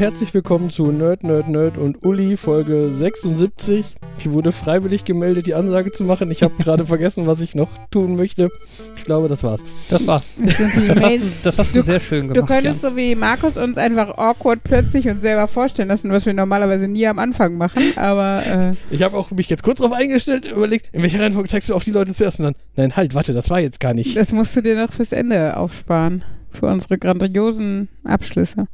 Und 0.00 0.06
herzlich 0.06 0.32
willkommen 0.32 0.70
zu 0.70 0.90
Nerd, 0.92 1.24
Nerd, 1.24 1.50
Nerd 1.50 1.76
und 1.76 2.06
Uli 2.06 2.38
Folge 2.38 2.90
76. 2.90 3.96
Ich 4.18 4.30
wurde 4.30 4.50
freiwillig 4.50 5.04
gemeldet, 5.04 5.44
die 5.44 5.52
Ansage 5.52 5.92
zu 5.92 6.04
machen. 6.04 6.30
Ich 6.30 6.42
habe 6.42 6.54
gerade 6.62 6.86
vergessen, 6.86 7.26
was 7.26 7.42
ich 7.42 7.54
noch 7.54 7.68
tun 7.90 8.16
möchte. 8.16 8.48
Ich 8.96 9.04
glaube, 9.04 9.28
das 9.28 9.42
war's. 9.42 9.62
Das 9.90 10.06
war's. 10.06 10.36
Das 10.40 10.56
Das 10.56 10.88
hast 11.02 11.16
du, 11.18 11.20
das 11.42 11.58
hast 11.58 11.74
du, 11.74 11.78
Du- 11.80 11.84
sehr 11.84 12.00
schön 12.00 12.28
Du 12.28 12.32
gemacht. 12.32 12.48
könntest 12.50 12.80
so 12.80 12.96
wie 12.96 13.14
Markus 13.14 13.58
uns 13.58 13.76
einfach 13.76 14.16
awkward 14.16 14.64
plötzlich 14.64 15.06
uns 15.06 15.20
selber 15.20 15.46
vorstellen 15.48 15.88
lassen, 15.88 16.10
was 16.10 16.24
wir 16.24 16.32
normalerweise 16.32 16.88
nie 16.88 17.06
am 17.06 17.18
Anfang 17.18 17.58
machen, 17.58 17.82
aber 17.96 18.42
äh, 18.46 18.74
Ich 18.94 19.02
habe 19.02 19.18
auch 19.18 19.30
mich 19.32 19.50
jetzt 19.50 19.62
kurz 19.62 19.80
drauf 19.80 19.92
eingestellt, 19.92 20.46
überlegt, 20.46 20.88
in 20.94 21.02
welcher 21.02 21.20
Reihenfolge 21.20 21.50
zeigst 21.50 21.68
du 21.68 21.74
auf 21.74 21.84
die 21.84 21.90
Leute 21.92 22.14
zuerst 22.14 22.38
und 22.40 22.44
dann, 22.46 22.54
nein, 22.74 22.96
halt, 22.96 23.14
warte, 23.14 23.34
das 23.34 23.50
war 23.50 23.60
jetzt 23.60 23.80
gar 23.80 23.92
nicht. 23.92 24.16
das 24.16 24.32
musst 24.32 24.56
du 24.56 24.62
dir 24.62 24.80
noch 24.82 24.94
fürs 24.94 25.12
Ende 25.12 25.58
aufsparen. 25.58 26.24
Für 26.52 26.66
unsere 26.66 26.96
grandiosen 26.98 27.88
Abschlüsse. 28.02 28.66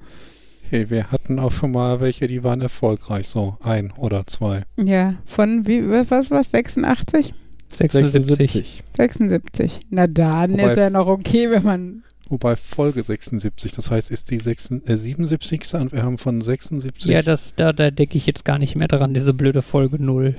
Hey, 0.71 0.91
wir 0.91 1.13
hatten 1.13 1.39
auch 1.39 1.53
schon 1.53 1.71
mal 1.73 2.01
welche, 2.01 2.27
die 2.27 2.43
waren 2.43 2.61
erfolgreich, 2.61 3.29
so 3.29 3.57
ein 3.63 3.93
oder 3.93 4.27
zwei. 4.27 4.63
Ja, 4.77 5.15
von 5.25 5.67
wie, 5.67 5.89
was 5.89 6.11
was 6.11 6.31
was, 6.31 6.51
86? 6.51 7.35
76. 7.69 8.83
76. 8.97 9.81
Na 9.91 10.07
dann 10.07 10.53
Wobei- 10.53 10.63
ist 10.73 10.77
ja 10.79 10.91
noch 10.91 11.07
okay, 11.07 11.51
wenn 11.51 11.63
man. 11.63 12.03
Wobei 12.29 12.57
Folge 12.57 13.05
76, 13.05 13.71
das 13.71 13.89
heißt, 13.93 14.11
ist 14.11 14.33
die 14.33 14.41
6, 14.41 14.73
äh, 14.89 14.97
77. 14.97 15.61
und 15.75 15.93
wir 15.93 16.03
haben 16.03 16.19
von 16.19 16.41
76. 16.41 17.13
Ja, 17.13 17.23
das, 17.23 17.55
da, 17.55 17.73
da 17.73 17.93
denke 17.93 18.19
ich 18.19 18.27
jetzt 18.27 18.45
gar 18.45 18.59
nicht 18.59 18.75
mehr 18.75 18.89
dran, 18.89 19.15
diese 19.15 19.33
blöde 19.33 19.63
Folge 19.63 20.03
0. 20.03 20.35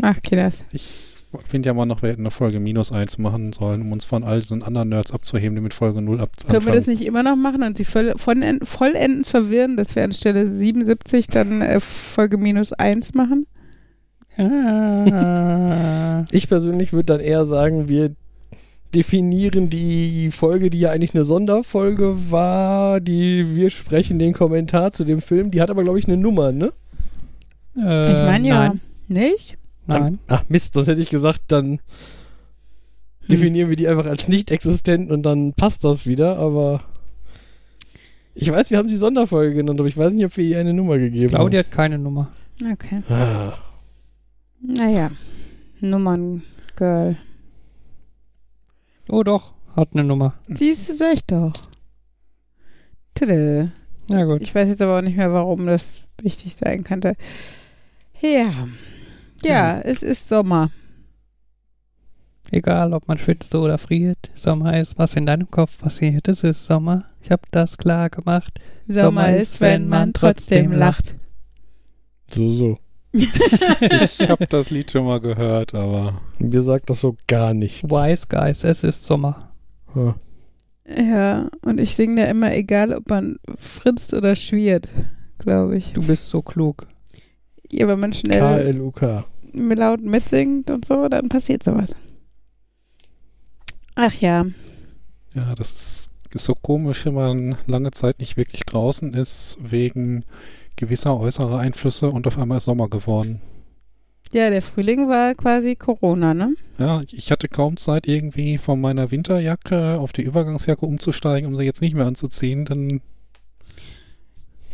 Ach, 0.00 0.22
Kinders. 0.22 0.62
Ich 0.72 1.07
finde 1.46 1.66
ja 1.68 1.74
mal 1.74 1.86
noch, 1.86 2.02
wir 2.02 2.10
hätten 2.10 2.22
eine 2.22 2.30
Folge 2.30 2.58
minus 2.58 2.90
1 2.90 3.18
machen 3.18 3.52
sollen, 3.52 3.82
um 3.82 3.92
uns 3.92 4.04
von 4.04 4.24
all 4.24 4.40
diesen 4.40 4.62
anderen 4.62 4.88
Nerds 4.88 5.12
abzuheben, 5.12 5.54
die 5.54 5.60
mit 5.60 5.74
Folge 5.74 6.00
0 6.00 6.20
ab 6.20 6.30
Können 6.48 6.64
wir 6.64 6.72
das 6.72 6.86
nicht 6.86 7.02
immer 7.02 7.22
noch 7.22 7.36
machen 7.36 7.62
und 7.62 7.76
sie 7.76 7.84
voll, 7.84 8.14
von, 8.16 8.60
vollendens 8.62 9.28
verwirren, 9.28 9.76
dass 9.76 9.94
wir 9.94 10.04
anstelle 10.04 10.48
77 10.48 11.26
dann 11.26 11.60
äh, 11.60 11.80
Folge 11.80 12.38
minus 12.38 12.72
1 12.72 13.14
machen? 13.14 13.46
Ah. 14.36 16.24
Ich 16.32 16.48
persönlich 16.48 16.92
würde 16.92 17.06
dann 17.06 17.20
eher 17.20 17.44
sagen, 17.44 17.88
wir 17.88 18.14
definieren 18.94 19.68
die 19.68 20.30
Folge, 20.30 20.70
die 20.70 20.80
ja 20.80 20.90
eigentlich 20.90 21.14
eine 21.14 21.24
Sonderfolge 21.24 22.30
war, 22.30 23.00
die 23.00 23.54
wir 23.54 23.70
sprechen 23.70 24.18
den 24.18 24.32
Kommentar 24.32 24.92
zu 24.92 25.04
dem 25.04 25.20
Film. 25.20 25.50
Die 25.50 25.60
hat 25.60 25.70
aber, 25.70 25.84
glaube 25.84 25.98
ich, 25.98 26.06
eine 26.06 26.16
Nummer, 26.16 26.52
ne? 26.52 26.72
Äh, 27.76 28.10
ich 28.10 28.26
meine 28.26 28.48
ja. 28.48 28.68
Nein, 28.68 28.80
Nicht? 29.08 29.58
Nein. 29.88 30.18
Ach 30.28 30.44
Mist, 30.48 30.74
sonst 30.74 30.86
hätte 30.88 31.00
ich 31.00 31.10
gesagt, 31.10 31.42
dann 31.48 31.80
definieren 33.30 33.68
wir 33.68 33.76
die 33.76 33.88
einfach 33.88 34.06
als 34.06 34.28
nicht 34.28 34.50
existent 34.50 35.10
und 35.10 35.22
dann 35.22 35.52
passt 35.52 35.84
das 35.84 36.06
wieder, 36.06 36.38
aber 36.38 36.82
ich 38.34 38.50
weiß, 38.50 38.70
wir 38.70 38.78
haben 38.78 38.88
die 38.88 38.96
Sonderfolge 38.96 39.54
genannt, 39.54 39.80
aber 39.80 39.88
ich 39.88 39.96
weiß 39.96 40.12
nicht, 40.12 40.24
ob 40.24 40.36
wir 40.36 40.44
ihr 40.44 40.60
eine 40.60 40.72
Nummer 40.72 40.98
gegeben 40.98 41.30
Claudia 41.30 41.60
hat 41.60 41.70
keine 41.70 41.98
Nummer. 41.98 42.30
Okay. 42.60 43.02
haben. 43.08 43.12
Ah. 43.12 43.58
Naja. 44.60 45.10
Nummern-Girl. 45.80 47.16
Oh 49.08 49.22
doch, 49.22 49.54
hat 49.74 49.90
eine 49.92 50.04
Nummer. 50.04 50.34
Siehst 50.52 50.88
du, 50.88 50.94
sag 50.94 51.14
ich 51.14 51.24
doch. 51.24 51.52
Tada. 53.14 53.70
Na 54.10 54.24
gut. 54.24 54.42
Ich 54.42 54.54
weiß 54.54 54.68
jetzt 54.68 54.82
aber 54.82 54.98
auch 54.98 55.02
nicht 55.02 55.16
mehr, 55.16 55.32
warum 55.32 55.66
das 55.66 55.98
wichtig 56.22 56.56
sein 56.56 56.84
könnte. 56.84 57.14
Ja. 58.20 58.68
Ja, 59.44 59.80
es 59.80 60.02
ist 60.02 60.28
Sommer. 60.28 60.70
Egal, 62.50 62.94
ob 62.94 63.08
man 63.08 63.18
schwitzt 63.18 63.54
oder 63.54 63.78
friert. 63.78 64.30
Sommer 64.34 64.78
ist, 64.80 64.98
was 64.98 65.14
in 65.14 65.26
deinem 65.26 65.50
Kopf 65.50 65.78
passiert. 65.78 66.28
Es 66.28 66.42
ist 66.42 66.64
Sommer. 66.66 67.04
Ich 67.20 67.30
hab 67.30 67.50
das 67.50 67.76
klar 67.76 68.08
gemacht. 68.08 68.58
Sommer 68.86 69.36
ist, 69.36 69.60
wenn 69.60 69.88
man 69.88 70.12
trotzdem 70.12 70.72
lacht. 70.72 71.14
So, 72.30 72.48
so. 72.48 72.78
ich 73.12 74.28
habe 74.28 74.46
das 74.46 74.70
Lied 74.70 74.90
schon 74.90 75.06
mal 75.06 75.18
gehört, 75.18 75.74
aber 75.74 76.20
Mir 76.38 76.62
sagt 76.62 76.90
das 76.90 77.00
so 77.00 77.16
gar 77.26 77.54
nichts. 77.54 77.84
Wise 77.84 78.26
Guys, 78.28 78.64
es 78.64 78.84
ist 78.84 79.04
Sommer. 79.04 79.52
Ja. 79.94 80.14
Ja, 80.96 81.50
und 81.62 81.80
ich 81.80 81.94
singe 81.94 82.22
da 82.22 82.30
immer, 82.30 82.54
egal 82.54 82.94
ob 82.94 83.10
man 83.10 83.36
fritzt 83.58 84.14
oder 84.14 84.34
schwiert, 84.36 84.88
glaube 85.38 85.76
ich. 85.76 85.92
Du 85.92 86.06
bist 86.06 86.30
so 86.30 86.40
klug. 86.40 86.86
Ja, 87.70 87.86
wenn 87.88 88.00
man 88.00 88.12
schnell 88.12 88.72
KLUK. 88.72 89.24
laut 89.52 90.00
mitsingt 90.00 90.70
und 90.70 90.84
so, 90.84 91.08
dann 91.08 91.28
passiert 91.28 91.62
sowas. 91.62 91.94
Ach 93.94 94.14
ja. 94.14 94.46
ja, 95.34 95.54
das 95.56 95.72
ist, 95.72 96.10
ist 96.32 96.44
so 96.44 96.54
komisch, 96.54 97.04
wenn 97.04 97.14
man 97.14 97.56
lange 97.66 97.90
Zeit 97.90 98.20
nicht 98.20 98.36
wirklich 98.36 98.62
draußen 98.64 99.12
ist, 99.14 99.58
wegen 99.60 100.24
gewisser 100.76 101.18
äußerer 101.18 101.58
Einflüsse 101.58 102.10
und 102.10 102.26
auf 102.26 102.38
einmal 102.38 102.58
ist 102.58 102.64
Sommer 102.64 102.88
geworden. 102.88 103.40
Ja, 104.32 104.50
der 104.50 104.62
Frühling 104.62 105.08
war 105.08 105.34
quasi 105.34 105.74
Corona, 105.74 106.34
ne? 106.34 106.54
Ja, 106.78 107.00
ich 107.10 107.32
hatte 107.32 107.48
kaum 107.48 107.76
Zeit, 107.78 108.06
irgendwie 108.06 108.58
von 108.58 108.80
meiner 108.80 109.10
Winterjacke 109.10 109.98
auf 109.98 110.12
die 110.12 110.22
Übergangsjacke 110.22 110.84
umzusteigen, 110.84 111.48
um 111.48 111.56
sie 111.56 111.64
jetzt 111.64 111.80
nicht 111.80 111.94
mehr 111.94 112.06
anzuziehen. 112.06 112.66
Dann 112.66 113.00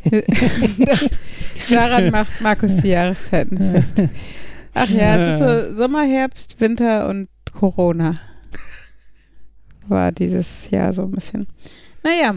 Daran 1.71 2.11
macht 2.11 2.41
Markus 2.41 2.77
die 2.79 2.89
Jahreszeiten 2.89 3.59
fest. 3.73 4.03
Ach 4.75 4.89
ja, 4.91 5.17
es 5.17 5.41
ist 5.41 5.71
so 5.71 5.77
Sommer, 5.77 6.03
Herbst, 6.05 6.61
Winter 6.61 7.09
und 7.09 7.29
Corona. 7.53 8.19
War 9.87 10.13
dieses 10.13 10.71
Jahr 10.71 10.93
so 10.93 11.03
ein 11.03 11.11
bisschen. 11.13 11.47
Naja, 12.03 12.35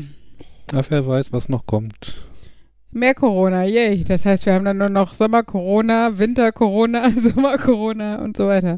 ach, 0.73 0.85
wer 0.89 1.07
weiß, 1.07 1.31
was 1.33 1.49
noch 1.49 1.65
kommt. 1.65 2.23
mehr 2.91 3.15
Corona, 3.15 3.63
yay. 3.65 4.03
Das 4.03 4.25
heißt, 4.25 4.45
wir 4.45 4.53
haben 4.53 4.65
dann 4.65 4.77
nur 4.77 4.89
noch 4.89 5.13
Sommer-Corona, 5.13 6.17
Winter-Corona, 6.17 7.09
Sommer-Corona 7.11 8.21
und 8.23 8.37
so 8.37 8.47
weiter. 8.47 8.77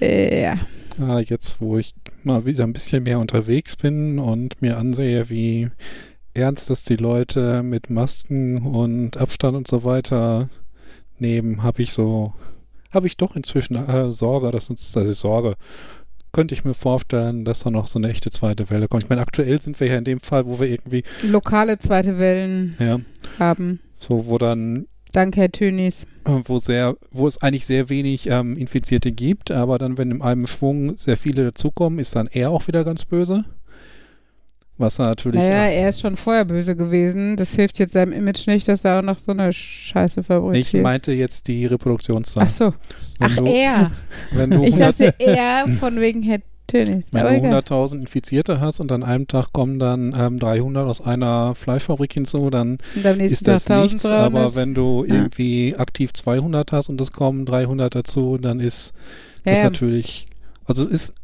Äh, 0.00 0.42
ja. 0.42 0.56
Ah, 1.00 1.20
jetzt, 1.20 1.60
wo 1.60 1.78
ich 1.78 1.94
mal 2.24 2.46
wieder 2.46 2.64
ein 2.64 2.72
bisschen 2.72 3.02
mehr 3.02 3.18
unterwegs 3.18 3.76
bin 3.76 4.18
und 4.18 4.60
mir 4.62 4.78
ansehe, 4.78 5.28
wie 5.30 5.68
ernst 6.36 6.70
das 6.70 6.82
die 6.84 6.96
Leute 6.96 7.62
mit 7.62 7.90
Masken 7.90 8.58
und 8.58 9.16
Abstand 9.16 9.56
und 9.56 9.68
so 9.68 9.84
weiter 9.84 10.48
nehmen, 11.18 11.62
habe 11.62 11.82
ich 11.82 11.92
so, 11.92 12.34
habe 12.90 13.06
ich 13.06 13.16
doch 13.16 13.36
inzwischen 13.36 13.76
äh, 13.76 14.12
Sorge, 14.12 14.50
dass 14.50 14.70
uns, 14.70 14.96
also 14.96 15.12
Sorge, 15.12 15.54
könnte 16.32 16.54
ich 16.54 16.64
mir 16.64 16.74
vorstellen, 16.74 17.44
dass 17.44 17.60
da 17.60 17.70
noch 17.70 17.86
so 17.86 17.98
eine 17.98 18.10
echte 18.10 18.30
zweite 18.30 18.68
Welle 18.68 18.88
kommt. 18.88 19.04
Ich 19.04 19.08
meine, 19.08 19.22
aktuell 19.22 19.60
sind 19.60 19.80
wir 19.80 19.86
ja 19.86 19.96
in 19.96 20.04
dem 20.04 20.20
Fall, 20.20 20.46
wo 20.46 20.60
wir 20.60 20.68
irgendwie, 20.68 21.02
Lokale 21.22 21.78
zweite 21.78 22.18
Wellen 22.18 22.76
ja, 22.78 23.00
haben. 23.38 23.80
so, 23.98 24.26
wo 24.26 24.36
dann 24.36 24.86
Danke, 25.12 25.40
Herr 25.40 25.50
Tönis. 25.52 26.04
äh, 26.26 26.40
wo 26.44 26.58
sehr, 26.58 26.96
wo 27.10 27.26
es 27.26 27.40
eigentlich 27.40 27.64
sehr 27.64 27.88
wenig 27.88 28.28
ähm, 28.28 28.54
Infizierte 28.56 29.12
gibt, 29.12 29.50
aber 29.50 29.78
dann, 29.78 29.96
wenn 29.96 30.10
in 30.10 30.20
einem 30.20 30.46
Schwung 30.46 30.98
sehr 30.98 31.16
viele 31.16 31.44
dazukommen, 31.44 31.98
ist 31.98 32.16
dann 32.16 32.26
er 32.30 32.50
auch 32.50 32.66
wieder 32.66 32.84
ganz 32.84 33.06
böse. 33.06 33.46
Was 34.78 34.98
natürlich. 34.98 35.40
Naja, 35.40 35.64
er 35.70 35.88
ist 35.88 36.00
schon 36.00 36.16
vorher 36.16 36.44
böse 36.44 36.76
gewesen. 36.76 37.36
Das 37.36 37.54
hilft 37.54 37.78
jetzt 37.78 37.94
seinem 37.94 38.12
Image 38.12 38.46
nicht, 38.46 38.68
dass 38.68 38.84
er 38.84 38.98
auch 38.98 39.02
noch 39.02 39.18
so 39.18 39.32
eine 39.32 39.52
Scheiße 39.52 40.20
ich 40.20 40.26
fabriziert. 40.26 40.82
meinte 40.82 41.12
jetzt 41.12 41.48
die 41.48 41.64
Reproduktionszahl. 41.66 42.44
Ach 42.46 42.50
so. 42.50 42.74
Wenn 43.18 43.30
Ach, 43.30 43.36
du, 43.36 43.44
er. 43.46 43.90
Wenn 44.32 44.50
du, 44.50 44.62
Ich 44.64 44.74
100 44.74 45.00
dachte 45.00 45.14
er 45.18 45.66
von 45.80 45.98
wegen 46.00 46.22
Herr 46.22 46.40
Tönis. 46.66 47.06
wenn 47.12 47.22
du 47.22 47.30
egal. 47.30 47.60
100.000 47.60 48.00
Infizierte 48.00 48.60
hast 48.60 48.80
und 48.80 48.90
an 48.90 49.02
einem 49.04 49.28
Tag 49.28 49.52
kommen 49.52 49.78
dann 49.78 50.12
ähm, 50.18 50.38
300 50.40 50.86
aus 50.88 51.00
einer 51.00 51.54
Fleischfabrik 51.54 52.12
hinzu, 52.12 52.50
dann 52.50 52.78
ist 53.18 53.46
das 53.46 53.64
Tag 53.66 53.84
nichts. 53.84 54.04
1300. 54.04 54.12
Aber 54.20 54.54
wenn 54.56 54.74
du 54.74 55.04
Ja. 55.06 55.14
irgendwie 55.14 55.76
aktiv 55.78 56.12
200 56.12 56.72
hast 56.72 56.88
und 56.88 57.00
es 57.00 57.12
kommen 57.12 57.46
300 57.46 57.94
dazu, 57.94 58.36
dann 58.36 58.58
ist 58.58 58.94
ja, 59.44 59.52
das 59.52 59.58
ja. 59.60 59.64
natürlich, 59.66 60.26
also 60.64 60.82
es 60.82 60.88
ist 60.88 61.14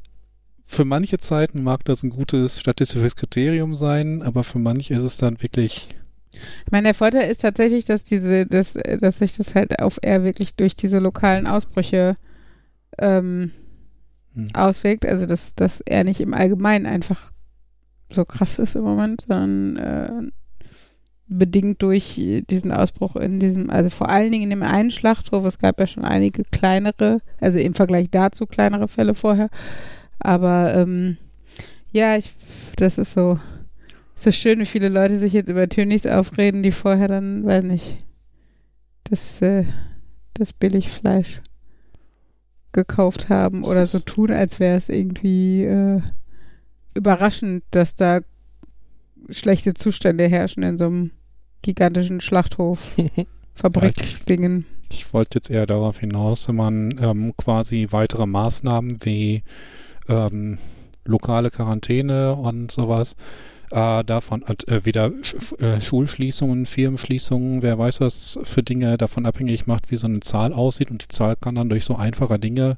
für 0.73 0.85
manche 0.87 1.19
Zeiten 1.19 1.63
mag 1.63 1.85
das 1.85 2.03
ein 2.03 2.11
gutes 2.11 2.59
statistisches 2.59 3.15
Kriterium 3.15 3.75
sein, 3.75 4.23
aber 4.23 4.43
für 4.43 4.59
manche 4.59 4.95
ist 4.95 5.03
es 5.03 5.19
dann 5.19 5.43
wirklich, 5.43 5.89
Ich 6.33 6.73
meine, 6.73 6.85
der 6.85 6.95
Vorteil 6.95 7.31
ist 7.31 7.43
tatsächlich, 7.43 7.85
dass 7.85 8.05
diese, 8.05 8.47
dass, 8.47 8.79
dass 9.01 9.19
sich 9.19 9.37
das 9.37 9.55
halt 9.55 9.79
auf 9.81 9.99
er 10.01 10.25
wirklich 10.25 10.55
durch 10.55 10.75
diese 10.75 10.99
lokalen 10.99 11.47
Ausbrüche 11.47 12.15
ähm, 12.99 13.51
hm. 14.35 14.47
auswirkt. 14.55 15.05
Also 15.05 15.27
dass, 15.27 15.55
dass 15.55 15.83
er 15.83 16.05
nicht 16.05 16.21
im 16.21 16.33
Allgemeinen 16.33 16.87
einfach 16.87 17.33
so 18.11 18.25
krass 18.25 18.59
ist 18.59 18.75
im 18.75 18.83
Moment, 18.83 19.25
sondern 19.29 19.77
äh, 19.77 20.31
bedingt 21.27 21.83
durch 21.83 22.21
diesen 22.49 22.73
Ausbruch 22.73 23.17
in 23.17 23.41
diesem, 23.41 23.69
also 23.69 23.91
vor 23.91 24.09
allen 24.09 24.33
Dingen 24.33 24.45
in 24.45 24.51
dem 24.51 24.63
einen 24.63 24.91
Schlachthof, 24.91 25.45
es 25.45 25.59
gab 25.59 25.79
ja 25.81 25.87
schon 25.87 26.05
einige 26.05 26.45
kleinere, 26.45 27.21
also 27.41 27.59
im 27.59 27.75
Vergleich 27.75 28.09
dazu 28.11 28.47
kleinere 28.47 28.89
Fälle 28.89 29.15
vorher. 29.15 29.51
Aber 30.23 30.75
ähm, 30.75 31.17
ja, 31.91 32.17
ich, 32.17 32.33
das 32.77 32.97
ist 32.97 33.13
so, 33.13 33.39
so 34.15 34.31
schön, 34.31 34.61
wie 34.61 34.67
viele 34.67 34.89
Leute 34.89 35.19
sich 35.19 35.33
jetzt 35.33 35.49
über 35.49 35.69
Tönis 35.69 36.07
aufreden, 36.07 36.63
die 36.63 36.73
vorher 36.73 37.09
dann, 37.09 37.45
weiß 37.45 37.65
nicht, 37.65 38.05
das, 39.05 39.43
äh, 39.43 39.65
das 40.35 40.53
Billigfleisch 40.53 41.43
gekauft 42.73 43.29
haben 43.29 43.65
oder 43.65 43.87
so 43.87 43.99
tun, 43.99 44.31
als 44.31 44.59
wäre 44.59 44.77
es 44.77 44.89
irgendwie 44.89 45.65
äh, 45.65 46.01
überraschend, 46.95 47.65
dass 47.71 47.95
da 47.95 48.21
schlechte 49.29 49.75
Zustände 49.75 50.29
herrschen 50.29 50.63
in 50.63 50.79
so 50.79 50.87
einem 50.87 51.11
gigantischen 51.61 52.21
Schlachthof, 52.21 52.81
Fabrikdingen. 53.55 54.67
Ich 54.91 55.13
wollte 55.13 55.39
jetzt 55.39 55.51
eher 55.51 55.67
darauf 55.67 56.01
hinaus, 56.01 56.49
wenn 56.49 56.57
man 56.57 56.91
ähm, 57.01 57.33
quasi 57.37 57.89
weitere 57.91 58.27
Maßnahmen 58.27 59.05
wie 59.05 59.43
ähm, 60.08 60.58
lokale 61.04 61.50
Quarantäne 61.50 62.34
und 62.34 62.70
sowas, 62.70 63.16
äh, 63.70 64.04
davon 64.04 64.43
äh, 64.43 64.84
wieder 64.84 65.10
Sch 65.22 65.52
äh, 65.60 65.81
Schulschließungen, 65.81 66.66
Firmenschließungen, 66.66 67.62
wer 67.62 67.78
weiß, 67.78 68.00
was 68.00 68.38
für 68.43 68.62
Dinge 68.62 68.99
davon 68.99 69.26
abhängig 69.26 69.66
macht, 69.66 69.90
wie 69.90 69.96
so 69.96 70.06
eine 70.06 70.20
Zahl 70.20 70.52
aussieht 70.52 70.90
und 70.90 71.02
die 71.02 71.08
Zahl 71.08 71.37
kann 71.37 71.54
dann 71.54 71.69
durch 71.69 71.84
so 71.84 71.96
einfache 71.96 72.38
Dinge 72.38 72.76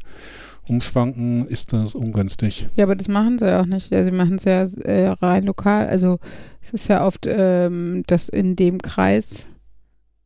umschwanken, 0.67 1.47
ist 1.47 1.73
das 1.73 1.95
ungünstig. 1.95 2.67
Ja, 2.77 2.85
aber 2.85 2.97
das 2.97 3.09
machen 3.09 3.39
sie 3.39 3.59
auch 3.59 3.67
nicht. 3.67 3.91
Ja, 3.91 4.05
sie 4.05 4.11
machen 4.11 4.37
es 4.37 4.45
ja 4.45 4.63
äh, 4.83 5.09
rein 5.09 5.45
lokal. 5.45 5.87
Also 5.89 6.19
es 6.63 6.73
ist 6.73 6.89
ja 6.89 7.05
oft, 7.07 7.27
ähm, 7.29 8.03
dass 8.07 8.29
in 8.29 8.57
dem 8.57 8.81
Kreis 8.81 9.47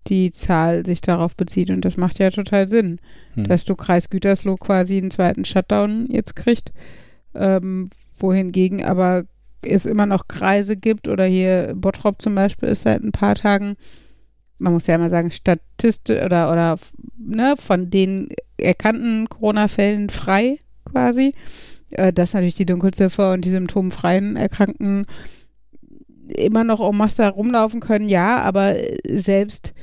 die 0.08 0.32
Zahl 0.32 0.84
sich 0.86 1.00
darauf 1.00 1.36
bezieht. 1.36 1.70
Und 1.70 1.84
das 1.84 1.96
macht 1.96 2.18
ja 2.18 2.30
total 2.30 2.68
Sinn, 2.68 2.98
Hm. 3.34 3.44
dass 3.44 3.64
du 3.64 3.74
Kreis 3.74 4.10
Gütersloh 4.10 4.56
quasi 4.56 4.98
einen 4.98 5.10
zweiten 5.10 5.44
Shutdown 5.44 6.06
jetzt 6.08 6.36
kriegt, 6.36 6.72
ähm, 7.34 7.90
wohingegen 8.18 8.84
aber 8.84 9.24
es 9.62 9.86
immer 9.86 10.06
noch 10.06 10.28
Kreise 10.28 10.76
gibt 10.76 11.08
oder 11.08 11.24
hier 11.24 11.74
Bottrop 11.74 12.22
zum 12.22 12.34
Beispiel 12.34 12.68
ist 12.68 12.82
seit 12.82 13.02
ein 13.02 13.12
paar 13.12 13.34
Tagen, 13.34 13.76
man 14.58 14.72
muss 14.72 14.86
ja 14.86 14.94
immer 14.94 15.08
sagen, 15.08 15.30
statistisch 15.30 16.22
oder, 16.22 16.50
oder 16.50 16.78
ne, 17.16 17.54
von 17.58 17.90
den 17.90 18.28
erkannten 18.56 19.28
Corona-Fällen 19.28 20.10
frei 20.10 20.58
quasi, 20.84 21.32
äh, 21.90 22.12
dass 22.12 22.34
natürlich 22.34 22.54
die 22.54 22.66
Dunkelziffer 22.66 23.32
und 23.32 23.44
die 23.44 23.50
symptomfreien 23.50 24.36
Erkrankten 24.36 25.06
immer 26.28 26.64
noch 26.64 26.80
en 26.80 26.96
masse 26.96 27.24
herumlaufen 27.24 27.80
können, 27.80 28.08
ja, 28.08 28.40
aber 28.40 28.76
selbst, 29.08 29.74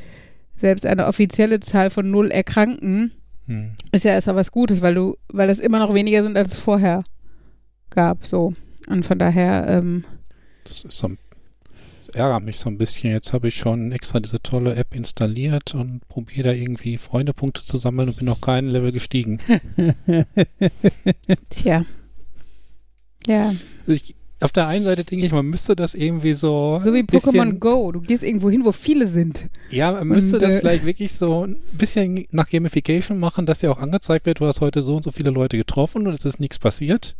selbst 0.60 0.86
eine 0.86 1.06
offizielle 1.08 1.60
Zahl 1.60 1.90
von 1.90 2.10
null 2.12 2.32
Erkrankten 2.32 3.12
Hm. 3.48 3.72
ist 3.92 4.06
ja 4.06 4.12
erstmal 4.14 4.38
was 4.38 4.52
Gutes, 4.52 4.82
weil 4.82 4.96
du, 4.96 5.16
weil 5.28 5.48
das 5.48 5.60
immer 5.60 5.78
noch 5.80 5.94
weniger 5.94 6.24
sind, 6.24 6.36
als 6.38 6.54
es 6.54 6.58
vorher 6.58 7.04
gab, 7.92 8.26
so. 8.26 8.54
Und 8.88 9.06
von 9.06 9.20
daher, 9.20 9.68
ähm, 9.68 10.04
Das 10.64 10.84
ist 10.84 10.98
so, 10.98 11.10
das 12.08 12.16
ärgert 12.16 12.44
mich 12.44 12.58
so 12.58 12.70
ein 12.70 12.78
bisschen. 12.80 13.12
Jetzt 13.12 13.34
habe 13.34 13.50
ich 13.50 13.56
schon 13.56 13.92
extra 13.92 14.20
diese 14.20 14.42
tolle 14.42 14.76
App 14.76 14.96
installiert 14.96 15.76
und 15.76 16.08
probiere 16.08 16.48
da 16.50 16.54
irgendwie 16.54 16.98
Freundepunkte 16.98 17.64
zu 17.64 17.78
sammeln 17.78 18.10
und 18.10 18.18
bin 18.18 18.26
noch 18.26 18.42
kein 18.42 18.66
Level 18.68 18.92
gestiegen. 18.92 19.40
tja. 21.50 21.86
Ja, 23.28 23.54
Ich, 23.88 24.15
auf 24.42 24.52
der 24.52 24.68
einen 24.68 24.84
Seite 24.84 25.04
denke 25.06 25.26
ich, 25.26 25.32
man 25.32 25.46
müsste 25.46 25.76
das 25.76 25.96
irgendwie 25.96 26.34
so. 26.34 26.80
so 26.82 26.94
wie 26.94 27.02
Pokémon 27.02 27.58
Go. 27.58 27.92
Du 27.92 28.02
gehst 28.02 28.24
irgendwo 28.24 28.50
hin, 28.50 28.66
wo 28.66 28.72
viele 28.72 29.08
sind. 29.08 29.50
Ja, 29.70 29.94
man 29.94 30.10
müsste 30.10 30.36
Und, 30.36 30.42
das 30.44 30.56
äh, 30.56 30.60
vielleicht 30.60 30.86
wirklich 30.86 31.14
so 31.14 31.46
ein 31.46 31.58
bisschen 31.72 32.26
nach 32.32 32.50
Gamification 32.50 33.18
machen, 33.18 33.46
dass 33.46 33.62
ja 33.62 33.72
auch 33.72 33.80
angezeigt 33.80 34.26
wird, 34.26 34.42
du 34.42 34.46
hast 34.46 34.62
heute 34.62 34.82
so 34.82 34.98
und 34.98 35.04
so 35.04 35.12
viele 35.12 35.30
Leute 35.30 35.58
getroffen 35.58 36.06
und 36.06 36.14
es 36.14 36.26
ist 36.26 36.40
nichts 36.40 36.60
passiert. 36.60 37.16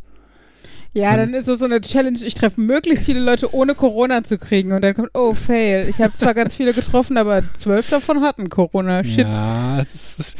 Ja, 0.92 1.14
dann 1.14 1.34
ist 1.34 1.46
es 1.46 1.58
so 1.58 1.66
eine 1.66 1.82
Challenge, 1.82 2.18
ich 2.24 2.34
treffe 2.34 2.58
möglichst 2.58 3.04
viele 3.04 3.20
Leute 3.20 3.54
ohne 3.54 3.74
Corona 3.74 4.24
zu 4.24 4.38
kriegen. 4.38 4.72
Und 4.72 4.82
dann 4.82 4.94
kommt, 4.94 5.10
oh, 5.12 5.34
fail. 5.34 5.86
Ich 5.90 6.00
habe 6.00 6.14
zwar 6.14 6.32
ganz 6.32 6.54
viele 6.54 6.72
getroffen, 6.72 7.18
aber 7.18 7.42
zwölf 7.58 7.90
davon 7.90 8.22
hatten 8.22 8.48
Corona. 8.48 9.04
Shit. 9.04 9.26
Ja, 9.26 9.78
es 9.78 10.18
ist. 10.18 10.36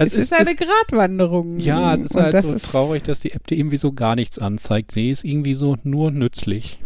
Es 0.00 0.14
ist 0.14 0.32
eine 0.32 0.54
Gratwanderung. 0.54 1.56
ja, 1.58 1.94
es 1.94 2.02
ist 2.02 2.16
Und 2.16 2.22
halt 2.22 2.34
das 2.34 2.44
so 2.44 2.56
traurig, 2.58 3.02
dass 3.04 3.20
die 3.20 3.32
App 3.32 3.46
dir 3.46 3.56
irgendwie 3.58 3.76
so 3.76 3.92
gar 3.92 4.14
nichts 4.16 4.38
anzeigt. 4.38 4.90
Sie 4.92 5.10
ist 5.10 5.24
irgendwie 5.24 5.54
so 5.54 5.76
nur 5.82 6.10
nützlich. 6.10 6.82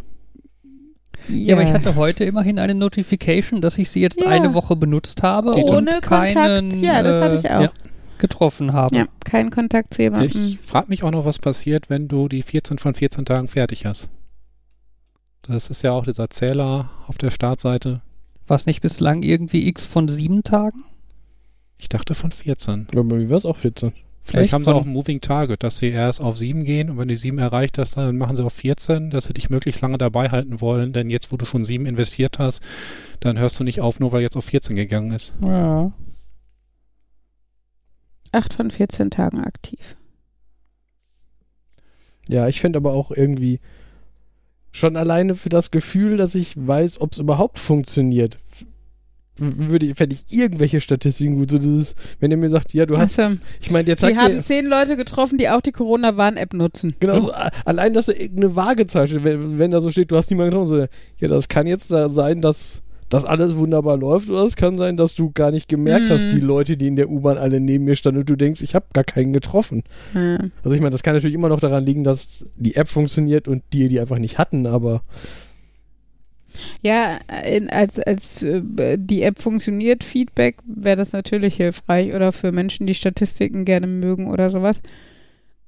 Ja, 1.29 1.55
aber 1.55 1.63
ich 1.65 1.73
hatte 1.73 1.95
heute 1.95 2.25
immerhin 2.25 2.59
eine 2.59 2.75
Notification, 2.75 3.63
dass 3.63 3.79
ich 3.79 3.89
sie 3.91 4.01
jetzt 4.01 4.21
Ja. 4.21 4.29
eine 4.29 4.53
Woche 4.53 4.77
benutzt 4.77 5.23
habe 5.23 5.55
Ohne 5.55 5.95
und 5.97 6.03
keinen 6.03 6.69
Kontakt. 6.71 6.85
Ja, 6.85 7.03
das 7.03 7.23
hatte 7.23 7.37
ich 7.37 7.51
auch. 7.51 7.63
ja. 7.63 7.73
getroffen 8.19 8.73
habe. 8.73 8.97
Ja, 8.97 9.07
kein 9.25 9.51
Kontakt 9.51 9.95
zu 9.95 10.03
jemandem. 10.03 10.31
Ich 10.31 10.61
frage 10.61 10.89
mich 10.89 11.03
auch 11.03 11.11
noch, 11.11 11.25
was 11.25 11.39
passiert, 11.39 11.91
wenn 11.91 12.09
du 12.09 12.29
die 12.29 12.43
14 12.43 12.79
von 12.79 12.95
14 12.95 13.25
Tagen 13.25 13.49
fertig 13.49 13.87
hast. 13.87 14.09
Das 15.43 15.69
ist 15.69 15.83
ja 15.83 15.93
auch 15.93 16.05
dieser 16.05 16.31
Zähler 16.31 16.91
auf 17.07 17.19
der 17.19 17.31
Startseite. 17.31 18.01
Was 18.47 18.67
nicht 18.67 18.81
bislang 18.83 19.23
irgendwie 19.23 19.67
x 19.69 19.85
von 19.87 20.09
sieben 20.09 20.43
Tagen? 20.43 20.85
Ich 21.85 21.91
dachte 21.91 22.15
von 22.15 22.31
14. 22.31 22.87
Ja, 22.95 23.03
bei 23.03 23.17
mir 23.17 23.29
war 23.29 23.37
es 23.37 23.45
auch 23.45 23.59
14. 23.59 23.93
Vielleicht 24.19 24.45
Echt? 24.45 24.53
haben 24.55 24.65
sie 24.65 24.75
auch 24.75 24.87
ein 24.87 24.89
Moving 24.89 25.21
Target, 25.21 25.63
dass 25.63 25.77
sie 25.77 25.91
erst 25.91 26.23
auf 26.23 26.39
7 26.39 26.65
gehen 26.65 26.89
und 26.89 26.97
wenn 26.97 27.09
du 27.09 27.17
7 27.17 27.37
erreicht 27.37 27.77
hast, 27.77 27.99
dann 27.99 28.17
machen 28.17 28.37
sie 28.37 28.43
auf 28.43 28.55
14, 28.55 29.11
dass 29.11 29.25
sie 29.25 29.35
dich 29.35 29.51
möglichst 29.51 29.83
lange 29.83 29.99
dabei 29.99 30.31
halten 30.31 30.63
wollen, 30.63 30.95
denn 30.95 31.11
jetzt, 31.11 31.31
wo 31.31 31.37
du 31.37 31.45
schon 31.45 31.63
7 31.67 31.85
investiert 31.85 32.39
hast, 32.39 32.63
dann 33.21 33.39
hörst 33.39 33.61
du 33.61 33.65
nicht 33.65 33.83
auf, 33.83 34.01
nur 34.01 34.13
weil 34.13 34.23
jetzt 34.23 34.35
auf 34.35 34.47
14 34.47 34.77
gegangen 34.77 35.13
ist. 35.13 35.35
Ja. 35.43 35.93
Acht 38.33 38.55
von 38.55 38.71
14 38.71 39.11
Tagen 39.11 39.45
aktiv. 39.45 39.95
Ja, 42.31 42.49
ich 42.49 42.63
fände 42.63 42.79
aber 42.79 42.95
auch 42.95 43.11
irgendwie 43.11 43.61
schon 44.73 44.97
alleine 44.97 45.35
für 45.35 45.51
das 45.51 45.71
Gefühl, 45.71 46.17
dass 46.17 46.35
ich 46.35 46.55
weiß, 46.57 47.03
ob 47.03 47.13
es 47.13 47.19
überhaupt 47.19 47.59
funktioniert, 47.59 48.39
würde 49.39 49.87
ich, 49.87 49.95
fände 49.97 50.17
ich 50.17 50.37
irgendwelche 50.37 50.81
Statistiken 50.81 51.37
gut. 51.37 51.51
So 51.51 51.59
dieses, 51.59 51.95
wenn 52.21 52.31
ihr 52.31 52.37
mir 52.37 52.51
sagt, 52.51 52.73
ja, 52.73 52.87
du 52.87 52.97
hast, 52.97 53.19
Achso. 53.19 53.37
ich 53.61 53.71
meine, 53.71 53.89
jetzt 53.89 54.01
sagt 54.01 54.17
haben 54.17 54.37
mir, 54.37 54.41
zehn 54.43 54.67
Leute 54.67 54.97
getroffen, 54.97 55.39
die 55.39 55.49
auch 55.49 55.61
die 55.61 55.73
Corona-Warn-App 55.73 56.55
nutzen. 56.55 56.95
genau, 57.01 57.21
so, 57.21 57.33
a- 57.33 57.51
allein, 57.65 57.93
dass 57.93 58.07
da 58.07 58.13
irgendeine 58.13 58.55
Waagezahl 58.57 59.09
steht, 59.09 59.25
wenn, 59.25 59.59
wenn 59.59 59.71
da 59.71 59.81
so 59.81 59.91
steht, 59.91 60.11
du 60.11 60.17
hast 60.17 60.31
niemanden 60.31 60.51
getroffen, 60.53 60.69
so, 60.69 60.79
ja, 61.19 61.29
das 61.29 61.49
kann 61.49 61.67
jetzt 61.67 61.91
da 61.91 62.09
sein, 62.09 62.41
dass 62.41 62.81
das 63.11 63.25
alles 63.25 63.55
wunderbar 63.57 63.97
läuft, 63.97 64.31
oder 64.31 64.43
es 64.45 64.57
kann 64.57 64.79
sein, 64.79 64.97
dass 64.97 65.15
du 65.15 65.31
gar 65.33 65.51
nicht 65.51 65.69
gemerkt 65.69 66.11
hast, 66.11 66.27
Mhm. 66.27 66.31
die 66.31 66.41
Leute, 66.41 66.77
die 66.77 66.87
in 66.89 66.97
der 66.97 67.11
U-Bahn 67.11 67.37
alle 67.39 67.61
neben 67.61 67.85
mir 67.85 67.95
standen 67.97 68.21
und 68.21 68.31
du 68.31 68.35
denkst, 68.35 68.63
ich 68.63 68.75
habe 68.75 68.87
gar 68.93 69.05
keinen 69.05 69.33
getroffen. 69.33 69.83
Ja. 70.15 70.39
Also 70.65 70.75
ich 70.75 70.81
meine, 70.81 70.91
das 70.91 71.03
kann 71.03 71.15
natürlich 71.15 71.35
immer 71.35 71.49
noch 71.51 71.61
daran 71.61 71.85
liegen, 71.85 72.03
dass 72.03 72.47
die 72.57 72.75
App 72.77 72.89
funktioniert 72.89 73.47
und 73.47 73.63
die 73.73 73.89
die 73.89 74.01
einfach 74.01 74.19
nicht 74.19 74.39
hatten, 74.39 74.67
aber 74.67 75.03
Ja, 76.83 77.19
in, 77.45 77.71
als, 77.71 77.99
als 77.99 78.43
äh, 78.43 78.63
die 78.99 79.23
App 79.23 79.41
funktioniert, 79.41 80.05
Feedback, 80.05 80.57
wäre 80.65 80.97
das 80.97 81.13
natürlich 81.13 81.57
hilfreich 81.57 82.15
oder 82.15 82.33
für 82.33 82.53
Menschen, 82.53 82.87
die 82.87 82.95
Statistiken 82.95 83.65
gerne 83.65 83.87
mögen 83.87 84.31
oder 84.31 84.51
sowas. 84.51 84.83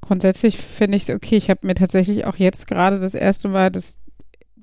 Grundsätzlich 0.00 0.58
finde 0.58 0.96
ich 0.96 1.08
es 1.08 1.14
okay. 1.14 1.36
Ich 1.36 1.50
habe 1.50 1.66
mir 1.66 1.74
tatsächlich 1.74 2.26
auch 2.26 2.36
jetzt 2.36 2.66
gerade 2.68 3.00
das 3.00 3.14
erste 3.14 3.48
Mal 3.48 3.70
das, 3.70 3.96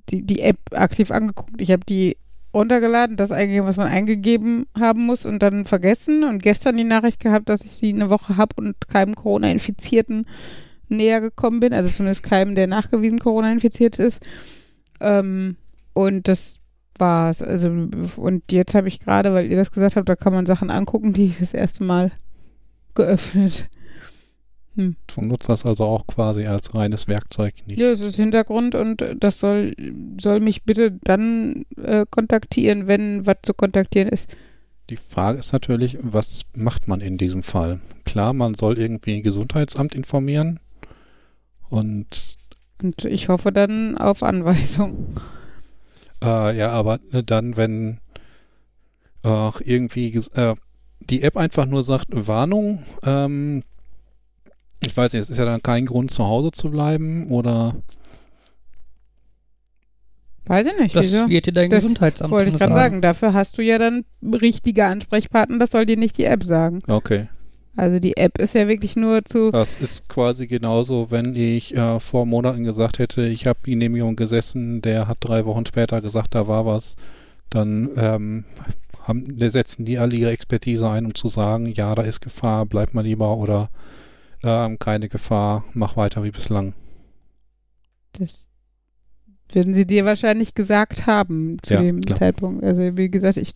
die, 0.10 0.22
die 0.22 0.42
App 0.42 0.58
aktiv 0.72 1.12
angeguckt. 1.12 1.60
Ich 1.60 1.72
habe 1.72 1.86
die 1.86 2.18
runtergeladen, 2.54 3.18
das 3.18 3.32
eingegeben, 3.32 3.68
was 3.68 3.78
man 3.78 3.88
eingegeben 3.88 4.68
haben 4.78 5.06
muss 5.06 5.26
und 5.26 5.42
dann 5.42 5.66
vergessen 5.66 6.24
und 6.24 6.44
gestern 6.44 6.78
die 6.78 6.84
Nachricht 6.84 7.20
gehabt, 7.20 7.50
dass 7.50 7.62
ich 7.62 7.72
sie 7.72 7.90
eine 7.90 8.10
Woche 8.10 8.38
habe 8.38 8.56
und 8.58 8.76
keinem 8.88 9.16
Corona-Infizierten 9.16 10.28
näher 10.88 11.20
gekommen 11.20 11.60
bin, 11.60 11.74
also 11.74 11.90
zumindest 11.90 12.24
keinem, 12.24 12.54
der 12.56 12.68
nachgewiesen 12.68 13.20
Corona-infiziert 13.20 13.98
ist. 13.98 14.22
Ähm, 15.00 15.58
und 15.94 16.28
das 16.28 16.60
war's. 16.98 17.42
Also, 17.42 17.70
und 18.18 18.52
jetzt 18.52 18.76
habe 18.76 18.88
ich 18.88 19.00
gerade, 19.00 19.34
weil 19.34 19.50
ihr 19.50 19.58
das 19.58 19.72
gesagt 19.72 19.96
habt, 19.96 20.10
da 20.10 20.16
kann 20.16 20.34
man 20.34 20.46
Sachen 20.46 20.70
angucken, 20.70 21.14
die 21.14 21.26
ich 21.26 21.40
das 21.40 21.54
erste 21.54 21.84
Mal 21.84 22.12
geöffnet. 22.96 23.70
Du 24.76 25.22
nutzt 25.22 25.50
das 25.50 25.68
also 25.68 25.86
auch 25.86 26.08
quasi 26.08 26.46
als 26.46 26.74
reines 26.74 27.08
Werkzeug 27.08 27.54
nicht. 27.68 27.80
Ja, 27.80 27.92
es 27.92 28.02
ist 28.02 28.16
Hintergrund 28.16 28.74
und 28.74 29.06
das 29.20 29.40
soll, 29.40 29.76
soll 30.20 30.40
mich 30.40 30.64
bitte 30.64 30.92
dann 31.04 31.66
äh, 31.78 32.08
kontaktieren, 32.10 32.88
wenn 32.88 33.28
was 33.28 33.38
zu 33.44 33.54
kontaktieren 33.54 34.10
ist. 34.10 34.36
Die 34.90 34.98
Frage 34.98 35.38
ist 35.38 35.54
natürlich, 35.54 35.98
was 36.02 36.46
macht 36.56 36.88
man 36.88 37.02
in 37.02 37.18
diesem 37.18 37.44
Fall? 37.44 37.82
Klar, 38.04 38.34
man 38.34 38.56
soll 38.56 38.80
irgendwie 38.80 39.22
Gesundheitsamt 39.22 39.94
informieren 39.94 40.60
und 41.70 42.38
Und 42.82 43.06
ich 43.06 43.30
hoffe 43.30 43.52
dann 43.52 43.98
auf 43.98 44.24
Anweisung. 44.24 45.16
Äh, 46.24 46.58
ja, 46.58 46.70
aber 46.72 47.00
äh, 47.12 47.24
dann, 47.24 47.58
wenn 47.58 48.00
auch 49.24 49.62
irgendwie 49.64 50.10
ges- 50.10 50.34
äh, 50.36 50.56
die 51.10 51.22
App 51.24 51.38
einfach 51.38 51.66
nur 51.66 51.84
sagt, 51.84 52.08
Warnung, 52.12 52.84
ähm, 53.06 53.64
ich 54.86 54.96
weiß 54.96 55.14
nicht, 55.14 55.22
es 55.22 55.30
ist 55.30 55.38
ja 55.38 55.46
dann 55.46 55.62
kein 55.64 55.86
Grund, 55.86 56.12
zu 56.12 56.26
Hause 56.26 56.52
zu 56.52 56.70
bleiben 56.72 57.28
oder 57.28 57.76
Weiß 60.46 60.68
ich 60.68 60.78
nicht, 60.78 60.94
Das 60.94 61.06
wieso? 61.06 61.30
wird 61.30 61.46
dir 61.46 61.54
dein 61.54 61.70
Das 61.70 61.84
Gesundheitsamt 61.84 62.32
Wollte 62.34 62.50
ich 62.52 62.58
gerade 62.58 62.74
sagen. 62.74 63.02
Dafür 63.02 63.34
hast 63.34 63.58
du 63.58 63.62
ja 63.62 63.78
dann 63.78 64.04
richtige 64.22 64.86
Ansprechpartner, 64.86 65.58
das 65.58 65.72
soll 65.72 65.86
dir 65.86 65.96
nicht 65.98 66.18
die 66.18 66.26
App 66.26 66.44
sagen. 66.44 66.82
okay. 66.90 67.28
Also 67.76 68.00
die 68.00 68.18
App 68.18 68.38
ist 68.38 68.54
ja 68.54 68.68
wirklich 68.68 68.96
nur 68.96 69.26
zu. 69.26 69.52
Das 69.52 69.76
ist 69.76 70.08
quasi 70.08 70.46
genauso, 70.46 71.10
wenn 71.10 71.36
ich 71.36 71.76
äh, 71.76 72.00
vor 72.00 72.26
Monaten 72.26 72.64
gesagt 72.64 73.00
hätte, 73.00 73.26
ich 73.26 73.48
habe 73.48 73.60
die 73.66 73.72
Genehmigung 73.72 74.16
gesessen, 74.16 74.82
der 74.82 75.08
hat 75.08 75.18
drei 75.22 75.46
Wochen 75.46 75.66
später 75.66 76.00
gesagt, 76.02 76.36
da 76.36 76.48
war 76.48 76.66
was, 76.68 76.96
dann 77.50 77.90
ähm, 77.98 78.46
haben, 79.02 79.26
setzen 79.50 79.86
die 79.86 79.98
alle 79.98 80.16
ihre 80.16 80.32
Expertise 80.32 80.88
ein, 80.88 81.06
um 81.06 81.16
zu 81.16 81.28
sagen, 81.28 81.66
ja, 81.66 81.96
da 81.96 82.04
ist 82.04 82.22
Gefahr, 82.22 82.66
bleib 82.68 82.94
mal 82.94 83.04
lieber 83.04 83.38
oder 83.38 83.70
ähm, 84.44 84.78
keine 84.78 85.10
Gefahr, 85.10 85.66
mach 85.74 85.98
weiter 85.98 86.24
wie 86.24 86.32
bislang. 86.32 86.74
Das 88.14 88.50
Würden 89.54 89.74
sie 89.74 89.86
dir 89.86 90.04
wahrscheinlich 90.06 90.56
gesagt 90.56 91.06
haben 91.08 91.58
zu 91.62 91.76
Ja, 91.76 91.82
dem 91.82 92.02
klar. 92.02 92.20
Zeitpunkt. 92.20 92.64
Also 92.64 92.98
wie 92.98 93.10
gesagt, 93.10 93.38
ich 93.38 93.54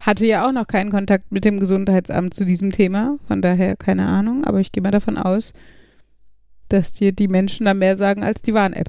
hatte 0.00 0.26
ja 0.26 0.46
auch 0.46 0.52
noch 0.52 0.66
keinen 0.66 0.90
Kontakt 0.90 1.30
mit 1.30 1.44
dem 1.44 1.60
Gesundheitsamt 1.60 2.34
zu 2.34 2.44
diesem 2.44 2.72
Thema, 2.72 3.18
von 3.28 3.40
daher 3.42 3.76
keine 3.76 4.06
Ahnung, 4.06 4.44
aber 4.44 4.60
ich 4.60 4.72
gehe 4.72 4.82
mal 4.82 4.90
davon 4.90 5.16
aus, 5.18 5.52
dass 6.68 6.92
dir 6.92 7.12
die 7.12 7.28
Menschen 7.28 7.66
da 7.66 7.74
mehr 7.74 7.96
sagen 7.96 8.22
als 8.22 8.42
die 8.42 8.54
Warn-App. 8.54 8.88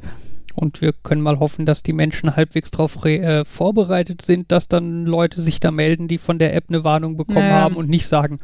Und 0.53 0.81
wir 0.81 0.93
können 0.93 1.21
mal 1.21 1.39
hoffen, 1.39 1.65
dass 1.65 1.81
die 1.81 1.93
Menschen 1.93 2.36
halbwegs 2.36 2.71
darauf 2.71 3.05
äh, 3.05 3.45
vorbereitet 3.45 4.21
sind, 4.21 4.51
dass 4.51 4.67
dann 4.67 5.05
Leute 5.05 5.41
sich 5.41 5.60
da 5.60 5.71
melden, 5.71 6.07
die 6.07 6.17
von 6.17 6.39
der 6.39 6.53
App 6.55 6.65
eine 6.67 6.83
Warnung 6.83 7.15
bekommen 7.17 7.48
Ja. 7.48 7.53
haben 7.62 7.75
und 7.75 7.89
nicht 7.89 8.07
sagen, 8.07 8.38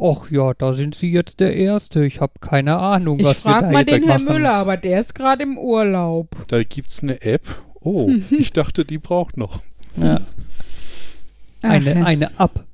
ach 0.00 0.30
ja, 0.30 0.54
da 0.54 0.72
sind 0.72 0.94
Sie 0.94 1.10
jetzt 1.10 1.40
der 1.40 1.54
Erste. 1.56 2.04
Ich 2.04 2.20
habe 2.20 2.34
keine 2.40 2.76
Ahnung, 2.78 3.18
Ich 3.20 3.26
was 3.26 3.44
wir 3.44 3.50
frage 3.50 3.66
da 3.66 3.72
mal 3.72 3.78
jetzt 3.80 3.92
den 3.92 4.04
Herr 4.04 4.18
machen. 4.20 4.32
Müller, 4.32 4.52
aber 4.54 4.76
der 4.76 5.00
ist 5.00 5.14
gerade 5.14 5.42
im 5.42 5.58
Urlaub. 5.58 6.28
Da 6.48 6.62
gibt's 6.62 7.02
eine 7.02 7.20
App. 7.22 7.42
Oh, 7.80 8.10
ich 8.30 8.50
dachte, 8.52 8.84
die 8.84 8.98
braucht 8.98 9.36
noch 9.36 9.60
Ja, 9.96 10.20
Ach, 11.62 11.68
eine, 11.70 11.94
ja. 11.94 12.04
eine 12.04 12.30
App. 12.38 12.64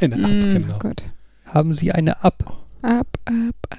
eine 0.00 0.14
App, 0.16 0.44
Mm, 0.44 0.50
genau. 0.50 0.78
Gott. 0.78 1.02
Haben 1.46 1.74
Sie 1.74 1.92
eine 1.92 2.16
App? 2.22 2.44
Up, 2.82 3.06
up, 3.24 3.54
up. 3.70 3.78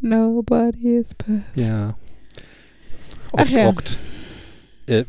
Nobody 0.00 0.96
is 0.98 1.14
perfect. 1.14 1.44
Ja. 1.56 1.94
Ach 3.36 3.48
ja. 3.48 3.72
Äh, 4.86 5.04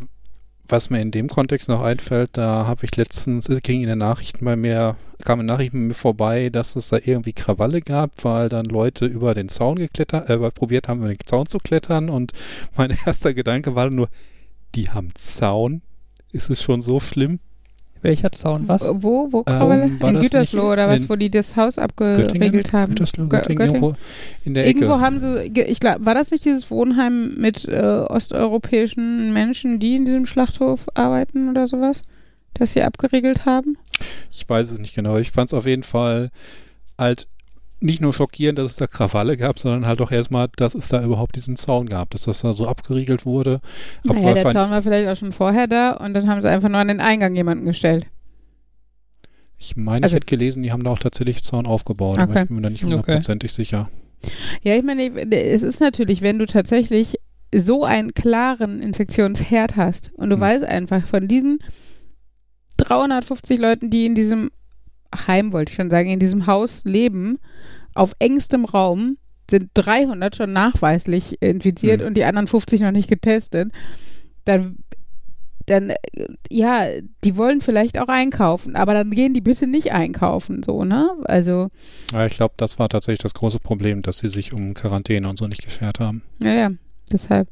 was 0.69 0.89
mir 0.89 1.01
in 1.01 1.11
dem 1.11 1.27
Kontext 1.27 1.69
noch 1.69 1.81
einfällt, 1.81 2.31
da 2.33 2.67
habe 2.67 2.85
ich 2.85 2.95
letztens, 2.95 3.49
es 3.49 3.61
ging 3.61 3.81
in 3.81 3.87
den 3.87 3.99
Nachrichten 3.99 4.45
bei 4.45 4.55
mir, 4.55 4.95
kam 5.23 5.39
in 5.39 5.45
Nachrichten 5.45 5.77
bei 5.77 5.87
mir 5.87 5.93
vorbei, 5.93 6.49
dass 6.49 6.75
es 6.75 6.89
da 6.89 6.97
irgendwie 7.03 7.33
Krawalle 7.33 7.81
gab, 7.81 8.23
weil 8.23 8.49
dann 8.49 8.65
Leute 8.65 9.05
über 9.05 9.33
den 9.33 9.49
Zaun 9.49 9.77
geklettert, 9.77 10.29
äh, 10.29 10.51
probiert 10.51 10.87
haben, 10.87 10.99
über 10.99 11.13
den 11.13 11.25
Zaun 11.25 11.47
zu 11.47 11.59
klettern 11.59 12.09
und 12.09 12.33
mein 12.75 12.95
erster 13.05 13.33
Gedanke 13.33 13.75
war 13.75 13.89
nur, 13.89 14.09
die 14.75 14.89
haben 14.89 15.11
Zaun. 15.15 15.81
Ist 16.31 16.49
es 16.49 16.61
schon 16.61 16.81
so 16.81 16.99
schlimm? 16.99 17.39
Welcher 18.01 18.31
Zaun? 18.31 18.67
Was? 18.67 18.83
Wo, 18.83 19.27
wo 19.31 19.43
Krawalle? 19.43 19.83
Ähm, 19.85 19.99
in 20.01 20.19
Gütersloh 20.21 20.71
oder 20.71 20.87
was, 20.87 21.09
wo 21.09 21.15
die 21.15 21.29
das 21.29 21.55
Haus 21.55 21.77
abgeregelt 21.77 22.71
haben? 22.73 22.93
Gütersloh, 22.93 23.25
Gö- 23.25 23.29
Göttingen, 23.29 23.57
Göttingen? 23.57 23.75
irgendwo 23.83 23.95
in 24.45 24.53
der 24.53 24.67
Irgendwo 24.67 24.93
Ecke. 24.93 25.01
haben 25.01 25.19
sie, 25.19 25.43
ich 25.61 25.79
glaube, 25.79 26.05
war 26.05 26.13
das 26.13 26.31
nicht 26.31 26.45
dieses 26.45 26.69
Wohnheim 26.71 27.35
mit 27.37 27.65
äh, 27.65 27.79
osteuropäischen 27.81 29.33
Menschen, 29.33 29.79
die 29.79 29.95
in 29.95 30.05
diesem 30.05 30.25
Schlachthof 30.25 30.87
arbeiten 30.93 31.49
oder 31.49 31.67
sowas? 31.67 32.01
Das 32.53 32.73
sie 32.73 32.81
abgeriegelt 32.81 33.45
haben? 33.45 33.77
Ich 34.31 34.47
weiß 34.47 34.71
es 34.71 34.79
nicht 34.79 34.95
genau. 34.95 35.17
Ich 35.17 35.31
fand 35.31 35.49
es 35.49 35.53
auf 35.53 35.65
jeden 35.65 35.83
Fall 35.83 36.29
halt 36.97 37.27
nicht 37.79 38.01
nur 38.01 38.13
schockierend, 38.13 38.57
dass 38.59 38.71
es 38.71 38.75
da 38.77 38.87
Krawalle 38.87 39.37
gab, 39.37 39.59
sondern 39.59 39.85
halt 39.85 40.01
auch 40.01 40.11
erstmal, 40.11 40.47
dass 40.55 40.73
es 40.75 40.87
da 40.87 41.03
überhaupt 41.03 41.35
diesen 41.35 41.55
Zaun 41.55 41.87
gab, 41.87 42.09
dass 42.09 42.23
das 42.23 42.41
da 42.41 42.53
so 42.53 42.67
abgeriegelt 42.67 43.25
wurde. 43.25 43.61
Naja, 44.03 44.33
der 44.33 44.51
Zaun 44.53 44.71
war 44.71 44.81
vielleicht 44.81 45.07
auch 45.07 45.15
schon 45.15 45.31
vorher 45.33 45.67
da 45.67 45.91
und 45.91 46.13
dann 46.13 46.27
haben 46.27 46.41
sie 46.41 46.49
einfach 46.49 46.69
nur 46.69 46.79
an 46.79 46.87
den 46.87 46.99
Eingang 46.99 47.35
jemanden 47.35 47.65
gestellt. 47.65 48.07
ich 49.59 49.75
meine, 49.75 50.03
Also- 50.03 50.07
ich 50.07 50.13
hätte 50.21 50.27
gelesen, 50.27 50.61
die 50.63 50.71
haben 50.71 50.83
da 50.83 50.91
auch 50.91 50.99
tatsächlich 50.99 51.43
Zaun 51.43 51.65
aufgebaut, 51.65 52.19
aber 52.19 52.31
Okay. 52.31 52.41
ich 52.43 52.47
bin 52.47 52.55
mir 52.57 52.61
da 52.61 52.69
nicht 52.69 52.83
Okay. 52.83 52.93
hundertprozentig 52.93 53.51
sicher. 53.51 53.89
Ja, 54.61 54.75
ich 54.75 54.83
meine, 54.83 55.11
es 55.31 55.63
ist 55.63 55.79
natürlich, 55.79 56.21
wenn 56.21 56.37
du 56.37 56.45
tatsächlich 56.45 57.15
so 57.55 57.83
einen 57.83 58.13
klaren 58.13 58.79
Infektionsherd 58.81 59.75
hast 59.75 60.11
und 60.15 60.29
du 60.29 60.35
Hm. 60.35 60.41
weißt 60.41 60.63
einfach 60.65 61.07
von 61.07 61.27
diesen 61.27 61.57
350 62.77 63.59
Leuten, 63.59 63.89
die 63.89 64.05
in 64.05 64.15
diesem 64.15 64.51
Heim, 65.25 65.53
wollte 65.53 65.71
ich 65.71 65.75
schon 65.75 65.89
sagen, 65.89 66.09
in 66.09 66.19
diesem 66.19 66.45
Haus 66.47 66.81
leben, 66.83 67.39
auf 67.95 68.11
engstem 68.19 68.65
Raum 68.65 69.17
sind 69.49 69.69
300 69.73 70.35
schon 70.35 70.51
nachweislich 70.53 71.41
infiziert 71.41 72.01
Hm. 72.01 72.07
und 72.07 72.13
die 72.17 72.25
anderen 72.25 72.47
50 72.47 72.81
noch 72.81 72.91
nicht 72.91 73.07
getestet, 73.09 73.71
dann 74.45 74.77
dann, 75.69 75.89
äh, 75.89 75.97
ja, 76.49 76.85
die 77.25 77.35
wollen 77.35 77.59
vielleicht 77.59 77.97
auch 77.99 78.07
einkaufen, 78.07 78.77
aber 78.77 78.93
dann 78.93 79.11
gehen 79.11 79.33
die 79.33 79.41
bitte 79.41 79.67
nicht 79.67 79.91
einkaufen, 79.91 80.63
so, 80.63 80.85
ne? 80.85 81.09
Also, 81.25 81.67
Ja, 82.13 82.25
ich 82.25 82.33
glaube, 82.37 82.53
das 82.55 82.79
war 82.79 82.87
tatsächlich 82.87 83.19
das 83.19 83.33
große 83.33 83.59
Problem, 83.59 84.01
dass 84.01 84.19
sie 84.19 84.29
sich 84.29 84.53
um 84.53 84.73
Quarantäne 84.73 85.27
und 85.27 85.37
so 85.37 85.45
nicht 85.45 85.63
geschert 85.65 85.99
haben. 85.99 86.21
Ja, 86.41 86.53
ja, 86.53 86.69
deshalb. 87.11 87.49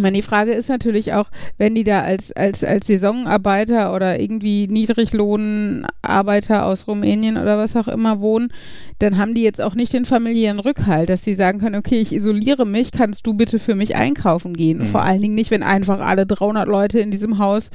Ich 0.00 0.02
meine, 0.02 0.16
die 0.16 0.22
Frage 0.22 0.54
ist 0.54 0.70
natürlich 0.70 1.12
auch, 1.12 1.26
wenn 1.58 1.74
die 1.74 1.84
da 1.84 2.00
als, 2.00 2.32
als, 2.32 2.64
als 2.64 2.86
Saisonarbeiter 2.86 3.94
oder 3.94 4.18
irgendwie 4.18 4.66
Niedriglohnarbeiter 4.66 6.64
aus 6.64 6.88
Rumänien 6.88 7.36
oder 7.36 7.58
was 7.58 7.76
auch 7.76 7.86
immer 7.86 8.18
wohnen, 8.20 8.50
dann 8.98 9.18
haben 9.18 9.34
die 9.34 9.42
jetzt 9.42 9.60
auch 9.60 9.74
nicht 9.74 9.92
den 9.92 10.06
familiären 10.06 10.58
Rückhalt, 10.58 11.10
dass 11.10 11.22
sie 11.22 11.34
sagen 11.34 11.58
können, 11.58 11.74
okay, 11.74 11.98
ich 11.98 12.14
isoliere 12.14 12.64
mich, 12.64 12.92
kannst 12.92 13.26
du 13.26 13.34
bitte 13.34 13.58
für 13.58 13.74
mich 13.74 13.94
einkaufen 13.94 14.54
gehen? 14.54 14.78
Mhm. 14.78 14.86
Vor 14.86 15.04
allen 15.04 15.20
Dingen 15.20 15.34
nicht, 15.34 15.50
wenn 15.50 15.62
einfach 15.62 16.00
alle 16.00 16.24
300 16.24 16.66
Leute 16.66 16.98
in 16.98 17.10
diesem 17.10 17.36
Haus 17.36 17.68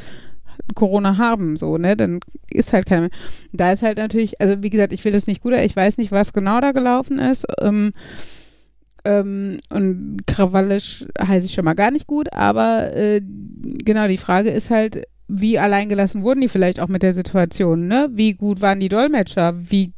Corona 0.73 1.19
haben, 1.19 1.57
so, 1.57 1.77
ne, 1.77 1.95
dann 1.95 2.21
ist 2.49 2.73
halt 2.73 2.87
keiner 2.87 3.01
mehr. 3.01 3.09
Da 3.53 3.71
ist 3.71 3.83
halt 3.83 3.99
natürlich, 3.99 4.41
also 4.41 4.63
wie 4.63 4.71
gesagt, 4.71 4.93
ich 4.93 5.05
will 5.05 5.11
das 5.11 5.27
nicht 5.27 5.43
gut, 5.43 5.53
ich 5.53 5.75
weiß 5.75 5.99
nicht, 5.99 6.11
was 6.11 6.33
genau 6.33 6.59
da 6.59 6.71
gelaufen 6.71 7.19
ist, 7.19 7.45
ähm, 7.61 7.93
ähm, 9.05 9.59
und 9.69 10.17
krawallisch 10.27 11.05
heiße 11.21 11.45
ich 11.45 11.53
schon 11.53 11.65
mal 11.65 11.73
gar 11.75 11.91
nicht 11.91 12.07
gut, 12.07 12.33
aber 12.33 12.93
äh, 12.95 13.21
genau, 13.21 14.07
die 14.07 14.17
Frage 14.17 14.49
ist 14.49 14.69
halt, 14.69 15.03
wie 15.27 15.57
alleingelassen 15.57 16.23
wurden 16.23 16.41
die 16.41 16.47
vielleicht 16.49 16.79
auch 16.79 16.87
mit 16.87 17.03
der 17.03 17.13
Situation, 17.13 17.87
ne? 17.87 18.09
Wie 18.11 18.33
gut 18.33 18.61
waren 18.61 18.79
die 18.79 18.89
Dolmetscher? 18.89 19.55
Wie, 19.69 19.93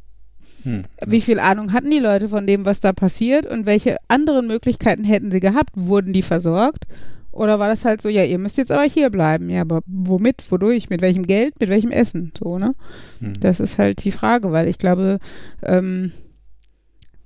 Hm. 0.64 0.84
wie 1.06 1.20
viel 1.20 1.38
Ahnung 1.38 1.72
hatten 1.72 1.90
die 1.90 2.00
Leute 2.00 2.28
von 2.28 2.46
dem, 2.46 2.64
was 2.64 2.80
da 2.80 2.92
passiert 2.92 3.46
und 3.46 3.64
welche 3.64 3.96
anderen 4.08 4.46
Möglichkeiten 4.48 5.04
hätten 5.04 5.30
sie 5.30 5.40
gehabt? 5.40 5.70
Wurden 5.74 6.12
die 6.12 6.22
versorgt? 6.22 6.84
Oder 7.30 7.60
war 7.60 7.68
das 7.68 7.84
halt 7.84 8.02
so, 8.02 8.08
ja, 8.08 8.24
ihr 8.24 8.38
müsst 8.38 8.58
jetzt 8.58 8.72
aber 8.72 8.82
hier 8.82 9.10
bleiben. 9.10 9.48
Ja, 9.48 9.60
aber 9.60 9.82
womit? 9.86 10.50
Wodurch? 10.50 10.90
Mit 10.90 11.00
welchem 11.02 11.24
Geld? 11.24 11.60
Mit 11.60 11.68
welchem 11.68 11.92
Essen? 11.92 12.32
So, 12.36 12.58
ne? 12.58 12.74
Hm. 13.20 13.34
Das 13.38 13.60
ist 13.60 13.78
halt 13.78 14.02
die 14.04 14.10
Frage, 14.10 14.50
weil 14.50 14.66
ich 14.66 14.78
glaube, 14.78 15.18
ähm, 15.62 16.12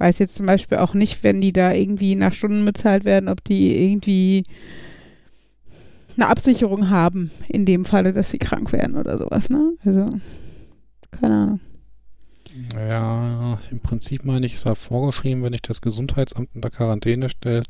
weiß 0.03 0.19
jetzt 0.19 0.35
zum 0.35 0.47
Beispiel 0.47 0.79
auch 0.79 0.95
nicht, 0.95 1.23
wenn 1.23 1.41
die 1.41 1.53
da 1.53 1.73
irgendwie 1.73 2.17
nach 2.17 2.33
Stunden 2.33 2.65
bezahlt 2.65 3.05
werden, 3.05 3.29
ob 3.29 3.43
die 3.45 3.91
irgendwie 3.91 4.45
eine 6.17 6.27
Absicherung 6.27 6.91
haben, 6.91 7.31
in 7.49 7.65
dem 7.65 7.85
Falle, 7.85 8.13
dass 8.13 8.31
sie 8.31 8.39
krank 8.39 8.73
werden 8.73 8.97
oder 8.97 9.17
sowas, 9.17 9.49
ne? 9.49 9.73
Also, 9.85 10.11
keine 11.11 11.35
Ahnung. 11.35 11.61
Ja, 12.77 13.59
im 13.71 13.81
Prinzip 13.81 14.25
meine 14.25 14.45
ich, 14.45 14.55
ist 14.55 14.67
da 14.67 14.75
vorgeschrieben, 14.75 15.43
wenn 15.43 15.53
dich 15.53 15.63
das 15.63 15.81
Gesundheitsamt 15.81 16.51
unter 16.55 16.69
Quarantäne 16.69 17.31
stellt, 17.31 17.67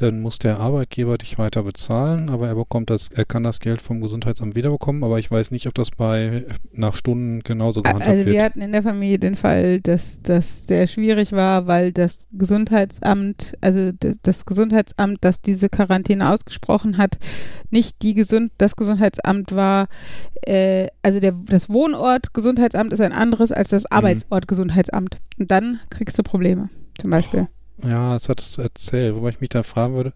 dann 0.00 0.20
muss 0.20 0.38
der 0.38 0.58
Arbeitgeber 0.58 1.18
dich 1.18 1.38
weiter 1.38 1.62
bezahlen, 1.62 2.30
aber 2.30 2.48
er 2.48 2.54
bekommt 2.54 2.90
das, 2.90 3.10
er 3.10 3.24
kann 3.24 3.42
das 3.42 3.60
Geld 3.60 3.82
vom 3.82 4.00
Gesundheitsamt 4.00 4.54
wiederbekommen, 4.54 5.04
aber 5.04 5.18
ich 5.18 5.30
weiß 5.30 5.50
nicht, 5.50 5.66
ob 5.66 5.74
das 5.74 5.90
bei 5.90 6.44
nach 6.72 6.94
Stunden 6.94 7.40
genauso 7.40 7.82
gehandhabt 7.82 8.08
Also 8.08 8.26
wir 8.26 8.32
wird. 8.32 8.42
hatten 8.42 8.62
in 8.62 8.72
der 8.72 8.82
Familie 8.82 9.18
den 9.18 9.36
Fall, 9.36 9.80
dass 9.80 10.20
das 10.22 10.66
sehr 10.66 10.86
schwierig 10.86 11.32
war, 11.32 11.66
weil 11.66 11.92
das 11.92 12.26
Gesundheitsamt, 12.32 13.56
also 13.60 13.92
das, 14.22 14.46
Gesundheitsamt, 14.46 15.18
das 15.20 15.40
diese 15.40 15.68
Quarantäne 15.68 16.30
ausgesprochen 16.30 16.96
hat, 16.96 17.18
nicht 17.70 18.02
die 18.02 18.14
Gesund 18.14 18.52
das 18.58 18.76
Gesundheitsamt 18.76 19.54
war, 19.54 19.88
äh, 20.42 20.88
also 21.02 21.20
der, 21.20 21.32
das 21.32 21.68
Wohnort 21.68 22.32
Gesundheitsamt 22.34 22.92
ist 22.92 23.00
ein 23.00 23.12
anderes 23.12 23.52
als 23.52 23.68
das 23.68 23.86
Arbeitsort 23.86 24.48
Gesundheitsamt. 24.48 25.18
Und 25.38 25.50
dann 25.50 25.80
kriegst 25.90 26.18
du 26.18 26.22
Probleme, 26.22 26.70
zum 26.98 27.10
Beispiel. 27.10 27.48
Ja, 27.84 28.14
das 28.14 28.28
hat 28.28 28.40
es 28.40 28.58
erzählt, 28.58 29.14
wobei 29.14 29.30
ich 29.30 29.40
mich 29.40 29.50
dann 29.50 29.64
fragen 29.64 29.94
würde, 29.94 30.12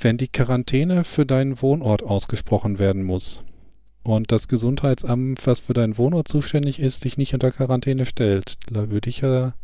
wenn 0.00 0.16
die 0.16 0.28
Quarantäne 0.28 1.04
für 1.04 1.26
deinen 1.26 1.60
Wohnort 1.60 2.02
ausgesprochen 2.02 2.78
werden 2.78 3.02
muss 3.02 3.44
und 4.02 4.30
das 4.30 4.48
Gesundheitsamt, 4.48 5.44
was 5.46 5.60
für 5.60 5.72
deinen 5.72 5.98
Wohnort 5.98 6.28
zuständig 6.28 6.80
ist, 6.80 7.04
dich 7.04 7.16
nicht 7.18 7.34
unter 7.34 7.50
Quarantäne 7.50 8.06
stellt, 8.06 8.54
da 8.70 8.90
würde 8.90 9.08
ich 9.10 9.20
ja 9.20 9.54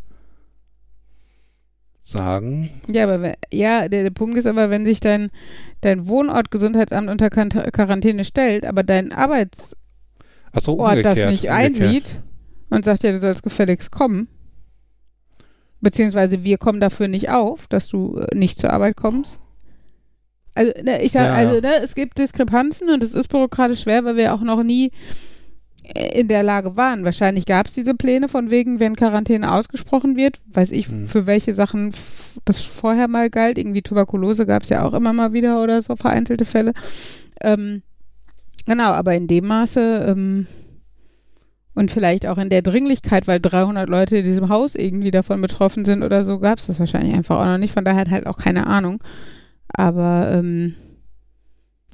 sagen, 1.98 2.70
Ja, 2.90 3.04
aber 3.04 3.34
ja, 3.52 3.88
der, 3.88 4.02
der 4.02 4.10
Punkt 4.10 4.36
ist 4.36 4.46
aber, 4.46 4.68
wenn 4.70 4.84
sich 4.84 5.00
dein, 5.00 5.30
dein 5.80 6.06
Wohnort 6.06 6.50
Gesundheitsamt 6.50 7.08
unter 7.08 7.30
Quarantäne 7.30 8.24
stellt, 8.24 8.66
aber 8.66 8.82
dein 8.82 9.12
Arbeitsort 9.12 9.76
so, 10.58 10.76
das 10.78 11.16
nicht 11.16 11.48
umgekehrt. 11.48 11.50
einsieht 11.50 12.22
und 12.68 12.84
sagt 12.84 13.04
ja, 13.04 13.12
du 13.12 13.20
sollst 13.20 13.42
gefälligst 13.42 13.90
kommen, 13.90 14.28
beziehungsweise 15.84 16.42
wir 16.42 16.58
kommen 16.58 16.80
dafür 16.80 17.06
nicht 17.06 17.28
auf, 17.30 17.68
dass 17.68 17.86
du 17.86 18.16
äh, 18.18 18.36
nicht 18.36 18.58
zur 18.58 18.72
Arbeit 18.72 18.96
kommst. 18.96 19.38
Also, 20.56 20.72
ne, 20.82 21.02
ich 21.02 21.12
sag, 21.12 21.26
Ja, 21.26 21.34
also, 21.34 21.60
ne, 21.60 21.76
es 21.82 21.94
gibt 21.94 22.18
Diskrepanzen 22.18 22.88
und 22.90 23.02
es 23.02 23.14
ist 23.14 23.28
bürokratisch 23.28 23.82
schwer, 23.82 24.04
weil 24.04 24.16
wir 24.16 24.34
auch 24.34 24.42
noch 24.42 24.62
nie 24.62 24.90
äh, 25.82 26.20
in 26.20 26.28
der 26.28 26.42
Lage 26.42 26.76
waren. 26.76 27.04
Wahrscheinlich 27.04 27.44
gab 27.46 27.66
es 27.66 27.74
diese 27.74 27.94
Pläne 27.94 28.28
von 28.28 28.50
wegen, 28.50 28.80
wenn 28.80 28.96
Quarantäne 28.96 29.52
ausgesprochen 29.52 30.16
wird, 30.16 30.40
weiß 30.52 30.70
ich, 30.72 30.88
Hm. 30.88 31.06
für 31.06 31.26
welche 31.26 31.54
Sachen 31.54 31.92
das 32.44 32.60
vorher 32.60 33.08
mal 33.08 33.30
galt. 33.30 33.58
Irgendwie 33.58 33.82
Tuberkulose 33.82 34.46
gab 34.46 34.62
es 34.62 34.68
ja 34.68 34.84
auch 34.84 34.94
immer 34.94 35.12
mal 35.12 35.32
wieder 35.32 35.62
oder 35.62 35.82
so 35.82 35.96
vereinzelte 35.96 36.44
Fälle. 36.44 36.72
Ähm, 37.40 37.82
genau, 38.66 38.92
aber 38.92 39.14
in 39.14 39.26
dem 39.26 39.46
Maße 39.46 40.06
ähm, 40.08 40.46
und 41.74 41.90
vielleicht 41.90 42.26
auch 42.26 42.38
in 42.38 42.50
der 42.50 42.62
Dringlichkeit, 42.62 43.26
weil 43.26 43.40
300 43.40 43.88
Leute 43.88 44.18
in 44.18 44.24
diesem 44.24 44.48
Haus 44.48 44.74
irgendwie 44.74 45.10
davon 45.10 45.40
betroffen 45.40 45.84
sind 45.84 46.02
oder 46.02 46.24
so, 46.24 46.38
gab 46.38 46.58
es 46.58 46.66
das 46.66 46.78
wahrscheinlich 46.78 47.14
einfach 47.14 47.40
auch 47.40 47.46
noch 47.46 47.58
nicht. 47.58 47.72
Von 47.74 47.84
daher 47.84 48.10
halt 48.10 48.26
auch 48.26 48.36
keine 48.38 48.66
Ahnung. 48.66 49.02
Aber 49.68 50.30
ähm, 50.32 50.74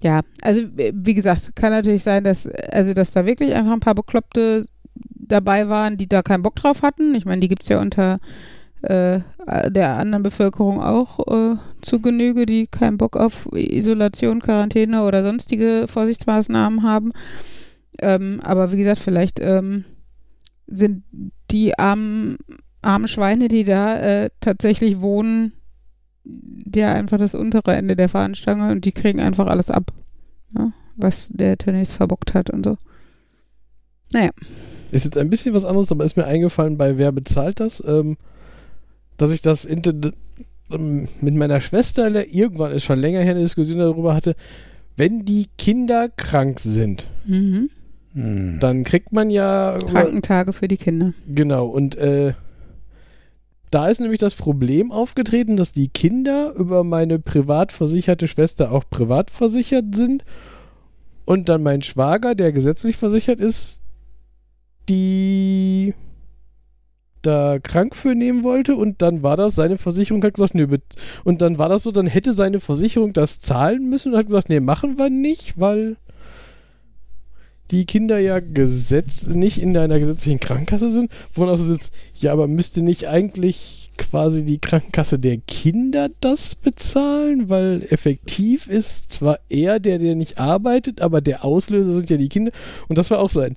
Ja, 0.03 0.21
also 0.43 0.63
wie 0.77 1.15
gesagt, 1.15 1.55
kann 1.57 1.73
natürlich 1.73 2.03
sein, 2.03 2.25
dass 2.25 2.47
also 2.47 2.95
dass 2.95 3.11
da 3.11 3.27
wirklich 3.27 3.55
einfach 3.55 3.73
ein 3.73 3.81
paar 3.81 3.95
Bekloppte 3.95 4.67
dabei 4.95 5.69
waren, 5.69 5.99
die 5.99 6.09
da 6.09 6.23
keinen 6.23 6.43
Bock 6.43 6.57
drauf 6.57 6.83
hatten. 6.83 7.15
Ich 7.15 7.25
meine, 7.27 7.41
die 7.41 7.49
gibt 7.49 7.63
es 7.63 7.69
ja 7.69 7.81
unter 7.81 8.19
äh, 8.83 9.21
der 9.69 9.99
anderen 9.99 10.23
Bevölkerung 10.23 10.81
auch 10.81 11.19
äh, 11.29 11.57
zu 11.83 12.01
Genüge, 12.01 12.47
die 12.47 12.67
keinen 12.67 12.97
Bock 12.97 13.17
auf 13.17 13.47
Isolation, 13.53 14.41
Quarantäne 14.41 15.05
oder 15.05 15.23
sonstige 15.23 15.87
Vorsichtsmaßnahmen 15.87 16.83
haben. 16.83 17.13
Ähm, 17.99 18.41
aber 18.43 18.73
wie 18.73 18.79
gesagt, 18.79 19.01
vielleicht 19.01 19.41
ähm, 19.41 19.85
sind 20.67 21.05
die 21.51 21.79
armen, 21.79 22.39
armen 22.83 23.09
Schweine, 23.09 23.49
die 23.49 23.65
da 23.65 23.99
äh, 23.99 24.31
tatsächlich 24.41 25.01
wohnen, 25.01 25.53
ja 26.75 26.93
einfach 26.93 27.19
das 27.19 27.35
untere 27.35 27.75
Ende 27.75 27.97
der 27.97 28.09
Fahnenstange 28.09 28.71
und 28.71 28.85
die 28.85 28.93
kriegen 28.93 29.21
einfach 29.21 29.47
alles 29.47 29.71
ab, 29.71 29.93
ja, 30.57 30.73
was 30.97 31.29
der 31.33 31.59
Tönnies 31.59 31.93
verbockt 31.93 32.35
hat 32.35 32.51
und 32.51 32.65
so. 32.65 32.77
Naja. 34.13 34.31
Ist 34.91 35.05
jetzt 35.05 35.17
ein 35.17 35.31
bisschen 35.31 35.55
was 35.55 35.65
anderes, 35.65 35.93
aber 35.93 36.05
ist 36.05 36.17
mir 36.17 36.27
eingefallen 36.27 36.77
bei 36.77 36.99
Wer 36.99 37.13
bezahlt 37.13 37.61
das, 37.61 37.83
ähm, 37.87 38.17
dass 39.17 39.31
ich 39.31 39.41
das 39.41 39.65
ähm, 39.67 41.09
mit 41.21 41.35
meiner 41.35 41.61
Schwester 41.61 42.09
irgendwann 42.27 42.73
ist 42.73 42.85
schon 42.85 42.99
länger 42.99 43.21
her 43.21 43.33
eine 43.33 43.43
Diskussion 43.43 43.79
darüber 43.79 44.15
hatte, 44.15 44.35
wenn 44.97 45.25
die 45.25 45.47
Kinder 45.59 46.09
krank 46.09 46.61
sind, 46.61 47.09
Mhm. 47.25 47.71
Hm. 48.15 48.59
dann 48.61 48.85
kriegt 48.85 49.13
man 49.13 49.31
ja 49.31 49.79
Krankentage 49.79 50.53
für 50.53 50.69
die 50.69 50.77
Kinder. 50.77 51.13
Genau, 51.29 51.67
und 51.67 51.97
äh, 51.97 52.35
da 53.71 53.89
ist 53.89 54.01
nämlich 54.01 54.19
das 54.19 54.35
Problem 54.35 54.91
aufgetreten, 54.91 55.57
dass 55.57 55.73
die 55.73 55.89
Kinder 55.89 56.53
über 56.57 56.83
meine 56.83 57.21
privat 57.21 57.71
versicherte 57.71 58.27
Schwester 58.27 58.73
auch 58.73 58.85
privat 58.91 59.31
versichert 59.31 59.95
sind 59.95 60.25
und 61.25 61.49
dann 61.49 61.63
mein 61.63 61.83
Schwager, 61.83 62.35
der 62.35 62.51
gesetzlich 62.51 62.97
versichert 62.97 63.41
ist, 63.41 63.81
die 64.89 65.95
da 67.23 67.59
krank 67.61 67.95
für 67.95 68.15
nehmen 68.15 68.43
wollte 68.43 68.75
und 68.75 69.03
dann 69.03 69.23
war 69.23 69.37
das, 69.37 69.55
seine 69.55 69.77
Versicherung 69.77 70.25
hat 70.25 70.35
gesagt, 70.35 70.55
nö, 70.55 70.67
bet- 70.67 70.97
und 71.23 71.43
dann 71.43 71.59
war 71.59 71.69
das 71.69 71.85
so, 71.85 71.93
dann 71.93 72.07
hätte 72.07 72.33
seine 72.33 72.59
Versicherung 72.59 73.13
das 73.13 73.41
zahlen 73.41 73.89
müssen 73.89 74.13
und 74.13 74.19
hat 74.19 74.27
gesagt, 74.27 74.49
nee, 74.49 74.59
machen 74.59 74.99
wir 74.99 75.11
nicht, 75.11 75.61
weil 75.61 75.97
die 77.71 77.87
Kinder 77.87 78.19
ja 78.19 78.41
Gesetz, 78.41 79.27
nicht 79.27 79.61
in 79.61 79.75
deiner 79.75 79.99
gesetzlichen 79.99 80.41
Krankenkasse 80.41 80.91
sind, 80.91 81.11
wo 81.35 81.43
man 81.43 81.51
auch 81.51 81.57
so 81.57 81.65
sitzt, 81.65 81.93
ja, 82.15 82.33
aber 82.33 82.47
müsste 82.47 82.83
nicht 82.83 83.09
eigentlich 83.09 83.91
quasi 83.97 84.45
die 84.45 84.59
Krankenkasse 84.59 85.19
der 85.19 85.37
Kinder 85.39 86.09
das 86.21 86.55
bezahlen, 86.55 87.51
weil 87.51 87.87
effektiv 87.91 88.67
ist 88.67 89.13
zwar 89.13 89.39
er, 89.49 89.79
der, 89.79 89.99
der 89.99 90.15
nicht 90.15 90.39
arbeitet, 90.39 91.01
aber 91.01 91.21
der 91.21 91.45
Auslöser 91.45 91.95
sind 91.95 92.11
ja 92.11 92.17
die 92.17 92.29
Kinder 92.29 92.53
und 92.89 92.99
das 92.99 93.11
war 93.11 93.19
auch 93.19 93.31
so 93.31 93.41
ein 93.41 93.57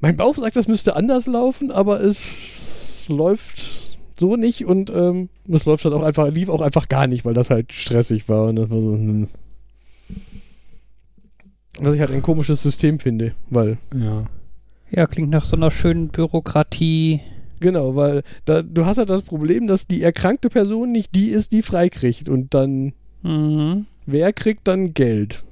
mein 0.00 0.16
Bauch 0.16 0.36
sagt, 0.36 0.56
das 0.56 0.68
müsste 0.68 0.96
anders 0.96 1.26
laufen, 1.26 1.70
aber 1.70 2.00
es, 2.00 2.20
es 2.56 3.08
läuft 3.08 3.98
so 4.18 4.36
nicht 4.36 4.64
und 4.64 4.90
ähm, 4.90 5.28
es 5.48 5.64
läuft 5.64 5.84
halt 5.84 5.94
auch 5.94 6.02
einfach, 6.02 6.28
lief 6.30 6.48
auch 6.48 6.60
einfach 6.60 6.88
gar 6.88 7.06
nicht, 7.06 7.24
weil 7.24 7.34
das 7.34 7.50
halt 7.50 7.72
stressig 7.72 8.28
war 8.28 8.48
und 8.48 8.56
das 8.56 8.70
war 8.70 8.80
so, 8.80 8.92
hm. 8.92 9.28
Was 11.80 11.94
ich 11.94 12.00
halt 12.00 12.10
ein 12.12 12.22
komisches 12.22 12.62
System 12.62 12.98
finde, 12.98 13.34
weil 13.50 13.78
Ja. 13.94 14.24
Ja, 14.90 15.06
klingt 15.06 15.28
nach 15.30 15.44
so 15.44 15.54
einer 15.56 15.70
schönen 15.70 16.08
Bürokratie. 16.08 17.20
Genau, 17.60 17.94
weil 17.96 18.22
da, 18.46 18.62
du 18.62 18.86
hast 18.86 18.96
halt 18.98 19.10
das 19.10 19.22
Problem, 19.22 19.66
dass 19.66 19.86
die 19.86 20.02
erkrankte 20.02 20.48
Person 20.48 20.92
nicht 20.92 21.14
die 21.14 21.28
ist, 21.28 21.52
die 21.52 21.60
freikriegt. 21.62 22.28
Und 22.28 22.54
dann, 22.54 22.92
Mhm. 23.22 23.84
wer 24.06 24.32
kriegt 24.32 24.66
dann 24.68 24.94
Geld? 24.94 25.44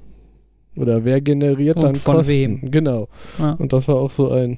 Oder 0.75 1.05
wer 1.05 1.21
generiert 1.21 1.75
Und 1.77 1.83
dann 1.83 1.95
von 1.95 2.15
Kosten? 2.15 2.31
wem? 2.31 2.71
Genau. 2.71 3.09
Ja. 3.37 3.51
Und 3.53 3.73
das 3.73 3.87
war 3.87 3.95
auch 3.97 4.11
so 4.11 4.31
ein. 4.31 4.57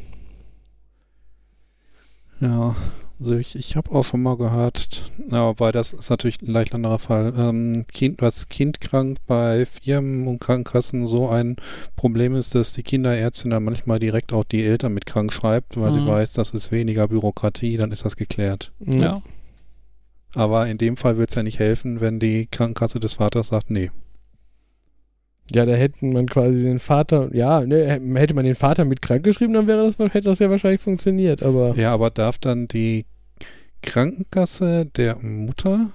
Ja, 2.40 2.76
also 3.20 3.36
ich, 3.38 3.56
ich 3.56 3.76
habe 3.76 3.92
auch 3.92 4.06
schon 4.06 4.22
mal 4.22 4.38
gehört, 4.38 5.12
ja, 5.30 5.60
weil 5.60 5.72
das 5.72 5.92
ist 5.94 6.10
natürlich 6.10 6.42
ein 6.42 6.52
leicht 6.54 6.74
anderer 6.74 7.00
Fall. 7.00 7.34
Ähm, 7.38 7.86
kind, 7.92 8.22
was 8.22 8.48
kindkrank 8.50 9.18
bei 9.28 9.66
Firmen 9.66 10.28
und 10.28 10.40
Krankenkassen 10.40 11.06
so 11.06 11.28
ein 11.28 11.58
Problem 11.96 12.34
ist, 12.36 12.56
dass 12.56 12.74
die 12.74 12.84
Kinderärztin 12.84 13.52
dann 13.52 13.64
manchmal 13.64 14.00
direkt 14.00 14.32
auch 14.34 14.44
die 14.46 14.64
Eltern 14.64 14.94
mit 14.94 15.06
krank 15.06 15.34
schreibt, 15.34 15.80
weil 15.80 15.94
sie 15.94 16.00
Mhm. 16.00 16.08
weiß, 16.08 16.34
das 16.34 16.52
ist 16.52 16.72
weniger 16.72 17.08
Bürokratie, 17.08 17.78
dann 17.78 17.92
ist 17.92 18.06
das 18.06 18.16
geklärt. 18.16 18.72
Ja. 18.80 19.22
Aber 20.36 20.68
in 20.68 20.78
dem 20.78 20.96
Fall 20.96 21.18
wird 21.18 21.30
es 21.30 21.36
ja 21.36 21.44
nicht 21.44 21.60
helfen, 21.60 22.02
wenn 22.02 22.20
die 22.20 22.46
Krankenkasse 22.46 23.00
des 23.00 23.16
Vaters 23.16 23.48
sagt, 23.48 23.70
nee. 23.72 23.92
Ja, 25.52 25.66
da 25.66 25.74
hätten 25.74 26.14
man 26.14 26.28
quasi 26.28 26.64
den 26.64 26.80
Vater, 26.80 27.30
ja, 27.34 27.66
ne, 27.66 28.00
hätte 28.16 28.34
man 28.34 28.46
den 28.46 28.56
Vater 28.56 28.86
mit 28.86 29.02
krank 29.02 29.24
geschrieben, 29.24 29.54
dann 29.54 29.68
wäre 29.68 29.86
das, 29.86 30.14
hätte 30.14 30.30
das 30.30 30.40
ja 30.40 30.50
wahrscheinlich 30.50 30.82
funktioniert, 30.82 31.42
aber. 31.42 31.76
Ja, 31.76 31.94
aber 31.94 32.12
darf 32.12 32.38
dann 32.38 32.68
die 32.68 33.06
Krankenkasse 33.82 34.86
der 34.86 35.18
Mutter 35.20 35.92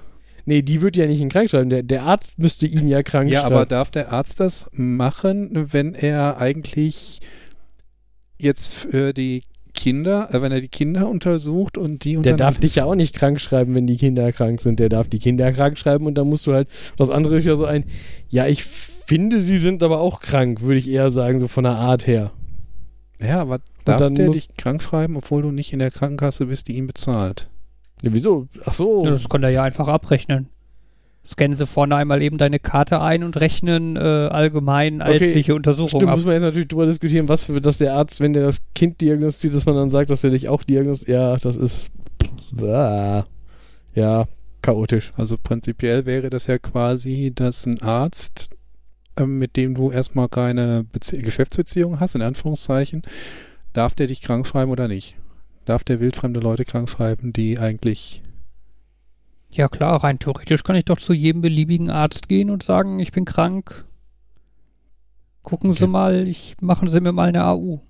Nee, 0.47 0.63
die 0.63 0.83
würde 0.83 1.01
ja 1.01 1.07
nicht 1.07 1.21
ihn 1.21 1.31
krank 1.31 1.49
schreiben. 1.49 1.71
Der, 1.71 1.83
der 1.83 2.03
Arzt 2.03 2.39
müsste 2.39 2.67
ihn 2.67 2.87
ja 2.87 3.03
krank 3.03 3.31
Ja, 3.31 3.41
schreiben. 3.41 3.55
aber 3.55 3.67
darf 3.67 3.91
der 3.91 4.13
Arzt 4.13 4.41
das 4.41 4.69
machen, 4.73 5.73
wenn 5.73 5.95
er 5.95 6.39
eigentlich 6.39 7.21
jetzt 8.39 8.75
für 8.75 9.15
die 9.15 9.45
Kinder, 9.73 10.29
äh, 10.33 10.43
wenn 10.43 10.53
er 10.53 10.61
die 10.61 10.69
Kinder 10.69 11.09
untersucht 11.09 11.79
und 11.79 12.05
die 12.05 12.13
Der 12.13 12.19
unter 12.19 12.37
darf 12.37 12.59
dich 12.59 12.77
ja 12.77 12.85
auch 12.85 12.95
nicht 12.95 13.15
krank 13.15 13.41
schreiben, 13.41 13.75
wenn 13.75 13.87
die 13.87 13.97
Kinder 13.97 14.33
krank 14.33 14.61
sind. 14.61 14.81
Der 14.81 14.89
darf 14.91 15.09
die 15.09 15.19
Kinder 15.19 15.51
krank 15.53 15.79
schreiben 15.79 16.07
und 16.07 16.15
dann 16.17 16.29
musst 16.29 16.47
du 16.47 16.53
halt. 16.53 16.69
Das 16.97 17.11
andere 17.11 17.37
ist 17.37 17.47
ja 17.47 17.57
so 17.57 17.65
ein, 17.65 17.85
ja, 18.29 18.47
ich 18.47 18.65
finde, 19.07 19.41
sie 19.41 19.57
sind 19.57 19.83
aber 19.83 20.01
auch 20.01 20.21
krank, 20.21 20.61
würde 20.63 20.79
ich 20.79 20.89
eher 20.91 21.11
sagen, 21.11 21.39
so 21.39 21.49
von 21.49 21.65
der 21.65 21.75
Art 21.75 22.07
her. 22.07 22.31
Ja, 23.21 23.41
aber 23.41 23.61
darf 23.85 23.99
dann 23.99 24.15
der 24.15 24.27
muss- 24.27 24.37
dich 24.37 24.57
krank 24.57 24.83
schreiben, 24.83 25.17
obwohl 25.17 25.43
du 25.43 25.51
nicht 25.53 25.73
in 25.73 25.79
der 25.79 25.91
Krankenkasse 25.91 26.47
bist, 26.47 26.69
die 26.69 26.77
ihn 26.77 26.87
bezahlt? 26.87 27.49
Ja, 28.03 28.11
wieso? 28.13 28.49
Ach 28.65 28.75
so. 28.75 29.01
Ja, 29.05 29.11
Das 29.11 29.29
kann 29.29 29.43
er 29.43 29.51
ja 29.51 29.63
einfach 29.63 29.89
abrechnen. 29.89 30.49
Scannen 31.27 31.57
sie 31.57 31.67
vorne 31.67 31.97
einmal 31.97 32.21
eben 32.21 32.37
deine 32.37 32.59
Karte 32.59 33.01
ein 33.01 33.25
und 33.25 33.39
rechnen 33.41 33.97
äh, 33.97 34.01
allgemein 34.01 35.01
Okay, 35.01 35.13
ärztliche 35.25 35.55
Untersuchungen 35.55 35.89
Stimmt, 35.89 36.11
ab. 36.11 36.17
muss 36.17 36.27
man 36.27 36.35
jetzt 36.35 36.43
natürlich 36.43 36.69
drüber 36.69 36.85
diskutieren, 36.85 37.31
was 37.31 37.45
für, 37.47 37.63
dass 37.63 37.79
der 37.79 37.95
Arzt, 37.95 38.21
wenn 38.21 38.35
der 38.35 38.45
das 38.45 38.61
Kind 38.75 39.01
diagnostiziert, 39.01 39.55
dass 39.55 39.65
man 39.65 39.75
dann 39.75 39.89
sagt, 39.89 40.11
dass 40.11 40.23
er 40.23 40.29
dich 40.31 40.51
auch 40.51 40.65
diagnostiziert. 40.65 41.17
Ja, 41.17 41.37
das 41.39 41.57
ist. 41.57 41.91
Ah. 42.61 43.25
Ja, 43.95 44.27
chaotisch. 44.61 45.13
Also 45.17 45.37
prinzipiell 45.43 46.05
wäre 46.05 46.29
das 46.29 46.47
ja 46.47 46.59
quasi, 46.59 47.33
dass 47.35 47.65
ein 47.65 47.81
Arzt, 47.81 48.51
mit 49.27 49.57
dem 49.57 49.75
du 49.75 49.91
erstmal 49.91 50.29
keine 50.29 50.85
Bezie 50.85 51.19
Geschäftsbeziehung 51.23 52.01
hast, 52.01 52.15
in 52.15 52.23
Anführungszeichen, 52.23 53.03
darf 53.73 53.95
der 53.95 54.07
dich 54.09 54.21
krank 54.23 54.47
schreiben 54.47 54.71
oder 54.71 54.89
nicht? 54.89 55.17
Darf 55.65 55.85
der 55.85 56.01
wildfremde 56.01 56.41
Leute 56.41 56.65
krank 56.65 56.89
schreiben, 56.91 57.33
die 57.33 57.59
eigentlich 57.59 58.23
Ja 59.53 59.69
klar, 59.69 60.03
rein 60.03 60.19
theoretisch 60.19 60.63
kann 60.65 60.77
ich 60.77 60.85
doch 60.85 60.99
zu 60.99 61.13
jedem 61.13 61.41
beliebigen 61.43 61.91
Arzt 61.91 62.29
gehen 62.29 62.51
und 62.51 62.63
sagen, 62.63 62.99
ich 62.99 63.13
bin 63.13 63.25
krank. 63.25 63.85
Gucken 65.43 65.73
Sie 65.75 65.85
Okay. 65.85 65.91
mal, 65.91 66.29
ich 66.29 66.57
machen 66.61 66.89
Sie 66.89 67.01
mir 67.01 67.13
mal 67.13 67.29
eine 67.29 67.45
AU. 67.45 67.81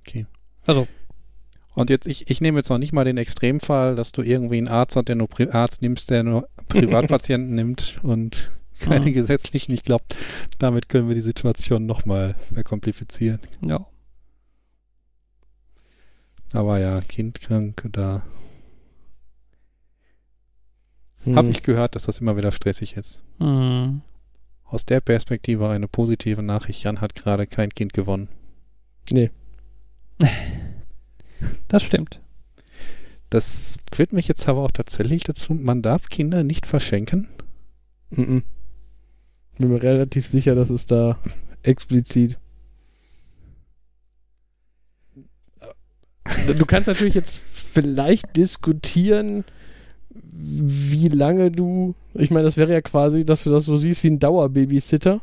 Okay. 0.00 0.26
Also, 0.66 0.88
Und 1.74 1.90
jetzt, 1.90 2.06
ich, 2.06 2.28
ich 2.30 2.40
nehme 2.40 2.58
jetzt 2.58 2.68
noch 2.70 2.78
nicht 2.78 2.92
mal 2.92 3.04
den 3.04 3.16
Extremfall, 3.18 3.94
dass 3.94 4.10
du 4.12 4.22
irgendwie 4.22 4.58
einen 4.58 4.68
Arzt 4.68 4.96
hast, 4.96 5.08
der 5.08 5.14
nur 5.14 5.28
Pri 5.28 5.48
Arzt 5.50 5.82
nimmst, 5.82 6.10
der 6.10 6.22
nur 6.24 6.48
Privatpatienten 6.68 7.54
nimmt 7.54 7.96
und 8.02 8.50
keine 8.84 9.06
Mhm. 9.06 9.14
gesetzlichen. 9.14 9.72
Ich 9.72 9.82
glaube, 9.84 10.04
damit 10.58 10.88
können 10.88 11.08
wir 11.08 11.14
die 11.14 11.20
Situation 11.20 11.86
nochmal 11.86 12.34
verkomplizieren. 12.52 13.40
ja. 13.62 13.86
Aber 16.52 16.78
ja, 16.78 17.00
kindkrank, 17.00 17.88
da 17.92 18.24
Hm. 21.24 21.36
habe 21.36 21.48
ich 21.50 21.62
gehört, 21.64 21.96
dass 21.96 22.04
das 22.04 22.20
immer 22.20 22.36
wieder 22.36 22.52
stressig 22.52 22.96
ist. 22.96 23.22
Mhm. 23.40 24.00
Aus 24.64 24.84
der 24.86 25.00
Perspektive 25.00 25.68
eine 25.68 25.88
positive 25.88 26.42
Nachricht. 26.42 26.82
Jan 26.84 27.00
hat 27.00 27.14
gerade 27.16 27.46
kein 27.46 27.70
Kind 27.70 27.92
gewonnen. 27.92 28.28
Nee. 29.10 29.30
Das 31.68 31.82
stimmt. 31.82 32.20
Das 33.28 33.78
führt 33.92 34.12
mich 34.12 34.28
jetzt 34.28 34.48
aber 34.48 34.62
auch 34.62 34.70
tatsächlich 34.70 35.24
dazu, 35.24 35.52
man 35.52 35.82
darf 35.82 36.08
Kinder 36.08 36.44
nicht 36.44 36.64
verschenken. 36.66 37.28
Mhm. 38.10 38.44
Bin 39.58 39.70
mir 39.70 39.82
relativ 39.82 40.26
sicher, 40.26 40.54
dass 40.54 40.70
es 40.70 40.86
da 40.86 41.18
explizit. 41.62 42.38
Du 46.58 46.66
kannst 46.66 46.88
natürlich 46.88 47.14
jetzt 47.14 47.38
vielleicht 47.38 48.36
diskutieren, 48.36 49.44
wie 50.32 51.08
lange 51.08 51.50
du. 51.50 51.94
Ich 52.14 52.30
meine, 52.30 52.44
das 52.44 52.56
wäre 52.56 52.72
ja 52.72 52.80
quasi, 52.80 53.24
dass 53.24 53.44
du 53.44 53.50
das 53.50 53.64
so 53.64 53.76
siehst 53.76 54.02
wie 54.04 54.10
ein 54.10 54.18
Dauerbabysitter. 54.18 55.20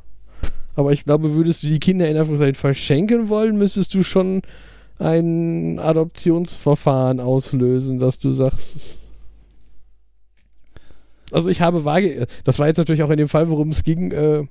Aber 0.75 0.91
ich 0.91 1.05
glaube, 1.05 1.33
würdest 1.33 1.63
du 1.63 1.67
die 1.67 1.79
Kinder 1.79 2.07
in 2.07 2.17
Anführungszeichen 2.17 2.55
verschenken 2.55 3.29
wollen, 3.29 3.57
müsstest 3.57 3.93
du 3.93 4.03
schon 4.03 4.41
ein 4.99 5.79
Adoptionsverfahren 5.79 7.19
auslösen, 7.19 7.99
dass 7.99 8.19
du 8.19 8.31
sagst. 8.31 8.99
Also 11.33 11.49
ich 11.49 11.61
habe 11.61 11.85
vage, 11.85 12.27
das 12.43 12.59
war 12.59 12.67
jetzt 12.67 12.77
natürlich 12.77 13.03
auch 13.03 13.09
in 13.09 13.17
dem 13.17 13.27
Fall, 13.27 13.49
worum 13.49 13.69
es 13.69 13.83
ging, 13.83 14.11
äh, 14.11 14.45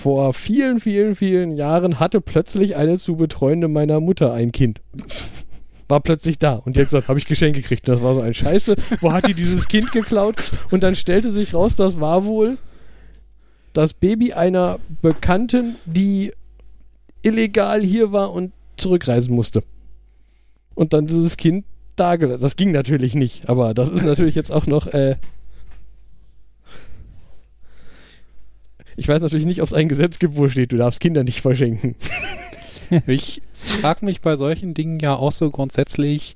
vor 0.00 0.32
vielen, 0.32 0.80
vielen, 0.80 1.14
vielen 1.14 1.52
Jahren 1.52 2.00
hatte 2.00 2.20
plötzlich 2.20 2.76
eine 2.76 2.96
zu 2.96 3.16
betreuende 3.16 3.68
meiner 3.68 4.00
Mutter 4.00 4.32
ein 4.32 4.52
Kind. 4.52 4.80
War 5.88 6.00
plötzlich 6.00 6.38
da 6.38 6.54
und 6.54 6.74
die 6.74 6.80
hat 6.80 6.86
gesagt, 6.86 7.08
habe 7.08 7.18
ich 7.18 7.26
Geschenk 7.26 7.56
gekriegt. 7.56 7.88
Das 7.88 8.02
war 8.02 8.14
so 8.14 8.20
ein 8.20 8.32
Scheiße. 8.32 8.76
Wo 9.00 9.12
hat 9.12 9.26
die 9.26 9.34
dieses 9.34 9.68
Kind 9.68 9.92
geklaut? 9.92 10.36
Und 10.70 10.82
dann 10.82 10.94
stellte 10.94 11.30
sich 11.30 11.52
raus, 11.52 11.76
das 11.76 12.00
war 12.00 12.24
wohl 12.24 12.58
das 13.72 13.92
Baby 13.92 14.32
einer 14.32 14.78
Bekannten, 15.02 15.76
die 15.84 16.32
illegal 17.22 17.82
hier 17.82 18.12
war 18.12 18.32
und 18.32 18.52
zurückreisen 18.76 19.34
musste. 19.34 19.62
Und 20.74 20.92
dann 20.92 21.06
dieses 21.06 21.36
Kind 21.36 21.64
da 21.96 22.16
gelassen. 22.16 22.42
Das 22.42 22.56
ging 22.56 22.70
natürlich 22.70 23.14
nicht, 23.14 23.48
aber 23.48 23.74
das 23.74 23.90
ist 23.90 24.04
natürlich 24.04 24.34
jetzt 24.34 24.52
auch 24.52 24.66
noch. 24.66 24.86
Äh 24.86 25.16
ich 28.96 29.08
weiß 29.08 29.22
natürlich 29.22 29.46
nicht, 29.46 29.60
ob 29.60 29.68
es 29.68 29.74
ein 29.74 29.88
Gesetz 29.88 30.18
gibt, 30.18 30.36
wo 30.36 30.48
steht, 30.48 30.72
du 30.72 30.76
darfst 30.76 31.00
Kinder 31.00 31.24
nicht 31.24 31.42
verschenken. 31.42 31.96
Ich 33.06 33.40
frage 33.52 34.04
mich 34.04 34.20
bei 34.20 34.34
solchen 34.34 34.74
Dingen 34.74 34.98
ja 34.98 35.14
auch 35.14 35.30
so 35.30 35.48
grundsätzlich, 35.50 36.34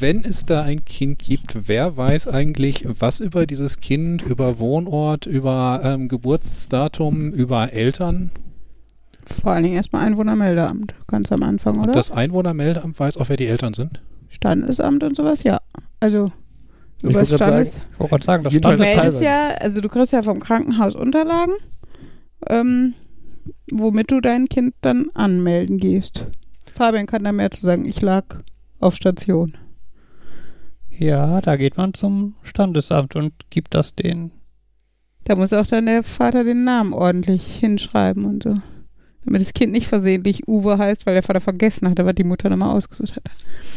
wenn 0.00 0.24
es 0.24 0.46
da 0.46 0.62
ein 0.62 0.84
Kind 0.84 1.20
gibt, 1.20 1.68
wer 1.68 1.96
weiß 1.96 2.28
eigentlich, 2.28 2.84
was 2.86 3.20
über 3.20 3.46
dieses 3.46 3.80
Kind, 3.80 4.22
über 4.22 4.58
Wohnort, 4.58 5.26
über 5.26 5.80
ähm, 5.84 6.08
Geburtsdatum, 6.08 7.32
über 7.32 7.72
Eltern? 7.72 8.30
Vor 9.42 9.52
allen 9.52 9.62
Dingen 9.62 9.76
erstmal 9.76 10.06
Einwohnermeldeamt, 10.06 10.94
ganz 11.06 11.30
am 11.32 11.42
Anfang, 11.42 11.78
oder? 11.78 11.88
Und 11.88 11.96
das 11.96 12.10
Einwohnermeldeamt 12.10 12.98
weiß 12.98 13.16
auch, 13.16 13.28
wer 13.28 13.36
die 13.36 13.46
Eltern 13.46 13.74
sind? 13.74 14.00
Standesamt 14.28 15.04
und 15.04 15.16
sowas, 15.16 15.42
ja. 15.42 15.60
Also 16.00 16.32
Ich 17.02 17.14
das 17.14 17.30
wollte 17.30 17.44
gerade 18.08 18.24
sagen, 18.24 18.44
das 18.44 18.52
Jedenfalls 18.52 18.52
Du 18.52 18.58
stand 18.60 18.80
das 18.80 18.86
meldest 18.86 19.20
teilweise. 19.20 19.24
ja, 19.24 19.48
also 19.58 19.80
du 19.80 19.88
kriegst 19.88 20.12
ja 20.12 20.22
vom 20.22 20.40
Krankenhaus 20.40 20.94
Unterlagen, 20.94 21.54
ähm, 22.48 22.94
womit 23.70 24.10
du 24.10 24.20
dein 24.20 24.48
Kind 24.48 24.74
dann 24.82 25.10
anmelden 25.14 25.78
gehst. 25.78 26.26
Fabian 26.74 27.06
kann 27.06 27.24
da 27.24 27.32
mehr 27.32 27.50
zu 27.50 27.62
sagen. 27.62 27.84
Ich 27.86 28.00
lag 28.00 28.24
auf 28.78 28.96
Station. 28.96 29.54
Ja, 30.90 31.40
da 31.40 31.56
geht 31.56 31.76
man 31.76 31.94
zum 31.94 32.34
Standesamt 32.42 33.16
und 33.16 33.32
gibt 33.48 33.74
das 33.74 33.94
den. 33.94 34.32
Da 35.24 35.36
muss 35.36 35.52
auch 35.52 35.66
dann 35.66 35.86
der 35.86 36.02
Vater 36.02 36.44
den 36.44 36.64
Namen 36.64 36.92
ordentlich 36.92 37.56
hinschreiben 37.56 38.24
und 38.26 38.42
so. 38.42 38.54
Damit 39.24 39.42
das 39.42 39.52
Kind 39.52 39.72
nicht 39.72 39.86
versehentlich 39.86 40.48
Uwe 40.48 40.78
heißt, 40.78 41.04
weil 41.06 41.14
der 41.14 41.22
Vater 41.22 41.40
vergessen 41.40 41.88
hatte, 41.88 42.06
was 42.06 42.14
die 42.14 42.24
Mutter 42.24 42.48
nochmal 42.48 42.74
ausgesucht 42.74 43.16
hat. 43.16 43.24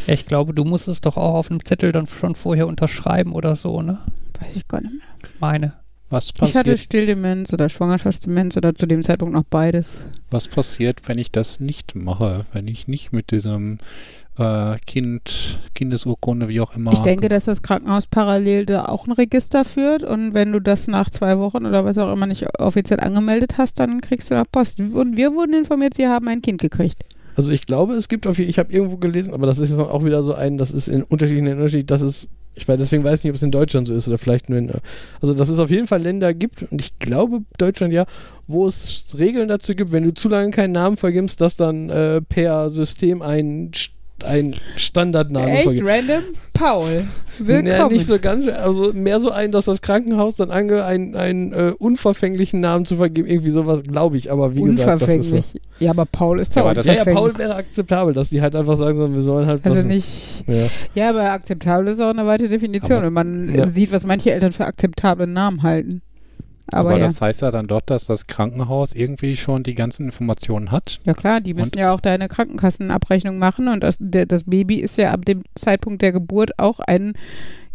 Ich 0.08 0.26
glaube, 0.26 0.54
du 0.54 0.64
musst 0.64 0.88
es 0.88 1.02
doch 1.02 1.18
auch 1.18 1.36
auf 1.36 1.52
einem 1.52 1.64
Zettel 1.66 1.92
dann 1.92 2.08
schon 2.08 2.36
vorher 2.36 2.68
unterschreiben 2.68 3.34
oder 3.34 3.56
so, 3.56 3.82
ne? 3.82 4.00
Weiß 4.40 4.56
ich 4.56 4.68
gar 4.68 4.82
nicht 4.82 4.94
mehr. 4.94 5.30
Meine. 5.40 5.74
Was 6.10 6.28
Ich 6.28 6.42
hatte 6.42 6.52
passiert, 6.52 6.80
Stilldemenz 6.80 7.52
oder 7.54 7.70
Schwangerschaftsdemenz 7.70 8.56
oder 8.56 8.76
zu 8.76 8.86
dem 8.86 9.02
Zeitpunkt 9.02 9.34
noch 9.34 9.46
beides. 9.50 10.06
was 10.30 10.48
passiert, 10.48 11.00
wenn 11.10 11.18
ich 11.18 11.32
das 11.32 11.60
nicht 11.60 11.96
mache? 11.96 12.46
Wenn 12.54 12.68
ich 12.68 12.88
nicht 12.88 13.14
mit 13.14 13.32
diesem 13.32 13.80
äh, 14.40 14.76
Kind, 14.86 15.60
Kindesurkunde, 15.76 16.48
wie 16.50 16.60
auch 16.62 16.76
immer. 16.76 16.92
Ich 16.94 17.00
denke, 17.00 17.30
dass 17.30 17.46
das 17.46 17.62
Krankenhaus 17.62 18.08
parallel 18.08 18.66
da 18.66 18.86
auch 18.86 19.06
ein 19.08 19.12
Register 19.12 19.66
führt 19.66 20.04
und 20.04 20.34
wenn 20.34 20.52
du 20.52 20.60
das 20.60 20.88
nach 20.88 21.10
zwei 21.10 21.38
Wochen 21.38 21.66
oder 21.66 21.86
was 21.86 21.98
auch 21.98 22.12
immer 22.12 22.26
nicht 22.28 22.46
offiziell 22.60 23.00
angemeldet 23.00 23.58
hast, 23.58 23.80
dann 23.80 24.02
kriegst 24.02 24.32
du 24.32 24.36
nach 24.36 24.46
Post. 24.52 24.80
Und 24.80 25.18
wir 25.18 25.34
wurden 25.34 25.54
informiert, 25.54 25.94
sie 25.96 26.08
haben 26.08 26.28
ein 26.28 26.42
Kind 26.42 26.62
gekriegt. 26.62 27.04
Also 27.36 27.52
ich 27.52 27.66
glaube, 27.66 27.94
es 27.94 28.10
gibt 28.10 28.28
auf 28.28 28.38
jeden 28.38 28.50
ich 28.50 28.60
habe 28.60 28.72
irgendwo 28.72 28.98
gelesen, 28.98 29.34
aber 29.34 29.48
das 29.48 29.58
ist 29.58 29.70
jetzt 29.72 29.80
auch 29.80 30.06
wieder 30.06 30.22
so 30.22 30.34
ein, 30.36 30.58
das 30.58 30.72
ist 30.72 30.88
in 30.88 31.02
unterschiedlichen 31.04 31.46
Ländern 31.46 31.62
unterschiedlich, 31.64 31.88
dass 31.88 32.02
es, 32.04 32.30
ich 32.54 32.68
weiß, 32.68 32.78
deswegen 32.78 33.04
weiß 33.04 33.20
ich 33.20 33.24
nicht, 33.26 33.32
ob 33.32 33.36
es 33.38 33.42
in 33.44 33.50
Deutschland 33.52 33.88
so 33.88 33.96
ist 33.96 34.08
oder 34.08 34.20
vielleicht 34.20 34.50
nur 34.50 34.60
in, 34.60 34.72
also 35.20 35.34
dass 35.34 35.50
es 35.50 35.58
auf 35.58 35.72
jeden 35.72 35.88
Fall 35.88 36.02
Länder 36.04 36.36
gibt 36.36 36.62
und 36.72 36.80
ich 36.80 37.00
glaube 37.00 37.40
Deutschland 37.58 37.92
ja, 37.92 38.06
wo 38.46 38.68
es 38.68 39.16
Regeln 39.18 39.48
dazu 39.48 39.74
gibt, 39.74 39.92
wenn 39.92 40.04
du 40.04 40.14
zu 40.14 40.30
lange 40.30 40.52
keinen 40.52 40.74
Namen 40.74 40.96
vergibst, 40.96 41.42
dass 41.42 41.56
dann 41.56 41.90
äh, 41.90 42.22
per 42.22 42.70
System 42.70 43.24
ein, 43.24 43.72
St- 43.72 43.94
ein 44.24 44.56
Standardname 44.76 45.52
Echt 45.52 45.64
vergibt. 45.64 45.88
random? 45.88 46.24
Paul. 46.54 47.04
Ja, 47.40 47.46
Willkommen. 47.48 47.94
nicht 47.96 48.06
so 48.06 48.20
ganz, 48.20 48.48
also 48.48 48.94
mehr 48.94 49.20
so 49.20 49.32
ein, 49.32 49.52
dass 49.52 49.66
das 49.66 49.82
Krankenhaus 49.82 50.36
dann 50.36 50.52
ange 50.52 50.86
einen, 50.86 51.16
einen 51.16 51.52
äh, 51.52 51.74
unverfänglichen 51.80 52.60
Namen 52.60 52.86
zu 52.86 52.96
vergeben, 52.98 53.28
irgendwie 53.28 53.50
sowas, 53.50 53.82
glaube 53.84 54.18
ich, 54.18 54.32
aber 54.32 54.56
wie 54.56 54.62
gesagt, 54.62 55.02
das 55.02 55.10
ist 55.10 55.30
so. 55.30 55.36
Unverfänglich. 55.38 55.62
Ja, 55.80 55.90
aber 55.92 56.06
Paul 56.06 56.40
ist 56.40 56.56
Ja, 56.56 56.62
aber 56.62 56.76
das- 56.76 56.86
Ja, 56.86 56.94
ja. 56.94 57.06
Paul 57.06 57.36
wäre 57.38 57.56
akzeptabel, 57.56 58.14
dass 58.14 58.30
die 58.30 58.40
halt 58.42 58.56
einfach 58.56 58.78
sagen 58.78 58.98
sollen, 58.98 59.16
wir 59.16 59.24
sollen 59.24 59.48
halt 59.48 59.66
Also 59.66 59.82
nicht. 59.88 60.44
Ja. 60.46 60.68
Ja, 60.94 61.10
aber 61.10 61.32
akzeptabel 61.32 61.88
ist 61.88 62.00
auch 62.00 62.12
eine 62.12 62.28
weite 62.28 62.48
Definition. 62.50 63.00
Aber- 63.00 63.08
und 63.08 63.14
man 63.14 63.56
Ja. 63.56 63.66
sieht, 63.68 63.92
was 63.92 64.06
manche 64.06 64.32
Eltern 64.32 64.52
für 64.52 64.66
akzeptable 64.66 65.26
Namen 65.26 65.64
halten. 65.64 66.02
Aber, 66.68 66.92
Aber 66.92 67.00
ja. 67.00 67.06
das 67.06 67.20
heißt 67.22 67.42
ja 67.42 67.52
dann 67.52 67.68
doch, 67.68 67.82
dass 67.82 68.06
das 68.06 68.26
Krankenhaus 68.26 68.94
irgendwie 68.96 69.36
schon 69.36 69.64
die 69.64 69.76
ganzen 69.76 70.06
Informationen 70.06 70.72
hat. 70.72 71.00
Ja 71.04 71.14
klar, 71.14 71.42
die 71.42 71.54
müssen 71.54 71.74
Und- 71.74 71.76
ja 71.80 71.94
auch 71.94 72.00
deine 72.00 72.30
Krankenkassenabrechnung 72.30 73.38
machen 73.38 73.68
und 73.68 73.82
das, 73.84 73.98
der, 74.00 74.26
das 74.26 74.44
Baby 74.46 74.78
ist 74.80 74.98
ja 74.98 75.12
ab 75.12 75.26
dem 75.26 75.44
Zeitpunkt 75.56 76.02
der 76.02 76.14
Geburt 76.14 76.58
auch 76.60 76.80
ein 76.80 77.14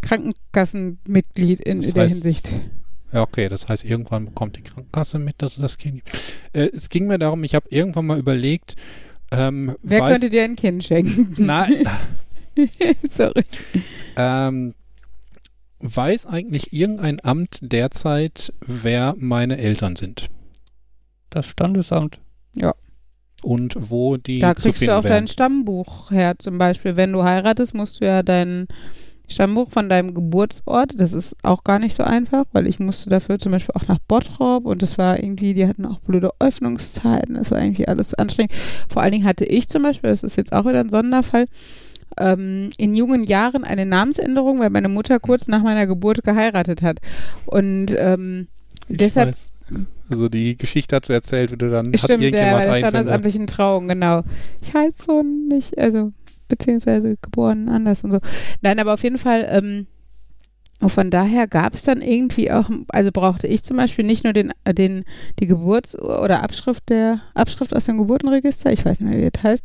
Krankenkassenmitglied 0.01 1.61
in, 1.61 1.81
Das 1.81 1.95
der 1.95 2.05
heißt, 2.05 2.23
Hinsicht. 2.23 2.53
Ja, 3.13 3.23
okay, 3.23 3.49
das 3.49 3.69
heißt, 3.69 3.85
irgendwann 3.85 4.27
bekommt 4.27 4.57
die 4.57 4.63
Krankenkasse 4.63 5.19
mit, 5.19 5.37
dass 5.39 5.57
es 5.57 5.63
das 5.63 5.79
Kind 5.79 6.05
gibt. 6.05 6.17
Äh, 6.53 6.69
es 6.73 6.89
ging 6.91 7.07
mir 7.07 7.19
darum, 7.19 7.43
ich 7.45 7.55
habe 7.55 7.67
irgendwann 7.71 8.07
mal 8.07 8.19
überlegt, 8.19 8.77
ähm, 9.33 9.75
Wer 9.83 10.01
weiß, 10.01 10.13
könnte 10.13 10.31
dir 10.31 10.45
ein 10.45 10.57
Kind 10.57 10.85
schenken? 10.85 11.35
nein, 11.45 11.87
Sorry. 13.11 13.45
ähm, 14.17 14.75
weiß 15.81 16.27
eigentlich 16.27 16.73
irgendein 16.73 17.19
Amt 17.23 17.59
derzeit, 17.63 18.53
wer 18.67 19.15
meine 19.19 19.59
Eltern 19.59 19.97
sind 19.97 20.29
Das 21.31 21.47
Standesamt. 21.47 22.21
und 23.45 23.77
wo 23.91 24.17
die 24.17 24.41
Da 24.41 24.55
kriegst 24.55 24.83
du 24.83 24.97
auch 24.97 25.03
dein 25.03 25.11
werden? 25.11 25.29
Stammbuch 25.29 26.11
her. 26.11 26.35
Zum 26.39 26.59
Beispiel, 26.59 26.97
wenn 26.97 27.13
du 27.13 27.23
heiratest, 27.23 27.75
musst 27.75 28.01
du 28.01 28.07
ja 28.07 28.23
dein 28.25 28.67
Stammbuch 29.29 29.71
von 29.71 29.89
deinem 29.91 30.15
Geburtsort, 30.15 30.93
das 30.97 31.13
ist 31.13 31.37
auch 31.43 31.63
gar 31.63 31.79
nicht 31.79 31.95
so 31.95 32.03
einfach, 32.03 32.47
weil 32.53 32.67
ich 32.67 32.79
musste 32.79 33.11
dafür 33.11 33.39
zum 33.39 33.53
Beispiel 33.53 33.75
auch 33.75 33.87
nach 33.87 33.99
Bottrop 34.09 34.65
und 34.65 34.83
das 34.83 34.97
war 34.97 35.23
irgendwie, 35.23 35.53
die 35.53 35.67
hatten 35.67 35.85
auch 35.85 36.01
blöde 36.01 36.31
Öffnungszeiten, 36.41 37.35
das 37.35 37.51
war 37.51 37.61
irgendwie 37.63 37.87
alles 37.87 38.15
anstrengend. 38.15 38.53
Vor 38.89 39.03
allen 39.03 39.13
Dingen 39.13 39.27
hatte 39.27 39.45
ich 39.45 39.69
zum 39.69 39.83
Beispiel, 39.83 40.09
das 40.11 40.23
ist 40.23 40.37
jetzt 40.37 40.53
auch 40.53 40.65
wieder 40.65 40.81
ein 40.81 40.89
Sonderfall, 40.89 41.45
ähm, 42.17 42.71
in 42.79 42.95
jungen 42.95 43.25
Jahren 43.25 43.65
eine 43.65 43.87
Namensänderung, 43.87 44.61
weil 44.61 44.71
meine 44.71 44.89
Mutter 44.89 45.21
kurz 45.21 45.49
nach 45.49 45.63
meiner 45.63 45.87
Geburt 45.87 46.25
geheiratet 46.25 46.83
hat. 46.83 46.99
Und 47.47 47.95
ähm, 47.97 48.49
deshalb 48.89 49.31
weiß. 49.31 49.53
Also 50.11 50.29
die 50.29 50.57
Geschichte 50.57 50.97
hat 50.97 51.05
sie 51.05 51.13
erzählt, 51.13 51.53
wie 51.53 51.59
du 51.59 51.71
dann 51.71 51.93
hat 51.93 51.99
Stimmt, 51.99 52.11
der 52.11 52.17
bei 52.17 52.25
irgendjemand 52.25 52.65
der 52.65 52.73
ein, 52.73 52.79
standesamtlichen 52.79 53.47
Trauung, 53.47 53.89
genau. 53.89 54.23
Ich 54.63 54.73
heiße 54.73 54.97
so 55.07 55.23
nicht, 55.23 55.77
also 55.79 56.13
beziehungsweise 56.49 57.17
geboren 57.21 57.69
anders 57.69 58.05
und 58.05 58.13
so. 58.13 58.19
Nein, 58.63 58.79
aber 58.79 58.95
auf 58.95 59.03
jeden 59.03 59.19
Fall, 59.19 59.47
ähm, 59.51 59.87
und 60.81 60.91
von 60.91 61.11
daher 61.11 61.47
gab 61.47 61.75
es 61.75 61.83
dann 61.83 62.01
irgendwie 62.01 62.51
auch, 62.51 62.71
also 62.89 63.11
brauchte 63.13 63.49
ich 63.49 63.65
zum 63.65 63.77
Beispiel 63.77 64.05
nicht 64.05 64.25
nur 64.25 64.33
den, 64.33 64.53
äh, 64.65 64.73
den, 64.73 65.05
die 65.41 65.47
Geburts- 65.47 65.99
oder 65.99 66.43
Abschrift 66.43 66.89
der, 66.89 67.21
Abschrift 67.35 67.75
aus 67.75 67.85
dem 67.85 67.99
Geburtenregister, 67.99 68.73
ich 68.73 68.85
weiß 68.85 69.01
nicht 69.01 69.11
mehr, 69.11 69.21
wie 69.21 69.31
das 69.31 69.43
heißt, 69.43 69.65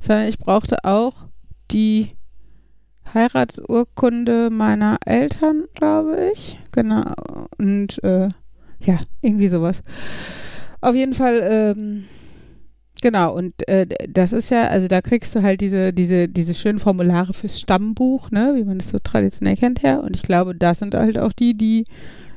sondern 0.00 0.28
ich 0.28 0.38
brauchte 0.38 0.84
auch 0.84 1.29
die 1.72 2.10
Heiratsurkunde 3.12 4.50
meiner 4.50 4.98
Eltern, 5.04 5.64
glaube 5.74 6.30
ich. 6.32 6.58
Genau. 6.72 7.14
Und 7.58 8.02
äh, 8.04 8.28
ja, 8.80 8.98
irgendwie 9.20 9.48
sowas. 9.48 9.82
Auf 10.80 10.94
jeden 10.94 11.14
Fall, 11.14 11.40
ähm, 11.76 12.04
genau, 13.02 13.34
und 13.36 13.68
äh, 13.68 13.86
das 14.08 14.32
ist 14.32 14.50
ja, 14.50 14.68
also 14.68 14.88
da 14.88 15.02
kriegst 15.02 15.34
du 15.34 15.42
halt 15.42 15.60
diese, 15.60 15.92
diese, 15.92 16.28
diese 16.28 16.54
schönen 16.54 16.78
Formulare 16.78 17.34
fürs 17.34 17.60
Stammbuch, 17.60 18.30
ne, 18.30 18.52
wie 18.54 18.64
man 18.64 18.78
das 18.78 18.88
so 18.88 18.98
traditionell 18.98 19.56
kennt 19.56 19.82
her. 19.82 20.02
Und 20.02 20.16
ich 20.16 20.22
glaube, 20.22 20.54
das 20.54 20.78
sind 20.78 20.94
halt 20.94 21.18
auch 21.18 21.32
die, 21.32 21.56
die 21.56 21.84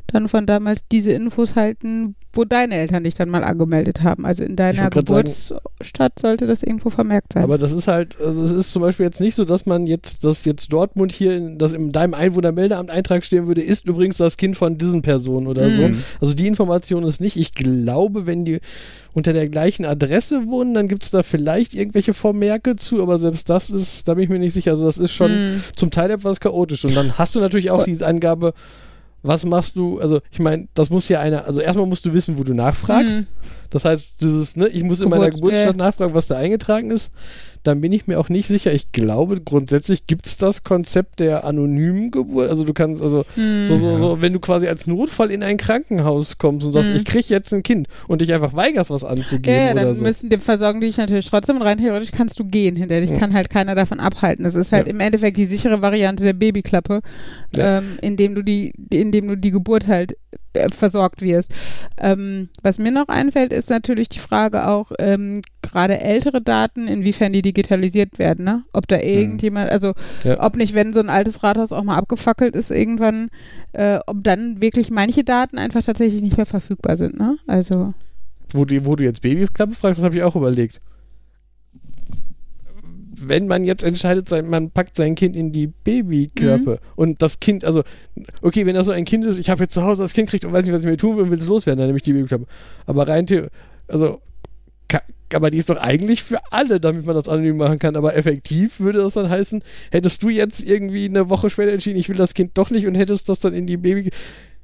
dann 0.07 0.27
von 0.27 0.45
damals 0.45 0.81
diese 0.91 1.11
Infos 1.11 1.55
halten, 1.55 2.15
wo 2.33 2.43
deine 2.45 2.75
Eltern 2.75 3.03
dich 3.03 3.15
dann 3.15 3.29
mal 3.29 3.43
angemeldet 3.43 4.03
haben. 4.03 4.25
Also 4.25 4.43
in 4.43 4.55
deiner 4.55 4.89
Geburtsstadt 4.89 6.19
sollte 6.19 6.45
das 6.47 6.61
irgendwo 6.63 6.89
vermerkt 6.89 7.33
sein. 7.33 7.43
Aber 7.43 7.57
das 7.57 7.71
ist 7.71 7.87
halt, 7.87 8.19
also 8.19 8.43
es 8.43 8.51
ist 8.51 8.71
zum 8.71 8.81
Beispiel 8.81 9.05
jetzt 9.05 9.21
nicht 9.21 9.35
so, 9.35 9.45
dass 9.45 9.65
man 9.65 9.87
jetzt, 9.87 10.23
dass 10.23 10.45
jetzt 10.45 10.71
Dortmund 10.71 11.11
hier, 11.11 11.35
in, 11.35 11.57
dass 11.57 11.73
in 11.73 11.91
deinem 11.91 12.13
Einwohnermeldeamt 12.13 12.91
Eintrag 12.91 13.23
stehen 13.23 13.47
würde, 13.47 13.61
ist 13.61 13.85
übrigens 13.85 14.17
das 14.17 14.37
Kind 14.37 14.55
von 14.55 14.77
diesen 14.77 15.01
Personen 15.01 15.47
oder 15.47 15.69
so. 15.69 15.81
Mhm. 15.87 16.03
Also 16.21 16.33
die 16.33 16.47
Information 16.47 17.03
ist 17.03 17.21
nicht. 17.21 17.37
Ich 17.37 17.53
glaube, 17.53 18.25
wenn 18.25 18.45
die 18.45 18.59
unter 19.13 19.33
der 19.33 19.47
gleichen 19.47 19.85
Adresse 19.85 20.47
wohnen, 20.47 20.73
dann 20.73 20.87
gibt 20.87 21.03
es 21.03 21.11
da 21.11 21.21
vielleicht 21.23 21.75
irgendwelche 21.75 22.13
Vermerke 22.13 22.75
zu, 22.75 23.01
aber 23.01 23.17
selbst 23.19 23.47
das 23.49 23.69
ist, 23.69 24.07
da 24.07 24.15
bin 24.15 24.23
ich 24.23 24.29
mir 24.29 24.39
nicht 24.39 24.53
sicher. 24.53 24.71
Also 24.71 24.85
das 24.85 24.97
ist 24.97 25.11
schon 25.11 25.31
Hm. 25.31 25.63
zum 25.75 25.91
Teil 25.91 26.09
etwas 26.11 26.39
chaotisch. 26.39 26.83
Und 26.85 26.95
dann 26.95 27.17
hast 27.17 27.35
du 27.35 27.39
natürlich 27.39 27.69
auch 27.71 27.83
die 27.83 28.01
Angabe, 28.03 28.53
was 29.23 29.45
machst 29.45 29.77
du, 29.77 29.99
also 29.99 30.21
ich 30.31 30.39
meine, 30.39 30.67
das 30.73 30.89
muss 30.89 31.07
ja 31.09 31.21
einer, 31.21 31.45
also 31.45 31.62
erstmal 31.62 31.88
musst 31.88 32.05
du 32.05 32.13
wissen, 32.13 32.38
wo 32.38 32.43
du 32.43 32.53
nachfragst. 32.53 33.19
Hm. 33.19 33.27
Das 33.69 33.86
heißt, 33.86 34.21
dieses, 34.21 34.55
ne, 34.55 34.67
ich 34.67 34.83
muss 34.83 34.99
in 34.99 35.09
meiner 35.09 35.31
Geburt, 35.31 35.53
Geburtsstadt 35.53 35.77
ja. 35.77 35.86
nachfragen, 35.86 36.13
was 36.13 36.27
da 36.27 36.38
eingetragen 36.38 36.91
ist. 36.91 37.12
Dann 37.63 37.82
bin 37.82 37.91
ich 37.91 38.08
mir 38.08 38.19
auch 38.19 38.30
nicht 38.30 38.47
sicher. 38.47 38.73
Ich 38.73 38.91
glaube, 38.91 39.39
grundsätzlich 39.41 40.06
gibt 40.08 40.26
es 40.26 40.38
das 40.38 40.63
Konzept 40.63 41.19
der 41.19 41.43
anonymen 41.45 42.12
Geburt. 42.12 42.49
Also 42.49 42.63
du 42.65 42.73
kannst, 42.73 43.02
also 43.02 43.23
Hm. 43.36 43.65
so, 43.65 43.78
so, 43.78 43.97
so, 43.97 44.21
wenn 44.21 44.34
du 44.34 44.39
quasi 44.39 44.67
als 44.67 44.86
Notfall 44.88 45.32
in 45.32 45.43
ein 45.43 45.58
Krankenhaus 45.58 46.38
kommst 46.38 46.65
und 46.67 46.73
sagst, 46.73 46.91
Mhm. 46.91 46.97
ich 46.97 47.06
kriege 47.06 47.26
jetzt 47.30 47.54
ein 47.54 47.63
Kind 47.63 47.88
und 48.08 48.21
dich 48.21 48.34
einfach 48.34 48.54
weigerst, 48.54 48.89
was 48.89 49.04
anzugeben 49.04 49.56
Ja, 49.56 49.65
ja, 49.67 49.71
oder 49.73 49.84
dann 49.86 49.93
so. 49.93 50.04
müssen 50.04 50.30
die 50.30 50.38
versorgen 50.38 50.82
die 50.82 50.88
dich 50.88 50.97
natürlich 50.97 51.30
trotzdem 51.30 51.56
und 51.56 51.62
rein 51.62 51.78
theoretisch 51.78 52.12
kannst 52.12 52.39
du 52.39 52.45
gehen. 52.45 52.76
Hinter 52.76 52.99
dich 52.99 53.12
Ja. 53.12 53.17
kann 53.17 53.34
halt 53.34 53.49
keiner 53.49 53.76
davon 53.76 53.99
abhalten. 53.99 54.43
Das 54.43 54.56
ist 54.56 54.71
halt 54.71 54.88
Ja. 54.88 54.93
im 54.93 54.99
Endeffekt 54.99 55.38
die 55.38 55.45
sichere 55.45 55.82
Variante 55.82 56.23
der 56.23 56.34
Babyklappe, 56.34 57.02
Ja. 57.56 57.78
ähm, 57.80 57.97
indem 58.02 58.36
du 58.36 58.41
die, 58.43 58.73
indem 58.91 59.28
du 59.30 59.38
die 59.38 59.52
Geburt 59.52 59.88
halt 59.88 60.17
äh, 60.56 60.69
versorgt 60.69 61.21
wirst. 61.23 61.52
Ähm, 61.97 62.49
was 62.62 62.78
mir 62.78 62.91
noch 62.91 63.08
einfällt, 63.08 63.52
ist 63.52 63.71
natürlich 63.71 64.08
die 64.10 64.19
Frage 64.19 64.67
auch, 64.67 64.91
ähm, 64.99 65.41
gerade 65.63 65.99
ältere 65.99 66.41
Daten, 66.43 66.88
inwiefern 66.88 67.34
die 67.34 67.41
digitalisiert 67.53 68.19
werden, 68.19 68.43
ne? 68.45 68.63
Ob 68.73 68.87
da 68.87 68.99
irgendjemand, 68.99 69.69
also 69.69 69.93
Ja. 70.23 70.43
ob 70.43 70.55
nicht, 70.55 70.73
wenn 70.73 70.93
so 70.93 70.99
ein 70.99 71.09
altes 71.09 71.43
Rathaus 71.43 71.71
auch 71.71 71.83
mal 71.83 71.95
abgefackelt 71.97 72.55
ist 72.55 72.71
irgendwann, 72.71 73.29
äh, 73.73 73.99
ob 74.07 74.23
dann 74.23 74.61
wirklich 74.61 74.89
manche 74.91 75.23
Daten 75.23 75.57
einfach 75.57 75.83
tatsächlich 75.83 76.21
nicht 76.21 76.37
mehr 76.37 76.45
verfügbar 76.45 76.97
sind, 76.97 77.17
ne? 77.17 77.37
Also. 77.47 77.93
wo, 78.53 78.65
du, 78.65 78.85
wo 78.85 78.95
du 78.95 79.03
jetzt 79.03 79.21
Babyklappe 79.21 79.73
fragst, 79.73 79.99
das 79.99 80.05
habe 80.05 80.15
ich 80.15 80.23
auch 80.23 80.35
überlegt. 80.35 80.79
Wenn 83.15 83.47
man 83.47 83.63
jetzt 83.63 83.83
entscheidet, 83.83 84.27
sein, 84.27 84.49
man 84.49 84.71
packt 84.71 84.97
sein 84.97 85.15
Kind 85.15 85.35
in 85.35 85.51
die 85.51 85.67
Babyklappe 85.67 86.71
Mhm. 86.71 86.77
und 86.95 87.21
das 87.21 87.39
Kind, 87.39 87.63
also, 87.63 87.83
okay, 88.41 88.65
wenn 88.65 88.75
das 88.75 88.87
so 88.87 88.91
ein 88.91 89.05
Kind 89.05 89.23
ist, 89.25 89.37
ich 89.39 89.49
habe 89.49 89.63
jetzt 89.63 89.73
zu 89.73 89.83
Hause 89.83 90.03
das 90.03 90.13
Kind 90.13 90.29
kriegt 90.29 90.43
und 90.45 90.51
weiß 90.51 90.65
nicht, 90.65 90.73
was 90.73 90.81
ich 90.83 90.89
mir 90.89 90.97
tun 90.97 91.15
will 91.15 91.23
und 91.23 91.31
will 91.31 91.37
es 91.37 91.47
loswerden, 91.47 91.77
dann 91.79 91.87
nehme 91.87 91.97
ich 91.97 92.03
die 92.03 92.13
Babyklappe. 92.13 92.45
Aber 92.85 93.07
rein, 93.07 93.25
also, 93.87 94.19
aber 95.35 95.51
die 95.51 95.57
ist 95.57 95.69
doch 95.69 95.77
eigentlich 95.77 96.23
für 96.23 96.39
alle, 96.51 96.79
damit 96.79 97.05
man 97.05 97.15
das 97.15 97.29
anonym 97.29 97.57
machen 97.57 97.79
kann. 97.79 97.95
Aber 97.95 98.15
effektiv 98.15 98.79
würde 98.79 98.99
das 98.99 99.13
dann 99.13 99.29
heißen, 99.29 99.63
hättest 99.91 100.23
du 100.23 100.29
jetzt 100.29 100.63
irgendwie 100.63 101.05
eine 101.05 101.29
Woche 101.29 101.49
später 101.49 101.71
entschieden, 101.71 101.99
ich 101.99 102.09
will 102.09 102.17
das 102.17 102.33
Kind 102.33 102.51
doch 102.57 102.69
nicht 102.69 102.87
und 102.87 102.95
hättest 102.95 103.29
das 103.29 103.39
dann 103.39 103.53
in 103.53 103.67
die 103.67 103.77
Baby. 103.77 104.09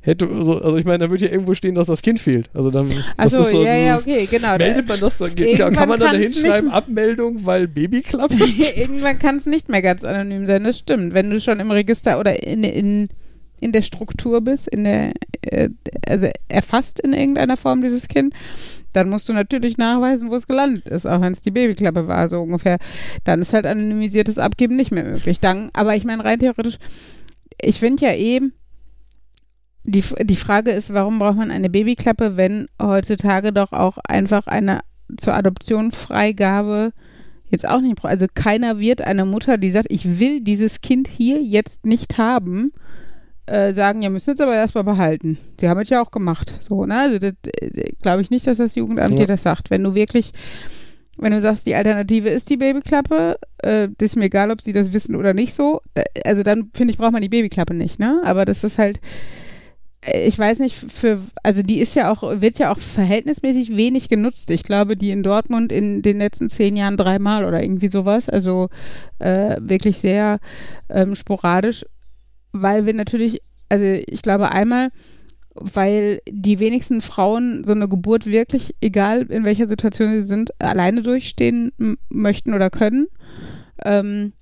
Hätte, 0.01 0.29
also, 0.29 0.62
also 0.62 0.77
ich 0.77 0.86
meine, 0.86 0.99
da 0.99 1.10
würde 1.10 1.25
ja 1.25 1.32
irgendwo 1.32 1.53
stehen, 1.53 1.75
dass 1.75 1.88
das 1.88 2.01
Kind 2.01 2.19
fehlt. 2.19 2.49
Also 2.53 2.71
dann. 2.71 2.88
ist 2.88 3.32
so 3.32 3.63
ja, 3.63 3.75
ja, 3.75 3.97
okay, 3.97 4.27
genau. 4.32 4.58
Meldet 4.58 4.88
man 4.88 4.99
das 4.99 5.17
dann? 5.17 5.32
Irgendwann 5.36 5.73
Kann 5.73 5.89
man 5.89 5.99
dann 5.99 6.13
da 6.13 6.17
hinschreiben, 6.17 6.69
Abmeldung, 6.69 7.45
weil 7.45 7.67
Babyklappe? 7.67 8.34
Irgendwann 8.75 9.19
kann 9.19 9.36
es 9.36 9.45
nicht 9.45 9.67
mehr 9.67 9.82
ganz 9.82 10.05
anonym 10.05 10.47
sein, 10.47 10.63
das 10.63 10.79
stimmt. 10.79 11.13
Wenn 11.13 11.29
du 11.29 11.41
schon 11.41 11.60
im 11.60 11.69
Register 11.69 12.17
oder 12.17 12.41
in, 12.41 12.63
in, 12.63 13.10
in 13.60 13.73
der 13.73 13.82
Struktur 13.82 14.39
bist, 14.39 14.69
in 14.69 14.86
der, 14.86 15.12
äh, 15.41 15.69
also 16.08 16.29
erfasst 16.47 17.01
in 17.01 17.12
irgendeiner 17.12 17.58
Form 17.58 17.82
dieses 17.82 18.08
Kind, 18.08 18.34
dann 18.93 19.10
musst 19.10 19.30
du 19.30 19.34
natürlich 19.34 19.78
nachweisen, 19.78 20.30
wo 20.30 20.36
es 20.36 20.47
gelandet 20.47 20.88
ist, 20.88 21.06
auch 21.06 21.21
wenn 21.21 21.34
es 21.34 21.41
die 21.41 21.52
Babyklappe 21.52 22.08
war, 22.08 22.28
so 22.28 22.41
ungefähr. 22.41 22.78
Dann 23.23 23.41
ist 23.41 23.54
halt 23.54 23.65
anonymisiertes 23.65 24.38
Abgeben 24.38 24.75
nicht 24.75 24.91
mehr 24.91 25.04
möglich. 25.04 25.39
Dann, 25.39 25.69
aber 25.73 25.95
ich 25.95 26.06
meine, 26.06 26.23
rein 26.23 26.39
theoretisch, 26.39 26.78
ich 27.62 27.80
finde 27.80 28.06
ja 28.06 28.13
eben, 28.15 28.54
die, 29.84 30.04
die 30.21 30.36
Frage 30.36 30.71
ist, 30.71 30.93
warum 30.93 31.19
braucht 31.19 31.38
man 31.38 31.52
eine 31.52 31.69
Babyklappe, 31.69 32.38
wenn 32.38 32.67
heutzutage 32.82 33.54
doch 33.54 33.71
auch 33.71 33.97
einfach 34.08 34.47
eine 34.47 34.82
zur 35.17 35.34
Adoption 35.34 35.91
Freigabe 35.91 36.91
jetzt 37.49 37.67
auch 37.67 37.82
nicht 37.82 37.95
braucht. 37.95 38.12
Also 38.12 38.28
keiner 38.34 38.80
wird 38.80 39.02
einer 39.02 39.25
Mutter, 39.25 39.58
die 39.58 39.71
sagt, 39.71 39.88
ich 39.89 40.19
will 40.19 40.41
dieses 40.41 40.82
Kind 40.82 41.08
hier 41.08 41.41
jetzt 41.41 41.86
nicht 41.86 42.17
haben, 42.17 42.71
äh, 43.50 43.74
sagen, 43.74 44.02
ja, 44.02 44.10
müssen 44.10 44.34
es 44.34 44.40
aber 44.42 44.56
erstmal 44.56 44.84
behalten. 44.84 45.38
Sie 45.60 45.68
haben 45.68 45.80
es 45.80 45.90
ja 45.90 46.02
auch 46.02 46.12
gemacht. 46.12 46.54
So, 46.62 46.86
ne? 46.86 47.00
Also 47.00 47.20
das 47.20 47.34
äh, 47.62 47.94
glaube 48.02 48.22
ich 48.22 48.30
nicht, 48.30 48.46
dass 48.48 48.58
das 48.58 48.76
Jugendamt 48.76 49.12
Ja. 49.14 49.22
dir 49.22 49.28
das 49.28 49.42
sagt. 49.42 49.70
Wenn 49.70 49.84
du 49.84 49.96
wirklich, 49.96 50.32
wenn 51.18 51.32
du 51.32 51.42
sagst, 51.42 51.66
die 51.66 51.76
Alternative 51.76 52.30
ist 52.30 52.50
die 52.50 52.58
Babyklappe, 52.58 53.38
äh, 53.60 53.90
das 53.98 54.12
ist 54.12 54.16
mir 54.16 54.26
egal, 54.26 54.52
ob 54.52 54.62
sie 54.62 54.74
das 54.74 54.94
wissen 54.94 55.16
oder 55.16 55.34
nicht 55.34 55.54
so, 55.56 55.82
äh, 55.96 56.04
also 56.26 56.44
dann 56.44 56.70
finde 56.74 56.92
ich, 56.92 56.98
braucht 56.98 57.12
man 57.14 57.22
die 57.22 57.30
Babyklappe 57.30 57.74
nicht, 57.74 58.00
ne? 58.00 58.22
Aber 58.24 58.46
das 58.46 58.64
ist 58.64 58.78
halt, 58.78 59.00
ich 60.14 60.40
weiß 60.40 60.60
nicht, 60.60 60.76
für, 60.76 61.20
also 61.44 61.62
die 61.62 61.80
ist 61.80 61.94
ja 61.94 62.10
auch, 62.10 62.24
wird 62.40 62.58
ja 62.58 62.72
auch 62.72 62.80
verhältnismäßig 62.80 63.76
wenig 63.76 64.08
genutzt. 64.08 64.50
Ich 64.50 64.64
glaube, 64.64 64.96
die 64.96 65.12
in 65.12 65.24
Dortmund 65.24 65.74
in 65.74 66.02
den 66.02 66.20
letzten 66.20 66.50
zehn 66.50 66.78
Jahren 66.78 66.96
dreimal 66.96 67.44
oder 67.44 67.62
irgendwie 67.62 67.90
sowas. 67.90 68.30
Also 68.30 68.70
äh, 69.20 69.58
wirklich 69.60 69.98
sehr 69.98 70.40
ähm, 70.90 71.16
sporadisch, 71.16 71.86
weil 72.52 72.86
wir 72.86 72.94
natürlich, 72.94 73.42
also 73.70 73.86
ich 73.86 74.22
glaube 74.22 74.52
einmal, 74.52 74.90
weil 75.56 76.22
die 76.30 76.60
wenigsten 76.60 77.02
Frauen 77.02 77.64
so 77.66 77.74
eine 77.74 77.90
Geburt 77.90 78.26
wirklich, 78.26 78.76
egal 78.82 79.24
in 79.24 79.44
welcher 79.44 79.68
Situation 79.68 80.14
sie 80.14 80.28
sind, 80.28 80.52
alleine 80.62 81.02
durchstehen 81.02 81.72
möchten 82.10 82.54
oder 82.54 82.70
können. 82.70 83.08
Ähm, 83.84 84.34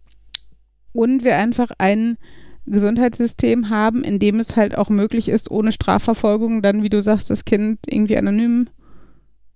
und 0.93 1.23
wir 1.23 1.37
einfach 1.37 1.71
ein 1.77 2.17
Gesundheitssystem 2.65 3.69
haben, 3.69 4.03
in 4.03 4.19
dem 4.19 4.39
es 4.39 4.55
halt 4.55 4.77
auch 4.77 4.89
möglich 4.89 5.29
ist, 5.29 5.49
ohne 5.49 5.71
Strafverfolgung 5.71 6.61
dann, 6.61 6.83
wie 6.83 6.89
du 6.89 7.01
sagst, 7.01 7.29
das 7.29 7.45
Kind 7.45 7.79
irgendwie 7.87 8.17
anonym 8.17 8.67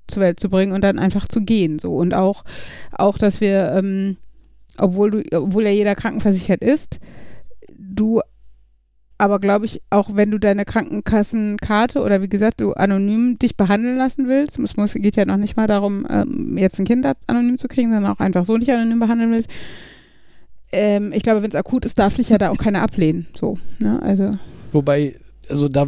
zur 0.07 0.21
Welt 0.21 0.39
zu 0.39 0.49
bringen 0.49 0.71
und 0.71 0.83
dann 0.83 0.99
einfach 0.99 1.27
zu 1.27 1.41
gehen. 1.41 1.79
So. 1.79 1.95
Und 1.95 2.13
auch, 2.13 2.43
auch 2.91 3.17
dass 3.17 3.41
wir, 3.41 3.73
ähm, 3.75 4.17
obwohl 4.77 5.11
du, 5.11 5.23
obwohl 5.37 5.63
ja 5.63 5.71
jeder 5.71 5.95
krankenversichert 5.95 6.61
ist, 6.61 6.99
du 7.77 8.21
aber 9.21 9.37
glaube 9.37 9.67
ich, 9.67 9.83
auch 9.91 10.15
wenn 10.15 10.31
du 10.31 10.39
deine 10.39 10.65
Krankenkassenkarte 10.65 12.01
oder 12.01 12.23
wie 12.23 12.27
gesagt, 12.27 12.59
du 12.59 12.73
anonym 12.73 13.37
dich 13.37 13.55
behandeln 13.55 13.95
lassen 13.95 14.27
willst, 14.27 14.57
es 14.57 14.77
muss, 14.77 14.95
geht 14.95 15.15
ja 15.15 15.25
noch 15.25 15.37
nicht 15.37 15.55
mal 15.55 15.67
darum, 15.67 16.07
ähm, 16.09 16.57
jetzt 16.57 16.79
ein 16.79 16.85
Kind 16.85 17.05
anonym 17.27 17.59
zu 17.59 17.67
kriegen, 17.67 17.91
sondern 17.91 18.11
auch 18.11 18.19
einfach 18.19 18.45
so 18.45 18.57
nicht 18.57 18.71
anonym 18.71 18.99
behandeln 18.99 19.31
willst. 19.31 19.51
Ähm, 20.71 21.13
ich 21.13 21.21
glaube, 21.21 21.43
wenn 21.43 21.51
es 21.51 21.55
akut 21.55 21.85
ist, 21.85 21.99
darf 21.99 22.15
dich 22.15 22.29
ja 22.29 22.39
da 22.39 22.49
auch 22.49 22.57
keiner 22.57 22.81
ablehnen. 22.81 23.27
So, 23.39 23.59
ne? 23.77 24.01
Also. 24.01 24.39
Wobei, 24.71 25.17
also 25.47 25.69
da 25.69 25.87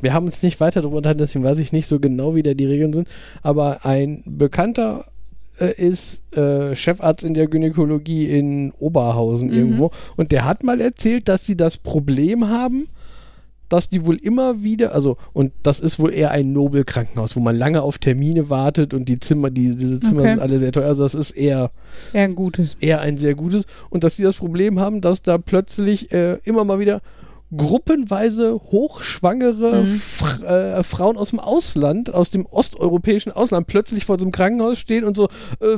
wir 0.00 0.14
haben 0.14 0.24
uns 0.24 0.42
nicht 0.42 0.58
weiter 0.58 0.80
darüber 0.80 0.96
unterhalten, 0.96 1.18
deswegen 1.18 1.44
weiß 1.44 1.58
ich 1.58 1.72
nicht 1.72 1.86
so 1.86 2.00
genau, 2.00 2.34
wie 2.34 2.42
da 2.42 2.54
die 2.54 2.64
Regeln 2.64 2.94
sind. 2.94 3.08
Aber 3.42 3.84
ein 3.84 4.22
Bekannter 4.24 5.04
äh, 5.60 5.72
ist 5.76 6.22
äh, 6.36 6.74
Chefarzt 6.74 7.24
in 7.24 7.34
der 7.34 7.46
Gynäkologie 7.46 8.26
in 8.26 8.72
Oberhausen 8.78 9.48
Mhm. 9.50 9.54
irgendwo 9.54 9.90
und 10.16 10.32
der 10.32 10.44
hat 10.44 10.62
mal 10.64 10.80
erzählt, 10.80 11.28
dass 11.28 11.44
sie 11.46 11.56
das 11.56 11.76
Problem 11.76 12.48
haben, 12.48 12.88
dass 13.68 13.88
die 13.88 14.04
wohl 14.04 14.16
immer 14.16 14.64
wieder, 14.64 14.92
also, 14.96 15.16
und 15.32 15.52
das 15.62 15.78
ist 15.78 16.00
wohl 16.00 16.12
eher 16.12 16.32
ein 16.32 16.52
Nobelkrankenhaus, 16.52 17.36
wo 17.36 17.40
man 17.40 17.54
lange 17.56 17.82
auf 17.82 17.98
Termine 17.98 18.50
wartet 18.50 18.94
und 18.94 19.04
die 19.08 19.20
Zimmer, 19.20 19.48
die, 19.50 19.76
diese 19.76 20.00
Zimmer 20.00 20.22
Okay. 20.22 20.30
sind 20.30 20.40
alle 20.40 20.58
sehr 20.58 20.72
teuer. 20.72 20.86
Also 20.86 21.04
das 21.04 21.14
ist 21.14 21.30
eher 21.30 21.70
Ja, 22.12 22.22
ein 22.24 22.34
gutes. 22.34 22.76
eher 22.80 23.00
ein 23.00 23.16
sehr 23.16 23.36
gutes 23.36 23.66
und 23.88 24.02
dass 24.02 24.16
sie 24.16 24.24
das 24.24 24.34
Problem 24.36 24.80
haben, 24.80 25.00
dass 25.00 25.22
da 25.22 25.38
plötzlich 25.38 26.10
äh, 26.10 26.38
immer 26.42 26.64
mal 26.64 26.80
wieder 26.80 27.00
gruppenweise 27.56 28.54
hochschwangere 28.54 29.82
Mhm. 29.84 29.86
Fr 29.98 30.42
äh, 30.78 30.82
Frauen 30.82 31.16
aus 31.16 31.30
dem 31.30 31.40
Ausland, 31.40 32.12
aus 32.14 32.30
dem 32.30 32.46
osteuropäischen 32.46 33.32
Ausland, 33.32 33.66
plötzlich 33.66 34.04
vor 34.06 34.18
so 34.18 34.24
einem 34.24 34.32
Krankenhaus 34.32 34.78
stehen 34.78 35.04
und 35.04 35.16
so 35.16 35.28
äh, 35.60 35.76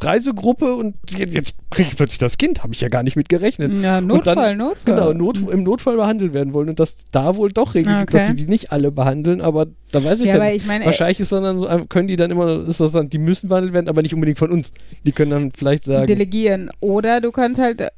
Reisegruppe 0.00 0.74
und 0.74 0.94
jetzt, 1.16 1.34
jetzt 1.34 1.54
kriege 1.70 1.88
ich 1.90 1.96
plötzlich 1.96 2.18
das 2.18 2.38
Kind, 2.38 2.62
habe 2.62 2.72
ich 2.72 2.80
ja 2.80 2.88
gar 2.88 3.02
nicht 3.02 3.16
mit 3.16 3.28
gerechnet. 3.28 3.82
Ja, 3.82 4.00
Notfall, 4.00 4.34
dann- 4.34 4.58
Notfall. 4.58 4.76
Genau, 4.84 5.12
Not, 5.12 5.38
im 5.50 5.62
Notfall 5.62 5.96
behandelt 5.96 6.34
werden 6.34 6.54
wollen 6.54 6.68
und 6.68 6.78
dass 6.80 7.04
da 7.10 7.36
wohl 7.36 7.50
doch 7.52 7.74
Regeln 7.74 8.00
gibt, 8.00 8.14
dass 8.14 8.22
Okay. 8.22 8.30
sie 8.30 8.36
die 8.44 8.50
nicht 8.50 8.72
alle 8.72 8.90
behandeln, 8.92 9.40
aber 9.40 9.66
da 9.90 10.02
weiß 10.04 10.20
ich 10.20 10.28
Ja, 10.28 10.36
ja, 10.38 10.44
nicht. 10.44 10.56
ich 10.56 10.66
meine, 10.66 10.84
äh, 10.84 10.86
Wahrscheinlich 10.86 11.20
ist 11.20 11.32
dann, 11.32 11.58
so, 11.58 11.68
können 11.88 12.08
die 12.08 12.16
dann 12.16 12.30
immer, 12.30 12.66
ist 12.66 12.80
das 12.80 12.92
dann, 12.92 13.08
die 13.08 13.18
müssen 13.18 13.48
behandelt 13.48 13.74
werden, 13.74 13.88
aber 13.88 14.02
nicht 14.02 14.14
unbedingt 14.14 14.38
von 14.38 14.50
uns. 14.50 14.72
Die 15.04 15.12
können 15.12 15.30
dann 15.30 15.50
vielleicht 15.52 15.84
sagen, 15.84 16.06
delegieren. 16.06 16.70
Oder 16.80 17.20
du 17.20 17.30
kannst 17.32 17.60
halt 17.60 17.80
äh, 17.80 17.90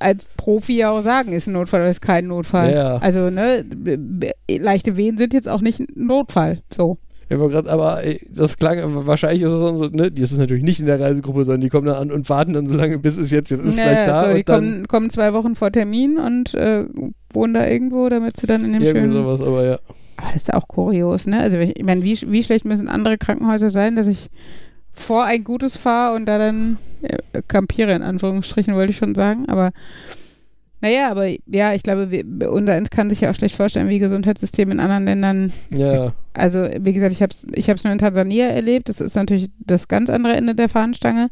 als 0.00 0.24
Profi 0.36 0.78
ja 0.78 0.90
auch 0.90 1.02
sagen, 1.02 1.32
ist 1.32 1.46
ein 1.46 1.52
Notfall 1.52 1.80
oder 1.80 1.90
ist 1.90 2.02
kein 2.02 2.26
Notfall. 2.26 2.72
Ja. 2.72 2.96
Also, 2.96 3.30
ne, 3.30 3.64
leichte 4.48 4.96
Wehen 4.96 5.18
sind 5.18 5.32
jetzt 5.32 5.48
auch 5.48 5.60
nicht 5.60 5.80
ein 5.80 5.86
Notfall. 5.94 6.62
So. 6.72 6.98
Ja, 7.28 7.36
aber, 7.36 7.48
grad, 7.48 7.66
aber 7.66 8.04
ey, 8.04 8.20
das 8.30 8.56
klang, 8.56 8.78
wahrscheinlich 9.06 9.42
ist 9.42 9.50
es 9.50 9.60
dann 9.60 9.78
so, 9.78 9.86
ne, 9.86 10.12
die 10.12 10.22
ist 10.22 10.36
natürlich 10.38 10.62
nicht 10.62 10.78
in 10.78 10.86
der 10.86 11.00
Reisegruppe, 11.00 11.44
sondern 11.44 11.60
die 11.60 11.68
kommen 11.68 11.86
dann 11.86 11.96
an 11.96 12.12
und 12.12 12.28
warten 12.30 12.52
dann 12.52 12.66
so 12.66 12.76
lange, 12.76 12.98
bis 12.98 13.16
es 13.16 13.32
jetzt, 13.32 13.50
jetzt 13.50 13.64
ist 13.64 13.78
Ja, 13.78 13.84
gleich 13.84 14.06
da 14.06 14.28
so, 14.28 14.34
die 14.34 14.44
kommen, 14.44 14.86
kommen 14.86 15.10
zwei 15.10 15.32
Wochen 15.32 15.56
vor 15.56 15.72
Termin 15.72 16.18
und 16.18 16.54
äh, 16.54 16.84
wohnen 17.32 17.54
da 17.54 17.66
irgendwo, 17.66 18.08
damit 18.08 18.36
sie 18.36 18.46
dann 18.46 18.64
in 18.64 18.74
dem 18.74 18.82
irgendwie 18.82 19.00
schönen. 19.00 19.12
sowas, 19.12 19.40
aber 19.40 19.64
ja. 19.64 19.78
Aber 20.18 20.28
das 20.32 20.42
ist 20.42 20.54
auch 20.54 20.68
kurios, 20.68 21.26
ne? 21.26 21.40
Also 21.40 21.58
ich 21.58 21.84
meine, 21.84 22.02
wie, 22.02 22.18
wie 22.28 22.42
schlecht 22.42 22.64
müssen 22.64 22.88
andere 22.88 23.18
Krankenhäuser 23.18 23.70
sein, 23.70 23.96
dass 23.96 24.06
ich 24.06 24.30
vor 24.96 25.24
ein 25.24 25.44
gutes 25.44 25.76
fahre 25.76 26.16
und 26.16 26.26
da 26.26 26.38
dann 26.38 26.78
äh, 27.02 27.18
kampiere, 27.46 27.92
in 27.92 28.02
Anführungsstrichen, 28.02 28.74
wollte 28.74 28.90
ich 28.90 28.96
schon 28.96 29.14
sagen. 29.14 29.48
Aber 29.48 29.72
naja, 30.80 31.10
aber 31.10 31.28
ja, 31.46 31.72
ich 31.74 31.82
glaube, 31.82 32.10
wir, 32.10 32.52
unser 32.52 32.74
eins 32.74 32.90
kann 32.90 33.08
sich 33.08 33.20
ja 33.20 33.30
auch 33.30 33.34
schlecht 33.34 33.56
vorstellen, 33.56 33.88
wie 33.88 33.98
Gesundheitssysteme 33.98 34.72
in 34.72 34.80
anderen 34.80 35.04
Ländern. 35.04 35.52
Ja, 35.70 36.12
Also, 36.34 36.68
wie 36.78 36.92
gesagt, 36.92 37.12
ich 37.12 37.22
habe 37.22 37.32
es 37.32 37.46
ich 37.52 37.70
hab's 37.70 37.84
nur 37.84 37.92
in 37.92 37.98
Tansania 37.98 38.48
erlebt. 38.48 38.88
Das 38.88 39.00
ist 39.00 39.16
natürlich 39.16 39.50
das 39.58 39.88
ganz 39.88 40.10
andere 40.10 40.36
Ende 40.36 40.54
der 40.54 40.68
Fahnenstange. 40.68 41.30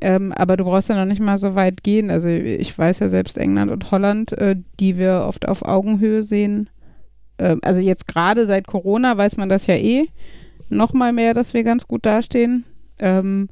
Ähm, 0.00 0.32
aber 0.32 0.56
du 0.56 0.64
brauchst 0.64 0.88
ja 0.88 0.96
noch 0.96 1.06
nicht 1.06 1.22
mal 1.22 1.38
so 1.38 1.54
weit 1.54 1.82
gehen. 1.82 2.10
Also 2.10 2.28
ich 2.28 2.76
weiß 2.76 2.98
ja 2.98 3.08
selbst 3.08 3.38
England 3.38 3.70
und 3.70 3.90
Holland, 3.90 4.32
äh, 4.32 4.56
die 4.78 4.98
wir 4.98 5.24
oft 5.26 5.48
auf 5.48 5.62
Augenhöhe 5.62 6.22
sehen. 6.22 6.68
Ähm, 7.38 7.60
also 7.62 7.80
jetzt 7.80 8.06
gerade 8.06 8.46
seit 8.46 8.66
Corona 8.66 9.16
weiß 9.16 9.38
man 9.38 9.48
das 9.48 9.66
ja 9.66 9.76
eh 9.76 10.08
noch 10.68 10.92
mal 10.92 11.12
mehr, 11.12 11.32
dass 11.32 11.54
wir 11.54 11.64
ganz 11.64 11.86
gut 11.86 12.04
dastehen. 12.04 12.64
Ähm, 12.98 13.48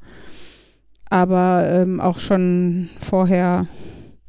aber 1.05 1.67
ähm, 1.69 2.01
auch 2.01 2.19
schon 2.19 2.89
vorher. 2.99 3.67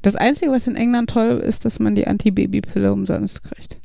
Das 0.03 0.15
Einzige, 0.15 0.53
was 0.53 0.67
in 0.67 0.77
England 0.77 1.11
toll 1.11 1.43
ist, 1.45 1.65
dass 1.65 1.79
man 1.79 1.95
die 1.95 2.07
Antibabypille 2.07 2.93
umsonst 2.93 3.43
kriegt. 3.43 3.79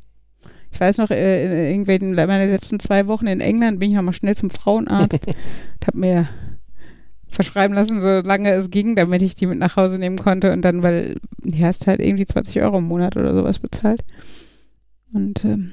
Ich 0.70 0.80
weiß 0.80 0.98
noch, 0.98 1.10
äh, 1.10 1.44
in 1.44 1.52
irgendwelchen, 1.52 2.14
meine 2.14 2.46
letzten 2.46 2.80
zwei 2.80 3.06
Wochen 3.06 3.26
in 3.26 3.40
England 3.40 3.80
bin 3.80 3.90
ich 3.90 3.96
nochmal 3.96 4.14
schnell 4.14 4.36
zum 4.36 4.50
Frauenarzt 4.50 5.26
und 5.26 5.86
habe 5.86 5.98
mir 5.98 6.28
verschreiben 7.28 7.74
lassen, 7.74 8.00
solange 8.00 8.52
es 8.52 8.70
ging, 8.70 8.94
damit 8.94 9.22
ich 9.22 9.34
die 9.34 9.46
mit 9.46 9.58
nach 9.58 9.76
Hause 9.76 9.98
nehmen 9.98 10.18
konnte 10.18 10.52
und 10.52 10.62
dann, 10.62 10.82
weil 10.82 11.16
die 11.38 11.64
hast 11.64 11.86
halt 11.86 12.00
irgendwie 12.00 12.26
20 12.26 12.60
Euro 12.62 12.78
im 12.78 12.84
Monat 12.84 13.16
oder 13.16 13.34
sowas 13.34 13.58
bezahlt. 13.58 14.04
Und 15.12 15.44
ähm, 15.44 15.72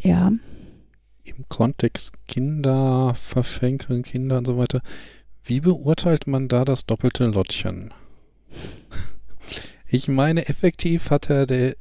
ja, 0.00 0.32
Im 1.24 1.46
Kontext 1.48 2.14
Kinder 2.26 3.14
verschenken, 3.14 4.02
Kinder 4.02 4.38
und 4.38 4.46
so 4.46 4.58
weiter. 4.58 4.82
Wie 5.44 5.60
beurteilt 5.60 6.26
man 6.26 6.48
da 6.48 6.64
das 6.64 6.86
doppelte 6.86 7.26
Lottchen? 7.26 7.92
Ich 9.94 10.08
meine, 10.08 10.48
effektiv 10.48 11.10
hat 11.10 11.28
er 11.28 11.44
der. 11.44 11.76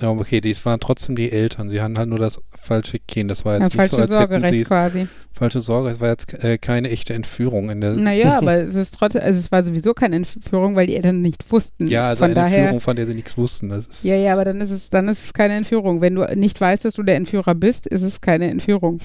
Ja, 0.00 0.08
okay, 0.10 0.40
dies 0.40 0.64
waren 0.64 0.80
trotzdem 0.80 1.14
die 1.14 1.30
Eltern. 1.30 1.68
Sie 1.68 1.80
hatten 1.82 1.98
halt 1.98 2.08
nur 2.08 2.18
das 2.18 2.40
falsche 2.58 2.98
Kind. 2.98 3.30
Das 3.30 3.44
war 3.44 3.54
ja 3.54 3.60
jetzt 3.60 3.74
nicht 3.76 3.90
so, 3.90 3.98
falsche 3.98 4.18
als 4.18 4.30
hätten 4.30 4.54
sie 4.54 4.60
es. 4.60 4.68
quasi. 4.68 5.08
Falsche 5.32 5.60
Sorge, 5.60 5.90
es 5.90 6.00
war 6.00 6.08
jetzt 6.08 6.42
äh, 6.42 6.58
keine 6.58 6.90
echte 6.90 7.12
Entführung 7.12 7.70
in 7.70 7.80
der. 7.80 7.92
Naja, 7.92 8.38
aber 8.38 8.54
es 8.54 8.74
ist 8.74 8.94
trotzdem, 8.94 9.22
also 9.22 9.38
es 9.38 9.52
war 9.52 9.62
sowieso 9.62 9.92
keine 9.92 10.16
Entführung, 10.16 10.74
weil 10.74 10.86
die 10.86 10.96
Eltern 10.96 11.20
nicht 11.20 11.50
wussten. 11.52 11.86
ja, 11.86 12.08
also 12.08 12.20
Von 12.20 12.26
eine 12.26 12.34
daher, 12.34 12.58
Entführung, 12.58 12.80
von 12.80 12.96
der 12.96 13.06
sie 13.06 13.14
nichts 13.14 13.36
wussten. 13.36 13.68
Das 13.68 13.86
ist, 13.86 14.04
Ja, 14.04 14.16
ja, 14.16 14.32
aber 14.32 14.44
dann 14.44 14.60
ist 14.60 14.70
es, 14.70 14.88
dann 14.88 15.08
ist 15.08 15.24
es 15.24 15.32
keine 15.32 15.54
Entführung. 15.54 16.00
Wenn 16.00 16.14
du 16.14 16.24
nicht 16.34 16.60
weißt, 16.60 16.84
dass 16.84 16.94
du 16.94 17.02
der 17.02 17.16
Entführer 17.16 17.54
bist, 17.54 17.86
ist 17.86 18.02
es 18.02 18.20
keine 18.20 18.50
Entführung. 18.50 18.98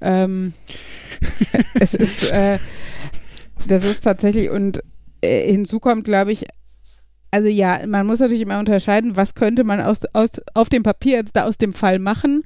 Ähm, 0.00 0.52
es 1.80 1.94
ist, 1.94 2.30
äh, 2.32 2.58
das 3.66 3.86
ist 3.86 4.02
tatsächlich 4.02 4.50
und 4.50 4.82
äh, 5.22 5.50
hinzu 5.50 5.80
kommt, 5.80 6.04
glaube 6.04 6.32
ich, 6.32 6.44
also 7.30 7.48
ja, 7.48 7.80
man 7.86 8.06
muss 8.06 8.20
natürlich 8.20 8.42
immer 8.42 8.58
unterscheiden, 8.58 9.16
was 9.16 9.34
könnte 9.34 9.64
man 9.64 9.80
aus, 9.80 10.00
aus, 10.12 10.30
auf 10.54 10.68
dem 10.68 10.82
Papier 10.82 11.16
jetzt 11.16 11.36
da 11.36 11.44
aus 11.44 11.58
dem 11.58 11.74
Fall 11.74 11.98
machen, 11.98 12.44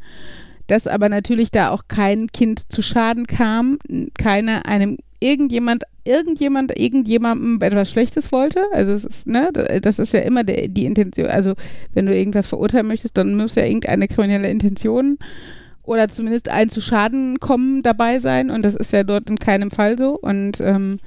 dass 0.66 0.86
aber 0.86 1.08
natürlich 1.08 1.50
da 1.50 1.70
auch 1.70 1.84
kein 1.88 2.28
Kind 2.28 2.70
zu 2.72 2.82
Schaden 2.82 3.26
kam, 3.26 3.78
keiner 4.18 4.66
einem 4.66 4.98
irgendjemand, 5.20 5.84
irgendjemand, 6.04 6.78
irgendjemandem 6.78 7.60
etwas 7.60 7.90
Schlechtes 7.90 8.32
wollte. 8.32 8.64
Also 8.72 8.92
es 8.92 9.04
ist, 9.04 9.26
ne, 9.26 9.50
das 9.82 9.98
ist 9.98 10.14
ja 10.14 10.20
immer 10.20 10.44
der, 10.44 10.68
die 10.68 10.86
Intention. 10.86 11.26
Also 11.26 11.54
wenn 11.92 12.06
du 12.06 12.16
irgendwas 12.16 12.48
verurteilen 12.48 12.86
möchtest, 12.86 13.16
dann 13.16 13.36
muss 13.36 13.54
ja 13.54 13.64
irgendeine 13.64 14.08
kriminelle 14.08 14.48
Intention 14.48 15.18
oder 15.82 16.08
zumindest 16.08 16.48
ein 16.48 16.70
zu 16.70 16.80
Schaden 16.80 17.40
kommen 17.40 17.82
dabei 17.82 18.18
sein 18.18 18.50
und 18.50 18.64
das 18.64 18.74
ist 18.74 18.92
ja 18.92 19.02
dort 19.02 19.28
in 19.28 19.38
keinem 19.38 19.70
Fall 19.70 19.98
so 19.98 20.16
und 20.16 20.60
ähm, 20.60 20.98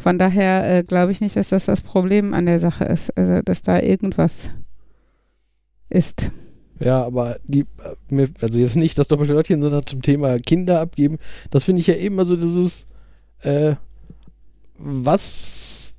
von 0.00 0.18
daher 0.18 0.78
äh, 0.78 0.82
glaube 0.82 1.12
ich 1.12 1.20
nicht, 1.20 1.36
dass 1.36 1.50
das 1.50 1.66
das 1.66 1.82
Problem 1.82 2.32
an 2.34 2.46
der 2.46 2.58
Sache 2.58 2.84
ist, 2.84 3.16
also 3.16 3.42
dass 3.42 3.62
da 3.62 3.80
irgendwas 3.80 4.50
ist. 5.90 6.30
Ja, 6.78 7.04
aber 7.04 7.38
die, 7.44 7.66
äh, 8.10 8.26
also 8.40 8.58
jetzt 8.58 8.76
nicht 8.76 8.98
das 8.98 9.08
doppelte 9.08 9.34
Lottchen, 9.34 9.60
sondern 9.60 9.84
zum 9.86 10.00
Thema 10.00 10.38
Kinder 10.38 10.80
abgeben. 10.80 11.18
Das 11.50 11.64
finde 11.64 11.80
ich 11.80 11.86
ja 11.86 11.94
eben 11.94 12.24
so 12.24 12.36
dieses, 12.36 12.86
äh, 13.42 13.74
was, 14.78 15.89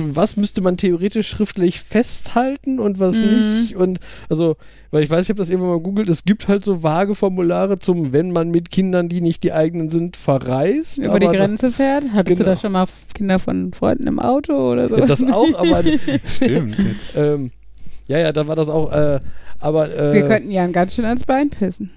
was 0.00 0.36
müsste 0.36 0.60
man 0.60 0.76
theoretisch 0.76 1.28
schriftlich 1.28 1.80
festhalten 1.80 2.78
und 2.78 2.98
was 3.00 3.16
Mhm. 3.22 3.28
nicht? 3.28 3.76
Und 3.76 3.98
also, 4.28 4.56
weil 4.90 5.02
ich 5.02 5.10
weiß, 5.10 5.24
ich 5.24 5.28
habe 5.30 5.38
das 5.38 5.50
irgendwann 5.50 5.70
mal 5.72 5.80
googelt, 5.80 6.08
es 6.08 6.24
gibt 6.24 6.48
halt 6.48 6.64
so 6.64 6.82
vage 6.82 7.14
Formulare 7.14 7.78
zum, 7.78 8.12
wenn 8.12 8.30
man 8.32 8.50
mit 8.50 8.70
Kindern, 8.70 9.08
die 9.08 9.20
nicht 9.20 9.42
die 9.44 9.52
eigenen 9.52 9.88
sind, 9.90 10.16
verreist. 10.16 10.98
Über 10.98 11.18
die 11.18 11.26
Grenze 11.26 11.70
fährt? 11.70 12.04
Hattest 12.12 12.38
du 12.40 12.44
Genau. 12.44 12.54
da 12.54 12.60
schon 12.60 12.72
mal 12.72 12.86
Kinder 13.14 13.38
von 13.38 13.72
Freunden 13.72 14.06
im 14.06 14.18
Auto 14.18 14.72
oder 14.72 14.88
so? 14.88 14.96
Ja, 14.98 15.06
das 15.06 15.22
auch, 15.24 15.54
aber 15.58 15.82
Stimmt. 16.26 16.76
Jetzt. 16.82 17.16
ähm, 17.18 17.50
ja, 18.08 18.18
ja, 18.18 18.32
da 18.32 18.46
war 18.48 18.56
das 18.56 18.68
auch, 18.68 18.92
äh, 18.92 19.20
aber 19.60 19.96
äh, 19.96 20.12
Wir 20.14 20.26
könnten 20.26 20.50
Jan 20.50 20.72
ganz 20.72 20.94
schön 20.94 21.04
ans 21.04 21.24
Bein 21.24 21.50
pissen. 21.50 21.90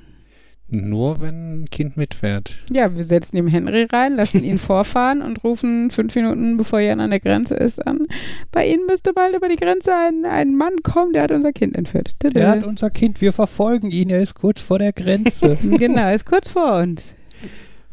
Nur 0.68 1.22
wenn 1.22 1.62
ein 1.62 1.66
Kind 1.70 1.96
mitfährt. 1.96 2.58
Ja, 2.72 2.96
wir 2.96 3.04
setzen 3.04 3.38
ihm 3.38 3.48
Henry 3.48 3.84
rein, 3.92 4.16
lassen 4.16 4.44
ihn 4.44 4.58
vorfahren 4.60 5.22
und 5.22 5.44
rufen 5.44 5.92
fünf 5.92 6.16
Minuten, 6.16 6.58
bevor 6.58 6.80
Jan 6.80 7.00
an 7.00 7.12
der 7.12 7.20
Grenze 7.20 7.54
ist, 7.56 7.86
an. 7.86 8.08
Bei 8.52 8.68
Ihnen 8.68 8.86
müsste 8.88 9.14
bald 9.14 9.36
über 9.36 9.48
die 9.48 9.58
Grenze 9.58 9.94
ein, 9.94 10.26
ein 10.26 10.56
Mann 10.56 10.82
kommen, 10.82 11.14
der 11.14 11.24
hat 11.24 11.32
unser 11.32 11.54
Kind 11.54 11.76
entführt. 11.78 12.16
Tada. 12.20 12.34
Der 12.34 12.50
hat 12.50 12.64
unser 12.64 12.90
Kind, 12.90 13.22
wir 13.22 13.32
verfolgen 13.32 13.92
ihn, 13.92 14.10
er 14.10 14.22
ist 14.22 14.34
kurz 14.34 14.60
vor 14.62 14.80
der 14.80 14.92
Grenze. 14.92 15.58
genau, 15.78 16.12
ist 16.12 16.26
kurz 16.26 16.48
vor 16.48 16.80
uns. 16.80 17.14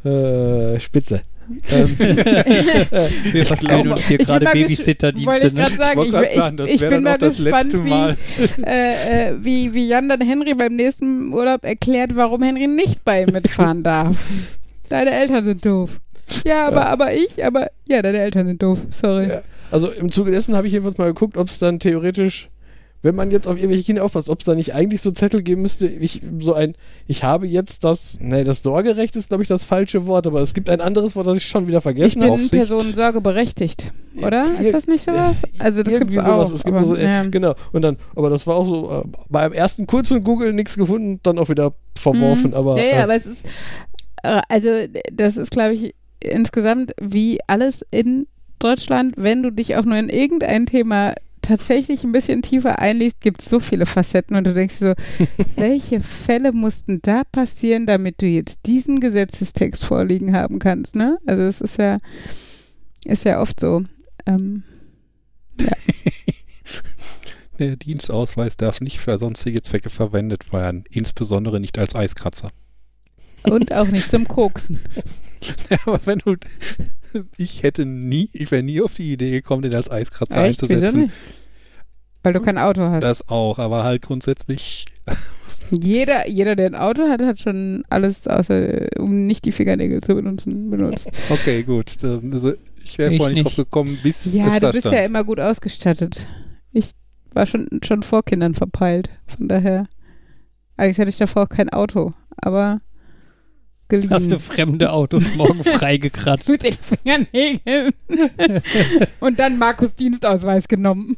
äh, 0.04 0.80
Spitze. 0.80 1.22
Ähm, 1.70 1.98
wir 3.32 3.46
verstellen 3.46 3.88
uns 3.90 4.00
hier 4.06 4.20
Ich 4.20 4.26
bin 4.26 4.26
gerade 4.26 4.44
mal 4.44 4.52
Babysitterdienste. 4.54 5.30
Wollte 5.30 5.46
ich 5.48 5.52
Ne? 5.52 5.62
gerade 5.62 5.76
sagen, 5.76 6.58
ich, 6.58 6.74
ich, 6.74 6.74
ich 6.82 6.88
bin 6.88 7.02
mal 7.02 7.18
gespannt, 7.18 7.64
letzte 7.64 7.84
wie, 7.84 7.88
Mal. 7.88 8.16
äh, 8.66 9.28
äh, 9.30 9.34
wie, 9.40 9.74
wie 9.74 9.86
Jan 9.88 10.08
dann 10.08 10.20
Henry 10.20 10.54
beim 10.54 10.74
nächsten 10.76 11.32
Urlaub 11.32 11.64
erklärt, 11.64 12.14
warum 12.16 12.42
Henry 12.42 12.66
nicht 12.66 13.04
bei 13.04 13.22
ihm 13.22 13.32
mitfahren 13.32 13.82
darf. 13.84 14.16
Deine 14.88 15.10
Eltern 15.10 15.44
sind 15.44 15.64
doof. 15.64 16.00
Ja, 16.46 16.66
aber, 16.68 16.76
Ja. 16.80 16.86
aber 16.86 17.12
ich, 17.14 17.44
aber 17.44 17.70
ja, 17.86 18.02
deine 18.02 18.18
Eltern 18.20 18.46
sind 18.46 18.62
doof. 18.62 18.78
Sorry. 18.90 19.28
Ja. 19.28 19.42
Also 19.70 19.88
im 19.90 20.12
Zuge 20.12 20.30
dessen 20.30 20.54
habe 20.54 20.66
ich 20.66 20.72
jedenfalls 20.72 20.98
mal 20.98 21.06
geguckt, 21.06 21.36
ob 21.36 21.48
es 21.48 21.58
dann 21.58 21.78
theoretisch, 21.78 22.48
wenn 23.02 23.14
man 23.16 23.30
jetzt 23.30 23.48
auf 23.48 23.56
irgendwelche 23.56 23.84
Kinder 23.84 24.04
aufpasst, 24.04 24.28
ob 24.28 24.40
es 24.40 24.46
da 24.46 24.54
nicht 24.54 24.74
eigentlich 24.74 25.00
so 25.00 25.10
Zettel 25.10 25.42
geben 25.42 25.62
müsste, 25.62 25.86
ich, 25.88 26.22
so 26.38 26.54
ein, 26.54 26.74
ich 27.08 27.24
habe 27.24 27.46
jetzt 27.46 27.82
das, 27.84 28.16
nee, 28.20 28.44
das 28.44 28.62
Sorgerecht 28.62 29.16
ist, 29.16 29.28
glaube 29.28 29.42
ich, 29.42 29.48
das 29.48 29.64
falsche 29.64 30.06
Wort, 30.06 30.26
aber 30.26 30.40
es 30.40 30.54
gibt 30.54 30.70
ein 30.70 30.80
anderes 30.80 31.16
Wort, 31.16 31.26
das 31.26 31.36
ich 31.36 31.46
schon 31.46 31.66
wieder 31.66 31.78
Ich 31.78 31.82
vergessen 31.82 32.20
bin 32.20 32.22
habe. 32.30 32.34
Aufsicht. 32.34 32.52
personensorgeberechtigt, 32.52 33.90
oder? 34.18 34.44
Ja, 34.44 34.50
Ist 34.60 34.72
das 34.74 34.86
nicht 34.86 35.04
sowas? 35.04 35.42
Also 35.58 35.82
das 35.82 35.98
gibt's 35.98 36.14
sowas. 36.14 36.50
auch. 36.50 36.54
Es 36.54 36.64
gibt 36.64 36.76
aber, 36.76 36.86
so, 36.86 36.94
äh, 36.96 37.04
ja. 37.04 37.22
Genau. 37.24 37.54
Und 37.72 37.82
dann, 37.82 37.96
aber 38.14 38.30
das 38.30 38.46
war 38.46 38.56
auch 38.56 38.66
so, 38.66 38.90
äh, 38.90 39.02
beim 39.28 39.52
ersten 39.52 39.86
kurzen 39.86 40.22
Google 40.22 40.52
nichts 40.52 40.76
gefunden, 40.76 41.18
dann 41.22 41.38
auch 41.38 41.48
wieder 41.48 41.74
verworfen. 41.96 42.50
Mhm. 42.50 42.56
Aber, 42.56 42.78
ja, 42.78 42.84
ja, 42.84 42.98
äh, 42.98 43.02
aber 43.02 43.14
es 43.14 43.26
ist, 43.26 43.44
äh, 44.22 44.40
also 44.48 44.68
das 45.12 45.36
ist, 45.36 45.50
glaube 45.50 45.74
ich, 45.74 45.94
insgesamt 46.20 46.92
wie 47.00 47.40
alles 47.48 47.84
in 47.90 48.28
Deutschland, 48.60 49.14
wenn 49.16 49.42
du 49.42 49.50
dich 49.50 49.74
auch 49.74 49.84
nur 49.84 49.96
in 49.96 50.08
irgendein 50.08 50.66
Thema 50.66 51.14
tatsächlich 51.52 52.02
ein 52.02 52.12
bisschen 52.12 52.40
tiefer 52.40 52.78
einliest, 52.78 53.20
gibt 53.20 53.42
es 53.42 53.50
so 53.50 53.60
viele 53.60 53.84
Facetten 53.84 54.36
und 54.36 54.46
du 54.46 54.54
denkst 54.54 54.76
so, 54.76 54.94
welche 55.56 56.00
Fälle 56.00 56.52
mussten 56.52 57.02
da 57.02 57.24
passieren, 57.24 57.84
damit 57.86 58.22
du 58.22 58.26
jetzt 58.26 58.60
diesen 58.64 59.00
Gesetzestext 59.00 59.84
vorliegen 59.84 60.34
haben 60.34 60.58
kannst, 60.58 60.96
ne? 60.96 61.18
Also 61.26 61.42
es 61.42 61.60
ist 61.60 61.76
ja, 61.76 61.98
ist 63.04 63.24
ja 63.24 63.40
oft 63.40 63.60
so. 63.60 63.84
Ähm, 64.24 64.62
Der 67.58 67.76
Dienstausweis 67.76 68.56
darf 68.56 68.80
nicht 68.80 68.98
für 68.98 69.18
sonstige 69.18 69.60
Zwecke 69.60 69.90
verwendet 69.90 70.54
werden, 70.54 70.84
insbesondere 70.90 71.60
nicht 71.60 71.78
als 71.78 71.94
Eiskratzer. 71.94 72.50
und 73.44 73.74
auch 73.74 73.88
nicht 73.88 74.10
zum 74.10 74.26
Koksen. 74.26 74.80
Ja, 75.70 75.78
aber 75.86 75.98
wenn 76.06 76.20
du. 76.20 76.36
Ich 77.36 77.64
hätte 77.64 77.84
nie, 77.84 78.30
ich 78.32 78.52
wäre 78.52 78.62
nie 78.62 78.80
auf 78.80 78.94
die 78.94 79.12
Idee 79.12 79.32
gekommen, 79.32 79.62
den 79.62 79.74
als 79.74 79.90
Eiskratzer 79.90 80.44
Echt? 80.44 80.62
Wieso 80.62 80.72
einzusetzen. 80.76 81.10
Weil 82.22 82.32
du 82.32 82.40
kein 82.40 82.58
Auto 82.58 82.82
hast. 82.82 83.02
Das 83.02 83.28
auch, 83.28 83.58
aber 83.58 83.82
halt 83.84 84.02
grundsätzlich. 84.02 84.86
Jeder, 85.70 86.28
jeder, 86.28 86.54
der 86.54 86.66
ein 86.66 86.74
Auto 86.74 87.08
hat, 87.08 87.20
hat 87.22 87.40
schon 87.40 87.82
alles, 87.88 88.28
außer 88.28 88.88
um 88.98 89.26
nicht 89.26 89.44
die 89.44 89.52
Fingernägel 89.52 90.00
zu 90.02 90.14
benutzen, 90.14 90.70
benutzt. 90.70 91.08
Okay, 91.30 91.62
gut. 91.62 91.96
Also, 92.04 92.52
ich 92.84 92.98
wäre 92.98 93.12
vorher 93.16 93.34
nicht 93.34 93.44
drauf 93.44 93.56
gekommen, 93.56 93.98
bis 94.02 94.34
Ja, 94.34 94.46
es 94.46 94.54
du 94.54 94.60
da 94.60 94.70
bist 94.70 94.82
stand. 94.82 94.94
ja 94.96 95.02
immer 95.04 95.24
gut 95.24 95.40
ausgestattet. 95.40 96.26
Ich 96.72 96.90
war 97.32 97.46
schon, 97.46 97.66
schon 97.82 98.02
vor 98.02 98.22
Kindern 98.24 98.54
verpeilt. 98.54 99.08
Von 99.26 99.48
daher. 99.48 99.88
Eigentlich 100.76 100.98
hatte 100.98 101.10
ich 101.10 101.18
davor 101.18 101.44
auch 101.44 101.48
kein 101.48 101.68
Auto, 101.70 102.12
aber 102.36 102.80
geliehen. 104.00 104.10
Hast 104.10 104.32
du 104.32 104.38
fremde 104.38 104.90
Autos 104.92 105.22
morgen 105.36 105.62
freigekratzt? 105.64 106.48
mit 106.48 106.62
den 106.62 106.74
Fingernägeln. 106.74 107.92
Und 109.20 109.38
dann 109.38 109.58
Markus 109.58 109.94
Dienstausweis 109.94 110.66
genommen. 110.68 111.16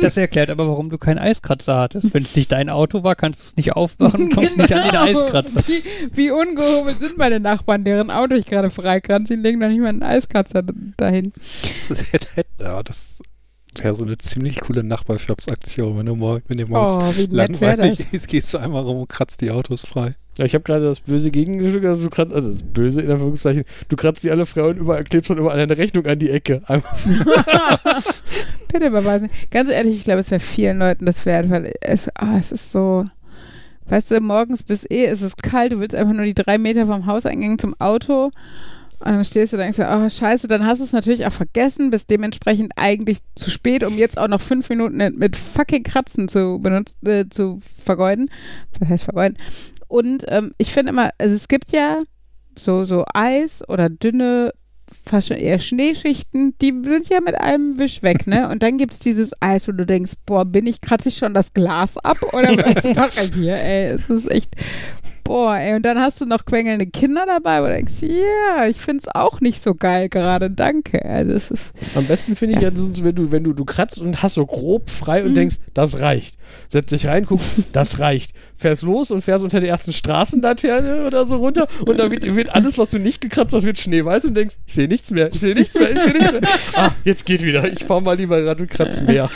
Das 0.00 0.16
erklärt 0.16 0.50
aber, 0.50 0.66
warum 0.68 0.90
du 0.90 0.98
keinen 0.98 1.18
Eiskratzer 1.18 1.76
hattest. 1.78 2.12
Wenn 2.14 2.22
es 2.24 2.34
nicht 2.34 2.50
dein 2.52 2.68
Auto 2.70 3.04
war, 3.04 3.14
kannst 3.14 3.40
du 3.40 3.44
es 3.44 3.56
nicht 3.56 3.72
aufmachen 3.74 4.24
und 4.24 4.34
kommst 4.34 4.56
nicht 4.56 4.72
an 4.72 4.82
den 4.82 4.90
Genau. 4.90 5.02
Eiskratzer. 5.24 5.62
Wie, 5.66 5.82
wie 6.12 6.30
ungehobelt 6.30 6.98
sind 6.98 7.18
meine 7.18 7.38
Nachbarn, 7.40 7.84
deren 7.84 8.10
Auto 8.10 8.34
ich 8.34 8.46
gerade 8.46 8.70
freikratze. 8.70 9.36
Die 9.36 9.42
legen 9.42 9.60
doch 9.60 9.68
nicht 9.68 9.80
mal 9.80 9.88
einen 9.88 10.02
Eiskratzer 10.02 10.62
dahin. 10.96 11.32
Das, 11.88 12.12
hätte- 12.12 12.28
ja, 12.60 12.82
das 12.82 13.20
wäre 13.80 13.94
so 13.94 14.04
eine 14.04 14.16
ziemlich 14.16 14.60
coole 14.60 14.82
Nachbarschaftsaktion, 14.82 15.98
wenn, 15.98 16.06
du 16.06 16.14
morgen, 16.16 16.42
wenn 16.48 16.58
ihr 16.58 16.66
morgens 16.66 16.96
Oh, 16.96 17.26
langweilig 17.30 18.00
ist, 18.12 18.26
gehst 18.28 18.54
du 18.54 18.58
einmal 18.58 18.82
rum 18.82 18.98
und 19.00 19.08
kratzt 19.08 19.40
die 19.42 19.50
Autos 19.50 19.82
frei. 19.84 20.14
Ja, 20.38 20.44
ich 20.44 20.54
habe 20.54 20.64
gerade 20.64 20.84
das 20.84 21.00
böse 21.00 21.30
Gegenstück, 21.30 21.84
also 21.84 22.02
du 22.02 22.10
kratzt, 22.10 22.34
also 22.34 22.50
das 22.50 22.62
böse 22.62 23.00
in 23.00 23.10
Anführungszeichen, 23.10 23.64
du 23.88 23.96
kratzt 23.96 24.22
die 24.22 24.30
alle 24.30 24.42
und 24.42 24.76
überall 24.76 25.04
klebst 25.04 25.28
schon 25.28 25.38
überall 25.38 25.58
eine 25.58 25.78
Rechnung 25.78 26.04
an 26.04 26.18
die 26.18 26.30
Ecke. 26.30 26.60
Bitte 28.72 28.86
überweisen. 28.86 29.30
Ganz 29.50 29.70
ehrlich, 29.70 29.96
ich 29.96 30.04
glaube, 30.04 30.20
es 30.20 30.30
wäre 30.30 30.40
vielen 30.40 30.78
Leuten 30.78 31.06
das 31.06 31.24
wert, 31.24 31.48
weil 31.48 31.72
es, 31.80 32.08
ah, 32.16 32.36
es 32.38 32.52
ist 32.52 32.70
so. 32.70 33.04
Weißt 33.88 34.10
du, 34.10 34.20
morgens 34.20 34.62
bis 34.62 34.84
eh 34.84 35.06
ist 35.06 35.22
es 35.22 35.36
kalt, 35.36 35.72
du 35.72 35.78
willst 35.78 35.94
einfach 35.94 36.12
nur 36.12 36.24
die 36.24 36.34
drei 36.34 36.58
Meter 36.58 36.86
vom 36.86 37.06
Hauseingang 37.06 37.58
zum 37.58 37.74
Auto 37.78 38.30
Und 38.98 39.06
dann 39.06 39.24
stehst 39.24 39.52
du 39.52 39.56
denkst, 39.56 39.78
oh 39.78 40.08
scheiße, 40.08 40.48
dann 40.48 40.66
hast 40.66 40.80
du 40.80 40.84
es 40.84 40.92
natürlich 40.92 41.24
auch 41.24 41.32
vergessen, 41.32 41.90
bist 41.90 42.10
dementsprechend 42.10 42.72
eigentlich 42.76 43.18
zu 43.36 43.50
spät, 43.50 43.84
um 43.84 43.96
jetzt 43.96 44.18
auch 44.18 44.28
noch 44.28 44.40
fünf 44.40 44.68
Minuten 44.68 44.96
mit 45.16 45.36
fucking 45.36 45.84
Kratzen 45.84 46.28
zu 46.28 46.58
benutzen, 46.60 46.96
äh, 47.06 47.24
zu 47.30 47.60
vergeuden. 47.84 48.28
Was 48.80 48.88
heißt 48.88 49.04
vergeuden? 49.04 49.38
Und 49.88 50.24
ähm, 50.28 50.52
ich 50.58 50.72
finde 50.72 50.90
immer, 50.90 51.10
also 51.18 51.34
es 51.34 51.48
gibt 51.48 51.72
ja 51.72 52.02
so, 52.58 52.84
so 52.84 53.04
Eis 53.12 53.62
oder 53.68 53.88
dünne, 53.88 54.52
fast 55.04 55.28
schon 55.28 55.36
eher 55.36 55.58
Schneeschichten, 55.58 56.54
die 56.60 56.72
sind 56.84 57.08
ja 57.08 57.20
mit 57.20 57.34
einem 57.40 57.78
Wisch 57.78 58.02
weg, 58.02 58.26
ne? 58.26 58.48
Und 58.48 58.62
dann 58.62 58.78
gibt 58.78 58.92
es 58.92 58.98
dieses 58.98 59.32
Eis, 59.40 59.66
wo 59.68 59.72
du 59.72 59.84
denkst, 59.84 60.12
boah, 60.26 60.44
bin 60.44 60.66
ich, 60.66 60.80
kratze 60.80 61.08
ich 61.08 61.18
schon 61.18 61.34
das 61.34 61.52
Glas 61.52 61.96
ab 61.98 62.16
oder 62.32 62.56
was 62.56 62.84
mache 62.94 63.24
ich 63.24 63.34
hier, 63.34 63.56
ey? 63.56 63.86
Es 63.86 64.10
ist 64.10 64.30
echt 64.30 64.54
Boah, 65.26 65.56
ey, 65.56 65.74
und 65.74 65.82
dann 65.84 65.98
hast 65.98 66.20
du 66.20 66.24
noch 66.24 66.44
quengelnde 66.44 66.86
Kinder 66.86 67.24
dabei, 67.26 67.60
wo 67.62 67.66
du 67.66 67.72
denkst, 67.74 67.94
ja, 68.02 68.66
ich 68.66 68.76
finde 68.78 69.02
es 69.06 69.14
auch 69.14 69.40
nicht 69.40 69.62
so 69.62 69.74
geil 69.74 70.08
gerade, 70.08 70.50
danke. 70.50 71.04
Also 71.04 71.32
es 71.32 71.50
ist, 71.50 71.64
Am 71.94 72.04
besten 72.06 72.36
finde 72.36 72.54
ich 72.56 72.60
ja, 72.62 72.68
ist, 72.68 73.02
wenn 73.04 73.14
du, 73.14 73.32
wenn 73.32 73.42
du, 73.44 73.52
du 73.52 73.64
kratzt 73.64 74.00
und 74.00 74.22
hast 74.22 74.34
so 74.34 74.46
grob 74.46 74.88
frei 74.90 75.22
und 75.22 75.30
Mhm. 75.30 75.34
denkst, 75.34 75.56
das 75.74 76.00
reicht. 76.00 76.38
Setz 76.68 76.90
dich 76.90 77.06
rein, 77.06 77.26
guck, 77.26 77.40
das 77.72 77.98
reicht. 77.98 78.32
Fährst 78.58 78.82
los 78.82 79.10
und 79.10 79.22
fährst 79.22 79.44
unter 79.44 79.60
der 79.60 79.68
ersten 79.68 79.92
Straßenlaterne 79.92 81.06
oder 81.06 81.26
so 81.26 81.36
runter 81.36 81.66
und 81.84 81.98
dann 81.98 82.10
wird, 82.10 82.24
wird 82.36 82.54
alles, 82.54 82.78
was 82.78 82.90
du 82.90 82.98
nicht 82.98 83.20
gekratzt 83.20 83.52
hast, 83.52 83.64
wird 83.64 83.78
schneeweiß 83.78 84.24
und 84.24 84.34
denkst, 84.34 84.54
ich 84.66 84.74
sehe 84.74 84.88
nichts 84.88 85.10
mehr, 85.10 85.28
ich 85.28 85.40
sehe 85.40 85.54
nichts 85.54 85.74
mehr, 85.78 85.90
ich 85.90 85.98
sehe 85.98 86.12
nichts 86.12 86.32
mehr. 86.32 86.40
Ah, 86.76 86.90
jetzt 87.04 87.26
geht 87.26 87.42
wieder. 87.42 87.70
Ich 87.70 87.84
fahr 87.84 88.00
mal 88.00 88.16
lieber 88.16 88.44
ran 88.46 88.58
und 88.60 88.70
kratz 88.70 89.00
mehr. 89.00 89.28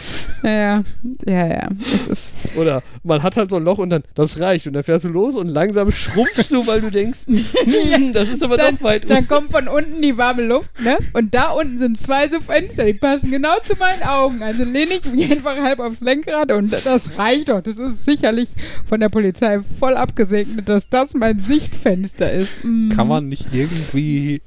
ja, 0.43 0.49
ja, 0.51 0.83
ja, 1.27 1.47
ja, 1.49 1.69
es 1.95 2.07
ist, 2.07 2.30
Oder 2.57 2.83
man 3.03 3.23
hat 3.23 3.37
halt 3.37 3.51
so 3.51 3.57
ein 3.57 3.65
Loch 3.65 3.79
und 3.79 3.91
dann, 3.91 4.03
das 4.15 4.41
reicht. 4.41 4.67
Und 4.67 4.75
dann 4.75 4.83
fährst 4.83 5.05
du 5.05 5.09
los 5.09 5.37
und 5.37 5.49
langsam 5.49 5.91
schrumpfst 5.91 6.51
du, 6.51 6.67
weil 6.67 6.81
du 6.81 6.91
denkst, 6.91 7.21
hm, 7.27 8.13
das 8.13 8.29
ist 8.29 8.43
aber 8.43 8.57
dann, 8.57 8.77
doch 8.77 8.85
weit 8.85 9.09
dann 9.11 9.27
kommt 9.27 9.51
von 9.51 9.69
unten 9.69 10.01
die 10.03 10.17
warme 10.17 10.43
Luft, 10.43 10.81
ne? 10.83 10.99
Und 11.13 11.35
da 11.35 11.51
unten 11.51 11.79
sind 11.79 11.99
zwei 11.99 12.29
so 12.29 12.41
Fenster, 12.41 12.85
die 12.85 12.95
passen 12.95 13.31
genau 13.31 13.59
zu 13.65 13.75
meinen 13.77 14.03
Augen. 14.03 14.43
Also 14.43 14.65
lehne 14.65 14.95
ich 14.95 15.13
mich 15.13 15.31
einfach 15.31 15.57
halb 15.57 15.81
aufs 15.81 16.01
Lenkrad 16.01 16.53
und 16.53 16.75
das 16.85 17.19
reicht 17.19 17.49
doch. 17.49 17.63
Das 17.63 17.79
ist 17.79 18.05
sicherlich 18.05 18.49
von 18.89 19.01
der 19.01 19.09
Polizei 19.09 19.61
voll 19.79 19.97
abgesegnet, 19.97 20.69
dass 20.69 20.89
das 20.89 21.15
mein 21.15 21.39
Sichtfenster 21.39 22.31
ist. 22.31 22.65
Mm. 22.65 22.91
Kann 22.91 23.09
man 23.09 23.29
nicht 23.29 23.49
irgendwie 23.53 24.43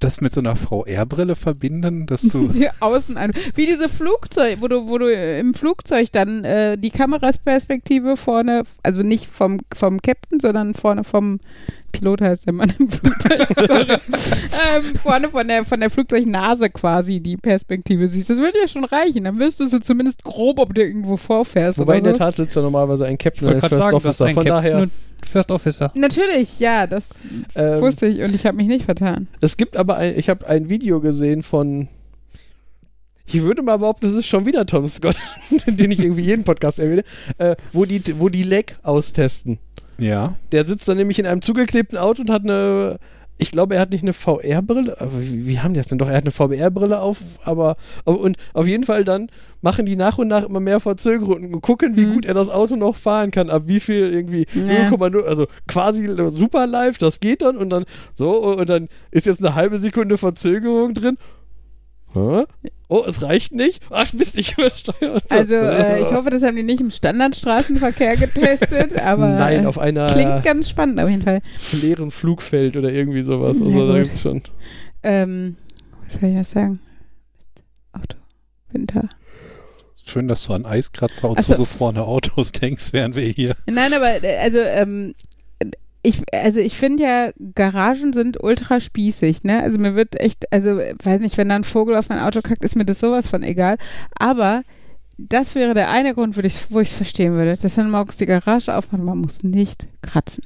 das 0.00 0.20
mit 0.20 0.32
so 0.32 0.40
einer 0.40 0.56
VR-Brille 0.56 1.36
verbinden, 1.36 2.06
dass 2.06 2.22
du. 2.22 2.52
Hier 2.52 2.72
außen 2.80 3.16
an. 3.16 3.32
Wie 3.54 3.66
diese 3.66 3.88
Flugzeug, 3.88 4.60
wo 4.60 4.68
du, 4.68 4.88
wo 4.88 4.98
du 4.98 5.12
im 5.12 5.54
Flugzeug 5.54 6.12
dann 6.12 6.44
äh, 6.44 6.78
die 6.78 6.90
Kamerasperspektive 6.90 8.16
vorne, 8.16 8.64
also 8.82 9.02
nicht 9.02 9.26
vom, 9.26 9.60
vom 9.74 10.00
Captain, 10.00 10.40
sondern 10.40 10.74
vorne 10.74 11.04
vom 11.04 11.40
Pilot 11.92 12.20
heißt 12.20 12.46
der 12.46 12.52
Mann 12.52 12.72
im 12.78 12.88
Flugzeug, 12.88 13.46
sorry. 13.66 13.86
ähm, 13.90 14.82
vorne 15.02 15.28
von 15.28 15.46
der, 15.46 15.64
von 15.64 15.80
der 15.80 15.90
Flugzeugnase 15.90 16.70
quasi 16.70 17.20
die 17.20 17.36
Perspektive 17.36 18.06
siehst. 18.08 18.30
Das 18.30 18.38
würde 18.38 18.58
ja 18.60 18.68
schon 18.68 18.84
reichen. 18.84 19.24
Dann 19.24 19.38
wüsstest 19.38 19.72
du 19.72 19.80
zumindest 19.80 20.22
grob, 20.22 20.58
ob 20.58 20.74
du 20.74 20.82
irgendwo 20.82 21.16
vorfährst. 21.16 21.78
Wobei 21.78 21.94
oder 21.94 21.98
in 21.98 22.04
der 22.04 22.14
so. 22.14 22.18
Tat 22.18 22.34
sitzt 22.36 22.56
da 22.56 22.62
normalerweise 22.62 23.06
ein 23.06 23.18
Captain 23.18 23.48
ein 23.48 23.60
First 23.60 23.74
sagen, 23.74 23.96
Officer. 23.96 24.28
Von 24.30 24.44
daher, 24.44 24.88
First 25.28 25.50
Officer. 25.50 25.90
Natürlich, 25.94 26.58
ja, 26.58 26.86
das 26.86 27.08
ähm, 27.54 27.80
wusste 27.80 28.06
ich 28.06 28.20
und 28.20 28.34
ich 28.34 28.46
habe 28.46 28.56
mich 28.56 28.68
nicht 28.68 28.84
vertan. 28.84 29.28
es 29.40 29.56
gibt 29.56 29.76
aber 29.76 29.96
ein, 29.96 30.18
ich 30.18 30.28
habe 30.28 30.46
ein 30.46 30.68
Video 30.68 31.00
gesehen 31.00 31.42
von, 31.42 31.88
ich 33.26 33.42
würde 33.42 33.62
mal 33.62 33.76
behaupten, 33.76 34.06
das 34.06 34.14
ist 34.14 34.26
schon 34.26 34.46
wieder 34.46 34.64
Tom 34.66 34.88
Scott, 34.88 35.16
den 35.66 35.90
ich 35.90 36.00
irgendwie 36.00 36.22
jeden 36.22 36.44
Podcast 36.44 36.78
erwähne, 36.78 37.04
äh, 37.38 37.56
wo 37.72 37.84
die, 37.84 38.02
wo 38.18 38.28
die 38.28 38.42
Leg 38.42 38.78
austesten. 38.82 39.58
Ja. 40.00 40.34
Der 40.52 40.64
sitzt 40.64 40.88
dann 40.88 40.96
nämlich 40.96 41.18
in 41.18 41.26
einem 41.26 41.42
zugeklebten 41.42 41.98
Auto 41.98 42.22
und 42.22 42.30
hat 42.30 42.42
eine, 42.44 42.98
ich 43.36 43.50
glaube, 43.50 43.74
er 43.76 43.80
hat 43.80 43.90
nicht 43.90 44.02
eine 44.02 44.12
VR-Brille, 44.12 45.00
aber 45.00 45.20
wie, 45.20 45.46
wie 45.46 45.60
haben 45.60 45.74
die 45.74 45.78
das 45.80 45.88
denn 45.88 45.98
doch? 45.98 46.08
Er 46.08 46.16
hat 46.16 46.24
eine 46.24 46.30
VR-Brille 46.32 47.00
auf, 47.00 47.18
aber 47.44 47.76
und 48.04 48.36
auf 48.52 48.66
jeden 48.66 48.84
Fall 48.84 49.04
dann 49.04 49.28
machen 49.60 49.86
die 49.86 49.96
nach 49.96 50.18
und 50.18 50.28
nach 50.28 50.44
immer 50.44 50.60
mehr 50.60 50.78
Verzögerungen 50.78 51.52
und 51.52 51.60
gucken, 51.62 51.96
wie 51.96 52.06
Mhm. 52.06 52.14
gut 52.14 52.26
er 52.26 52.34
das 52.34 52.48
Auto 52.48 52.76
noch 52.76 52.94
fahren 52.96 53.30
kann, 53.32 53.50
ab 53.50 53.62
wie 53.66 53.80
viel 53.80 54.12
irgendwie 54.12 54.46
Ja. 54.54 54.88
0,0, 54.88 55.24
also 55.24 55.46
quasi 55.66 56.08
super 56.30 56.66
live, 56.68 56.98
das 56.98 57.18
geht 57.20 57.42
dann 57.42 57.56
und 57.56 57.70
dann 57.70 57.84
so 58.14 58.38
und 58.56 58.68
dann 58.70 58.88
ist 59.10 59.26
jetzt 59.26 59.44
eine 59.44 59.54
halbe 59.56 59.78
Sekunde 59.80 60.16
Verzögerung 60.16 60.94
drin. 60.94 61.18
Hä? 62.14 62.44
Oh, 62.88 63.04
es 63.06 63.20
reicht 63.22 63.52
nicht. 63.52 63.82
Ach, 63.90 64.12
Mist, 64.14 64.38
ich 64.38 64.56
übersteuert. 64.56 65.24
Also 65.28 65.54
äh, 65.56 66.00
ich 66.02 66.12
hoffe, 66.12 66.30
das 66.30 66.42
haben 66.42 66.56
die 66.56 66.62
nicht 66.62 66.80
im 66.80 66.90
Standardstraßenverkehr 66.90 68.16
getestet, 68.16 68.98
aber 69.02 69.28
Nein, 69.28 69.66
auf 69.66 69.78
einer 69.78 70.06
klingt 70.06 70.42
ganz 70.42 70.70
spannend 70.70 70.98
auf 71.00 71.08
jeden 71.08 71.22
Fall. 71.22 71.42
leeren 71.72 72.10
Flugfeld 72.10 72.76
oder 72.76 72.90
irgendwie 72.90 73.22
sowas. 73.22 73.58
Also 73.60 73.70
Ja, 73.70 73.92
da 73.92 74.02
gibt's 74.02 74.22
schon. 74.22 74.42
Ähm, 75.02 75.56
was 76.04 76.14
soll 76.20 76.30
ich 76.30 76.36
jetzt 76.36 76.50
sagen? 76.52 76.80
Auto. 77.92 78.16
Winter. 78.72 79.08
Schön, 80.06 80.26
dass 80.26 80.46
du 80.46 80.54
an 80.54 80.64
Eiskratzer 80.64 81.28
und 81.28 81.38
Ach 81.38 81.42
so. 81.44 81.52
zugefrorene 81.54 82.02
Autos 82.02 82.52
denkst, 82.52 82.92
während 82.92 83.14
wir 83.16 83.24
hier. 83.24 83.54
Nein, 83.66 83.92
aber 83.92 84.24
äh, 84.24 84.38
also 84.38 84.58
ähm, 84.58 85.14
ich, 86.02 86.22
also 86.32 86.60
ich 86.60 86.76
finde 86.76 87.02
ja, 87.02 87.30
Garagen 87.54 88.12
sind 88.12 88.42
ultra 88.42 88.80
spießig, 88.80 89.42
ne? 89.44 89.62
Also 89.62 89.78
mir 89.78 89.94
wird 89.94 90.18
echt, 90.20 90.52
also 90.52 90.78
weiß 90.78 91.20
nicht, 91.20 91.36
wenn 91.36 91.48
da 91.48 91.56
ein 91.56 91.64
Vogel 91.64 91.96
auf 91.96 92.08
mein 92.08 92.20
Auto 92.20 92.40
kackt, 92.40 92.64
ist 92.64 92.76
mir 92.76 92.84
das 92.84 93.00
sowas 93.00 93.26
von 93.26 93.42
egal. 93.42 93.76
Aber 94.18 94.62
das 95.18 95.54
wäre 95.56 95.74
der 95.74 95.90
eine 95.90 96.14
Grund, 96.14 96.36
wo 96.36 96.40
ich 96.40 96.88
es 96.88 96.94
verstehen 96.94 97.34
würde, 97.34 97.56
dass 97.56 97.76
man 97.76 97.90
morgens 97.90 98.16
die 98.16 98.26
Garage 98.26 98.74
aufmacht, 98.74 99.02
man 99.02 99.18
muss 99.18 99.42
nicht 99.42 99.88
kratzen. 100.00 100.44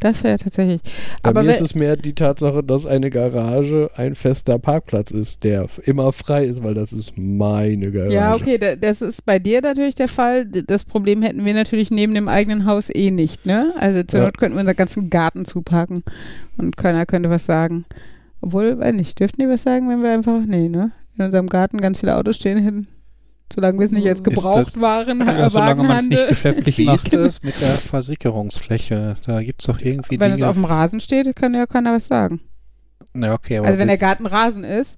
Das 0.00 0.24
wäre 0.24 0.38
tatsächlich. 0.38 0.80
Bei 1.22 1.28
aber 1.28 1.42
mir 1.42 1.50
ist 1.50 1.60
es 1.60 1.74
mehr 1.74 1.94
die 1.94 2.14
Tatsache, 2.14 2.64
dass 2.64 2.86
eine 2.86 3.10
Garage 3.10 3.90
ein 3.94 4.14
fester 4.14 4.58
Parkplatz 4.58 5.10
ist, 5.10 5.44
der 5.44 5.66
immer 5.84 6.10
frei 6.12 6.44
ist, 6.44 6.62
weil 6.62 6.72
das 6.72 6.92
ist 6.92 7.18
meine 7.18 7.92
Garage. 7.92 8.14
Ja, 8.14 8.34
okay, 8.34 8.56
da, 8.56 8.76
das 8.76 9.02
ist 9.02 9.26
bei 9.26 9.38
dir 9.38 9.60
natürlich 9.60 9.94
der 9.94 10.08
Fall. 10.08 10.46
Das 10.46 10.86
Problem 10.86 11.20
hätten 11.20 11.44
wir 11.44 11.52
natürlich 11.52 11.90
neben 11.90 12.14
dem 12.14 12.28
eigenen 12.28 12.64
Haus 12.64 12.88
eh 12.88 13.10
nicht, 13.10 13.44
ne? 13.44 13.74
Also 13.78 14.02
zur 14.02 14.20
Ja. 14.20 14.26
Not 14.26 14.38
könnten 14.38 14.56
wir 14.56 14.60
unseren 14.60 14.76
ganzen 14.76 15.10
Garten 15.10 15.44
zupacken 15.44 16.02
und 16.56 16.78
keiner 16.78 17.04
könnte 17.04 17.28
was 17.28 17.44
sagen. 17.44 17.84
Obwohl, 18.40 18.78
weiß 18.78 18.94
nicht, 18.94 19.20
dürften 19.20 19.42
die 19.42 19.48
was 19.48 19.62
sagen, 19.62 19.90
wenn 19.90 20.02
wir 20.02 20.12
einfach, 20.12 20.40
nee, 20.46 20.70
ne? 20.70 20.92
In 21.18 21.26
unserem 21.26 21.48
Garten 21.48 21.82
ganz 21.82 22.00
viele 22.00 22.16
Autos 22.16 22.36
stehen 22.36 22.58
hätten. 22.58 22.88
Solange 23.52 23.78
wir 23.78 23.86
es 23.86 23.92
nicht 23.92 24.06
als 24.08 24.22
Gebrauchtwaren 24.22 25.20
Ja, 25.26 25.50
solange 25.50 25.82
man 25.82 25.98
es 25.98 26.08
nicht 26.08 26.28
geschäftlich 26.28 26.78
Wie 26.78 26.84
macht. 26.86 27.04
ist 27.06 27.12
das 27.12 27.42
mit 27.42 27.60
der 27.60 27.68
Versickerungsfläche? 27.68 29.16
Da 29.26 29.42
gibt 29.42 29.62
es 29.62 29.66
doch 29.66 29.80
irgendwie 29.80 30.18
Wenn 30.20 30.32
es 30.32 30.38
Dinge. 30.38 30.48
auf 30.48 30.54
dem 30.56 30.64
Rasen 30.64 31.00
steht, 31.00 31.34
kann 31.36 31.54
ja 31.54 31.66
keiner 31.66 31.92
was 31.94 32.06
sagen. 32.06 32.40
Na, 33.14 33.32
okay, 33.34 33.58
aber 33.58 33.66
Also 33.66 33.78
wenn 33.78 33.88
der 33.88 33.98
Garten 33.98 34.26
Rasen 34.26 34.64
ist. 34.64 34.96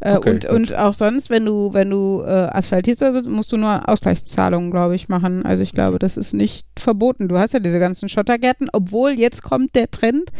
Äh, 0.00 0.16
Okay, 0.16 0.30
und, 0.30 0.46
gut. 0.46 0.50
und 0.50 0.74
auch 0.76 0.94
sonst, 0.94 1.28
wenn 1.28 1.44
du, 1.44 1.72
wenn 1.72 1.90
du 1.90 2.22
äh, 2.24 2.28
asphaltierst, 2.28 3.02
oder 3.02 3.20
so, 3.20 3.28
musst 3.28 3.50
du 3.50 3.56
nur 3.56 3.88
Ausgleichszahlungen, 3.88 4.70
glaube 4.70 4.94
ich, 4.94 5.08
machen. 5.08 5.44
Also 5.44 5.64
ich 5.64 5.72
glaube, 5.72 5.98
das 5.98 6.16
ist 6.16 6.32
nicht 6.34 6.66
verboten. 6.78 7.26
Du 7.26 7.36
hast 7.36 7.52
ja 7.52 7.58
diese 7.58 7.80
ganzen 7.80 8.08
Schottergärten, 8.08 8.68
obwohl 8.72 9.10
jetzt 9.10 9.42
kommt 9.42 9.74
der 9.74 9.90
Trend, 9.90 10.30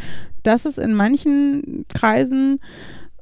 dass 0.44 0.64
es 0.64 0.78
in 0.78 0.94
manchen 0.94 1.84
Kreisen 1.92 2.61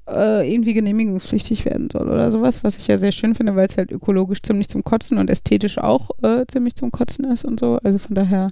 äh, 0.09 0.53
irgendwie 0.53 0.75
genehmigungspflichtig 0.75 1.65
werden 1.65 1.89
soll 1.91 2.09
oder 2.09 2.31
sowas, 2.31 2.63
was 2.63 2.77
ich 2.77 2.87
ja 2.87 2.99
sehr 2.99 3.13
schön 3.13 3.35
finde, 3.35 3.57
weil 3.57 3.67
es 3.67 3.77
halt 3.77 3.91
ökologisch 3.91 4.43
ziemlich 4.43 4.69
zum 4.69 4.85
Kotzen 4.85 5.19
und 5.19 5.31
ästhetisch 5.31 5.79
auch 5.79 6.11
äh, 6.23 6.45
ziemlich 6.47 6.77
zum 6.77 6.91
Kotzen 6.91 7.25
ist 7.25 7.45
und 7.45 7.61
so. 7.61 7.79
Also 7.83 7.99
von 7.99 8.15
daher 8.15 8.51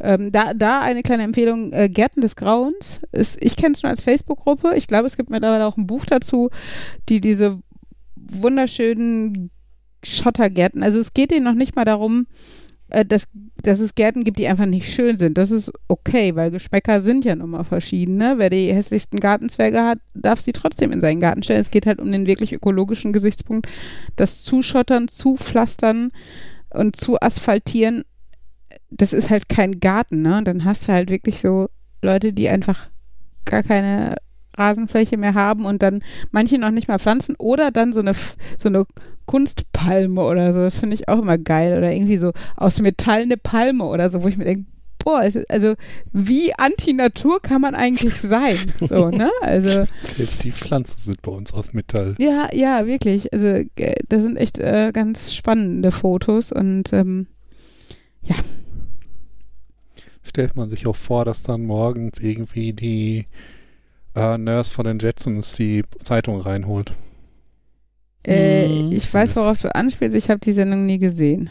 ähm, 0.00 0.32
da, 0.32 0.52
da 0.54 0.80
eine 0.80 1.02
kleine 1.02 1.22
Empfehlung, 1.22 1.72
äh, 1.72 1.88
Gärten 1.88 2.20
des 2.20 2.34
Grauens. 2.34 3.00
Ist, 3.12 3.38
ich 3.40 3.56
kenne 3.56 3.74
es 3.74 3.80
schon 3.80 3.90
als 3.90 4.02
Facebook-Gruppe. 4.02 4.74
Ich 4.74 4.88
glaube, 4.88 5.06
es 5.06 5.16
gibt 5.16 5.30
mittlerweile 5.30 5.66
auch 5.66 5.76
ein 5.76 5.86
Buch 5.86 6.04
dazu, 6.04 6.50
die 7.08 7.20
diese 7.20 7.60
wunderschönen 8.16 9.50
Schottergärten, 10.04 10.82
also 10.82 10.98
es 10.98 11.14
geht 11.14 11.32
ihnen 11.32 11.44
noch 11.44 11.54
nicht 11.54 11.76
mal 11.76 11.84
darum, 11.84 12.26
äh, 12.92 13.04
dass, 13.04 13.26
dass 13.62 13.80
es 13.80 13.94
Gärten 13.94 14.22
gibt, 14.22 14.38
die 14.38 14.46
einfach 14.46 14.66
nicht 14.66 14.92
schön 14.92 15.16
sind. 15.16 15.38
Das 15.38 15.50
ist 15.50 15.72
okay, 15.88 16.36
weil 16.36 16.50
Geschmäcker 16.50 17.00
sind 17.00 17.24
ja 17.24 17.34
nun 17.34 17.50
mal 17.50 17.64
verschiedene. 17.64 18.34
Wer 18.36 18.50
die 18.50 18.72
hässlichsten 18.72 19.18
Gartenzwerge 19.18 19.82
hat, 19.82 19.98
darf 20.14 20.40
sie 20.40 20.52
trotzdem 20.52 20.92
in 20.92 21.00
seinen 21.00 21.20
Garten 21.20 21.42
stellen. 21.42 21.60
Es 21.60 21.70
geht 21.70 21.86
halt 21.86 22.00
um 22.00 22.12
den 22.12 22.26
wirklich 22.26 22.52
ökologischen 22.52 23.12
Gesichtspunkt. 23.12 23.66
Das 24.16 24.42
Zuschottern, 24.42 25.08
Zupflastern 25.08 26.12
und 26.70 26.96
zu 26.96 27.18
asphaltieren, 27.18 28.04
das 28.90 29.14
ist 29.14 29.30
halt 29.30 29.48
kein 29.48 29.80
Garten, 29.80 30.20
ne? 30.20 30.38
Und 30.38 30.46
dann 30.46 30.64
hast 30.64 30.86
du 30.86 30.92
halt 30.92 31.08
wirklich 31.10 31.40
so 31.40 31.66
Leute, 32.02 32.34
die 32.34 32.48
einfach 32.48 32.90
gar 33.46 33.62
keine 33.62 34.16
Rasenfläche 34.56 35.16
mehr 35.16 35.32
haben 35.32 35.64
und 35.64 35.82
dann 35.82 36.02
manche 36.30 36.58
noch 36.58 36.70
nicht 36.70 36.88
mal 36.88 36.98
pflanzen 36.98 37.36
oder 37.38 37.70
dann 37.70 37.94
so 37.94 38.00
eine 38.00 38.12
so 38.12 38.68
eine 38.68 38.84
Kunstpalme 39.26 40.22
oder 40.22 40.52
so. 40.52 40.60
Das 40.60 40.76
finde 40.76 40.94
ich 40.94 41.08
auch 41.08 41.20
immer 41.20 41.38
geil 41.38 41.76
oder 41.76 41.92
irgendwie 41.92 42.18
so 42.18 42.32
aus 42.56 42.80
Metall 42.80 43.22
eine 43.22 43.36
Palme 43.36 43.84
oder 43.84 44.10
so, 44.10 44.22
wo 44.22 44.28
ich 44.28 44.36
mir 44.36 44.44
denke, 44.44 44.66
boah, 44.98 45.22
es 45.24 45.34
ist, 45.36 45.50
also 45.50 45.74
wie 46.12 46.54
anti-Natur 46.54 47.40
kann 47.42 47.60
man 47.60 47.74
eigentlich 47.74 48.14
sein? 48.20 48.56
So, 48.78 49.10
ne? 49.10 49.30
Also 49.40 49.84
Selbst 50.00 50.44
die 50.44 50.52
Pflanzen 50.52 51.00
sind 51.00 51.22
bei 51.22 51.32
uns 51.32 51.52
aus 51.52 51.72
Metall. 51.72 52.14
ja, 52.18 52.48
ja, 52.52 52.86
wirklich. 52.86 53.32
Also 53.32 53.46
äh, 53.46 53.66
das 54.08 54.22
sind 54.22 54.36
echt 54.36 54.58
äh, 54.58 54.90
ganz 54.92 55.32
spannende 55.34 55.90
Fotos 55.92 56.52
und 56.52 56.92
ähm, 56.92 57.26
Stellt 60.24 60.56
man 60.56 60.70
sich 60.70 60.86
auch 60.86 60.96
vor, 60.96 61.24
dass 61.24 61.42
dann 61.42 61.66
morgens 61.66 62.20
irgendwie 62.20 62.72
die 62.72 63.26
äh, 64.14 64.38
Nurse 64.38 64.72
von 64.72 64.86
den 64.86 64.98
Jetsons 64.98 65.56
die 65.56 65.82
Zeitung 66.04 66.40
reinholt. 66.40 66.94
Äh, 68.26 68.68
Mhm. 68.68 68.92
ich 68.92 69.12
weiß, 69.12 69.34
worauf 69.36 69.60
du 69.60 69.74
anspielst. 69.74 70.16
Ich 70.16 70.30
habe 70.30 70.40
die 70.40 70.52
Sendung 70.52 70.86
nie 70.86 70.98
gesehen. 70.98 71.50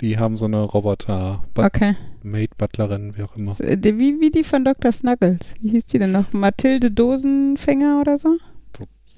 Die 0.00 0.18
haben 0.18 0.36
so 0.36 0.46
eine 0.46 0.60
Roboter, 0.62 1.44
But 1.54 1.66
Okay. 1.66 1.94
Maid, 2.22 2.56
Butlerin, 2.58 3.16
wie 3.16 3.22
auch 3.22 3.36
immer. 3.36 3.54
So, 3.54 3.64
die- 3.64 3.98
Wie, 3.98 4.20
wie 4.20 4.30
die 4.30 4.42
von 4.44 4.64
Dr. 4.64 4.90
Snuggles. 4.92 5.54
Wie 5.60 5.70
hieß 5.70 5.86
die 5.86 5.98
denn 6.00 6.12
noch? 6.12 6.32
Mathilde 6.32 6.90
Dosenfänger 6.90 8.00
oder 8.00 8.18
so? 8.18 8.36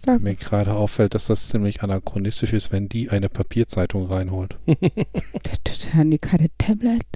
Da- 0.03 0.19
Mir 0.19 0.35
gerade 0.35 0.75
auffällt, 0.75 1.15
dass 1.15 1.27
das 1.29 1.49
ziemlich 1.49 1.83
anachronistisch 1.83 2.53
ist, 2.53 2.71
wenn 2.73 2.91
die 2.91 3.09
eine 3.09 3.31
Papierzeitung 3.31 4.05
reinholt. 4.05 4.59
Haben 5.95 6.11
die 6.11 6.19
keine 6.19 6.49
Tablets? 6.59 7.07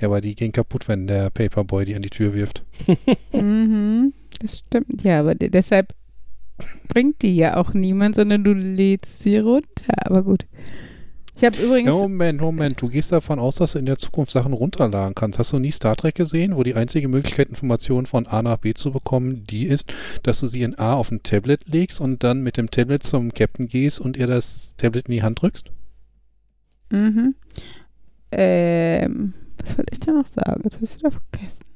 Ja, 0.00 0.08
aber 0.08 0.20
die 0.20 0.34
gehen 0.34 0.50
kaputt, 0.52 0.88
wenn 0.88 1.06
der 1.06 1.30
Paperboy 1.30 1.84
die 1.84 1.94
an 1.94 2.02
die 2.02 2.10
Tür 2.10 2.34
wirft. 2.34 2.64
mhm. 3.32 4.12
Das 4.40 4.58
stimmt. 4.58 5.02
Ja, 5.02 5.20
aber 5.20 5.34
de- 5.34 5.48
deshalb 5.50 5.94
bringt 6.88 7.22
die 7.22 7.36
ja 7.36 7.56
auch 7.56 7.74
niemand, 7.74 8.16
sondern 8.16 8.44
du 8.44 8.52
lädst 8.52 9.20
sie 9.20 9.38
runter. 9.38 10.06
Aber 10.06 10.22
gut. 10.22 10.46
Ich 11.36 11.44
habe 11.44 11.56
übrigens. 11.56 11.88
Moment, 11.90 12.40
Moment. 12.40 12.82
Du 12.82 12.88
gehst 12.88 13.12
davon 13.12 13.38
aus, 13.38 13.56
dass 13.56 13.72
du 13.72 13.78
in 13.78 13.86
der 13.86 13.96
Zukunft 13.96 14.32
Sachen 14.32 14.52
runterladen 14.52 15.14
kannst. 15.14 15.38
Hast 15.38 15.52
du 15.52 15.60
nie 15.60 15.70
Star 15.70 15.94
Trek 15.94 16.16
gesehen, 16.16 16.56
wo 16.56 16.64
die 16.64 16.74
einzige 16.74 17.06
Möglichkeit, 17.06 17.48
Informationen 17.48 18.06
von 18.06 18.26
A 18.26 18.42
nach 18.42 18.56
B 18.56 18.74
zu 18.74 18.90
bekommen, 18.90 19.44
die 19.44 19.66
ist, 19.66 19.94
dass 20.24 20.40
du 20.40 20.48
sie 20.48 20.62
in 20.62 20.76
A 20.80 20.94
auf 20.94 21.12
ein 21.12 21.22
Tablet 21.22 21.60
legst 21.68 22.00
und 22.00 22.24
dann 22.24 22.42
mit 22.42 22.56
dem 22.56 22.70
Tablet 22.70 23.04
zum 23.04 23.32
Captain 23.32 23.68
gehst 23.68 24.00
und 24.00 24.16
ihr 24.16 24.26
das 24.26 24.74
Tablet 24.76 25.06
in 25.06 25.12
die 25.12 25.22
Hand 25.22 25.40
drückst? 25.40 25.70
Mhm. 26.90 27.36
Ähm, 28.32 29.34
was 29.62 29.78
wollte 29.78 29.92
ich 29.92 30.00
da 30.00 30.12
noch 30.12 30.26
sagen? 30.26 30.62
Jetzt 30.64 30.74
habe 30.74 30.86
ich 30.86 30.96
wieder 30.96 31.12
vergessen. 31.12 31.67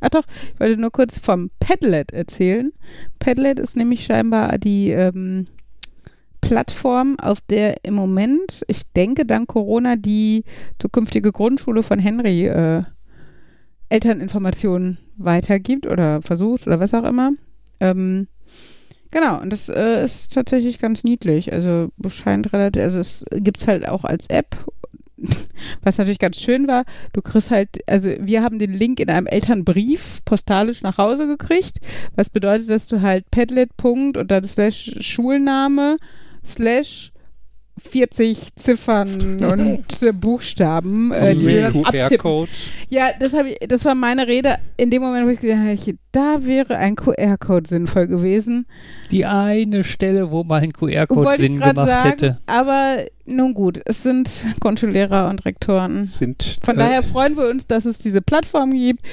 Ach 0.00 0.08
doch, 0.08 0.24
ich 0.54 0.60
wollte 0.60 0.80
nur 0.80 0.90
kurz 0.90 1.18
vom 1.18 1.50
Padlet 1.60 2.12
erzählen. 2.12 2.72
Padlet 3.18 3.58
ist 3.58 3.76
nämlich 3.76 4.04
scheinbar 4.04 4.58
die 4.58 4.90
ähm, 4.90 5.46
Plattform, 6.40 7.18
auf 7.20 7.40
der 7.42 7.84
im 7.84 7.94
Moment, 7.94 8.64
ich 8.66 8.82
denke, 8.96 9.26
dank 9.26 9.48
Corona, 9.48 9.96
die 9.96 10.44
zukünftige 10.78 11.32
Grundschule 11.32 11.82
von 11.82 11.98
Henry 11.98 12.46
äh, 12.46 12.82
Elterninformationen 13.88 14.98
weitergibt 15.16 15.86
oder 15.86 16.22
versucht 16.22 16.66
oder 16.66 16.80
was 16.80 16.94
auch 16.94 17.04
immer. 17.04 17.32
Ähm, 17.80 18.28
genau, 19.10 19.40
und 19.40 19.52
das 19.52 19.68
äh, 19.68 20.04
ist 20.04 20.32
tatsächlich 20.32 20.78
ganz 20.78 21.04
niedlich. 21.04 21.52
Also 21.52 21.90
scheint 22.08 22.52
relativ, 22.52 22.82
also 22.82 23.00
es 23.00 23.24
gibt 23.32 23.60
es 23.60 23.68
halt 23.68 23.86
auch 23.86 24.04
als 24.04 24.26
App. 24.28 24.56
Was 25.82 25.98
natürlich 25.98 26.18
ganz 26.18 26.40
schön 26.40 26.66
war, 26.68 26.84
du 27.12 27.22
kriegst 27.22 27.50
halt, 27.50 27.68
also 27.86 28.10
wir 28.20 28.42
haben 28.42 28.58
den 28.58 28.72
Link 28.72 29.00
in 29.00 29.10
einem 29.10 29.26
Elternbrief 29.26 30.20
postalisch 30.24 30.82
nach 30.82 30.98
Hause 30.98 31.26
gekriegt, 31.26 31.78
was 32.16 32.30
bedeutet, 32.30 32.70
dass 32.70 32.86
du 32.86 33.02
halt 33.02 33.30
Padlet. 33.30 33.70
Und 33.82 34.30
dann 34.30 34.44
slash 34.44 34.96
Schulname 35.00 35.96
slash 36.44 37.12
40 37.80 38.54
Ziffern 38.56 39.44
und 39.44 40.02
äh, 40.02 40.12
Buchstaben, 40.12 41.12
äh, 41.12 41.34
die 41.34 41.82
QR-Code. 41.82 42.50
ja, 42.88 43.10
das 43.18 43.32
ich, 43.32 43.56
das 43.68 43.84
war 43.84 43.94
meine 43.94 44.26
Rede 44.26 44.58
in 44.76 44.90
dem 44.90 45.02
Moment, 45.02 45.26
wo 45.26 45.30
ich 45.30 45.40
gesagt 45.40 45.60
habe, 45.60 45.98
da 46.12 46.46
wäre 46.46 46.76
ein 46.76 46.96
QR-Code 46.96 47.68
sinnvoll 47.68 48.06
gewesen. 48.06 48.66
Die 49.10 49.26
eine 49.26 49.84
Stelle, 49.84 50.30
wo 50.30 50.44
mal 50.44 50.60
ein 50.60 50.72
QR-Code 50.72 51.36
Sinn 51.36 51.54
gemacht 51.54 51.76
sagen, 51.76 52.08
hätte. 52.08 52.40
aber 52.46 53.04
nun 53.26 53.52
gut, 53.52 53.80
es 53.84 54.02
sind 54.02 54.28
Grundschullehrer 54.60 55.28
und 55.28 55.44
Rektoren. 55.44 56.04
Sind, 56.04 56.58
Von 56.62 56.74
äh, 56.74 56.78
daher 56.78 57.02
freuen 57.02 57.36
wir 57.36 57.48
uns, 57.48 57.66
dass 57.66 57.84
es 57.84 57.98
diese 57.98 58.20
Plattform 58.20 58.72
gibt, 58.72 59.04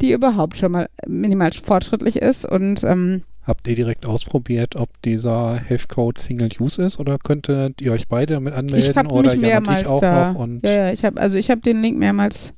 die 0.00 0.12
überhaupt 0.12 0.56
schon 0.56 0.72
mal 0.72 0.88
minimal 1.06 1.52
fortschrittlich 1.52 2.16
ist 2.16 2.44
und 2.44 2.84
ähm, 2.84 3.22
Habt 3.44 3.66
ihr 3.66 3.74
direkt 3.74 4.06
ausprobiert, 4.06 4.76
ob 4.76 4.88
dieser 5.02 5.56
Hashcode 5.56 6.18
Single 6.18 6.50
Use 6.60 6.82
ist 6.82 7.00
oder 7.00 7.18
könntet 7.18 7.80
ihr 7.80 7.92
euch 7.92 8.06
beide 8.06 8.34
damit 8.34 8.52
ich 8.52 8.58
anmelden 8.58 8.96
habe 8.96 9.08
oder 9.10 9.36
mehrmals 9.36 9.80
ich 9.80 9.86
auch 9.86 10.00
da. 10.00 10.32
noch 10.32 10.40
und 10.40 10.64
ja, 10.64 10.72
ja, 10.72 10.92
ich 10.92 11.04
habe 11.04 11.20
also 11.20 11.36
ich 11.36 11.50
habe 11.50 11.60
den 11.60 11.82
Link 11.82 11.98
mehrmals 11.98 12.52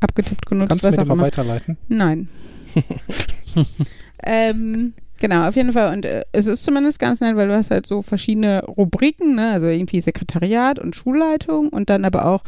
abgetippt 0.00 0.46
genutzt, 0.46 0.68
kannst 0.70 0.84
du 0.84 0.90
mir 0.90 0.96
den 0.96 1.08
mal 1.08 1.18
weiterleiten? 1.18 1.76
Nein. 1.88 2.28
ähm, 4.22 4.94
genau, 5.18 5.48
auf 5.48 5.56
jeden 5.56 5.72
Fall. 5.72 5.92
Und 5.92 6.04
äh, 6.04 6.24
es 6.32 6.46
ist 6.46 6.64
zumindest 6.64 6.98
ganz 6.98 7.20
nett, 7.20 7.36
weil 7.36 7.48
du 7.48 7.54
hast 7.54 7.70
halt 7.70 7.86
so 7.86 8.02
verschiedene 8.02 8.64
Rubriken, 8.64 9.34
ne? 9.34 9.52
Also 9.52 9.66
irgendwie 9.66 10.00
Sekretariat 10.00 10.78
und 10.78 10.94
Schulleitung 10.94 11.68
und 11.70 11.90
dann 11.90 12.04
aber 12.04 12.26
auch 12.26 12.42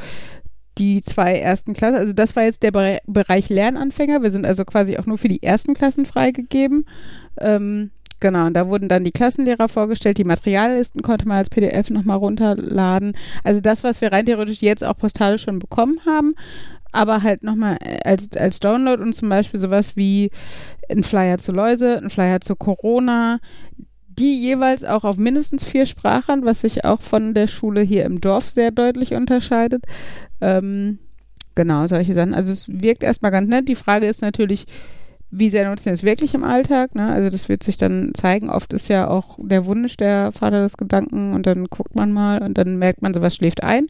die 0.78 1.02
zwei 1.02 1.38
ersten 1.38 1.74
Klassen. 1.74 1.96
Also 1.96 2.12
das 2.12 2.36
war 2.36 2.44
jetzt 2.44 2.62
der 2.62 2.70
Bere 2.70 3.00
Bereich 3.06 3.48
Lernanfänger. 3.48 4.22
Wir 4.22 4.30
sind 4.30 4.46
also 4.46 4.64
quasi 4.64 4.96
auch 4.96 5.06
nur 5.06 5.18
für 5.18 5.28
die 5.28 5.42
ersten 5.42 5.74
Klassen 5.74 6.06
freigegeben. 6.06 6.86
Ähm, 7.40 7.90
genau, 8.20 8.46
und 8.46 8.54
da 8.54 8.68
wurden 8.68 8.88
dann 8.88 9.04
die 9.04 9.12
Klassenlehrer 9.12 9.68
vorgestellt. 9.68 10.18
Die 10.18 10.24
Materiallisten 10.24 11.02
konnte 11.02 11.26
man 11.26 11.38
als 11.38 11.50
PDF 11.50 11.90
nochmal 11.90 12.18
runterladen. 12.18 13.12
Also 13.44 13.60
das, 13.60 13.84
was 13.84 14.00
wir 14.00 14.12
rein 14.12 14.26
theoretisch 14.26 14.62
jetzt 14.62 14.84
auch 14.84 14.96
postalisch 14.96 15.42
schon 15.42 15.58
bekommen 15.58 16.00
haben, 16.06 16.32
aber 16.92 17.22
halt 17.22 17.42
nochmal 17.42 17.78
als, 18.04 18.28
als 18.36 18.60
Download 18.60 19.02
und 19.02 19.14
zum 19.14 19.28
Beispiel 19.28 19.60
sowas 19.60 19.96
wie 19.96 20.30
ein 20.88 21.02
Flyer 21.02 21.38
zu 21.38 21.52
Läuse, 21.52 21.98
ein 21.98 22.10
Flyer 22.10 22.40
zu 22.40 22.56
Corona, 22.56 23.40
die 24.18 24.40
jeweils 24.42 24.84
auch 24.84 25.04
auf 25.04 25.16
mindestens 25.16 25.64
vier 25.64 25.86
Sprachen, 25.86 26.44
was 26.44 26.62
sich 26.62 26.84
auch 26.84 27.02
von 27.02 27.34
der 27.34 27.46
Schule 27.46 27.82
hier 27.82 28.04
im 28.04 28.20
Dorf 28.20 28.50
sehr 28.50 28.70
deutlich 28.70 29.14
unterscheidet. 29.14 29.84
Ähm, 30.40 30.98
genau, 31.54 31.86
solche 31.86 32.14
Sachen. 32.14 32.34
Also 32.34 32.52
es 32.52 32.66
wirkt 32.68 33.02
erstmal 33.02 33.30
ganz 33.30 33.48
nett. 33.48 33.68
Die 33.68 33.76
Frage 33.76 34.06
ist 34.06 34.22
natürlich, 34.22 34.66
wie 35.30 35.50
sehr 35.50 35.68
nutzen 35.68 35.86
wir 35.86 35.92
es 35.92 36.02
wirklich 36.02 36.34
im 36.34 36.44
Alltag? 36.44 36.94
Ne? 36.94 37.10
Also 37.10 37.30
das 37.30 37.48
wird 37.48 37.62
sich 37.62 37.76
dann 37.76 38.12
zeigen. 38.14 38.50
Oft 38.50 38.72
ist 38.72 38.88
ja 38.88 39.08
auch 39.08 39.38
der 39.40 39.66
Wunsch 39.66 39.96
der 39.96 40.32
Vater 40.32 40.62
des 40.62 40.76
Gedanken 40.76 41.34
und 41.34 41.46
dann 41.46 41.66
guckt 41.66 41.94
man 41.94 42.12
mal 42.12 42.42
und 42.42 42.56
dann 42.56 42.78
merkt 42.78 43.02
man, 43.02 43.12
sowas 43.12 43.34
schläft 43.34 43.62
ein. 43.62 43.86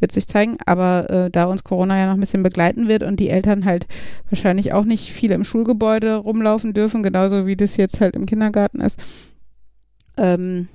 Wird 0.00 0.10
sich 0.10 0.26
zeigen. 0.26 0.58
Aber 0.66 1.08
äh, 1.10 1.30
da 1.30 1.44
uns 1.44 1.62
Corona 1.62 1.96
ja 1.98 2.06
noch 2.06 2.14
ein 2.14 2.20
bisschen 2.20 2.42
begleiten 2.42 2.88
wird 2.88 3.04
und 3.04 3.20
die 3.20 3.30
Eltern 3.30 3.64
halt 3.64 3.86
wahrscheinlich 4.28 4.72
auch 4.72 4.84
nicht 4.84 5.12
viel 5.12 5.30
im 5.30 5.44
Schulgebäude 5.44 6.16
rumlaufen 6.16 6.74
dürfen, 6.74 7.02
genauso 7.02 7.46
wie 7.46 7.56
das 7.56 7.76
jetzt 7.76 8.00
halt 8.00 8.16
im 8.16 8.26
Kindergarten 8.26 8.80
ist, 8.80 8.98
ähm, 10.16 10.68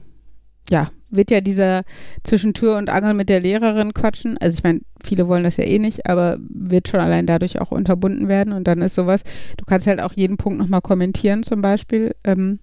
ja, 0.70 0.90
wird 1.10 1.32
ja 1.32 1.42
dieser 1.42 1.84
zwischen 2.24 2.54
Tür 2.54 2.78
und 2.78 2.90
Angel 2.90 3.14
mit 3.14 3.30
der 3.30 3.40
Lehrerin 3.40 3.94
quatschen. 3.94 4.38
Also 4.38 4.58
ich 4.58 4.64
meine, 4.64 4.82
viele 5.04 5.28
wollen 5.28 5.44
das 5.44 5.58
ja 5.58 5.64
eh 5.64 5.80
nicht, 5.80 6.06
aber 6.08 6.38
wird 6.40 6.88
schon 6.88 7.00
allein 7.00 7.26
dadurch 7.26 7.60
auch 7.60 7.72
unterbunden 7.72 8.28
werden. 8.28 8.54
Und 8.54 8.68
dann 8.68 8.82
ist 8.82 8.96
sowas, 8.96 9.24
du 9.58 9.66
kannst 9.66 9.88
halt 9.88 10.02
auch 10.02 10.14
jeden 10.14 10.38
Punkt 10.38 10.60
nochmal 10.60 10.82
kommentieren 10.82 11.44
zum 11.44 11.62
Beispiel, 11.62 12.16
ähm, 12.24 12.60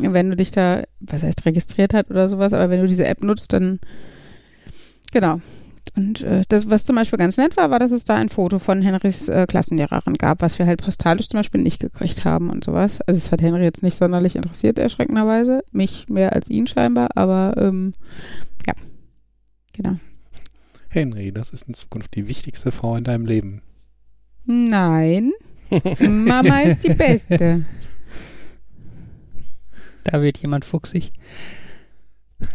wenn 0.00 0.30
du 0.30 0.36
dich 0.36 0.50
da, 0.50 0.82
was 1.00 1.22
heißt, 1.22 1.46
registriert 1.46 1.94
hat 1.94 2.10
oder 2.10 2.28
sowas, 2.28 2.52
aber 2.52 2.70
wenn 2.70 2.80
du 2.80 2.86
diese 2.86 3.06
App 3.06 3.22
nutzt, 3.22 3.52
dann 3.52 3.80
genau. 5.12 5.40
Und 5.96 6.20
äh, 6.20 6.42
das, 6.48 6.68
was 6.68 6.84
zum 6.84 6.94
Beispiel 6.94 7.18
ganz 7.18 7.38
nett 7.38 7.56
war, 7.56 7.70
war, 7.70 7.78
dass 7.78 7.90
es 7.90 8.04
da 8.04 8.16
ein 8.16 8.28
Foto 8.28 8.58
von 8.58 8.82
Henrys 8.82 9.28
äh, 9.28 9.46
Klassenlehrerin 9.48 10.14
gab, 10.14 10.42
was 10.42 10.58
wir 10.58 10.66
halt 10.66 10.82
postalisch 10.82 11.30
zum 11.30 11.38
Beispiel 11.38 11.62
nicht 11.62 11.80
gekriegt 11.80 12.24
haben 12.24 12.50
und 12.50 12.64
sowas. 12.64 13.00
Also 13.00 13.16
es 13.16 13.32
hat 13.32 13.40
Henry 13.40 13.64
jetzt 13.64 13.82
nicht 13.82 13.96
sonderlich 13.96 14.36
interessiert, 14.36 14.78
erschreckenderweise. 14.78 15.64
Mich 15.72 16.06
mehr 16.10 16.34
als 16.34 16.50
ihn 16.50 16.66
scheinbar, 16.66 17.08
aber 17.14 17.54
ähm, 17.56 17.94
ja. 18.66 18.74
Genau. 19.72 19.94
Henry, 20.90 21.32
das 21.32 21.50
ist 21.50 21.66
in 21.66 21.72
Zukunft 21.72 22.14
die 22.14 22.28
wichtigste 22.28 22.72
Frau 22.72 22.96
in 22.96 23.04
deinem 23.04 23.24
Leben. 23.24 23.62
Nein. 24.44 25.32
Mama 26.00 26.60
ist 26.60 26.84
die 26.84 26.94
Beste. 26.94 27.64
Da 30.04 30.20
wird 30.20 30.38
jemand 30.38 30.66
fuchsig. 30.66 31.12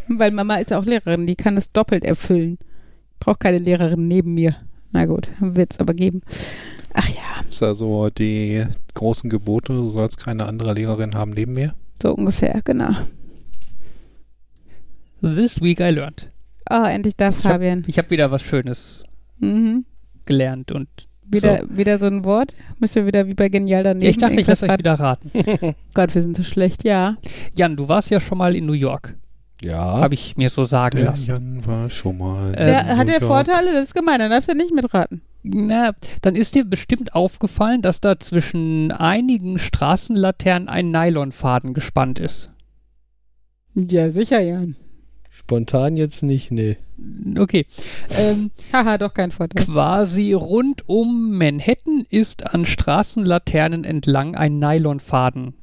Weil 0.07 0.29
Mama 0.29 0.57
ist 0.57 0.69
ja 0.69 0.79
auch 0.79 0.85
Lehrerin, 0.85 1.25
die 1.25 1.35
kann 1.35 1.57
es 1.57 1.71
doppelt 1.71 2.05
erfüllen. 2.05 2.59
Braucht 3.21 3.39
keine 3.39 3.59
Lehrerin 3.59 4.07
neben 4.09 4.33
mir. 4.33 4.57
Na 4.91 5.05
gut, 5.05 5.29
wird 5.39 5.71
es 5.71 5.79
aber 5.79 5.93
geben. 5.93 6.21
Ach 6.93 7.07
ja, 7.07 7.21
Das 7.45 7.55
ist 7.55 7.63
also 7.63 8.09
die 8.09 8.65
großen 8.93 9.29
Gebote, 9.29 9.71
du 9.71 9.85
sollst 9.87 10.25
keine 10.25 10.45
andere 10.45 10.73
Lehrerin 10.73 11.15
haben 11.15 11.31
neben 11.31 11.53
mir. 11.53 11.73
so 12.01 12.13
ungefähr, 12.13 12.59
genau. 12.65 12.89
This 15.21 15.61
week 15.61 15.79
I 15.79 15.89
learned. 15.91 16.29
Oh, 16.69 16.83
endlich 16.83 17.15
da 17.15 17.27
hab- 17.27 17.35
Fabian. 17.35 17.83
Ich 17.87 17.97
habe 17.97 18.09
wieder 18.09 18.31
was 18.31 18.41
Schönes 18.41 19.03
Mhm. 19.39 19.85
gelernt 20.25 20.71
und 20.71 20.87
Wieder, 21.23 21.61
so. 21.61 21.77
wieder 21.77 21.97
so 21.99 22.07
ein 22.07 22.25
Wort. 22.25 22.53
Müsst 22.79 22.95
ihr 22.95 23.05
wieder 23.05 23.25
wie 23.27 23.33
bei 23.33 23.47
Genial 23.49 23.83
daneben. 23.83 24.03
Ja, 24.03 24.09
ich 24.09 24.17
dachte, 24.17 24.41
ich 24.41 24.47
lasse 24.47 24.67
euch 24.67 24.77
wieder 24.79 24.95
raten. 24.99 25.31
Gott, 25.93 26.13
wir 26.13 26.21
sind 26.23 26.35
so 26.35 26.43
schlecht, 26.43 26.83
ja. 26.83 27.17
Jan, 27.55 27.75
du 27.77 27.87
warst 27.87 28.09
ja 28.09 28.19
schon 28.19 28.37
mal 28.39 28.55
in 28.55 28.65
New 28.65 28.73
York, 28.73 29.15
Ja. 29.61 29.77
habe 29.99 30.15
ich 30.15 30.37
mir 30.37 30.49
so 30.49 30.63
sagen 30.63 30.97
Der 30.97 31.05
lassen. 31.05 31.29
Jan 31.29 31.65
war 31.65 31.89
schon 31.89 32.17
mal. 32.17 32.47
Ähm, 32.57 32.65
Der, 32.65 32.97
hat 32.97 33.07
er 33.07 33.19
York. 33.21 33.23
Vorteile? 33.23 33.73
Das 33.73 33.85
ist 33.87 33.93
gemein, 33.93 34.19
dann 34.19 34.31
darfst 34.31 34.49
du 34.49 34.55
nicht 34.55 34.73
mitraten. 34.73 35.21
Na, 35.43 35.93
dann 36.21 36.35
ist 36.35 36.53
dir 36.55 36.65
bestimmt 36.65 37.15
aufgefallen, 37.15 37.81
dass 37.81 37.99
da 38.01 38.19
zwischen 38.19 38.91
einigen 38.91 39.57
Straßenlaternen 39.59 40.67
ein 40.69 40.91
Nylonfaden 40.91 41.73
gespannt 41.73 42.19
ist. 42.19 42.51
Ja, 43.73 44.09
sicher, 44.11 44.41
Jan. 44.41 44.75
Spontan 45.29 45.95
jetzt 45.95 46.23
nicht, 46.23 46.51
nee. 46.51 46.77
Okay. 47.37 47.65
Ähm, 48.17 48.51
Haha, 48.73 48.97
doch 48.97 49.13
kein 49.13 49.31
Vorteil. 49.31 49.63
quasi 49.63 50.33
rund 50.33 50.87
um 50.89 51.37
Manhattan 51.37 52.05
ist 52.09 52.53
an 52.53 52.65
Straßenlaternen 52.65 53.83
entlang 53.83 54.35
ein 54.35 54.59
Nylonfaden 54.59 55.53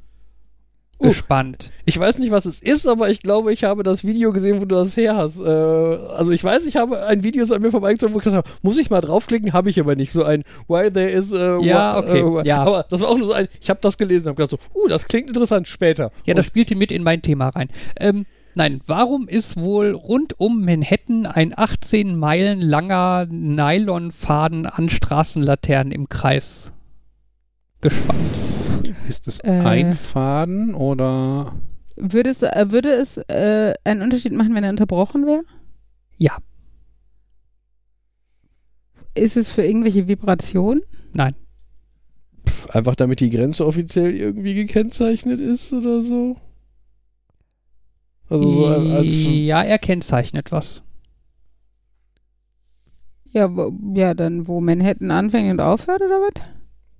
Uh. 1.01 1.09
gespannt. 1.09 1.71
Ich 1.85 1.99
weiß 1.99 2.19
nicht, 2.19 2.33
was 2.33 2.45
es 2.45 2.61
ist, 2.61 2.89
aber 2.89 3.09
ich 3.09 3.23
glaube, 3.23 3.53
ich 3.53 3.63
habe 3.63 3.85
das 3.85 4.05
Video 4.05 4.33
gesehen, 4.33 4.61
wo 4.61 4.65
du 4.65 4.75
das 4.75 4.97
her 4.97 5.17
hast. 5.17 5.41
Äh, 5.41 5.45
also 5.45 6.33
ich 6.33 6.43
weiß, 6.43 6.65
ich 6.67 6.77
habe 6.77 7.07
ein 7.07 7.23
Video 7.23 7.45
an 7.55 7.63
mir 7.63 7.71
vorbeigezogen, 7.71 8.15
wo 8.15 8.19
ich 8.19 8.25
gesagt 8.25 8.45
habe, 8.45 8.59
muss 8.63 8.79
ich 8.79 8.91
mal 8.91 9.01
draufklicken, 9.01 9.53
habe 9.53 9.71
ich 9.71 9.79
aber 9.79 9.95
nicht. 9.95 10.11
So 10.11 10.25
ein 10.25 10.43
Why 10.67 10.91
there 10.91 11.09
is 11.09 11.33
äh, 11.33 11.59
Ja, 11.63 11.99
okay, 11.99 12.21
äh, 12.21 12.47
ja. 12.47 12.63
Aber 12.63 12.85
das 12.89 13.01
war 13.01 13.11
auch 13.11 13.17
nur 13.17 13.29
so 13.29 13.33
ein, 13.33 13.49
ich 13.61 13.71
habe 13.71 13.79
das 13.81 13.97
gelesen 13.97 14.25
und 14.25 14.31
habe 14.31 14.47
gedacht 14.47 14.51
so, 14.51 14.81
uh, 14.81 14.89
das 14.89 15.07
klingt 15.07 15.29
interessant, 15.29 15.69
später. 15.69 16.11
Ja, 16.25 16.35
das 16.35 16.47
Und 16.47 16.51
spielte 16.51 16.75
mit 16.75 16.91
in 16.91 17.05
mein 17.05 17.23
Thema 17.23 17.51
rein. 17.51 17.69
Ähm, 18.01 18.27
nein, 18.57 18.81
warum 18.87 19.29
ist 19.29 19.57
wohl 19.57 19.93
rund 19.93 20.41
um 20.41 20.65
Manhattan 20.65 21.27
ein 21.27 21.57
18 21.57 22.17
Meilen 22.19 22.61
langer 22.61 23.27
Nylonfaden 23.31 24.67
an 24.67 24.89
Straßenlaternen 24.89 25.93
im 25.93 26.09
Kreis 26.09 26.73
gespannt? 27.81 28.19
Ist 29.07 29.29
es 29.29 29.41
Äh. 29.41 29.51
ein 29.61 29.95
Faden 29.95 30.75
oder 30.75 31.55
Würde 31.97 32.31
es, 32.31 32.43
äh, 32.43 32.67
würde 32.71 32.93
es 32.93 33.17
äh, 33.29 33.75
einen 33.85 34.03
Unterschied 34.03 34.33
machen, 34.33 34.55
wenn 34.55 34.65
er 34.65 34.71
unterbrochen 34.71 35.27
wäre? 35.27 35.43
Ja, 36.17 36.37
Ist 39.15 39.37
es 39.37 39.49
für 39.49 39.63
irgendwelche 39.65 40.07
Vibrationen? 40.09 40.83
nein. 41.13 41.35
pff, 42.47 42.71
einfach 42.71 42.95
damit 42.97 43.21
die 43.21 43.31
Grenze 43.31 43.67
offiziell 43.67 44.15
irgendwie 44.15 44.55
gekennzeichnet 44.55 45.41
ist 45.41 45.73
oder 45.73 46.03
so. 46.03 46.37
Also 48.29 48.51
so 48.51 48.67
als 48.67 49.25
ja, 49.27 49.63
er 49.63 49.79
kennzeichnet 49.79 50.53
was. 50.53 50.85
Ja, 53.31 53.51
ja, 53.95 54.15
dann 54.15 54.47
wo 54.47 54.61
Manhattan 54.61 55.11
anfängt 55.11 55.51
und 55.51 55.61
aufhört 55.61 56.01
oder 56.03 56.21
was? 56.21 56.43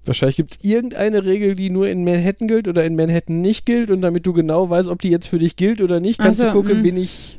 Wahrscheinlich 0.05 0.37
gibt 0.37 0.53
es 0.53 0.65
irgendeine 0.65 1.25
Regel, 1.25 1.55
die 1.55 1.71
nur 1.71 1.89
in 1.89 2.05
Manhattan 2.05 2.49
gilt 2.49 2.67
oder 2.69 2.85
in 2.85 2.97
Manhattan 2.97 3.41
nicht 3.41 3.67
gilt 3.67 3.91
und 3.91 4.01
damit 4.01 4.27
du 4.27 4.33
genau 4.33 4.71
weißt, 4.71 4.89
ob 4.89 5.01
die 5.03 5.11
jetzt 5.11 5.27
für 5.27 5.39
dich 5.39 5.57
gilt 5.57 5.83
oder 5.83 6.01
nicht, 6.01 6.19
kannst 6.19 6.41
Ach 6.41 6.47
du 6.47 6.53
gucken, 6.53 6.81
mm. 6.81 6.83
bin 6.83 6.97
ich 6.97 7.39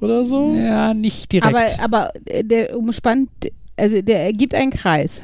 oder 0.00 0.24
so. 0.24 0.54
Ja, 0.54 0.94
nicht 0.94 1.32
direkt. 1.32 1.54
Aber, 1.54 1.66
aber 1.78 2.12
äh, 2.26 2.44
der 2.44 2.76
umspannt, 2.76 3.30
also 3.76 4.02
der 4.02 4.24
ergibt 4.24 4.54
einen 4.54 4.70
Kreis. 4.70 5.22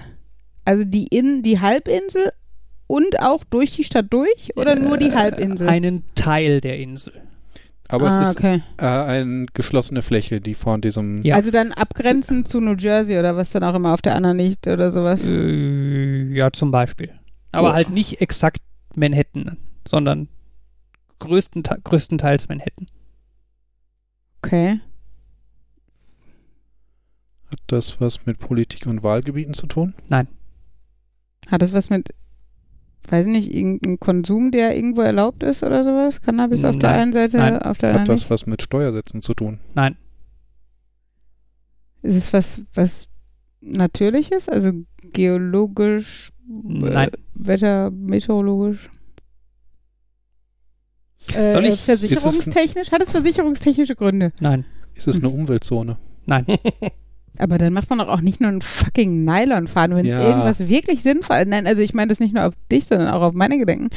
Also 0.64 0.84
die 0.84 1.06
In, 1.06 1.42
die 1.42 1.60
Halbinsel 1.60 2.32
und 2.86 3.20
auch 3.20 3.44
durch 3.44 3.72
die 3.72 3.84
Stadt 3.84 4.06
durch 4.10 4.56
oder 4.56 4.76
nur 4.76 4.98
die 4.98 5.08
Äh, 5.08 5.12
Halbinsel? 5.12 5.68
Einen 5.68 6.04
Teil 6.14 6.60
der 6.60 6.78
Insel. 6.78 7.12
Aber 7.92 8.06
ah, 8.10 8.20
es 8.22 8.30
ist 8.30 8.38
okay. 8.38 8.62
äh, 8.78 8.84
eine 8.86 9.46
geschlossene 9.52 10.02
Fläche, 10.02 10.40
die 10.40 10.54
von 10.54 10.80
diesem 10.80 11.22
Ja. 11.22 11.34
Also 11.36 11.50
dann 11.50 11.72
abgrenzend 11.72 12.48
zu 12.48 12.60
New 12.60 12.74
Jersey 12.76 13.18
oder 13.18 13.36
was 13.36 13.50
dann 13.50 13.64
auch 13.64 13.74
immer 13.74 13.92
auf 13.94 14.02
der 14.02 14.14
anderen 14.14 14.38
liegt 14.38 14.66
oder 14.66 14.92
sowas. 14.92 15.26
Äh, 15.26 16.32
ja, 16.32 16.52
zum 16.52 16.70
Beispiel. 16.70 17.12
Aber 17.52 17.68
Ja. 17.68 17.74
halt 17.74 17.90
nicht 17.90 18.20
exakt 18.20 18.60
Manhattan, 18.94 19.56
sondern 19.86 20.28
größtente 21.18 21.78
größtenteils 21.84 22.48
Manhattan. 22.48 22.86
Okay. 24.42 24.80
hat 27.50 27.60
das 27.66 28.00
was 28.00 28.26
mit 28.26 28.38
Politik 28.38 28.86
und 28.86 29.02
Wahlgebieten 29.02 29.54
zu 29.54 29.66
tun? 29.66 29.94
Hat 30.10 31.62
das 31.62 31.72
was 31.72 31.90
mit, 31.90 32.10
weiß 33.08 33.26
nicht, 33.26 33.52
irgendein 33.52 33.98
Konsum, 33.98 34.50
der 34.50 34.76
irgendwo 34.76 35.00
erlaubt 35.02 35.42
ist 35.42 35.62
oder 35.62 35.82
sowas? 35.84 36.20
Cannabis 36.20 36.64
auf 36.64 36.76
der 36.78 36.90
Nein. 36.90 37.00
einen 37.00 37.12
Seite, 37.12 37.36
Nein. 37.38 37.58
auf 37.62 37.78
der 37.78 37.90
Hat 37.90 38.00
anderen 38.00 38.16
das 38.16 38.22
nicht? 38.24 38.30
was 38.30 38.46
mit 38.46 38.62
Steuersätzen 38.62 39.22
zu 39.22 39.34
tun? 39.34 39.58
Nein, 39.74 39.96
Ist 42.02 42.16
es 42.16 42.32
was, 42.32 42.60
was 42.74 43.08
Natürliches, 43.62 44.48
also 44.48 44.72
geologisch, 45.12 46.30
Nein. 46.46 47.08
Äh, 47.08 47.10
Wetter, 47.34 47.90
meteorologisch? 47.90 48.88
Äh, 51.34 51.52
Soll 51.52 51.66
ich- 51.66 51.72
äh, 51.74 51.76
versicherungstechnisch? 51.76 52.90
Hat 52.90 53.02
es 53.02 53.10
versicherungstechnische 53.10 53.94
Gründe? 53.96 54.32
nein, 54.40 54.64
Ist 54.94 55.08
es 55.08 55.18
eine 55.18 55.28
Umweltzone? 55.28 55.98
nein. 56.26 56.46
Aber 57.38 57.56
dann 57.58 57.72
macht 57.72 57.88
man 57.88 57.98
doch 58.00 58.08
auch 58.08 58.20
nicht 58.20 58.40
nur 58.40 58.50
einen 58.50 58.60
fucking 58.60 59.24
Nylonfaden, 59.24 59.96
wenn 59.96 60.04
es 60.06 60.12
Ja. 60.14 60.22
irgendwas 60.28 60.68
wirklich 60.68 61.02
sinnvoll 61.02 61.44
Nein, 61.46 61.66
also 61.66 61.80
ich 61.80 61.94
meine 61.94 62.08
das 62.08 62.20
nicht 62.20 62.34
nur 62.34 62.44
auf 62.46 62.54
dich, 62.70 62.84
sondern 62.84 63.08
auch 63.08 63.22
auf 63.22 63.34
meine 63.34 63.56
Gedenken. 63.56 63.88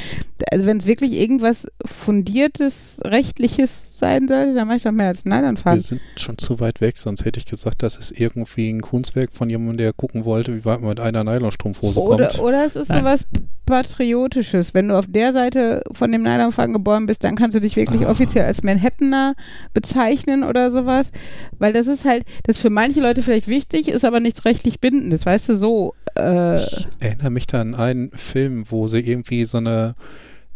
Also 0.50 0.64
wenn 0.66 0.78
es 0.78 0.86
wirklich 0.86 1.12
irgendwas 1.12 1.66
fundiertes, 1.84 3.00
rechtliches 3.04 3.98
sein 3.98 4.28
sollte, 4.28 4.54
dann 4.54 4.66
mache 4.66 4.76
ich 4.78 4.82
doch 4.82 4.92
mehr 4.92 5.08
als 5.08 5.24
einen 5.26 5.34
Wir 5.34 5.40
Nylonfaden. 5.42 5.80
sind 5.80 6.00
schon 6.16 6.38
zu 6.38 6.60
weit 6.60 6.80
weg, 6.80 6.96
sonst 6.96 7.24
hätte 7.24 7.38
ich 7.38 7.46
gesagt, 7.46 7.82
das 7.82 7.96
ist 7.96 8.18
irgendwie 8.18 8.70
ein 8.70 8.80
Kunstwerk 8.80 9.30
von 9.32 9.50
jemandem, 9.50 9.76
der 9.78 9.92
gucken 9.92 10.24
wollte, 10.24 10.54
wie 10.56 10.64
weit 10.64 10.80
man 10.80 10.90
mit 10.90 11.00
einer 11.00 11.24
Nylonstrumpfhose 11.24 12.00
Oder, 12.00 12.28
kommt. 12.28 12.40
oder 12.40 12.64
es 12.64 12.76
ist 12.76 12.88
Nein. 12.88 13.00
sowas 13.00 13.24
Patriotisches. 13.66 14.74
Wenn 14.74 14.88
du 14.88 14.98
auf 14.98 15.06
der 15.08 15.32
Seite 15.32 15.82
von 15.92 16.12
dem 16.12 16.22
Nylonfaden 16.22 16.74
geboren 16.74 17.06
bist, 17.06 17.24
dann 17.24 17.34
kannst 17.34 17.56
du 17.56 17.60
dich 17.60 17.76
wirklich 17.76 18.06
Ah. 18.06 18.10
offiziell 18.10 18.44
als 18.44 18.62
Manhattaner 18.62 19.34
bezeichnen 19.72 20.42
oder 20.44 20.70
sowas. 20.70 21.10
Weil 21.58 21.72
das 21.72 21.86
ist 21.86 22.04
halt, 22.04 22.24
das 22.44 22.58
für 22.58 22.68
manche 22.70 23.00
Leute 23.00 23.22
vielleicht 23.24 23.48
wichtig, 23.48 23.88
ist 23.88 24.04
aber 24.04 24.20
nicht 24.20 24.44
rechtlich 24.44 24.80
bindendes, 24.80 25.26
weißt 25.26 25.50
du, 25.50 25.54
so. 25.56 25.94
Äh, 26.16 26.56
Ich 26.56 26.88
erinnere 27.00 27.30
mich 27.30 27.46
da 27.46 27.60
an 27.60 27.74
einen 27.74 28.10
Film, 28.12 28.70
wo 28.70 28.88
sie 28.88 29.00
irgendwie 29.00 29.44
so 29.44 29.58
eine 29.58 29.94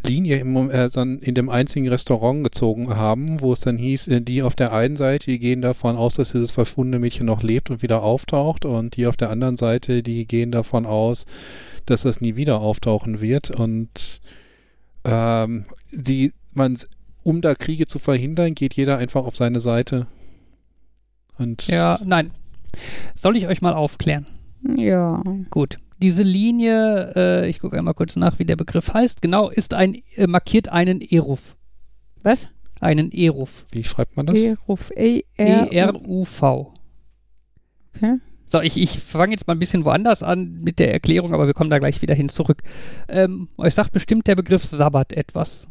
Linie 0.05 0.37
im, 0.37 0.69
äh, 0.69 0.87
so 0.87 1.01
in 1.01 1.35
dem 1.35 1.49
einzigen 1.49 1.89
Restaurant 1.89 2.43
gezogen 2.43 2.95
haben, 2.95 3.41
wo 3.41 3.51
es 3.51 3.59
dann 3.59 3.77
hieß, 3.77 4.07
äh, 4.07 4.21
die 4.21 4.43
auf 4.43 4.55
der 4.55 4.71
einen 4.71 4.95
Seite, 4.95 5.31
die 5.31 5.39
gehen 5.39 5.61
davon 5.61 5.97
aus, 5.97 6.15
dass 6.15 6.31
dieses 6.31 6.51
verschwundene 6.51 6.99
Mädchen 6.99 7.25
noch 7.25 7.43
lebt 7.43 7.69
und 7.69 7.81
wieder 7.81 8.01
auftaucht 8.01 8.65
und 8.65 8.95
die 8.95 9.07
auf 9.07 9.17
der 9.17 9.29
anderen 9.29 9.57
Seite, 9.57 10.01
die 10.01 10.25
gehen 10.25 10.51
davon 10.51 10.85
aus, 10.85 11.25
dass 11.85 12.03
das 12.03 12.21
nie 12.21 12.35
wieder 12.35 12.61
auftauchen 12.61 13.19
wird 13.19 13.51
und 13.51 14.21
ähm, 15.03 15.65
die, 15.91 16.31
man, 16.53 16.77
um 17.23 17.41
da 17.41 17.55
Kriege 17.55 17.85
zu 17.85 17.99
verhindern, 17.99 18.55
geht 18.55 18.75
jeder 18.75 18.97
einfach 18.97 19.25
auf 19.25 19.35
seine 19.35 19.59
Seite. 19.59 20.07
Und 21.37 21.67
Ja, 21.67 21.99
nein. 22.05 22.31
Soll 23.15 23.37
ich 23.37 23.47
euch 23.47 23.61
mal 23.61 23.73
aufklären? 23.73 24.25
ja. 24.75 25.21
Gut. 25.49 25.77
Diese 26.01 26.23
Linie, 26.23 27.11
äh, 27.15 27.49
ich 27.49 27.59
gucke 27.59 27.77
einmal 27.77 27.93
kurz 27.93 28.15
nach, 28.15 28.39
wie 28.39 28.45
der 28.45 28.55
Begriff 28.55 28.93
heißt. 28.93 29.21
Genau, 29.21 29.49
ist 29.49 29.73
ein, 29.73 30.01
äh, 30.15 30.27
markiert 30.27 30.69
einen 30.69 31.01
Eruf. 31.01 31.55
Was? 32.23 32.47
Einen 32.79 33.11
Eruf. 33.11 33.65
wie 33.71 33.83
schreibt 33.83 34.15
man 34.15 34.25
das? 34.25 34.39
E-Ruf. 34.39 34.91
E-R. 34.95 35.71
E-R-U-V. 35.71 36.73
Okay. 37.93 38.17
So, 38.45 38.61
ich, 38.61 38.77
ich 38.77 38.97
fange 38.97 39.33
jetzt 39.33 39.45
mal 39.45 39.53
ein 39.53 39.59
bisschen 39.59 39.83
woanders 39.85 40.23
an 40.23 40.61
mit 40.63 40.79
der 40.79 40.93
Erklärung, 40.93 41.33
aber 41.33 41.45
wir 41.45 41.53
kommen 41.53 41.69
da 41.69 41.79
gleich 41.79 42.01
wieder 42.01 42.15
hin 42.15 42.29
zurück. 42.29 42.63
Ähm, 43.09 43.49
euch 43.57 43.75
sagt 43.75 43.91
bestimmt 43.91 44.25
der 44.27 44.35
Begriff 44.35 44.63
Sabbat 44.63 45.13
etwas. 45.13 45.67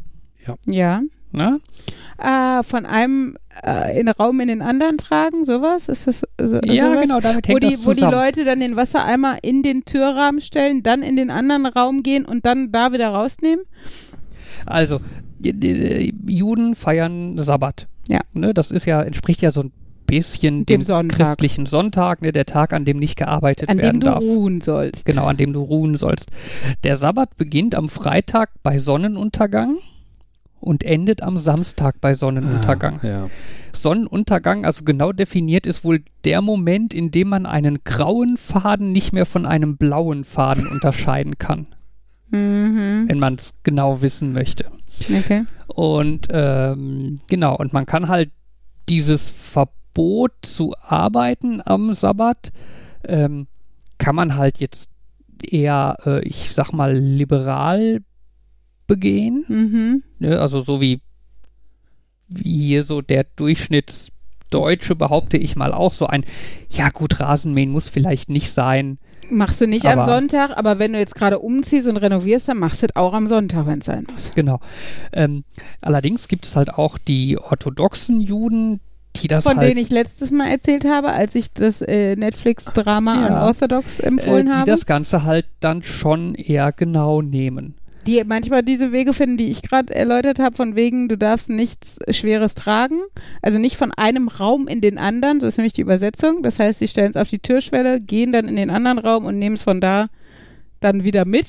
Ja. 0.47 1.03
Ne? 1.31 1.61
Ah, 2.17 2.63
von 2.63 2.87
einem 2.87 3.37
äh, 3.65 3.99
in 4.01 4.07
den 4.07 4.15
Raum 4.15 4.41
in 4.41 4.49
den 4.49 4.63
anderen 4.63 4.97
tragen, 4.99 5.45
sowas? 5.45 5.89
Ist 5.89 6.07
das 6.07 6.21
so, 6.41 6.61
Ja, 6.65 6.91
sowas? 6.91 7.03
genau, 7.03 7.21
damit 7.21 7.47
Wo 7.49 7.53
hängt 7.53 7.63
die, 7.65 7.71
das 7.71 7.87
wo 7.87 7.91
die 7.91 7.97
zusammen. 7.97 8.13
Leute 8.15 8.45
dann 8.45 8.61
den 8.61 8.77
Wassereimer 8.77 9.39
in 9.43 9.63
den 9.63 9.85
Türrahmen 9.85 10.41
stellen, 10.41 10.83
dann 10.83 11.03
in 11.03 11.17
den 11.17 11.31
anderen 11.31 11.67
Raum 11.67 12.03
gehen 12.03 12.25
und 12.25 12.47
dann 12.47 12.73
da 12.73 12.93
wieder 12.93 13.09
rausnehmen? 13.11 13.65
Also, 14.67 15.01
die, 15.39 15.53
die, 15.53 16.13
die 16.13 16.37
Juden 16.37 16.75
feiern 16.75 17.37
Sabbat. 17.39 17.87
Ja. 18.09 18.21
Ne, 18.33 18.55
das 18.55 18.71
ist 18.71 18.87
ja, 18.87 19.03
entspricht 19.03 19.43
ja 19.43 19.51
so 19.51 19.63
ein 19.65 19.73
bisschen 20.07 20.65
Dem 20.65 20.81
dem, 20.81 20.83
Sonntag. 20.83 21.19
christlichen 21.19 21.67
Sonntag, 21.67 22.23
ne, 22.23 22.33
der 22.33 22.47
Tag, 22.47 22.73
an 22.73 22.87
dem 22.87 22.99
nicht 22.99 23.17
gearbeitet 23.17 23.69
An 23.69 23.77
dem 23.77 23.83
werden 23.83 24.01
du 24.01 24.07
darf. 24.07 24.21
ruhen 24.23 24.61
sollst. 24.63 25.05
Genau, 25.05 25.27
an 25.27 25.37
dem 25.37 25.53
du 25.53 25.61
ruhen 25.61 25.97
sollst. 25.99 26.31
Der 26.85 26.97
Sabbat 26.97 27.37
beginnt 27.37 27.75
am 27.75 27.89
Freitag 27.91 28.51
bei 28.63 28.79
Sonnenuntergang 28.79 29.77
und 30.61 30.85
endet 30.85 31.23
am 31.23 31.39
Samstag 31.39 32.01
bei 32.01 32.15
Sonnenuntergang. 32.15 33.01
Ah, 33.03 33.07
ja. 33.07 33.31
Sonnenuntergang, 33.73 34.65
also 34.65 34.85
genau 34.85 35.13
definiert, 35.13 35.67
ist 35.67 35.85
wohl 35.85 36.03
der 36.25 36.43
Moment, 36.43 36.95
in 36.95 37.11
dem 37.11 37.29
man 37.29 37.47
einen 37.47 37.79
grauen 37.85 38.37
Faden 38.37 38.93
nicht 38.93 39.13
mehr 39.13 39.27
von 39.27 39.47
einem 39.47 39.77
blauen 39.77 40.25
Faden 40.25 40.67
unterscheiden 40.73 41.39
kann, 41.39 41.67
Mhm. 42.31 43.05
wenn 43.09 43.19
man 43.19 43.35
es 43.37 43.55
genau 43.63 44.03
wissen 44.03 44.33
möchte. 44.33 44.67
Okay. 45.09 45.45
Und 45.69 46.27
ähm, 46.31 47.17
genau, 47.29 47.57
und 47.57 47.73
man 47.73 47.87
kann 47.87 48.09
halt 48.09 48.31
dieses 48.89 49.31
Verbot 49.31 50.33
zu 50.43 50.75
arbeiten 50.81 51.63
am 51.65 51.95
Sabbat, 51.95 52.51
ähm, 53.07 53.47
kann 53.99 54.15
man 54.17 54.37
halt 54.37 54.59
jetzt 54.59 54.91
eher, 55.43 55.97
äh, 56.05 56.21
ich 56.27 56.53
sag 56.53 56.73
mal, 56.73 56.97
liberal 56.97 58.01
begehen. 58.89 59.45
Mhm. 59.47 60.03
Ne? 60.19 60.41
Also 60.41 60.61
so 60.61 60.81
wie, 60.81 61.01
wie 62.27 62.67
hier 62.67 62.83
so 62.83 63.01
der 63.01 63.25
Durchschnittsdeutsche, 63.37 64.97
behaupte 64.97 65.37
ich 65.37 65.55
mal 65.55 65.73
auch, 65.73 65.93
so 65.93 66.07
ein, 66.07 66.25
ja 66.71 66.89
gut, 66.91 67.21
Rasenmähen 67.21 67.71
muss 67.71 67.89
vielleicht 67.89 68.29
nicht 68.29 68.53
sein. 68.53 68.99
Machst 69.31 69.61
du 69.61 69.67
nicht 69.67 69.85
am 69.87 70.01
Aber- 70.01 70.13
Sonntag, 70.13 70.57
aber 70.57 70.79
wenn 70.79 70.95
du 70.95 70.99
jetzt 70.99 71.15
gerade 71.15 71.39
umziehst 71.39 71.87
und 71.87 71.99
renovierst, 71.99 72.49
dann 72.49 72.59
machst 72.59 72.83
du 72.83 72.87
es 72.87 72.97
auch 72.97 73.13
am 73.13 73.29
Sonntag, 73.29 73.67
wenn 73.67 73.81
es 73.81 73.85
sein 73.85 74.07
muss. 74.11 74.31
Genau. 74.35 74.59
Ähm, 75.13 75.45
allerdings 75.83 76.29
gibt 76.29 76.47
es 76.47 76.57
halt 76.57 76.71
auch 76.75 76.97
die 76.99 77.37
orthodoxen 77.39 78.21
Juden, 78.23 78.81
die 79.17 79.29
das 79.29 79.45
Von 79.45 79.57
halt, 79.59 79.69
denen 79.69 79.81
ich 79.81 79.91
letztes 79.91 80.31
Mal 80.31 80.49
erzählt 80.49 80.85
habe, 80.87 81.09
als 81.13 81.35
ich 81.35 81.53
das 81.53 81.83
äh, 81.83 82.15
Netflix-Drama 82.17 83.15
Ja. 83.15 83.27
Unorthodox 83.43 84.01
äh, 84.01 84.07
empfohlen 84.07 84.47
die 84.47 84.53
habe. 84.53 84.71
das 84.71 84.87
Ganze 84.87 85.25
halt 85.25 85.47
dann 85.61 85.83
schon 85.83 86.35
eher 86.35 86.73
genau 86.73 87.21
nehmen. 87.21 87.75
Die 88.09 88.23
manchmal 88.25 88.63
diese 88.63 88.91
Wege 88.91 89.13
finden, 89.13 89.37
die 89.37 89.49
ich 89.49 89.63
gerade 89.63 89.95
erläutert 89.95 90.39
habe, 90.39 90.57
von 90.57 90.75
wegen, 90.75 91.09
du 91.09 91.17
darfst 91.19 91.51
nichts 91.51 91.99
Schweres 92.11 92.55
tragen. 92.55 92.97
Also 93.43 93.59
nicht 93.59 93.77
von 93.77 93.93
einem 93.93 94.29
Raum 94.29 94.67
in 94.67 94.81
den 94.81 94.99
anderen, 94.99 95.41
so 95.41 95.47
ist 95.47 95.59
nämlich 95.59 95.75
die 95.75 95.83
Übersetzung. 95.83 96.43
Das 96.43 96.59
heißt, 96.59 96.79
sie 96.79 96.89
stellen 96.89 97.11
es 97.11 97.17
auf 97.17 97.29
die 97.29 97.39
Türschwelle, 97.39 98.01
gehen 98.01 98.33
dann 98.33 98.49
in 98.49 98.57
den 98.57 98.71
anderen 98.71 98.99
Raum 98.99 99.27
und 99.27 99.39
nehmen 99.39 99.55
es 99.57 99.63
von 99.63 99.81
da 99.81 100.07
dann 100.81 101.05
wieder 101.05 101.25
mit. 101.25 101.47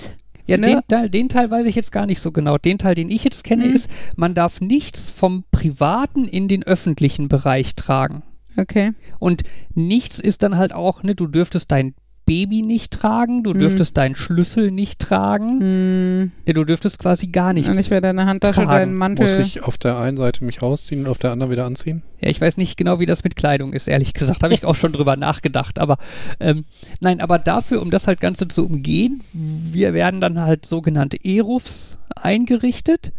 Ja, 0.48 0.58
Ne? 0.58 0.66
den, 0.68 0.82
Teil, 0.88 1.10
den 1.10 1.30
Teil 1.30 1.52
weiß 1.52 1.66
ich 1.68 1.76
jetzt 1.76 1.92
gar 1.92 2.08
nicht 2.08 2.20
so 2.20 2.32
genau. 2.32 2.58
Den 2.58 2.78
Teil, 2.80 2.96
den 2.96 3.10
ich 3.10 3.24
jetzt 3.24 3.44
kenne, 3.44 3.66
Mhm. 3.68 3.74
ist, 3.74 3.90
man 4.16 4.34
darf 4.34 4.60
nichts 4.62 5.10
vom 5.10 5.44
privaten 5.52 6.28
in 6.28 6.48
den 6.48 6.64
öffentlichen 6.64 7.30
Bereich 7.30 7.76
tragen. 7.76 8.24
Okay. 8.58 8.92
Und 9.20 9.44
nichts 9.76 10.20
ist 10.20 10.42
dann 10.44 10.58
halt 10.58 10.74
auch, 10.74 11.04
ne, 11.04 11.14
du 11.16 11.28
dürftest 11.28 11.72
dein 11.72 11.94
Baby 12.30 12.62
nicht 12.62 12.92
tragen, 12.94 13.44
du 13.44 13.54
Mhm. 13.54 13.60
dürftest 13.60 13.98
deinen 13.98 14.16
Schlüssel 14.16 14.70
nicht 14.72 15.00
tragen, 15.00 15.60
Hm. 15.60 16.32
ja, 16.46 16.54
du 16.54 16.64
dürftest 16.64 17.00
quasi 17.00 17.28
gar 17.28 17.54
nichts. 17.54 17.70
Und 17.70 17.76
nicht 17.78 17.90
mehr 17.90 18.02
deine 18.02 18.26
Handtasche, 18.28 18.54
tragen. 18.62 18.70
deinen 18.70 18.94
Mantel. 18.94 19.24
Muss 19.24 19.36
ich 19.38 19.64
auf 19.64 19.78
der 19.80 19.98
einen 19.98 20.18
Seite 20.18 20.44
mich 20.46 20.62
rausziehen 20.62 21.02
und 21.06 21.08
auf 21.10 21.18
der 21.18 21.32
anderen 21.32 21.52
wieder 21.52 21.66
anziehen? 21.66 22.04
Ja, 22.22 22.30
ich 22.30 22.40
weiß 22.40 22.58
nicht 22.58 22.78
genau, 22.78 23.00
wie 23.00 23.06
das 23.08 23.24
mit 23.24 23.36
Kleidung 23.36 23.74
ist, 23.74 23.88
ehrlich 23.88 24.14
gesagt. 24.14 24.44
Habe 24.44 24.54
ich 24.54 24.64
auch 24.66 24.76
schon 24.76 24.92
drüber 24.92 25.16
nachgedacht. 25.18 25.80
Aber 25.80 25.98
ähm, 26.40 26.66
nein, 27.00 27.20
aber 27.22 27.40
dafür, 27.40 27.82
um 27.82 27.90
das 27.92 28.06
halt 28.08 28.20
Ganze 28.22 28.48
zu 28.48 28.66
umgehen, 28.66 29.22
wir 29.34 29.94
werden 29.94 30.22
dann 30.22 30.40
halt 30.40 30.66
sogenannte 30.66 31.18
Erufs 31.24 31.98
eingerichtet. 32.22 33.12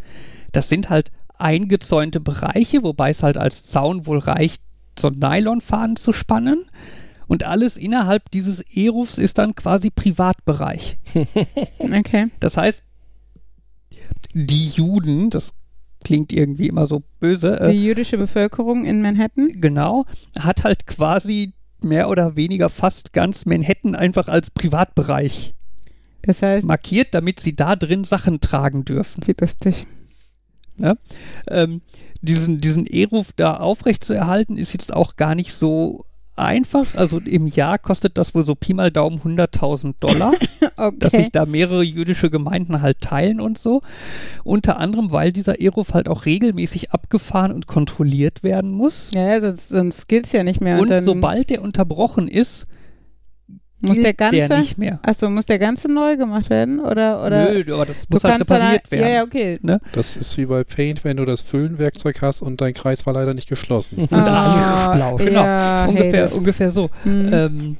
Das 0.53 0.69
sind 0.69 0.89
halt 0.89 1.11
eingezäunte 1.37 2.19
Bereiche, 2.19 2.83
wobei 2.83 3.09
es 3.09 3.23
halt 3.23 3.37
als 3.37 3.65
Zaun 3.65 4.05
wohl 4.05 4.19
reicht, 4.19 4.61
so 4.97 5.09
Nylonfahnen 5.09 5.95
zu 5.95 6.13
spannen. 6.13 6.65
Und 7.31 7.45
alles 7.45 7.77
innerhalb 7.77 8.29
dieses 8.31 8.59
Erufs 8.59 9.17
ist 9.17 9.37
dann 9.37 9.55
quasi 9.55 9.89
Privatbereich. 9.89 10.97
okay. 11.79 12.27
Das 12.41 12.57
heißt, 12.57 12.83
die 14.33 14.67
Juden, 14.67 15.29
das 15.29 15.53
klingt 16.03 16.33
irgendwie 16.33 16.67
immer 16.67 16.87
so 16.87 17.03
böse, 17.21 17.57
äh, 17.57 17.71
Die 17.71 17.85
jüdische 17.85 18.17
Bevölkerung 18.17 18.83
in 18.83 19.01
Manhattan. 19.01 19.47
Genau, 19.53 20.03
hat 20.39 20.65
halt 20.65 20.87
quasi 20.87 21.53
mehr 21.81 22.09
oder 22.09 22.35
weniger 22.35 22.67
fast 22.67 23.13
ganz 23.13 23.45
Manhattan 23.45 23.95
einfach 23.95 24.27
als 24.27 24.51
Privatbereich 24.51 25.53
Das 26.23 26.41
heißt, 26.41 26.67
markiert, 26.67 27.13
damit 27.13 27.39
sie 27.39 27.55
da 27.55 27.77
drin 27.77 28.03
Sachen 28.03 28.41
tragen 28.41 28.83
dürfen. 28.83 29.25
wie 29.25 29.35
lustig. 29.39 29.85
Ähm, 31.47 31.79
diesen, 32.21 32.59
diesen 32.59 32.85
E-Ruf 32.87 33.31
da 33.37 33.55
aufrechtzuerhalten, 33.55 34.57
ist 34.57 34.73
jetzt 34.73 34.93
auch 34.93 35.15
gar 35.15 35.33
nicht 35.33 35.53
so 35.53 36.03
einfach. 36.35 36.95
Also 36.95 37.19
im 37.19 37.47
Jahr 37.47 37.77
kostet 37.77 38.17
das 38.17 38.33
wohl 38.35 38.45
so 38.45 38.55
Pi 38.55 38.73
mal 38.73 38.91
Daumen 38.91 39.19
100.000 39.23 39.95
Dollar, 39.99 40.33
dass 40.97 41.13
Okay. 41.13 41.17
sich 41.23 41.31
da 41.31 41.45
mehrere 41.45 41.83
jüdische 41.83 42.29
Gemeinden 42.29 42.81
halt 42.81 43.01
teilen 43.01 43.39
und 43.39 43.57
so. 43.57 43.81
Unter 44.43 44.77
anderem, 44.77 45.11
weil 45.11 45.31
dieser 45.31 45.59
E-Ruf 45.59 45.93
halt 45.93 46.07
auch 46.09 46.25
regelmäßig 46.25 46.91
abgefahren 46.91 47.51
und 47.51 47.67
kontrolliert 47.67 48.43
werden 48.43 48.71
muss. 48.71 49.11
Ja, 49.13 49.39
sonst, 49.39 49.69
sonst 49.69 50.07
gilt's 50.07 50.31
ja 50.31 50.43
nicht 50.43 50.61
mehr. 50.61 50.79
und 50.79 50.93
sobald 51.03 51.49
der 51.49 51.61
unterbrochen 51.61 52.27
ist, 52.27 52.67
muss 53.81 53.97
der 53.99 54.13
ganze. 54.13 54.57
nicht 54.59 54.77
mehr. 54.77 54.99
Achso, 55.03 55.29
muss 55.29 55.45
der 55.45 55.59
ganze 55.59 55.91
neu 55.91 56.15
gemacht 56.17 56.49
werden? 56.49 56.79
Oder, 56.79 57.25
oder 57.25 57.51
Nö, 57.51 57.73
aber 57.73 57.85
das 57.87 57.97
muss 58.09 58.23
halt 58.23 58.35
kannst 58.35 58.49
dann 58.51 58.57
repariert 58.61 58.81
halt- 58.83 58.91
werden. 58.91 59.03
Ja, 59.03 59.09
ja, 59.09 59.23
okay. 59.23 59.59
Das 59.93 60.15
ist 60.17 60.37
wie 60.37 60.45
bei 60.45 60.63
Paint, 60.63 61.03
wenn 61.03 61.17
du 61.17 61.25
das 61.25 61.41
Füllenwerkzeug 61.41 62.21
hast 62.21 62.41
und 62.41 62.61
dein 62.61 62.73
Kreis 62.73 63.05
war 63.05 63.13
leider 63.13 63.33
nicht 63.33 63.49
geschlossen. 63.49 63.97
Und 64.09 64.13
ah, 64.13 64.93
blau, 64.95 65.15
genau. 65.15 65.43
Ja, 65.43 65.85
ungefähr, 65.85 66.35
ungefähr 66.35 66.71
so. 66.71 66.89
Hm. 67.03 67.29
Ähm, 67.33 67.77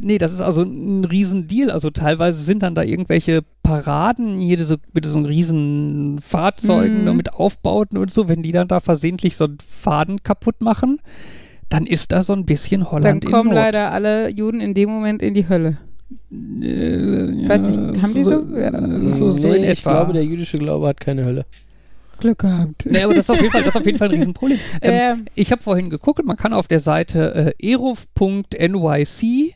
nee, 0.00 0.18
das 0.18 0.32
ist 0.32 0.40
also 0.40 0.62
ein 0.62 1.04
Riesendeal. 1.04 1.70
Also 1.70 1.90
teilweise 1.90 2.38
sind 2.42 2.62
dann 2.62 2.74
da 2.74 2.82
irgendwelche 2.82 3.42
Paraden, 3.62 4.38
hier 4.40 4.56
diese, 4.56 4.78
mit 4.92 5.06
so 5.06 5.18
riesen 5.20 6.20
Fahrzeugen 6.20 7.02
Mhm. 7.02 7.08
und 7.08 7.16
mit 7.16 7.32
Aufbauten 7.34 7.96
und 7.98 8.12
so, 8.12 8.28
wenn 8.28 8.42
die 8.42 8.52
dann 8.52 8.68
da 8.68 8.80
versehentlich 8.80 9.36
so 9.36 9.44
einen 9.44 9.58
Faden 9.66 10.22
kaputt 10.22 10.60
machen, 10.60 11.00
dann 11.72 11.86
ist 11.86 12.12
da 12.12 12.22
so 12.22 12.32
ein 12.32 12.44
bisschen 12.44 12.80
dann 12.82 12.90
Holland 12.90 13.24
kommen 13.24 13.48
in 13.50 13.54
Not. 13.54 13.64
leider 13.64 13.92
alle 13.92 14.30
Juden 14.30 14.60
in 14.60 14.74
dem 14.74 14.90
Moment 14.90 15.22
in 15.22 15.34
die 15.34 15.48
Hölle. 15.48 15.78
Äh, 16.60 17.42
Ich 17.42 17.48
weiß 17.48 17.62
nicht, 17.62 17.78
haben 18.02 18.14
die 18.14 18.22
so? 18.22 18.44
Ja. 18.56 19.10
so, 19.10 19.30
so 19.30 19.48
nee, 19.48 19.56
in 19.56 19.62
ich 19.64 19.70
etwa. 19.80 19.90
glaube, 19.92 20.12
der 20.12 20.24
jüdische 20.24 20.58
Glaube 20.58 20.88
hat 20.88 21.00
keine 21.00 21.24
Hölle. 21.24 21.44
Glück 22.20 22.38
gehabt. 22.40 22.84
Nee, 22.86 23.02
aber 23.02 23.14
das 23.14 23.24
ist 23.24 23.30
auf 23.30 23.40
jeden 23.40 23.50
Fall, 23.50 23.62
das 23.62 23.70
ist 23.74 23.80
auf 23.80 23.86
jeden 23.86 23.98
Fall 23.98 24.08
ein 24.10 24.14
Riesenproblem. 24.18 24.58
Ähm, 24.80 24.92
Ähm, 25.18 25.24
Ich 25.34 25.50
habe 25.50 25.62
vorhin 25.62 25.90
geguckt, 25.90 26.24
man 26.24 26.36
kann 26.36 26.52
auf 26.52 26.68
der 26.68 26.78
Seite 26.80 27.54
äh, 27.58 27.72
eruf.nyc 27.72 29.54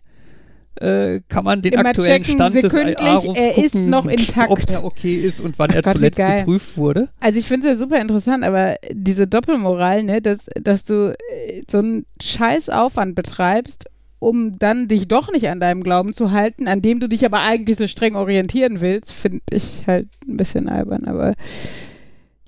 äh, 0.81 1.21
kann 1.29 1.45
man 1.45 1.63
den 1.63 1.73
Immer 1.75 1.87
aktuellen 1.87 2.23
checken, 2.23 2.35
Stand 2.35 2.55
des 2.63 2.97
Arufs 2.99 3.39
er 3.39 3.59
ist 3.59 3.73
gucken, 3.73 3.91
noch 3.91 4.07
intakt. 4.07 4.51
ob 4.51 4.71
er 4.71 4.85
okay 4.85 5.17
ist 5.17 5.41
und 5.41 5.59
wann 5.59 5.71
Ach 5.71 5.77
er 5.77 5.83
Gott, 5.83 5.97
zuletzt 5.97 6.19
geprüft 6.19 6.77
wurde. 6.77 7.09
also 7.21 7.39
ich 7.39 7.47
finde 7.47 7.69
es 7.69 7.75
ja 7.75 7.79
super 7.79 8.01
interessant, 8.01 8.45
aber 8.45 8.77
diese 8.93 9.27
Doppelmoral, 9.27 10.03
ne, 10.03 10.21
dass, 10.21 10.47
dass 10.61 10.85
du 10.85 11.17
äh, 11.33 11.63
so 11.71 11.79
einen 11.79 12.07
scheiß 12.23 12.69
Aufwand 12.69 13.15
betreibst, 13.15 13.87
um 14.19 14.59
dann 14.59 14.89
dich 14.89 15.09
doch 15.09 15.31
nicht 15.31 15.49
an 15.49 15.61
deinem 15.61 15.83
Glauben 15.83 16.13
zu 16.15 16.31
halten, 16.31 16.69
an 16.69 16.81
dem 16.83 17.01
du 17.01 17.09
dich 17.09 17.25
aber 17.25 17.43
eigentlich 17.43 17.77
so 17.77 17.87
streng 17.87 18.15
orientieren 18.17 18.81
willst, 18.81 19.13
finde 19.13 19.41
ich 19.51 19.85
halt 19.87 20.09
ein 20.27 20.37
bisschen 20.37 20.69
albern, 20.69 21.05
aber 21.05 21.35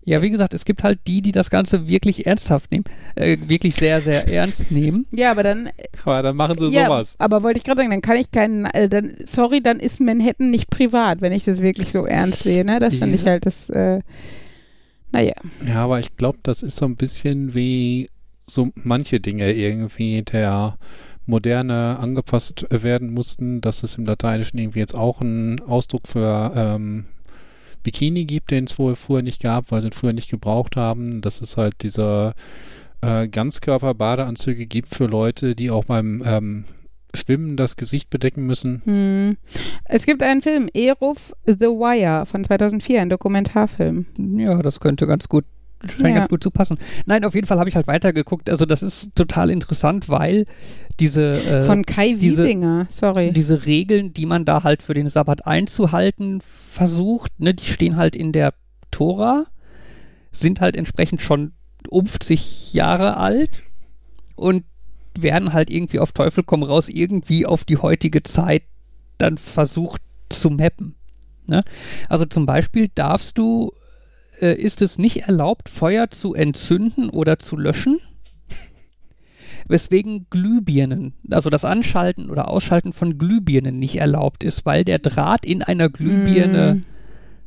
Ja, 0.08 0.22
wie 0.22 0.30
gesagt, 0.30 0.54
es 0.54 0.64
gibt 0.64 0.82
halt 0.84 1.00
die, 1.06 1.20
die 1.20 1.32
das 1.32 1.50
Ganze 1.50 1.86
wirklich 1.86 2.26
ernsthaft 2.26 2.70
nehmen, 2.72 2.84
äh, 3.14 3.36
wirklich 3.46 3.74
sehr, 3.74 4.00
sehr 4.00 4.26
ernst 4.32 4.70
nehmen. 4.70 5.06
ja, 5.12 5.30
aber 5.30 5.42
dann 5.42 5.68
Aber 6.04 6.22
dann 6.22 6.34
machen 6.36 6.56
sie 6.58 6.68
ja, 6.70 6.86
sowas. 6.86 7.16
aber 7.18 7.42
wollte 7.42 7.58
ich 7.58 7.64
gerade 7.64 7.80
sagen, 7.80 7.90
dann 7.90 8.00
kann 8.02 8.16
ich 8.16 8.30
keinen, 8.30 8.64
äh, 8.66 8.88
dann, 8.88 9.12
sorry, 9.26 9.60
dann 9.60 9.80
ist 9.80 10.00
Manhattan 10.00 10.50
nicht 10.50 10.70
privat, 10.70 11.20
wenn 11.20 11.32
ich 11.32 11.44
das 11.44 11.60
wirklich 11.60 11.90
so 11.90 12.06
ernst 12.06 12.42
sehe, 12.44 12.64
ne? 12.64 12.80
Das 12.80 12.94
finde 12.94 13.16
ich 13.16 13.22
Ja. 13.24 13.32
halt 13.32 13.44
das, 13.46 13.68
äh, 13.70 14.00
naja. 15.12 15.34
Ja, 15.66 15.84
aber 15.84 16.00
ich 16.00 16.16
glaube, 16.16 16.38
das 16.42 16.62
ist 16.62 16.76
so 16.76 16.86
ein 16.86 16.96
bisschen 16.96 17.54
wie 17.54 18.08
so 18.40 18.70
manche 18.74 19.20
Dinge 19.20 19.52
irgendwie 19.52 20.22
der 20.22 20.78
Moderne 21.26 21.98
angepasst 22.00 22.66
werden 22.70 23.12
mussten, 23.12 23.60
dass 23.60 23.82
es 23.82 23.96
im 23.98 24.06
Lateinischen 24.06 24.58
irgendwie 24.58 24.78
jetzt 24.78 24.94
auch 24.96 25.20
einen 25.20 25.60
Ausdruck 25.60 26.08
für 26.08 26.52
ähm, 26.56 27.04
Bikini 27.88 28.26
gibt, 28.26 28.50
den 28.50 28.64
es 28.64 28.78
wohl 28.78 28.96
früher 28.96 29.22
nicht 29.22 29.42
gab, 29.42 29.72
weil 29.72 29.80
sie 29.80 29.88
ihn 29.88 29.92
früher 29.92 30.12
nicht 30.12 30.30
gebraucht 30.30 30.76
haben. 30.76 31.22
Dass 31.22 31.40
es 31.40 31.56
halt 31.56 31.76
diese 31.82 32.34
äh, 33.00 33.26
Ganzkörper-Badeanzüge 33.28 34.66
gibt 34.66 34.94
für 34.94 35.06
Leute, 35.06 35.54
die 35.54 35.70
auch 35.70 35.86
beim 35.86 36.22
ähm, 36.26 36.64
Schwimmen 37.14 37.56
das 37.56 37.76
Gesicht 37.76 38.10
bedecken 38.10 38.44
müssen. 38.44 38.82
Hm. 38.84 39.36
Es 39.84 40.04
gibt 40.04 40.22
einen 40.22 40.42
Film, 40.42 40.68
Eruf 40.74 41.32
The 41.46 41.54
Wire 41.54 42.26
von 42.26 42.44
2004, 42.44 43.00
ein 43.00 43.08
Dokumentarfilm. 43.08 44.04
Ja, 44.36 44.60
das 44.60 44.80
könnte 44.80 45.06
ganz 45.06 45.26
gut, 45.30 45.46
scheint 45.86 46.08
Ja. 46.08 46.14
ganz 46.14 46.28
gut 46.28 46.42
zu 46.42 46.50
passen. 46.50 46.78
Nein, 47.06 47.24
auf 47.24 47.34
jeden 47.34 47.46
Fall 47.46 47.58
habe 47.58 47.68
ich 47.68 47.76
halt 47.76 47.86
weitergeguckt. 47.86 48.50
Also 48.50 48.66
das 48.66 48.82
ist 48.82 49.14
total 49.14 49.50
interessant, 49.50 50.08
weil 50.08 50.44
diese 51.00 51.40
äh, 51.44 51.62
Von 51.62 51.84
Kai 51.84 52.14
diese- 52.18 52.44
Wiesinger, 52.44 52.86
sorry. 52.90 53.32
diese 53.32 53.64
Regeln, 53.66 54.12
die 54.12 54.26
man 54.26 54.44
da 54.44 54.64
halt 54.64 54.82
für 54.82 54.94
den 54.94 55.08
Sabbat 55.08 55.46
einzuhalten 55.46 56.40
versucht, 56.72 57.38
ne, 57.40 57.54
die 57.54 57.64
stehen 57.64 57.96
halt 57.96 58.16
in 58.16 58.32
der 58.32 58.54
Tora, 58.90 59.46
sind 60.32 60.60
halt 60.60 60.76
entsprechend 60.76 61.20
schon 61.22 61.52
50 61.90 62.74
Jahre 62.74 63.16
alt 63.16 63.50
und 64.36 64.64
werden 65.18 65.52
halt 65.52 65.70
irgendwie 65.70 65.98
auf 65.98 66.12
Teufel 66.12 66.44
komm 66.44 66.62
raus 66.62 66.88
irgendwie 66.88 67.46
auf 67.46 67.64
die 67.64 67.76
heutige 67.78 68.22
Zeit 68.22 68.62
dann 69.16 69.38
versucht 69.38 70.00
zu 70.28 70.50
mappen. 70.50 70.94
Ne? 71.46 71.64
Also 72.08 72.24
zum 72.26 72.46
Beispiel 72.46 72.88
darfst 72.94 73.38
du, 73.38 73.72
äh, 74.40 74.54
ist 74.54 74.82
es 74.82 74.98
nicht 74.98 75.22
erlaubt, 75.22 75.68
Feuer 75.68 76.10
zu 76.10 76.34
entzünden 76.34 77.10
oder 77.10 77.38
zu 77.38 77.56
löschen, 77.56 78.00
weswegen 79.66 80.26
Glühbirnen, 80.30 81.14
also 81.30 81.50
das 81.50 81.64
Anschalten 81.64 82.30
oder 82.30 82.48
Ausschalten 82.48 82.92
von 82.92 83.18
Glühbirnen 83.18 83.78
nicht 83.78 83.96
erlaubt 83.96 84.42
ist, 84.42 84.64
weil 84.66 84.84
der 84.84 84.98
Draht 84.98 85.44
in 85.44 85.62
einer 85.62 85.88
Glühbirne 85.88 86.68
Hm. 86.68 86.84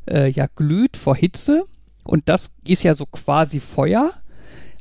äh, 0.06 0.28
ja 0.28 0.48
glüht 0.56 0.98
vor 0.98 1.16
Hitze 1.16 1.66
und 2.04 2.30
das 2.30 2.52
ist 2.66 2.84
ja 2.84 2.96
so 2.96 3.06
quasi 3.06 3.60
Feuer. 3.60 4.12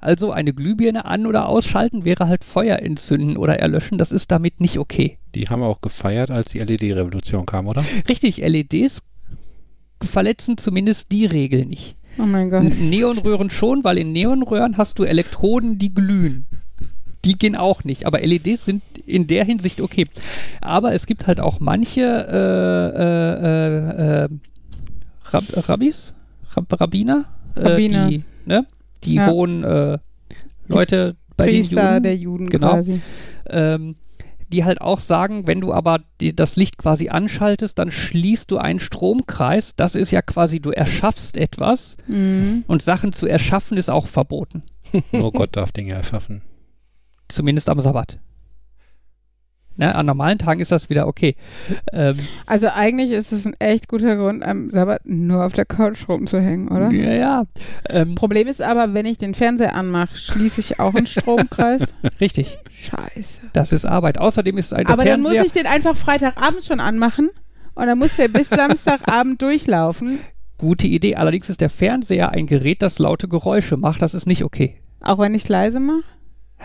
Also 0.03 0.33
eine 0.33 0.55
Glühbirne 0.55 1.05
an- 1.05 1.27
oder 1.27 1.47
ausschalten 1.47 2.07
wäre 2.07 2.27
halt 2.27 2.43
Feuer 2.43 2.79
entzünden 2.79 3.37
oder 3.37 3.59
erlöschen. 3.59 3.99
Das 3.99 4.13
ist 4.13 4.31
damit 4.31 4.59
nicht 4.59 4.79
okay. 4.79 5.19
Die 5.35 5.49
haben 5.49 5.63
auch 5.63 5.83
gefeiert, 5.83 6.31
als 6.31 6.53
die 6.53 6.61
LED-Revolution 6.61 7.45
kam, 7.45 7.69
oder? 7.69 7.85
Richtig, 8.09 8.39
LEDs 8.39 9.03
verletzen 10.03 10.57
zumindest 10.57 11.13
die 11.13 11.27
Regel 11.27 11.67
nicht. 11.67 11.97
Oh 12.23 12.27
mein 12.27 12.51
Gott. 12.51 12.63
Neonröhren 12.63 13.51
schon, 13.51 13.85
weil 13.85 13.99
in 13.99 14.13
Neonröhren 14.13 14.77
hast 14.77 14.99
du 14.99 15.05
Elektroden, 15.05 15.79
die 15.79 15.93
glühen. 15.95 16.47
Die 17.25 17.39
gehen 17.39 17.55
auch 17.57 17.85
nicht, 17.85 18.07
aber 18.07 18.21
LEDs 18.21 18.65
sind 18.65 18.83
in 19.07 19.27
der 19.27 19.45
Hinsicht 19.45 19.81
okay. 19.81 20.07
Aber 20.61 20.95
es 20.95 21.07
gibt 21.07 21.27
halt 21.27 21.41
auch 21.41 21.61
manche 21.61 22.01
äh, 22.03 23.03
äh, 23.03 24.25
äh, 24.25 24.29
Rab 25.27 25.45
Rabbis, 25.69 26.15
Rab 26.53 26.81
Rabbiner, 26.81 27.27
Rabbiner. 27.57 28.07
Äh, 28.07 28.11
die, 28.11 28.25
ne? 28.47 28.67
die 29.05 29.15
Ja. 29.15 29.29
hohen 29.29 29.65
äh, 29.65 29.99
Leute 30.69 31.17
bei 31.37 31.47
den 31.47 31.55
Priester 31.57 31.91
Juden, 31.95 32.03
der 32.03 32.17
Juden 32.17 32.49
Genau. 32.49 32.71
quasi. 32.75 33.01
ähm, 33.51 33.95
die 34.53 34.65
halt 34.65 34.81
auch 34.81 34.99
sagen, 35.01 35.47
wenn 35.47 35.61
du 35.61 35.73
aber 35.73 36.01
die, 36.21 36.35
das 36.35 36.57
Licht 36.57 36.77
quasi 36.79 37.09
anschaltest, 37.09 37.79
dann 37.79 37.91
schließt 37.91 38.51
du 38.51 38.59
einen 38.59 38.81
Stromkreis. 38.81 39.75
Das 39.77 39.95
ist 39.95 40.11
ja 40.11 40.23
quasi, 40.23 40.61
du 40.61 40.71
erschaffst 40.71 41.37
etwas 41.37 41.97
Mhm. 42.09 42.65
und 42.67 42.83
Sachen 42.83 43.13
zu 43.13 43.27
erschaffen 43.27 43.77
ist 43.79 43.91
auch 43.91 44.07
verboten. 44.09 44.63
Nur 45.13 45.33
Gott 45.33 45.57
darf 45.57 45.73
Dinge 45.73 45.95
erschaffen. 45.95 46.43
Zumindest 47.29 47.69
am 47.69 47.81
Sabbat. 47.81 48.19
Ne, 49.81 49.95
an 49.95 50.05
normalen 50.05 50.37
Tagen 50.37 50.61
ist 50.61 50.71
das 50.71 50.91
wieder 50.91 51.07
okay. 51.09 51.37
Ähm, 51.95 52.17
Also 52.45 52.69
eigentlich 52.69 53.13
ist 53.13 53.33
es 53.33 53.47
ein 53.47 53.55
echt 53.59 53.89
guter 53.89 54.15
Grund, 54.17 54.43
am 54.43 54.69
Sabbat 54.69 55.07
nur 55.07 55.43
auf 55.47 55.55
der 55.55 55.65
Couch 55.65 56.07
rumzuhängen, 56.07 56.69
oder? 56.69 56.91
ja, 56.91 57.13
ja. 57.13 57.45
Ähm, 57.89 58.15
Problem 58.15 58.47
ist 58.47 58.61
aber, 58.61 58.93
wenn 58.93 59.07
ich 59.07 59.17
den 59.17 59.33
Fernseher 59.33 59.75
anmache, 59.75 60.15
schließe 60.19 60.61
ich 60.61 60.81
auch 60.81 60.95
einen 60.95 61.07
Stromkreis. 61.07 61.83
richtig, 62.21 62.59
Scheiße. 62.71 63.41
das 63.55 63.73
ist 63.73 63.87
Arbeit. 63.87 64.19
Außerdem 64.19 64.59
ist 64.59 64.75
ein 64.75 64.87
Aber 64.87 64.99
dann 64.99 65.23
Fernseher 65.23 65.41
muss 65.41 65.47
ich 65.47 65.53
den 65.53 65.67
einfach 65.67 65.97
Freitagabends 65.97 66.67
schon 66.67 66.81
anmachen 66.81 67.31
und 67.75 67.87
dann 67.87 67.99
muss 67.99 68.17
der 68.17 68.29
bis 68.29 68.49
Samstagabend 68.51 69.41
durchlaufen. 69.41 70.19
gute 70.59 70.89
Idee. 70.89 71.17
Allerdings 71.17 71.49
ist 71.49 71.63
der 71.63 71.71
Fernseher 71.71 72.33
ein 72.33 72.47
Gerät, 72.47 72.83
das 72.83 72.99
laute 72.99 73.29
Geräusche 73.29 73.79
macht. 73.79 74.03
Das 74.03 74.13
ist 74.13 74.27
nicht 74.27 74.45
okay. 74.45 74.77
Auch 75.01 75.19
wenn 75.19 75.35
ich 75.35 75.45
es 75.45 75.49
leise 75.49 75.81
mache. 75.81 76.03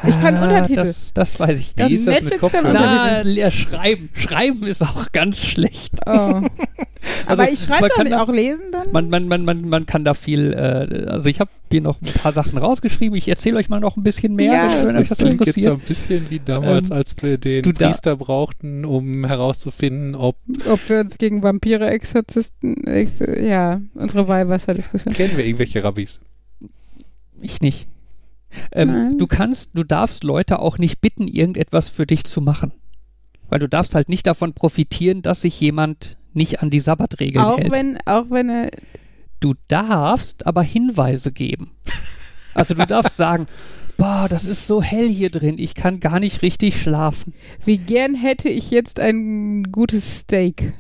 Ich 0.08 0.20
kann 0.20 0.36
Ah, 0.36 0.43
Untertitel. 0.43 0.76
Das, 0.76 1.14
das 1.14 1.39
weiß 1.39 1.58
ich 1.58 1.74
Das 1.76 1.89
nicht. 1.89 2.00
ist 2.00 2.08
das 2.08 2.16
mit 2.16 2.24
Netflix? 2.34 2.43
Untertitel. 2.43 2.74
Na, 2.74 3.26
ja, 3.26 3.50
schreiben. 3.52 4.10
Schreiben 4.14 4.68
ist 4.68 4.82
auch 4.84 5.12
ganz 5.14 5.39
schlecht. 5.39 5.93
Oh. 6.06 6.10
Aber 7.28 7.43
Also, 7.43 7.54
ich 7.54 7.60
schreibe 7.64 7.89
kann 7.89 8.10
da- 8.10 8.22
auch 8.24 8.30
lesen 8.30 8.64
dann? 8.72 8.91
Man, 8.91 9.10
man, 9.10 9.28
man, 9.28 9.46
man, 9.46 9.70
man 9.70 9.86
kann 9.86 10.04
da 10.04 10.14
viel, 10.16 10.54
äh, 10.54 11.06
also 11.08 11.30
ich 11.30 11.39
habe 11.39 11.50
hier 11.72 11.82
noch 11.82 12.02
ein 12.02 12.12
paar 12.22 12.34
Sachen 12.34 12.58
rausgeschrieben. 12.58 13.16
Ich 13.18 13.28
erzähle 13.28 13.58
euch 13.58 13.70
mal 13.70 13.80
noch 13.80 13.96
ein 13.96 14.04
bisschen 14.04 14.34
mehr, 14.34 14.54
Ja, 14.54 14.70
wenn, 14.80 14.88
wenn 14.89 14.96
euch 14.98 15.08
Das 15.08 15.18
das 15.18 15.18
klingt 15.20 15.46
jetzt 15.46 15.62
so 15.62 15.70
interessiert. 15.72 15.74
ein 15.74 15.88
bisschen 15.88 16.30
wie 16.32 16.39
damals, 16.43 16.89
Ähm, 16.89 16.98
als 16.98 17.16
wir 17.22 17.38
den 17.38 17.64
du 17.64 17.72
da- 17.74 17.88
Priester 17.88 18.16
brauchten, 18.18 18.86
um 18.86 19.24
herauszufinden, 19.26 20.16
ob 20.16 20.36
Ob 20.68 20.89
wir 20.89 21.00
uns 21.00 21.18
gegen 21.18 21.41
Vampire, 21.43 21.88
Exorzisten, 21.89 22.86
Ex 22.88 23.20
ja, 23.20 23.82
unsere 23.93 24.28
Weihwasserdiskussion. 24.28 25.14
kennen 25.14 25.38
wir 25.38 25.46
irgendwelche 25.46 25.84
Rabbis. 25.84 26.22
Ich 27.41 27.62
nicht. 27.62 27.88
Ähm, 28.72 29.18
du 29.18 29.28
kannst, 29.28 29.72
du 29.74 29.84
darfst 29.84 30.24
Leute 30.24 30.60
auch 30.60 30.78
nicht 30.78 31.01
bitten, 31.01 31.28
irgendetwas 31.28 31.89
für 31.89 32.06
dich 32.06 32.24
zu 32.24 32.41
machen. 32.41 32.72
Weil 33.49 33.60
du 33.60 33.70
darfst 33.70 33.95
halt 33.95 34.10
nicht 34.10 34.26
davon 34.28 34.53
profitieren, 34.53 35.22
dass 35.22 35.41
sich 35.41 35.60
jemand 35.60 36.18
nicht 36.34 36.62
an 36.62 36.70
die 36.70 36.80
Sabbatregeln 36.80 37.45
Auch 37.45 37.58
hält. 37.58 37.72
wenn, 37.72 37.97
auch 38.06 38.30
wenn 38.30 38.49
er, 38.49 38.72
Du 39.39 39.53
darfst 39.68 40.47
aber 40.47 40.64
Hinweise 40.64 41.32
geben. 41.32 41.72
Also 42.53 42.74
du 42.74 42.86
darfst 42.86 43.18
sagen, 43.18 43.47
boah, 43.97 44.28
das 44.30 44.45
ist 44.45 44.66
so 44.68 44.82
hell 44.82 45.08
hier 45.08 45.30
drin, 45.30 45.58
ich 45.60 45.76
kann 45.76 45.99
gar 45.99 46.20
nicht 46.20 46.41
richtig 46.41 46.82
schlafen. 46.82 47.34
wie 47.66 47.78
gern 47.78 48.16
hätte 48.16 48.49
ich 48.49 48.72
jetzt 48.72 48.99
ein 48.99 49.72
gutes 49.72 50.20
Steak. 50.20 50.74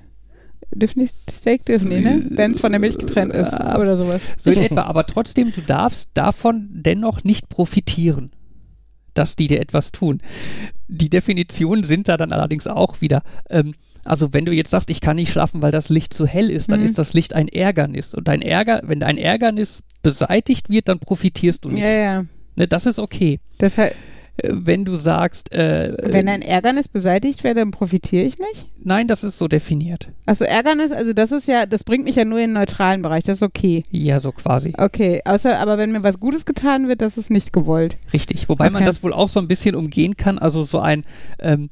Dürfen 0.73 0.99
nicht 1.01 1.13
Steak 1.31 1.65
dürfen 1.65 1.89
die, 1.89 1.99
ne? 1.99 2.25
Wenn 2.29 2.51
es 2.51 2.59
von 2.59 2.71
der 2.71 2.79
Milch 2.79 2.97
getrennt 2.97 3.33
ist 3.33 3.51
Äh, 3.53 3.77
oder 3.77 3.97
sowas. 3.97 4.21
So 4.37 4.51
in 4.51 4.61
etwa, 4.61 4.81
aber 4.83 5.05
trotzdem, 5.05 5.51
du 5.53 5.61
darfst 5.61 6.09
davon 6.13 6.69
dennoch 6.71 7.23
nicht 7.23 7.49
profitieren, 7.49 8.31
dass 9.13 9.35
die 9.35 9.47
dir 9.47 9.61
etwas 9.61 9.91
tun. 9.91 10.21
Die 10.87 11.09
Definitionen 11.09 11.83
sind 11.83 12.07
da 12.09 12.17
dann 12.17 12.31
allerdings 12.33 12.67
auch 12.67 13.01
wieder. 13.01 13.21
Ähm, 13.49 13.73
also 14.03 14.33
wenn 14.33 14.45
du 14.45 14.51
jetzt 14.51 14.69
sagst, 14.71 14.89
ich 14.89 15.01
kann 15.01 15.15
nicht 15.15 15.31
schlafen, 15.31 15.61
weil 15.61 15.71
das 15.71 15.89
Licht 15.89 16.13
zu 16.13 16.27
hell 16.27 16.51
ist, 16.51 16.69
dann 16.71 16.79
Mhm. 16.81 16.85
ist 16.85 16.97
das 16.97 17.13
Licht 17.13 17.33
ein 17.33 17.47
Ärgernis. 17.47 18.13
Und 18.13 18.27
dein 18.27 18.41
Ärger, 18.41 18.81
wenn 18.85 18.99
dein 18.99 19.17
Ärgernis 19.17 19.81
beseitigt 20.03 20.69
wird, 20.69 20.87
dann 20.89 20.99
profitierst 20.99 21.63
du 21.65 21.69
nicht. 21.69 21.83
Ja, 21.83 21.89
ja. 21.91 22.25
Ne, 22.55 22.67
das 22.67 22.85
ist 22.85 22.99
okay. 22.99 23.39
Das 23.57 23.77
heißt, 23.77 23.93
Äh, 23.93 24.14
Wenn 24.43 24.83
du 24.83 24.95
sagst, 24.97 25.51
äh, 25.53 25.95
wenn 26.01 26.27
äh, 26.27 26.31
ein 26.31 26.41
Ärgernis 26.41 26.87
beseitigt 26.89 27.43
wäre, 27.43 27.55
dann 27.55 27.71
profitiere 27.71 28.25
ich 28.25 28.37
nicht? 28.37 28.67
nein, 28.83 29.07
das 29.07 29.23
ist 29.23 29.39
so 29.39 29.47
definiert. 29.47 30.09
Also 30.27 30.45
Ärgernis, 30.45 30.91
also 30.91 31.13
das 31.13 31.31
ist 31.31 31.47
ja, 31.47 31.65
das 31.65 31.83
bringt 31.83 32.03
mich 32.03 32.15
ja 32.17 32.25
nur 32.25 32.37
in 32.39 32.49
den 32.49 32.53
neutralen 32.53 33.01
Bereich, 33.01 33.23
das 33.23 33.37
ist 33.37 33.43
okay. 33.43 33.83
Ja, 33.89 34.19
so 34.19 34.31
quasi. 34.31 34.73
Okay, 34.77 35.21
außer, 35.25 35.57
aber 35.57 35.77
wenn 35.79 35.91
mir 35.91 36.03
was 36.03 36.19
Gutes 36.19 36.45
getan 36.45 36.87
wird, 36.87 37.01
das 37.01 37.17
ist 37.17 37.31
nicht 37.31 37.51
gewollt. 37.51 37.97
Richtig, 38.13 38.47
wobei 38.47 38.69
man 38.69 38.83
Okay. 38.83 38.85
das 38.91 39.01
wohl 39.03 39.13
auch 39.13 39.29
so 39.29 39.39
ein 39.39 39.47
bisschen 39.47 39.73
umgehen 39.73 40.17
kann. 40.17 40.37
Also 40.37 40.65
so 40.65 40.79
ein, 40.79 41.03
ähm, 41.39 41.69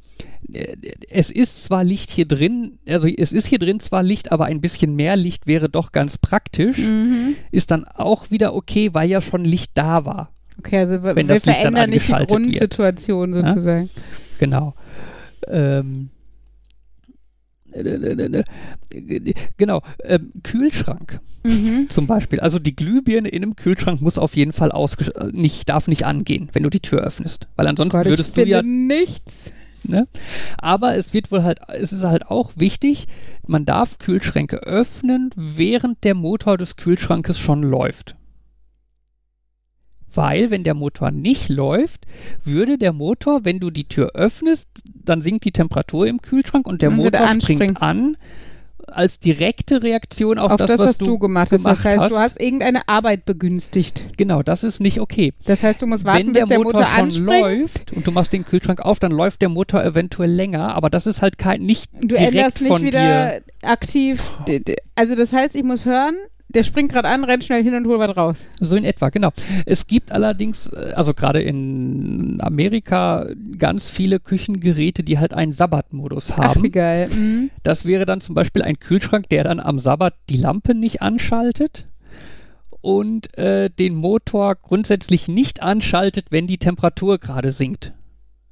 äh, 0.52 0.76
es 1.10 1.30
ist 1.30 1.66
zwar 1.66 1.84
Licht 1.84 2.10
hier 2.10 2.26
drin, 2.28 2.80
also 2.88 3.08
es 3.08 3.32
ist 3.32 3.46
hier 3.48 3.60
drin 3.60 3.80
zwar 3.80 4.02
Licht, 4.02 4.32
aber 4.32 4.46
ein 4.46 4.62
bisschen 4.62 4.96
mehr 4.96 5.16
Licht 5.16 5.46
wäre 5.46 5.70
doch 5.70 5.92
ganz 5.92 6.18
praktisch. 6.18 6.80
Mhm. 6.80 7.36
Ist 7.52 7.70
dann 7.72 7.86
auch 7.86 8.32
wieder 8.32 8.56
okay, 8.56 8.94
weil 8.94 9.10
ja 9.10 9.22
schon 9.22 9.44
Licht 9.46 9.72
da 9.76 10.06
war. 10.06 10.32
Okay, 10.60 10.78
also 10.80 11.04
Wenn 11.04 11.16
wir 11.16 11.24
das 11.36 11.46
Licht 11.46 11.48
dann 11.48 11.74
verändern 11.74 11.90
nicht 11.90 12.08
die 12.08 12.14
angeschaltet 12.14 12.30
wird. 12.30 12.42
Grundsituation 12.44 13.34
Ja? 13.34 13.48
sozusagen. 13.48 13.90
Genau. 14.40 14.74
Ähm, 15.48 16.10
äh, 17.74 17.80
äh, 17.82 18.44
äh, 18.94 18.98
äh, 18.98 19.34
genau, 19.58 19.82
ähm, 20.04 20.32
Kühlschrank 20.44 21.20
Mhm. 21.46 21.90
zum 21.90 22.08
Beispiel. 22.08 22.40
Also 22.40 22.58
die 22.60 22.76
Glühbirne 22.76 23.28
in 23.28 23.44
einem 23.44 23.56
Kühlschrank 23.58 24.02
muss 24.02 24.18
auf 24.18 24.36
jeden 24.36 24.54
Fall 24.54 24.72
äh, 24.72 25.26
nicht, 25.34 25.68
darf 25.68 25.88
nicht 25.88 26.06
angehen, 26.06 26.50
wenn 26.54 26.64
du 26.64 26.70
die 26.70 26.80
Tür 26.80 27.02
öffnest. 27.02 27.48
Weil 27.58 27.68
ansonsten 27.68 27.98
Gott, 27.98 28.08
würdest 28.08 28.38
du 28.38 28.46
ja 28.46 28.62
nichts. 28.62 29.52
Ne? 29.86 30.08
Aber 30.58 30.96
es 30.96 31.14
wird 31.14 31.32
wohl 31.32 31.44
halt, 31.44 31.60
es 31.68 31.92
ist 31.92 32.04
halt 32.04 32.28
auch 32.28 32.54
wichtig, 32.56 33.08
man 33.46 33.66
darf 33.66 33.98
Kühlschränke 34.00 34.58
öffnen, 34.64 35.32
während 35.36 36.04
der 36.06 36.16
Motor 36.16 36.58
des 36.58 36.78
Kühlschrankes 36.78 37.38
schon 37.38 37.64
läuft. 37.64 38.16
Weil, 40.14 40.52
wenn 40.52 40.64
der 40.64 40.74
Motor 40.74 41.12
nicht 41.12 41.50
läuft, 41.50 42.06
würde 42.44 42.78
der 42.78 42.94
Motor, 42.94 43.46
wenn 43.46 43.60
du 43.60 43.72
die 43.72 43.86
Tür 43.86 44.12
öffnest, 44.14 44.68
dann 44.94 45.22
sinkt 45.22 45.46
die 45.46 45.52
Temperatur 45.52 46.08
im 46.08 46.22
Kühlschrank 46.22 46.68
und 46.68 46.82
der 46.82 46.96
würde 46.96 47.20
Motor 47.20 47.42
springt 47.42 47.82
an 47.82 48.16
als 48.88 49.20
direkte 49.20 49.82
Reaktion 49.82 50.38
auf, 50.38 50.52
Auf 50.52 50.58
das, 50.58 50.68
das, 50.72 50.80
was, 50.80 50.90
was 50.90 50.98
du 50.98 51.18
gemacht 51.18 51.52
hast. 51.52 51.64
gemacht 51.64 51.78
Das 51.78 51.86
heißt, 51.86 52.12
du 52.12 52.16
hast. 52.16 52.22
hast 52.22 52.42
irgendeine 52.42 52.88
Arbeit 52.88 53.26
begünstigt. 53.26 54.06
Genau, 54.18 54.44
das 54.44 54.64
ist 54.64 54.80
nicht 54.82 55.00
okay. 55.00 55.34
Das 55.46 55.64
heißt, 55.64 55.82
du 55.82 55.88
musst 55.88 56.06
warten, 56.06 56.28
wenn 56.28 56.34
bis 56.34 56.42
der 56.42 56.48
der 56.48 56.58
Motor, 56.60 56.82
Motor, 56.82 57.12
schon 57.12 57.26
läuft 57.26 57.94
und 57.94 58.06
du 58.06 58.12
machst 58.12 58.34
den 58.34 58.46
Kühlschrank 58.46 58.82
auf, 58.82 59.00
dann 59.00 59.12
läuft 59.12 59.42
der 59.42 59.50
Motor 59.50 59.84
eventuell 59.84 60.30
länger, 60.32 60.76
aber 60.76 60.90
das 60.90 61.08
ist 61.08 61.22
halt 61.22 61.38
kein 61.38 61.62
nicht 61.64 61.92
Du 62.02 62.08
direkt 62.10 62.36
änderst 62.36 62.62
nicht 62.62 62.70
von 62.70 62.82
dir. 62.82 62.88
wieder 62.88 63.42
aktiv. 63.62 64.32
Also 64.96 65.16
das 65.16 65.34
heißt, 65.34 65.56
ich 65.56 65.64
muss 65.64 65.86
hören, 65.86 66.16
der 66.54 66.64
springt 66.64 66.92
gerade 66.92 67.08
an, 67.08 67.24
rennt 67.24 67.44
schnell 67.44 67.64
hin 67.64 67.74
und 67.74 67.88
hol 67.88 68.00
was 68.00 68.16
raus. 68.16 68.46
So 68.60 68.76
in 68.76 68.86
etwa, 68.86 69.10
genau. 69.10 69.32
Es 69.66 69.88
gibt 69.88 70.12
allerdings, 70.12 70.68
äh, 70.68 70.94
also 70.96 71.14
gerade 71.14 71.42
in 71.42 72.38
Amerika, 72.42 73.28
ganz 73.58 73.90
viele 73.90 74.20
Küchengeräte, 74.20 75.04
die 75.04 75.20
halt 75.20 75.34
einen 75.34 75.52
Sabbatmodus 75.52 76.32
Ach, 76.32 76.38
wie 76.38 76.42
haben. 76.42 76.72
geil. 76.72 77.10
Mhm. 77.10 77.50
Das 77.64 77.86
wäre 77.86 78.06
dann 78.06 78.22
zum 78.22 78.36
Beispiel 78.36 78.62
ein 78.62 78.80
Kühlschrank, 78.80 79.30
der 79.30 79.44
dann 79.44 79.60
am 79.60 79.80
Sabbat 79.80 80.14
die 80.30 80.38
Lampe 80.38 80.76
nicht 80.76 81.02
anschaltet 81.02 81.86
und 82.82 83.38
äh, 83.38 83.70
den 83.70 83.96
Motor 83.96 84.56
grundsätzlich 84.56 85.28
nicht 85.28 85.64
anschaltet, 85.64 86.26
wenn 86.32 86.48
die 86.48 86.58
Temperatur 86.58 87.18
gerade 87.18 87.52
sinkt, 87.52 87.94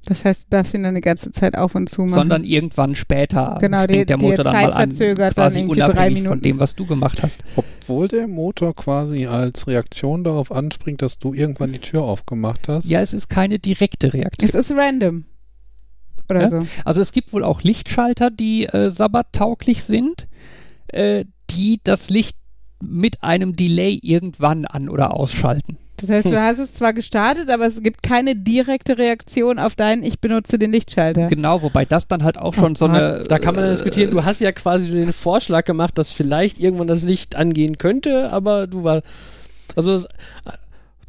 Das 0.04 0.24
heißt, 0.24 0.44
du 0.44 0.46
darfst 0.50 0.74
ihn 0.74 0.82
dann 0.82 0.90
eine 0.90 1.00
ganze 1.00 1.30
Zeit 1.30 1.56
auf 1.56 1.74
und 1.76 1.88
zu 1.88 2.02
machen. 2.02 2.14
sondern 2.14 2.42
irgendwann 2.44 2.94
später 2.96 3.56
Genau, 3.60 3.86
die- 3.86 3.94
springt 3.94 4.10
der 4.10 4.16
die 4.18 4.24
Motor 4.26 4.44
dann 4.44 4.52
Zeit 4.54 4.66
mal 4.70 4.72
an, 4.72 4.90
verzögert 4.90 5.38
dann 5.38 5.44
quasi 5.44 5.60
irgendwie 5.60 5.78
drei 5.80 5.86
unabhängig 5.90 6.14
von 6.14 6.22
Minuten. 6.24 6.42
dem, 6.42 6.58
was 6.58 6.74
du 6.74 6.86
gemacht 6.86 7.22
hast. 7.22 7.44
Obwohl 7.54 8.08
der 8.08 8.26
Motor 8.26 8.74
quasi 8.74 9.26
als 9.26 9.68
Reaktion 9.68 10.24
darauf 10.24 10.50
anspringt, 10.50 11.02
dass 11.02 11.18
du 11.18 11.34
irgendwann 11.34 11.72
die 11.72 11.78
Tür 11.78 12.02
aufgemacht 12.02 12.68
hast. 12.68 12.88
Ja, 12.90 13.00
es 13.00 13.12
ist 13.14 13.28
keine 13.28 13.58
direkte 13.60 14.12
Reaktion. 14.12 14.48
es 14.48 14.54
ist 14.56 14.76
random. 14.76 15.24
Oder 16.30 16.40
Ja? 16.42 16.50
so. 16.50 16.66
Also 16.84 17.00
es 17.00 17.12
gibt 17.12 17.32
wohl 17.32 17.44
auch 17.44 17.62
Lichtschalter, 17.62 18.30
die 18.30 18.64
äh, 18.66 18.90
sabbattauglich 18.90 19.84
sind, 19.84 20.26
äh, 20.88 21.24
die 21.50 21.80
das 21.84 22.10
Licht 22.10 22.36
mit 22.84 23.22
einem 23.22 23.54
Delay 23.54 24.00
irgendwann 24.02 24.64
an- 24.64 24.88
oder 24.88 25.14
ausschalten. 25.14 25.76
Das 26.02 26.10
heißt, 26.10 26.24
Hm. 26.26 26.32
du 26.32 26.40
hast 26.40 26.58
es 26.58 26.72
zwar 26.72 26.92
gestartet, 26.92 27.48
aber 27.48 27.66
es 27.66 27.82
gibt 27.82 28.02
keine 28.02 28.36
direkte 28.36 28.98
Reaktion 28.98 29.58
auf 29.58 29.74
deinen 29.74 30.02
Ich 30.02 30.20
benutze 30.20 30.58
den 30.58 30.72
Lichtschalter. 30.72 31.28
Genau, 31.28 31.62
wobei 31.62 31.84
das 31.84 32.08
dann 32.08 32.22
halt 32.24 32.36
auch 32.36 32.54
schon 32.54 32.72
Oh 32.72 32.76
so 32.76 32.84
eine... 32.86 33.24
Da 33.28 33.38
kann 33.38 33.54
man 33.54 33.64
äh, 33.64 33.70
diskutieren. 33.70 34.10
Du 34.10 34.24
hast 34.24 34.40
ja 34.40 34.52
quasi 34.52 34.90
den 34.90 35.12
Vorschlag 35.12 35.64
gemacht, 35.64 35.96
dass 35.96 36.12
vielleicht 36.12 36.58
irgendwann 36.58 36.88
das 36.88 37.02
Licht 37.02 37.36
angehen 37.36 37.78
könnte, 37.78 38.30
aber 38.32 38.66
du 38.66 38.84
war. 38.84 39.02
Also, 39.76 39.92
das, 39.92 40.08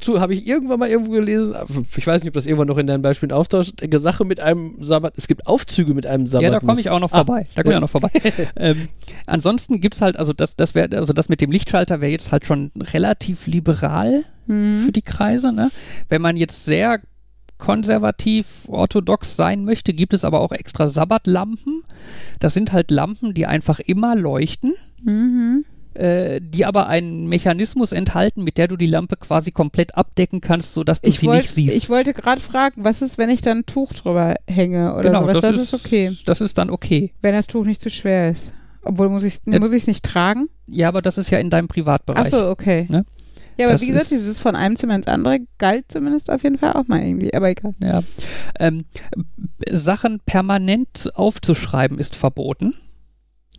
zu 0.03 0.19
habe 0.19 0.33
ich 0.33 0.47
irgendwann 0.47 0.79
mal 0.79 0.89
irgendwo 0.89 1.11
gelesen, 1.11 1.55
ich 1.95 2.05
weiß 2.05 2.21
nicht, 2.23 2.29
ob 2.29 2.33
das 2.33 2.45
irgendwann 2.45 2.67
noch 2.67 2.77
in 2.77 2.87
deinen 2.87 3.01
Beispielen 3.01 3.31
auftaucht, 3.31 3.81
eine 3.81 3.99
Sache 3.99 4.25
mit 4.25 4.39
einem 4.39 4.75
Sabbat. 4.83 5.13
Es 5.17 5.27
gibt 5.27 5.47
Aufzüge 5.47 5.93
mit 5.93 6.05
einem 6.05 6.27
Sabbat. 6.27 6.43
Ja, 6.43 6.49
da 6.51 6.59
komme 6.59 6.79
ich 6.79 6.89
auch 6.89 6.99
noch 6.99 7.11
Ah. 7.13 7.17
vorbei. 7.17 7.47
Da 7.55 7.63
komme 7.63 7.73
ich 7.73 7.77
auch 7.77 7.81
noch 7.81 7.89
vorbei. 7.89 8.11
ähm, 8.55 8.89
ansonsten 9.25 9.81
gibt's 9.81 10.01
halt, 10.01 10.17
also 10.17 10.33
das, 10.33 10.55
das 10.55 10.75
wäre, 10.75 10.95
also 10.97 11.13
das 11.13 11.29
mit 11.29 11.41
dem 11.41 11.51
Lichtschalter 11.51 12.01
wäre 12.01 12.11
jetzt 12.11 12.31
halt 12.31 12.45
schon 12.45 12.71
relativ 12.75 13.47
liberal 13.47 14.23
Mhm. 14.45 14.79
für 14.85 14.91
die 14.91 15.01
Kreise, 15.01 15.53
ne? 15.53 15.71
Wenn 16.09 16.21
man 16.21 16.35
jetzt 16.35 16.65
sehr 16.65 16.99
konservativ 17.57 18.45
orthodox 18.67 19.35
sein 19.37 19.63
möchte, 19.63 19.93
gibt 19.93 20.13
es 20.13 20.25
aber 20.25 20.41
auch 20.41 20.51
extra 20.51 20.87
Sabbatlampen. 20.87 21.81
Das 22.39 22.53
sind 22.53 22.73
halt 22.73 22.91
Lampen, 22.91 23.33
die 23.33 23.45
einfach 23.45 23.79
immer 23.79 24.15
leuchten, 24.15 24.73
Mhm. 25.01 25.65
Äh, 25.95 26.39
die 26.41 26.65
aber 26.65 26.87
einen 26.87 27.27
Mechanismus 27.27 27.91
enthalten, 27.91 28.43
mit 28.43 28.57
der 28.57 28.67
du 28.67 28.77
die 28.77 28.87
Lampe 28.87 29.15
quasi 29.17 29.51
komplett 29.51 29.95
abdecken 29.95 30.41
kannst, 30.41 30.73
sodass 30.73 31.01
du 31.01 31.09
Ich, 31.09 31.19
sie 31.19 31.27
wollt, 31.27 31.39
nicht 31.41 31.51
siehst. 31.51 31.75
ich 31.75 31.89
wollte 31.89 32.13
gerade 32.13 32.41
fragen, 32.41 32.83
was 32.83 33.01
ist, 33.01 33.17
wenn 33.17 33.29
ich 33.29 33.41
dann 33.41 33.59
ein 33.59 33.65
Tuch 33.65 33.93
drüber 33.93 34.35
hänge 34.47 34.93
oder 34.93 35.03
genau, 35.09 35.21
sowas? 35.21 35.41
Das, 35.41 35.55
ist, 35.55 35.73
okay. 35.73 36.11
Das 36.25 36.41
ist 36.41 36.57
dann 36.57 36.69
okay. 36.69 37.13
Wenn 37.21 37.33
das 37.33 37.47
Tuch 37.47 37.65
nicht 37.65 37.81
zu 37.81 37.89
schwer 37.89 38.31
ist. 38.31 38.53
Obwohl, 38.81 39.07
muss 39.09 39.23
ich 39.23 39.35
es 39.35 39.41
Ja. 39.45 39.59
muss 39.59 39.71
ich's 39.73 39.87
nicht 39.87 40.03
tragen? 40.03 40.49
Ja, 40.67 40.87
aber 40.89 41.01
das 41.01 41.17
ist 41.17 41.29
ja 41.29 41.39
in 41.39 41.49
deinem 41.49 41.67
Privatbereich. 41.67 42.25
Ach 42.27 42.39
so, 42.39 42.47
okay. 42.49 42.85
Ne? 42.89 43.05
Ja, 43.57 43.65
aber 43.67 43.73
Das 43.73 43.81
wie 43.81 43.87
gesagt, 43.87 44.09
dieses 44.11 44.39
von 44.39 44.55
einem 44.55 44.75
Zimmer 44.75 44.95
ins 44.95 45.07
andere 45.07 45.39
galt 45.59 45.85
zumindest 45.89 46.29
auf 46.31 46.43
jeden 46.43 46.57
Fall 46.57 46.73
auch 46.73 46.87
mal 46.87 47.01
irgendwie. 47.05 47.33
Aber 47.33 47.49
egal. 47.49 47.71
Ja. 47.81 48.01
Ähm, 48.59 48.85
Sachen 49.69 50.19
permanent 50.25 51.09
aufzuschreiben 51.13 51.99
ist 51.99 52.15
verboten. 52.15 52.73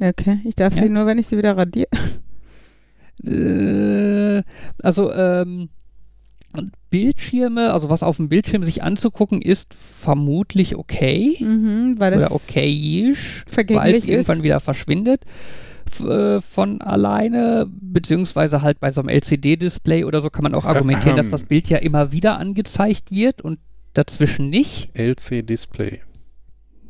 Okay, 0.02 0.40
ich 0.44 0.56
darf 0.56 0.74
Ja. 0.74 0.82
sie 0.82 0.88
nur, 0.88 1.06
wenn 1.06 1.18
ich 1.18 1.28
sie 1.28 1.38
wieder 1.38 1.56
radiere. 1.56 1.88
Äh, 3.22 4.42
also 4.82 5.12
ähm, 5.12 5.68
Bildschirme, 6.90 7.72
also 7.72 7.90
was 7.90 8.02
auf 8.02 8.18
dem 8.18 8.28
Bildschirm 8.28 8.62
sich 8.62 8.82
anzugucken, 8.82 9.42
ist 9.42 9.74
vermutlich 9.74 10.76
okay 10.76 11.36
Mhm, 11.40 11.96
weil 11.98 12.12
das 12.12 12.26
oder 12.26 12.34
okayisch, 12.34 13.44
weil 13.52 13.94
es 13.94 14.06
irgendwann 14.06 14.42
wieder 14.42 14.60
verschwindet 14.60 15.24
äh, 16.00 16.40
von 16.40 16.80
alleine, 16.80 17.66
beziehungsweise 17.68 18.62
halt 18.62 18.80
bei 18.80 18.90
so 18.90 19.00
einem 19.00 19.08
LCD-Display 19.08 20.04
oder 20.04 20.20
so 20.20 20.30
kann 20.30 20.44
man 20.44 20.54
auch 20.54 20.64
argumentieren, 20.64 21.16
dass 21.16 21.26
Ahem. 21.26 21.32
das 21.32 21.42
Bild 21.44 21.68
ja 21.68 21.78
immer 21.78 22.12
wieder 22.12 22.38
angezeigt 22.38 23.10
wird 23.10 23.42
und 23.42 23.58
dazwischen 23.92 24.50
nicht. 24.50 24.90
LC-Display. 24.96 26.00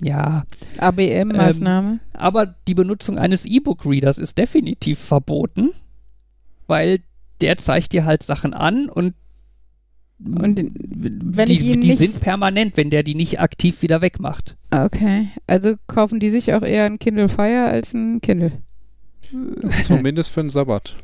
Ja, 0.02 0.44
ABM-Maßnahme. 0.78 2.00
aber 2.12 2.54
die 2.66 2.74
Benutzung 2.74 3.18
eines 3.18 3.44
E-Book-Readers 3.46 4.18
ist 4.18 4.36
definitiv 4.36 4.98
verboten, 4.98 5.70
weil 6.66 7.00
der 7.40 7.56
zeigt 7.56 7.92
dir 7.92 8.04
halt 8.04 8.22
Sachen 8.22 8.54
an 8.54 8.88
und 8.88 9.14
Und 10.18 10.58
wenn 10.64 11.46
die, 11.46 11.52
ich 11.54 11.62
ihn 11.64 11.80
die 11.80 11.88
nicht- 11.88 11.98
sind 11.98 12.20
permanent, 12.20 12.76
wenn 12.76 12.88
der 12.90 13.02
die 13.02 13.14
nicht 13.16 13.40
aktiv 13.40 13.82
wieder 13.82 14.00
wegmacht. 14.00 14.56
Okay, 14.70 15.28
also 15.46 15.74
kaufen 15.86 16.20
die 16.20 16.30
sich 16.30 16.52
auch 16.54 16.62
eher 16.62 16.84
ein 16.84 16.98
Kindle 16.98 17.28
Fire 17.28 17.64
als 17.64 17.92
ein 17.94 18.20
Kindle. 18.20 18.52
Zumindest 19.82 20.30
für 20.30 20.42
den 20.42 20.50
Sabbat. 20.50 20.96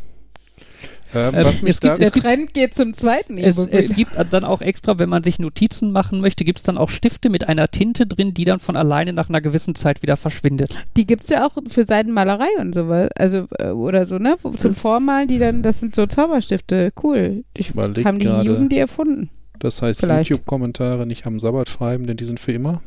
Ähm, 1.15 1.35
Ähm, 1.35 1.45
was 1.45 1.63
mich 1.63 1.73
es 1.73 1.81
gibt 1.81 2.01
Der 2.01 2.11
Trend 2.11 2.55
geht 2.55 2.77
zum 2.77 2.95
zweiten 2.95 3.39
Es, 3.39 3.59
es 3.59 3.95
gibt 3.95 4.13
dann 4.31 4.45
auch 4.45 4.61
extra, 4.61 4.99
wenn 4.99 5.09
man 5.09 5.23
sich 5.23 5.39
Notizen 5.39 5.93
machen 5.93 6.21
möchte, 6.21 6.45
gibt 6.45 6.59
es 6.59 6.63
dann 6.65 6.79
auch 6.79 6.91
Stifte 6.91 7.31
mit 7.31 7.49
einer 7.49 7.69
Tinte 7.69 8.07
drin, 8.07 8.35
die 8.35 8.45
dann 8.45 8.59
von 8.61 8.77
alleine 8.77 9.13
nach 9.13 9.29
einer 9.29 9.41
gewissen 9.41 9.75
Zeit 9.75 10.03
wieder 10.03 10.17
verschwindet. 10.17 10.75
Die 10.97 11.07
gibt 11.07 11.25
es 11.25 11.31
ja 11.31 11.47
auch 11.47 11.57
für 11.69 11.85
Seidenmalerei 11.85 12.49
und 12.59 12.75
sowas. 12.75 13.11
Also, 13.17 13.47
äh, 13.59 13.71
oder 13.71 14.07
so, 14.07 14.19
ne? 14.19 14.37
Zum 14.57 14.75
Vormalen, 14.75 15.29
die 15.29 15.39
dann, 15.39 15.63
das 15.63 15.81
sind 15.81 15.95
so 15.95 16.07
Zauberstifte. 16.07 16.93
Cool. 17.03 17.45
ich 17.57 17.73
Haben 17.75 18.19
die 18.19 18.27
Jugend 18.27 18.73
die 18.73 18.79
erfunden? 18.79 19.31
das 19.61 19.83
heißt. 19.83 20.03
YouTube-Kommentare 20.03 21.07
nicht 21.07 21.27
am 21.27 21.39
Sabbat 21.39 21.69
schreiben, 21.69 22.07
denn 22.07 22.17
die 22.17 22.25
sind 22.25 22.41
für 22.41 22.53
immer. 22.53 22.83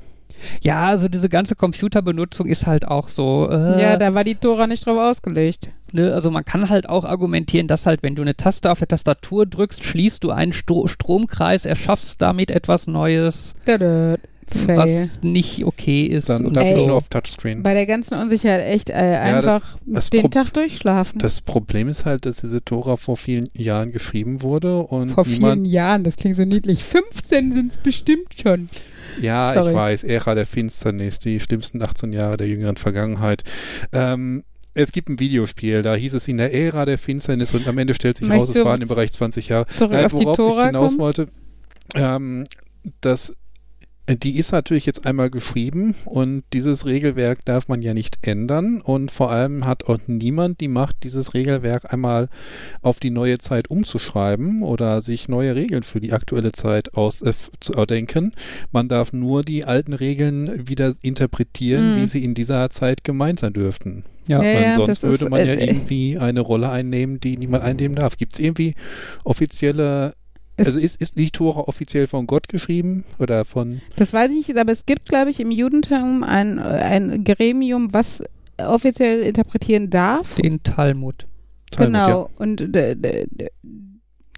Ja, 0.61 0.87
also 0.87 1.07
diese 1.07 1.29
ganze 1.29 1.55
Computerbenutzung 1.55 2.47
ist 2.47 2.65
halt 2.67 2.87
auch 2.87 3.07
so. 3.07 3.49
Äh, 3.51 3.81
Ja, 3.81 3.97
da 3.97 4.13
war 4.13 4.23
die 4.23 4.35
Tora 4.35 4.67
nicht 4.67 4.85
drauf 4.85 4.97
ausgelegt. 4.97 5.69
ne, 5.91 6.13
also 6.13 6.31
man 6.31 6.43
kann 6.45 6.69
halt 6.69 6.89
auch 6.89 7.05
argumentieren, 7.05 7.67
dass 7.67 7.85
halt, 7.85 8.03
wenn 8.03 8.15
du 8.15 8.21
eine 8.21 8.35
Taste 8.35 8.71
auf 8.71 8.79
der 8.79 8.87
Tastatur 8.87 9.45
drückst, 9.45 9.83
schließt 9.83 10.23
du 10.23 10.31
einen 10.31 10.53
Sto 10.53 10.87
Stromkreis, 10.87 11.65
erschaffst 11.65 12.21
damit 12.21 12.49
etwas 12.51 12.87
Neues, 12.87 13.53
Dada. 13.65 14.15
Fail. 14.45 14.77
was 14.77 15.23
nicht 15.23 15.63
okay 15.65 16.03
ist. 16.05 16.27
Dann 16.29 16.45
und 16.45 16.55
darf 16.55 16.65
ich 16.65 16.71
Ey. 16.75 16.85
nur 16.85 16.97
auf 16.97 17.07
Touchscreen. 17.07 17.63
Bei 17.63 17.73
der 17.73 17.85
ganzen 17.85 18.19
Unsicherheit 18.19 18.65
echt 18.67 18.89
äh, 18.89 18.93
das- 18.93 19.21
einfach 19.61 19.77
das 19.85 20.09
den 20.09 20.21
Prob- 20.23 20.31
Tag 20.31 20.53
durchschlafen. 20.53 21.17
Das 21.19 21.39
Problem 21.41 21.87
ist 21.87 22.05
halt, 22.05 22.25
dass 22.25 22.41
diese 22.41 22.63
Tora 22.63 22.97
vor 22.97 23.15
vielen 23.15 23.45
Jahren 23.53 23.91
geschrieben 23.93 24.41
wurde 24.41 24.79
und 24.79 25.09
Vor 25.11 25.23
vielen. 25.25 25.63
Jahren, 25.65 26.03
das 26.03 26.17
klingt 26.17 26.35
so 26.35 26.43
niedlich. 26.43 26.83
15 26.83 27.51
sind 27.53 27.71
es 27.71 27.77
bestimmt 27.77 28.33
schon. 28.39 28.67
Ja, 29.21 29.53
Sorry. 29.53 29.69
ich 29.69 29.75
weiß, 29.75 30.03
Ära 30.03 30.35
der 30.35 30.45
Finsternis, 30.45 31.19
die 31.19 31.39
schlimmsten 31.39 31.81
18 31.81 32.13
Jahre 32.13 32.37
der 32.37 32.47
jüngeren 32.47 32.77
Vergangenheit. 32.77 33.43
Ähm, 33.91 34.43
es 34.73 34.91
gibt 34.91 35.09
ein 35.09 35.19
Videospiel, 35.19 35.83
da 35.83 35.93
hieß 35.95 36.13
es 36.15 36.27
in 36.27 36.37
der 36.37 36.53
Ära 36.53 36.85
der 36.85 36.97
Finsternis 36.97 37.53
und 37.53 37.67
am 37.67 37.77
Ende 37.77 37.93
stellt 37.93 38.17
sich 38.17 38.29
raus, 38.29 38.49
es 38.49 38.63
waren 38.65 38.81
im 38.81 38.87
Bereich 38.87 39.11
20 39.11 39.49
Jahre. 39.49 39.67
Zurück 39.67 39.91
Nein, 39.91 40.11
worauf 40.11 40.39
ich 40.39 40.65
hinaus 40.65 40.91
kommen? 40.91 40.99
wollte, 40.99 41.27
ähm, 41.95 42.43
dass 43.01 43.35
die 44.09 44.37
ist 44.37 44.51
natürlich 44.51 44.85
jetzt 44.85 45.05
einmal 45.07 45.29
geschrieben 45.29 45.95
und 46.03 46.43
dieses 46.51 46.85
Regelwerk 46.85 47.45
darf 47.45 47.69
man 47.69 47.81
ja 47.81 47.93
nicht 47.93 48.17
ändern 48.21 48.81
und 48.81 49.11
vor 49.11 49.31
allem 49.31 49.65
hat 49.65 49.85
auch 49.85 49.97
niemand 50.07 50.59
die 50.59 50.67
Macht, 50.67 50.97
dieses 51.03 51.33
Regelwerk 51.33 51.93
einmal 51.93 52.27
auf 52.81 52.99
die 52.99 53.11
neue 53.11 53.37
Zeit 53.37 53.69
umzuschreiben 53.69 54.61
oder 54.61 55.01
sich 55.01 55.29
neue 55.29 55.55
Regeln 55.55 55.83
für 55.83 56.01
die 56.01 56.11
aktuelle 56.11 56.51
Zeit 56.51 56.95
auszudenken. 56.95 58.33
Man 58.73 58.89
darf 58.89 59.13
nur 59.13 59.41
die 59.41 59.63
alten 59.63 59.93
Regeln 59.93 60.67
wieder 60.67 60.93
interpretieren, 61.01 61.95
Mhm. 61.95 62.01
wie 62.01 62.05
sie 62.05 62.23
in 62.25 62.33
dieser 62.33 62.69
Zeit 62.69 63.03
gemeint 63.05 63.39
sein 63.39 63.53
dürften. 63.53 64.03
Ja. 64.27 64.37
Ja, 64.41 64.43
Weil 64.55 64.63
ja, 64.63 64.75
sonst 64.75 65.03
würde 65.03 65.25
ist, 65.25 65.29
man 65.29 65.39
ja 65.45 65.53
äh, 65.53 65.65
irgendwie 65.65 66.17
eine 66.17 66.39
Rolle 66.41 66.69
einnehmen, 66.69 67.19
die 67.19 67.37
niemand 67.37 67.63
einnehmen 67.63 67.95
darf. 67.95 68.15
Gibt 68.17 68.33
es 68.33 68.39
irgendwie 68.39 68.73
offizielle, 69.25 70.13
also 70.57 70.79
ist, 70.79 71.01
ist 71.01 71.17
die 71.17 71.31
Tora 71.31 71.61
offiziell 71.61 72.07
von 72.07 72.27
Gott 72.27 72.47
geschrieben 72.47 73.03
oder 73.19 73.45
von, 73.45 73.81
Das 73.95 74.13
weiß 74.13 74.31
ich 74.31 74.47
nicht, 74.47 74.57
aber 74.57 74.71
es 74.71 74.85
gibt, 74.85 75.09
glaube 75.09 75.29
ich, 75.31 75.39
im 75.39 75.51
Judentum 75.51 76.23
ein, 76.23 76.59
ein 76.59 77.23
Gremium, 77.23 77.93
was 77.93 78.23
offiziell 78.57 79.21
interpretieren 79.23 79.89
darf. 79.89 80.35
Den 80.35 80.61
Talmud. 80.63 81.25
Talmud, 81.71 81.93
genau. 81.93 82.29
Und 82.37 82.59
d- 82.59 82.95
d- 82.95 83.25
d- 83.29 83.49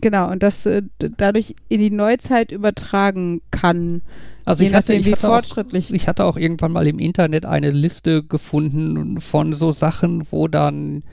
genau, 0.01 0.31
und 0.31 0.41
das 0.41 0.65
äh, 0.65 0.83
dadurch 0.99 1.55
in 1.67 1.79
die 1.79 1.91
Neuzeit 1.91 2.51
übertragen 2.51 3.41
kann. 3.51 4.01
Also 4.45 4.63
je 4.63 4.69
ich 4.69 4.75
hatte, 4.75 4.93
nachdem, 4.93 4.99
ich 5.01 5.07
wie 5.07 5.11
hatte 5.11 5.27
auch 5.27 5.33
fortschrittlich. 5.33 5.93
Ich 5.93 6.07
hatte 6.07 6.23
auch 6.23 6.37
irgendwann 6.37 6.71
mal 6.71 6.87
im 6.87 6.99
Internet 6.99 7.45
eine 7.45 7.71
Liste 7.71 8.23
gefunden 8.23 9.19
von 9.19 9.51
so 9.53 9.71
Sachen, 9.71 10.25
wo 10.31 10.47
dann 10.47 11.03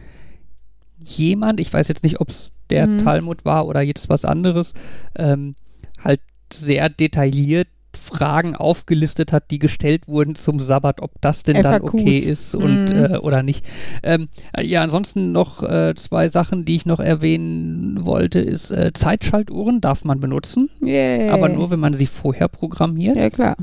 jemand, 1.04 1.60
ich 1.60 1.72
weiß 1.72 1.88
jetzt 1.88 2.02
nicht, 2.02 2.20
ob 2.20 2.28
es 2.30 2.52
der 2.70 2.86
Mhm. 2.86 2.98
Talmud 2.98 3.44
war 3.44 3.66
oder 3.66 3.80
jetzt 3.82 4.08
was 4.08 4.24
anderes, 4.24 4.72
ähm, 5.16 5.54
halt 6.02 6.20
sehr 6.52 6.88
detailliert 6.88 7.68
Fragen 7.94 8.56
aufgelistet 8.56 9.32
hat, 9.32 9.50
die 9.50 9.58
gestellt 9.58 10.08
wurden 10.08 10.34
zum 10.34 10.60
Sabbat, 10.60 11.02
ob 11.02 11.10
das 11.20 11.42
denn 11.42 11.60
dann 11.62 11.82
FAQs. 11.82 11.92
okay 11.94 12.18
ist 12.20 12.54
und 12.54 12.86
Mhm. 12.86 12.96
äh, 12.96 13.16
oder 13.18 13.42
nicht. 13.42 13.66
Ähm, 14.02 14.28
äh, 14.56 14.64
ja, 14.64 14.82
ansonsten 14.82 15.32
noch 15.32 15.62
äh, 15.62 15.94
zwei 15.94 16.28
Sachen, 16.28 16.64
die 16.64 16.76
ich 16.76 16.86
noch 16.86 17.00
erwähnen 17.00 18.06
wollte, 18.06 18.38
ist 18.40 18.70
äh, 18.70 18.92
Zeitschaltuhren 18.94 19.82
darf 19.82 20.04
man 20.06 20.20
benutzen, 20.20 20.70
Yay. 20.82 21.28
aber 21.28 21.50
nur, 21.50 21.70
wenn 21.70 21.80
man 21.80 21.92
sie 21.92 22.06
vorher 22.06 22.48
programmiert. 22.48 23.16
Ja, 23.16 23.28
klar. 23.28 23.56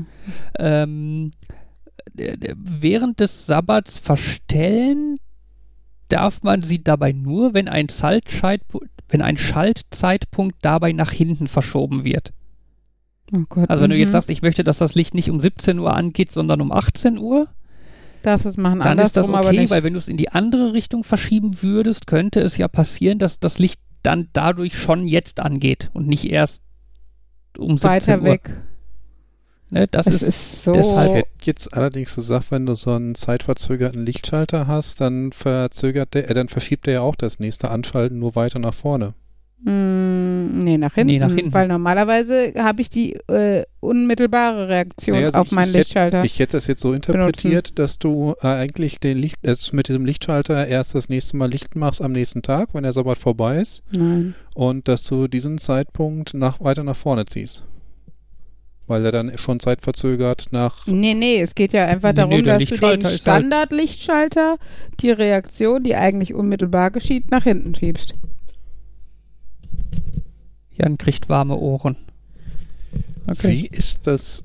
Ähm, 0.56 1.32
während 2.14 3.20
des 3.20 3.46
Sabbats 3.46 3.98
verstellen 3.98 5.16
darf 6.12 6.42
man 6.42 6.62
sie 6.62 6.82
dabei 6.82 7.12
nur, 7.12 7.54
wenn 7.54 7.68
ein, 7.68 7.86
wenn 9.08 9.22
ein 9.22 9.36
Schaltzeitpunkt 9.36 10.56
dabei 10.62 10.92
nach 10.92 11.12
hinten 11.12 11.46
verschoben 11.46 12.04
wird. 12.04 12.32
Oh 13.32 13.44
Gott. 13.48 13.70
Also 13.70 13.84
wenn 13.84 13.90
du 13.90 13.96
jetzt 13.96 14.08
mhm. 14.08 14.12
sagst, 14.12 14.30
ich 14.30 14.42
möchte, 14.42 14.64
dass 14.64 14.78
das 14.78 14.94
Licht 14.94 15.14
nicht 15.14 15.30
um 15.30 15.40
17 15.40 15.78
Uhr 15.78 15.94
angeht, 15.94 16.32
sondern 16.32 16.60
um 16.60 16.72
18 16.72 17.18
Uhr, 17.18 17.48
darfst 18.22 18.46
es 18.46 18.56
machen, 18.56 18.80
dann 18.80 18.98
ist 18.98 19.16
das 19.16 19.28
okay, 19.28 19.70
weil 19.70 19.82
wenn 19.82 19.94
du 19.94 19.98
es 19.98 20.08
in 20.08 20.16
die 20.16 20.30
andere 20.30 20.72
Richtung 20.72 21.04
verschieben 21.04 21.62
würdest, 21.62 22.06
könnte 22.06 22.40
es 22.40 22.56
ja 22.56 22.68
passieren, 22.68 23.18
dass 23.18 23.38
das 23.38 23.58
Licht 23.58 23.80
dann 24.02 24.28
dadurch 24.32 24.78
schon 24.78 25.06
jetzt 25.06 25.40
angeht 25.40 25.90
und 25.92 26.06
nicht 26.06 26.30
erst 26.30 26.62
um 27.56 27.78
17 27.78 27.90
weiter 27.90 28.18
Uhr. 28.18 28.24
weg. 28.24 28.52
Ne, 29.72 29.86
das 29.88 30.06
Es 30.08 30.14
ist, 30.16 30.22
ist 30.22 30.64
so. 30.64 30.72
deshalb- 30.72 31.10
Ich 31.10 31.16
hätte 31.16 31.28
jetzt 31.44 31.74
allerdings 31.74 32.14
gesagt, 32.16 32.50
wenn 32.50 32.66
du 32.66 32.74
so 32.74 32.90
einen 32.92 33.14
zeitverzögerten 33.14 34.04
Lichtschalter 34.04 34.66
hast, 34.66 35.00
dann 35.00 35.30
verzögert 35.32 36.14
der, 36.14 36.28
äh, 36.28 36.34
dann 36.34 36.48
verschiebt 36.48 36.86
der 36.86 36.94
ja 36.94 37.00
auch 37.02 37.14
das 37.14 37.38
nächste 37.38 37.70
Anschalten 37.70 38.18
nur 38.18 38.34
weiter 38.34 38.58
nach 38.58 38.74
vorne. 38.74 39.14
Mm, 39.62 40.64
nee, 40.64 40.78
nach 40.78 40.94
hinten. 40.94 41.06
Nee, 41.12 41.18
nach 41.18 41.30
hinten. 41.32 41.52
Weil 41.52 41.68
normalerweise 41.68 42.52
habe 42.58 42.80
ich 42.80 42.88
die 42.88 43.12
äh, 43.28 43.62
unmittelbare 43.80 44.68
Reaktion 44.68 45.16
Naja, 45.16 45.26
also 45.28 45.40
auf 45.40 45.46
ich- 45.48 45.52
meinen 45.52 45.64
ich 45.68 45.74
hätte- 45.74 45.78
Lichtschalter. 45.80 46.24
Ich 46.24 46.38
hätte 46.38 46.56
das 46.56 46.66
jetzt 46.66 46.80
so 46.80 46.92
interpretiert, 46.94 47.78
dass 47.78 47.98
du 47.98 48.34
äh, 48.42 48.46
eigentlich 48.46 49.00
den 49.00 49.18
Licht, 49.18 49.36
äh, 49.42 49.54
mit 49.72 49.88
diesem 49.88 50.04
Lichtschalter 50.06 50.66
erst 50.66 50.94
das 50.94 51.08
nächste 51.10 51.36
Mal 51.36 51.50
Licht 51.50 51.76
machst 51.76 52.00
am 52.02 52.12
nächsten 52.12 52.42
Tag, 52.42 52.70
wenn 52.72 52.82
der 52.84 52.92
Sabbat 52.92 53.18
vorbei 53.18 53.60
ist, 53.60 53.82
Nein. 53.92 54.34
und 54.54 54.88
dass 54.88 55.04
du 55.04 55.28
diesen 55.28 55.58
Zeitpunkt 55.58 56.32
nach, 56.34 56.58
weiter 56.60 56.82
nach 56.82 56.96
vorne 56.96 57.26
ziehst. 57.26 57.62
Weil 58.90 59.04
er 59.04 59.12
dann 59.12 59.38
schon 59.38 59.60
zeitverzögert 59.60 60.48
nach. 60.50 60.84
Nee, 60.88 61.14
nee, 61.14 61.40
es 61.40 61.54
geht 61.54 61.72
ja 61.72 61.86
einfach 61.86 62.08
Nee, 62.08 62.14
darum, 62.16 62.30
nee, 62.32 62.42
dass 62.42 62.64
du 62.64 62.76
den 62.76 63.04
halt- 63.04 63.20
Standardlichtschalter, 63.20 64.56
die 64.98 65.10
Reaktion, 65.12 65.84
die 65.84 65.94
eigentlich 65.94 66.34
unmittelbar 66.34 66.90
geschieht, 66.90 67.30
nach 67.30 67.44
hinten 67.44 67.72
schiebst. 67.76 68.14
Jan 70.72 70.98
kriegt 70.98 71.28
warme 71.28 71.56
Ohren. 71.56 71.94
Okay. 73.28 73.48
Wie 73.52 73.66
ist 73.68 74.08
das, 74.08 74.42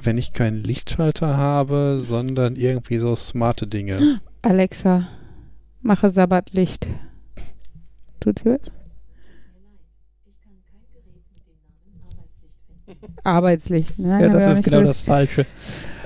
wenn 0.00 0.16
ich 0.16 0.32
keinen 0.32 0.62
Lichtschalter 0.62 1.36
habe, 1.36 1.96
sondern 1.98 2.54
irgendwie 2.54 2.98
so 2.98 3.16
smarte 3.16 3.66
Dinge? 3.66 4.20
Alexa, 4.42 5.08
mache 5.82 6.10
Sabbatlicht. 6.10 6.86
Tut 8.20 8.38
sie 8.38 8.44
was? 8.50 8.60
Arbeitslicht. 13.24 13.98
Ne? 13.98 14.22
Ja, 14.22 14.28
das 14.28 14.46
ist 14.58 14.64
genau 14.64 14.82
das 14.82 15.00
Falsche. 15.00 15.46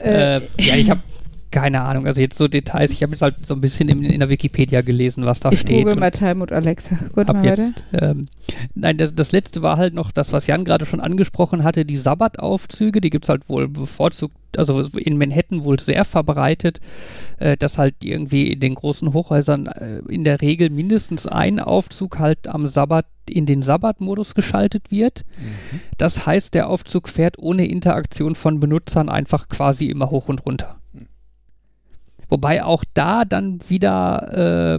Äh, 0.03 0.37
Äh, 0.37 0.41
ja, 0.59 0.75
ich 0.77 0.91
habe 0.91 1.01
keine 1.51 1.83
Ahnung. 1.83 2.07
Also 2.07 2.21
jetzt 2.21 2.39
so 2.39 2.49
Details. 2.49 2.91
Ich 2.91 3.03
habe 3.03 3.13
jetzt 3.13 3.23
halt 3.23 3.47
so 3.47 3.55
ein 3.55 3.61
bisschen 3.61 3.89
in, 3.89 4.05
in 4.05 4.21
der 4.21 4.29
Wikipedia 4.29 4.83
gelesen, 4.83 5.27
was 5.27 5.41
da 5.41 5.51
ich 5.51 5.61
steht. 5.61 5.79
google 5.79 5.95
und 5.95 6.01
mal 6.01 6.11
Talmud 6.11 6.53
Alexa. 6.53 6.97
Gut, 7.15 7.27
hab 7.27 7.37
mal 7.37 7.45
jetzt, 7.45 7.85
ähm, 7.93 8.27
nein, 8.75 8.99
das, 8.99 9.15
das 9.15 9.33
letzte 9.33 9.63
war 9.63 9.77
halt 9.77 9.95
noch 9.95 10.11
das, 10.11 10.33
was 10.33 10.47
Jan 10.47 10.65
gerade 10.65 10.87
schon 10.87 11.01
angesprochen 11.01 11.65
hatte, 11.65 11.85
die 11.85 11.97
Sabbataufzüge, 11.97 13.01
die 13.01 13.11
gibt's 13.11 13.29
halt 13.29 13.49
wohl 13.49 13.69
bevorzugt, 13.69 14.35
also 14.57 14.81
in 14.97 15.19
Manhattan 15.19 15.65
wohl 15.65 15.79
sehr 15.81 16.05
verbreitet, 16.05 16.81
äh, 17.39 17.57
dass 17.57 17.79
halt 17.79 17.97
irgendwie 18.03 18.53
in 18.53 18.61
den 18.61 18.75
großen 18.75 19.13
Hochhäusern 19.13 19.67
äh, 19.67 19.99
in 20.09 20.25
der 20.25 20.41
Regel 20.41 20.71
mindestens 20.71 21.27
ein 21.27 21.59
Aufzug 21.61 22.19
halt 22.19 22.49
am 22.49 22.67
Sabbat 22.67 23.07
in 23.29 23.47
den 23.47 23.63
Sabbatmodus 23.63 24.35
geschaltet 24.35 24.91
wird. 24.91 25.25
Das 25.99 26.27
heißt, 26.27 26.53
der 26.55 26.69
Aufzug 26.69 27.09
fährt 27.09 27.39
ohne 27.39 27.67
Interaktion 27.67 28.35
von 28.35 28.59
Benutzern 28.59 29.09
einfach 29.09 29.49
quasi 29.49 29.87
immer 29.87 30.11
hoch 30.11 30.29
und 30.29 30.45
runter. 30.45 30.80
Wobei 32.31 32.65
auch 32.65 32.85
da 32.95 33.25
dann 33.25 33.61
wieder 33.69 34.79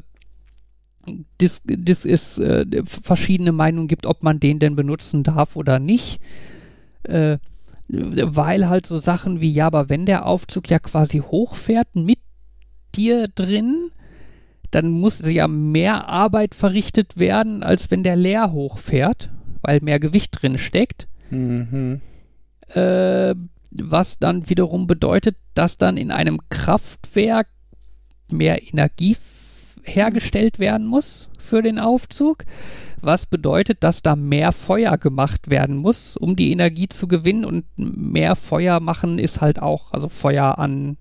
äh, 1.05 1.11
dis, 1.39 1.61
dis 1.65 2.05
ist, 2.05 2.39
äh, 2.39 2.65
verschiedene 2.85 3.51
Meinungen 3.51 3.87
gibt, 3.87 4.05
ob 4.05 4.23
man 4.23 4.39
den 4.39 4.59
denn 4.59 4.75
benutzen 4.75 5.23
darf 5.23 5.55
oder 5.55 5.77
nicht. 5.77 6.19
Äh, 7.03 7.37
weil 7.89 8.69
halt 8.69 8.85
so 8.85 8.97
Sachen 8.97 9.41
wie, 9.41 9.51
ja, 9.51 9.67
aber 9.67 9.89
wenn 9.89 10.05
der 10.05 10.25
Aufzug 10.25 10.69
ja 10.69 10.79
quasi 10.79 11.19
hochfährt 11.19 11.93
mit 11.95 12.19
dir 12.95 13.27
drin, 13.27 13.91
dann 14.71 14.89
muss 14.89 15.19
ja 15.29 15.49
mehr 15.49 16.07
Arbeit 16.07 16.55
verrichtet 16.55 17.17
werden, 17.17 17.63
als 17.63 17.91
wenn 17.91 18.03
der 18.03 18.15
leer 18.15 18.53
hochfährt, 18.53 19.29
weil 19.61 19.81
mehr 19.81 19.99
Gewicht 19.99 20.41
drin 20.41 20.57
steckt 20.57 21.07
Mhm. 21.29 22.01
äh, 22.73 23.33
was 23.72 24.19
dann 24.19 24.49
wiederum 24.49 24.88
bedeutet, 24.88 25.36
dass 25.53 25.78
dann 25.78 25.97
in 25.97 26.11
einem 26.11 26.39
Kraftwerk 26.49 27.47
mehr 28.30 28.61
Energie 28.67 29.17
hergestellt 29.84 30.59
werden 30.59 30.86
muss 30.86 31.30
für 31.39 31.61
den 31.61 31.80
Aufzug, 31.80 32.45
was 33.01 33.26
bedeutet, 33.26 33.84
dass 33.84 34.03
da 34.03 34.15
mehr 34.15 34.51
Feuer 34.51 34.97
gemacht 34.97 35.49
werden 35.49 35.76
muss, 35.76 36.15
um 36.17 36.36
die 36.36 36.51
Energie 36.51 36.88
zu 36.88 37.07
gewinnen 37.07 37.45
und 37.45 37.65
mehr 37.78 38.36
Feuer 38.36 38.80
machen 38.80 39.17
ist 39.17 39.41
halt 39.41 39.59
auch, 39.61 39.91
also 39.91 40.07
Feuer 40.09 40.59
an 40.59 40.97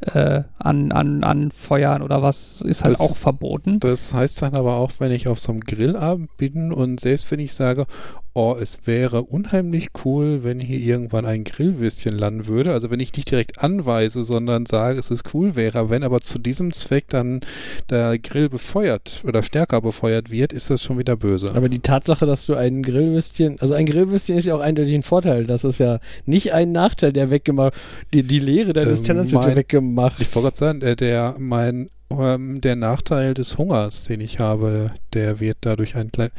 äh, 0.00 0.44
an, 0.58 0.92
an, 0.92 1.22
an 1.24 1.50
Feuern 1.50 2.00
oder 2.00 2.22
was 2.22 2.62
ist 2.62 2.84
halt 2.84 2.94
Das- 2.98 3.00
auch 3.12 3.16
verboten. 3.18 3.80
Das 3.80 4.14
heißt 4.14 4.40
dann 4.40 4.54
aber 4.54 4.76
auch, 4.76 4.92
wenn 4.98 5.12
ich 5.12 5.28
auf 5.28 5.38
so 5.38 5.52
einem 5.52 5.60
Grillabend 5.60 6.34
bin 6.38 6.72
und 6.72 7.00
selbst 7.00 7.30
wenn 7.30 7.38
ich 7.38 7.52
sage, 7.52 7.84
oh, 8.32 8.56
es 8.60 8.86
wäre 8.86 9.22
unheimlich 9.22 9.88
cool, 10.04 10.44
wenn 10.44 10.60
hier 10.60 10.78
irgendwann 10.78 11.26
ein 11.26 11.44
Grillwürstchen 11.44 12.16
landen 12.16 12.46
würde, 12.46 12.72
also 12.72 12.90
wenn 12.90 13.00
ich 13.00 13.12
nicht 13.14 13.30
direkt 13.30 13.62
anweise, 13.62 14.22
sondern 14.22 14.66
sage, 14.66 14.98
es 14.98 15.10
ist 15.10 15.34
cool 15.34 15.56
wäre, 15.56 15.90
wenn 15.90 16.04
aber 16.04 16.20
zu 16.20 16.38
diesem 16.38 16.72
Zweck 16.72 17.06
dann 17.08 17.40
der 17.88 18.18
Grill 18.18 18.48
befeuert 18.48 19.22
oder 19.26 19.42
stärker 19.42 19.80
befeuert 19.80 20.30
wird, 20.30 20.52
ist 20.52 20.70
das 20.70 20.82
schon 20.82 20.98
wieder 20.98 21.16
böse. 21.16 21.52
Aber 21.54 21.68
die 21.68 21.80
Tatsache, 21.80 22.24
dass 22.24 22.46
du 22.46 22.54
ein 22.54 22.82
Grillwürstchen, 22.82 23.58
also 23.60 23.74
ein 23.74 23.86
Grillwürstchen 23.86 24.38
ist 24.38 24.44
ja 24.44 24.54
auch 24.54 24.60
eindeutig 24.60 24.94
ein 24.94 25.02
Vorteil. 25.02 25.46
Das 25.46 25.64
ist 25.64 25.78
ja 25.78 25.98
nicht 26.24 26.52
ein 26.52 26.70
Nachteil, 26.70 27.12
der 27.12 27.30
weggemacht, 27.30 27.74
die, 28.14 28.22
die 28.22 28.38
Leere 28.40 28.72
deines 28.72 29.00
Ähm, 29.00 29.06
Tellers 29.06 29.32
wird 29.32 29.44
ja 29.44 29.56
weggemacht. 29.56 30.20
Ich 30.20 30.32
wollte 30.34 30.46
gerade 30.46 30.56
sagen, 30.56 30.80
der, 30.80 30.94
der, 30.94 31.34
mein, 31.38 31.90
ähm, 32.10 32.60
der 32.60 32.76
Nachteil 32.76 33.34
des 33.34 33.58
Hungers, 33.58 34.04
den 34.04 34.20
ich 34.20 34.38
habe, 34.38 34.92
der 35.14 35.40
wird 35.40 35.58
dadurch 35.62 35.96
ein 35.96 36.12
klein. 36.12 36.30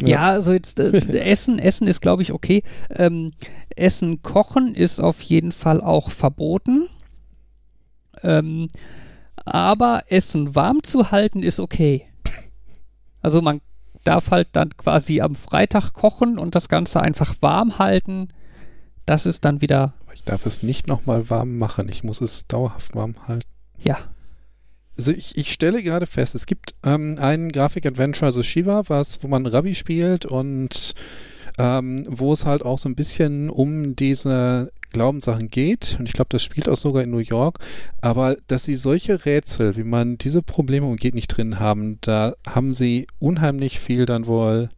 Ja, 0.00 0.30
also 0.30 0.52
jetzt 0.52 0.78
äh, 0.80 0.98
Essen, 1.18 1.58
Essen 1.58 1.86
ist 1.86 2.00
glaube 2.00 2.22
ich 2.22 2.32
okay. 2.32 2.62
Ähm, 2.90 3.32
Essen 3.76 4.22
kochen 4.22 4.74
ist 4.74 5.00
auf 5.00 5.22
jeden 5.22 5.52
Fall 5.52 5.80
auch 5.80 6.10
verboten. 6.10 6.88
Ähm, 8.22 8.68
aber 9.36 10.04
Essen 10.08 10.54
warm 10.54 10.82
zu 10.82 11.10
halten 11.10 11.42
ist 11.42 11.60
okay. 11.60 12.06
Also 13.20 13.40
man 13.40 13.60
darf 14.04 14.30
halt 14.30 14.48
dann 14.52 14.76
quasi 14.76 15.20
am 15.20 15.36
Freitag 15.36 15.92
kochen 15.92 16.38
und 16.38 16.54
das 16.54 16.68
Ganze 16.68 17.00
einfach 17.00 17.36
warm 17.40 17.78
halten. 17.78 18.28
Das 19.06 19.26
ist 19.26 19.44
dann 19.44 19.60
wieder, 19.60 19.94
Ich 20.14 20.24
darf 20.24 20.46
es 20.46 20.62
nicht 20.62 20.88
nochmal 20.88 21.30
warm 21.30 21.58
machen. 21.58 21.86
Ich 21.90 22.02
muss 22.04 22.20
es 22.20 22.46
dauerhaft 22.46 22.94
warm 22.94 23.14
halten. 23.26 23.48
ja, 23.78 23.96
Also 24.96 25.12
ich, 25.12 25.36
ich 25.36 25.52
stelle 25.52 25.82
gerade 25.82 26.06
fest, 26.06 26.34
es 26.34 26.46
gibt 26.46 26.74
ähm, 26.84 27.16
ein 27.18 27.50
Grafik-Adventure, 27.50 28.26
also 28.26 28.42
Shiva, 28.42 28.82
was, 28.88 29.22
wo 29.22 29.28
man 29.28 29.46
Rabbi 29.46 29.74
spielt 29.74 30.26
und 30.26 30.94
ähm, 31.58 32.02
wo 32.08 32.32
es 32.32 32.46
halt 32.46 32.62
auch 32.62 32.78
so 32.78 32.88
ein 32.88 32.94
bisschen 32.94 33.50
um 33.50 33.96
diese 33.96 34.70
Glaubenssachen 34.92 35.48
geht. 35.48 35.96
Und 35.98 36.06
ich 36.06 36.12
glaube, 36.12 36.28
das 36.30 36.42
spielt 36.42 36.68
auch 36.68 36.76
sogar 36.76 37.02
in 37.02 37.10
New 37.10 37.18
York. 37.18 37.58
Aber 38.00 38.36
dass 38.46 38.64
sie 38.64 38.74
solche 38.74 39.24
Rätsel, 39.24 39.76
wie 39.76 39.84
man 39.84 40.18
diese 40.18 40.42
Probleme 40.42 40.86
umgeht, 40.86 41.14
nicht 41.14 41.28
drin 41.28 41.58
haben, 41.58 41.98
da 42.02 42.34
haben 42.46 42.74
sie 42.74 43.06
unheimlich 43.18 43.80
viel 43.80 44.06
dann 44.06 44.26
wohl 44.26 44.68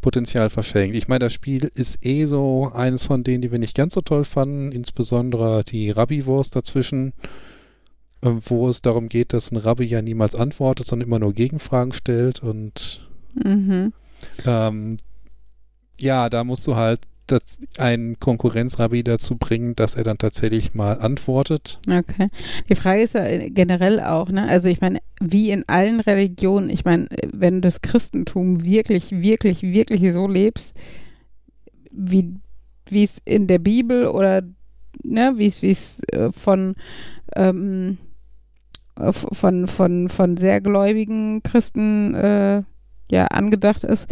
Potenzial 0.00 0.50
verschenkt. 0.50 0.96
Ich 0.96 1.06
meine, 1.06 1.20
das 1.20 1.32
Spiel 1.32 1.70
ist 1.74 2.04
eh 2.04 2.24
so 2.24 2.72
eines 2.74 3.04
von 3.04 3.22
denen, 3.22 3.40
die 3.40 3.52
wir 3.52 3.60
nicht 3.60 3.76
ganz 3.76 3.94
so 3.94 4.00
toll 4.00 4.24
fanden, 4.24 4.72
insbesondere 4.72 5.62
die 5.64 5.90
Rabbi-Wurst 5.90 6.56
dazwischen 6.56 7.12
wo 8.22 8.68
es 8.68 8.82
darum 8.82 9.08
geht, 9.08 9.32
dass 9.32 9.50
ein 9.50 9.56
Rabbi 9.56 9.84
ja 9.84 10.00
niemals 10.00 10.34
antwortet, 10.34 10.86
sondern 10.86 11.08
immer 11.08 11.18
nur 11.18 11.32
Gegenfragen 11.34 11.92
stellt. 11.92 12.42
Und 12.42 13.08
Mhm. 13.34 13.92
ähm, 14.46 14.96
ja, 15.98 16.28
da 16.28 16.44
musst 16.44 16.66
du 16.66 16.76
halt 16.76 17.00
einen 17.78 18.20
Konkurrenzrabbi 18.20 19.02
dazu 19.02 19.36
bringen, 19.36 19.74
dass 19.74 19.94
er 19.94 20.04
dann 20.04 20.18
tatsächlich 20.18 20.74
mal 20.74 20.98
antwortet. 20.98 21.80
Okay. 21.88 22.28
Die 22.68 22.74
Frage 22.74 23.02
ist 23.02 23.14
ja 23.14 23.48
generell 23.48 24.00
auch, 24.00 24.28
ne? 24.28 24.46
Also 24.48 24.68
ich 24.68 24.80
meine, 24.82 24.98
wie 25.20 25.50
in 25.50 25.66
allen 25.66 26.00
Religionen, 26.00 26.68
ich 26.68 26.84
meine, 26.84 27.06
wenn 27.32 27.54
du 27.54 27.60
das 27.62 27.80
Christentum 27.80 28.64
wirklich, 28.64 29.12
wirklich, 29.12 29.62
wirklich 29.62 30.12
so 30.12 30.28
lebst, 30.28 30.74
wie 31.90 32.34
wie 32.90 33.04
es 33.04 33.22
in 33.24 33.46
der 33.46 33.58
Bibel 33.58 34.08
oder 34.08 34.42
ne, 35.02 35.32
wie 35.36 35.46
es 35.46 35.62
wie 35.62 35.70
es 35.70 36.00
äh, 36.12 36.30
von 36.32 36.74
ähm, 37.34 37.96
äh, 37.96 38.11
von 38.96 39.66
von 39.66 40.08
von 40.08 40.36
sehr 40.36 40.60
gläubigen 40.60 41.42
Christen 41.42 42.14
äh, 42.14 42.62
ja 43.10 43.26
angedacht 43.26 43.84
ist, 43.84 44.08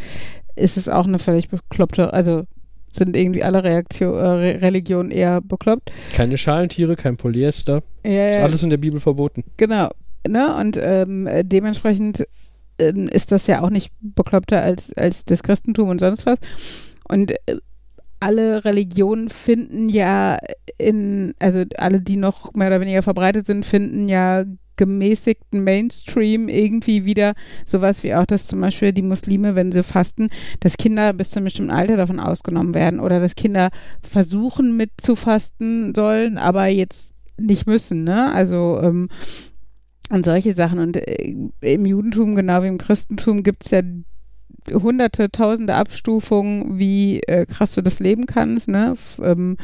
ist 0.56 0.76
es 0.76 0.88
auch 0.88 1.06
eine 1.06 1.18
völlig 1.18 1.48
bekloppte, 1.48 2.12
also 2.12 2.44
sind 2.90 3.16
irgendwie 3.16 3.42
alle 3.42 3.62
Reaktio 3.62 4.14
äh, 4.16 4.26
Re 4.26 4.62
Religionen 4.62 5.10
eher 5.10 5.40
bekloppt. 5.40 5.92
Keine 6.12 6.36
Schalentiere, 6.36 6.96
kein 6.96 7.16
Polyester. 7.16 7.82
Ja, 8.04 8.30
Ist 8.30 8.40
alles 8.40 8.62
in 8.62 8.70
der 8.70 8.78
Bibel 8.78 9.00
verboten. 9.00 9.44
Genau. 9.56 9.90
Ne? 10.26 10.54
Und 10.56 10.76
ähm, 10.80 11.26
äh, 11.26 11.44
dementsprechend 11.44 12.26
ähm, 12.78 13.08
ist 13.08 13.32
das 13.32 13.46
ja 13.46 13.62
auch 13.62 13.70
nicht 13.70 13.92
bekloppter 14.00 14.60
als, 14.62 14.92
als 14.94 15.24
das 15.24 15.42
Christentum 15.42 15.88
und 15.88 16.00
sonst 16.00 16.26
was. 16.26 16.38
Und 17.08 17.32
äh, 17.46 17.58
alle 18.18 18.64
Religionen 18.64 19.30
finden 19.30 19.88
ja 19.88 20.38
in, 20.76 21.34
also 21.38 21.64
alle, 21.76 22.00
die 22.00 22.16
noch 22.16 22.52
mehr 22.54 22.68
oder 22.68 22.80
weniger 22.80 23.02
verbreitet 23.02 23.46
sind, 23.46 23.64
finden 23.64 24.08
ja 24.08 24.44
gemäßigten 24.80 25.62
Mainstream 25.62 26.48
irgendwie 26.48 27.04
wieder 27.04 27.34
sowas 27.66 28.02
wie 28.02 28.14
auch, 28.14 28.24
dass 28.24 28.46
zum 28.46 28.62
Beispiel 28.62 28.92
die 28.94 29.02
Muslime, 29.02 29.54
wenn 29.54 29.72
sie 29.72 29.82
fasten, 29.82 30.30
dass 30.60 30.78
Kinder 30.78 31.12
bis 31.12 31.30
zu 31.30 31.36
einem 31.36 31.44
bestimmten 31.44 31.70
Alter 31.70 31.98
davon 31.98 32.18
ausgenommen 32.18 32.74
werden 32.74 32.98
oder 32.98 33.20
dass 33.20 33.34
Kinder 33.34 33.68
versuchen 34.02 34.74
mitzufasten 34.76 35.94
sollen, 35.94 36.38
aber 36.38 36.66
jetzt 36.66 37.12
nicht 37.38 37.66
müssen, 37.66 38.04
ne? 38.04 38.32
Also 38.32 38.80
ähm, 38.82 39.08
und 40.10 40.24
solche 40.24 40.54
Sachen. 40.54 40.78
Und 40.78 40.96
äh, 40.96 41.34
im 41.60 41.86
Judentum, 41.86 42.34
genau 42.34 42.62
wie 42.62 42.68
im 42.68 42.78
Christentum, 42.78 43.42
gibt 43.42 43.66
es 43.66 43.70
ja 43.70 43.82
hunderte, 44.72 45.30
tausende 45.30 45.74
Abstufungen, 45.74 46.78
wie 46.78 47.20
äh, 47.20 47.44
krass 47.46 47.74
du 47.74 47.82
das 47.82 48.00
leben 48.00 48.24
kannst, 48.24 48.68
ne? 48.68 48.92
F 48.92 49.20
ähm, 49.22 49.58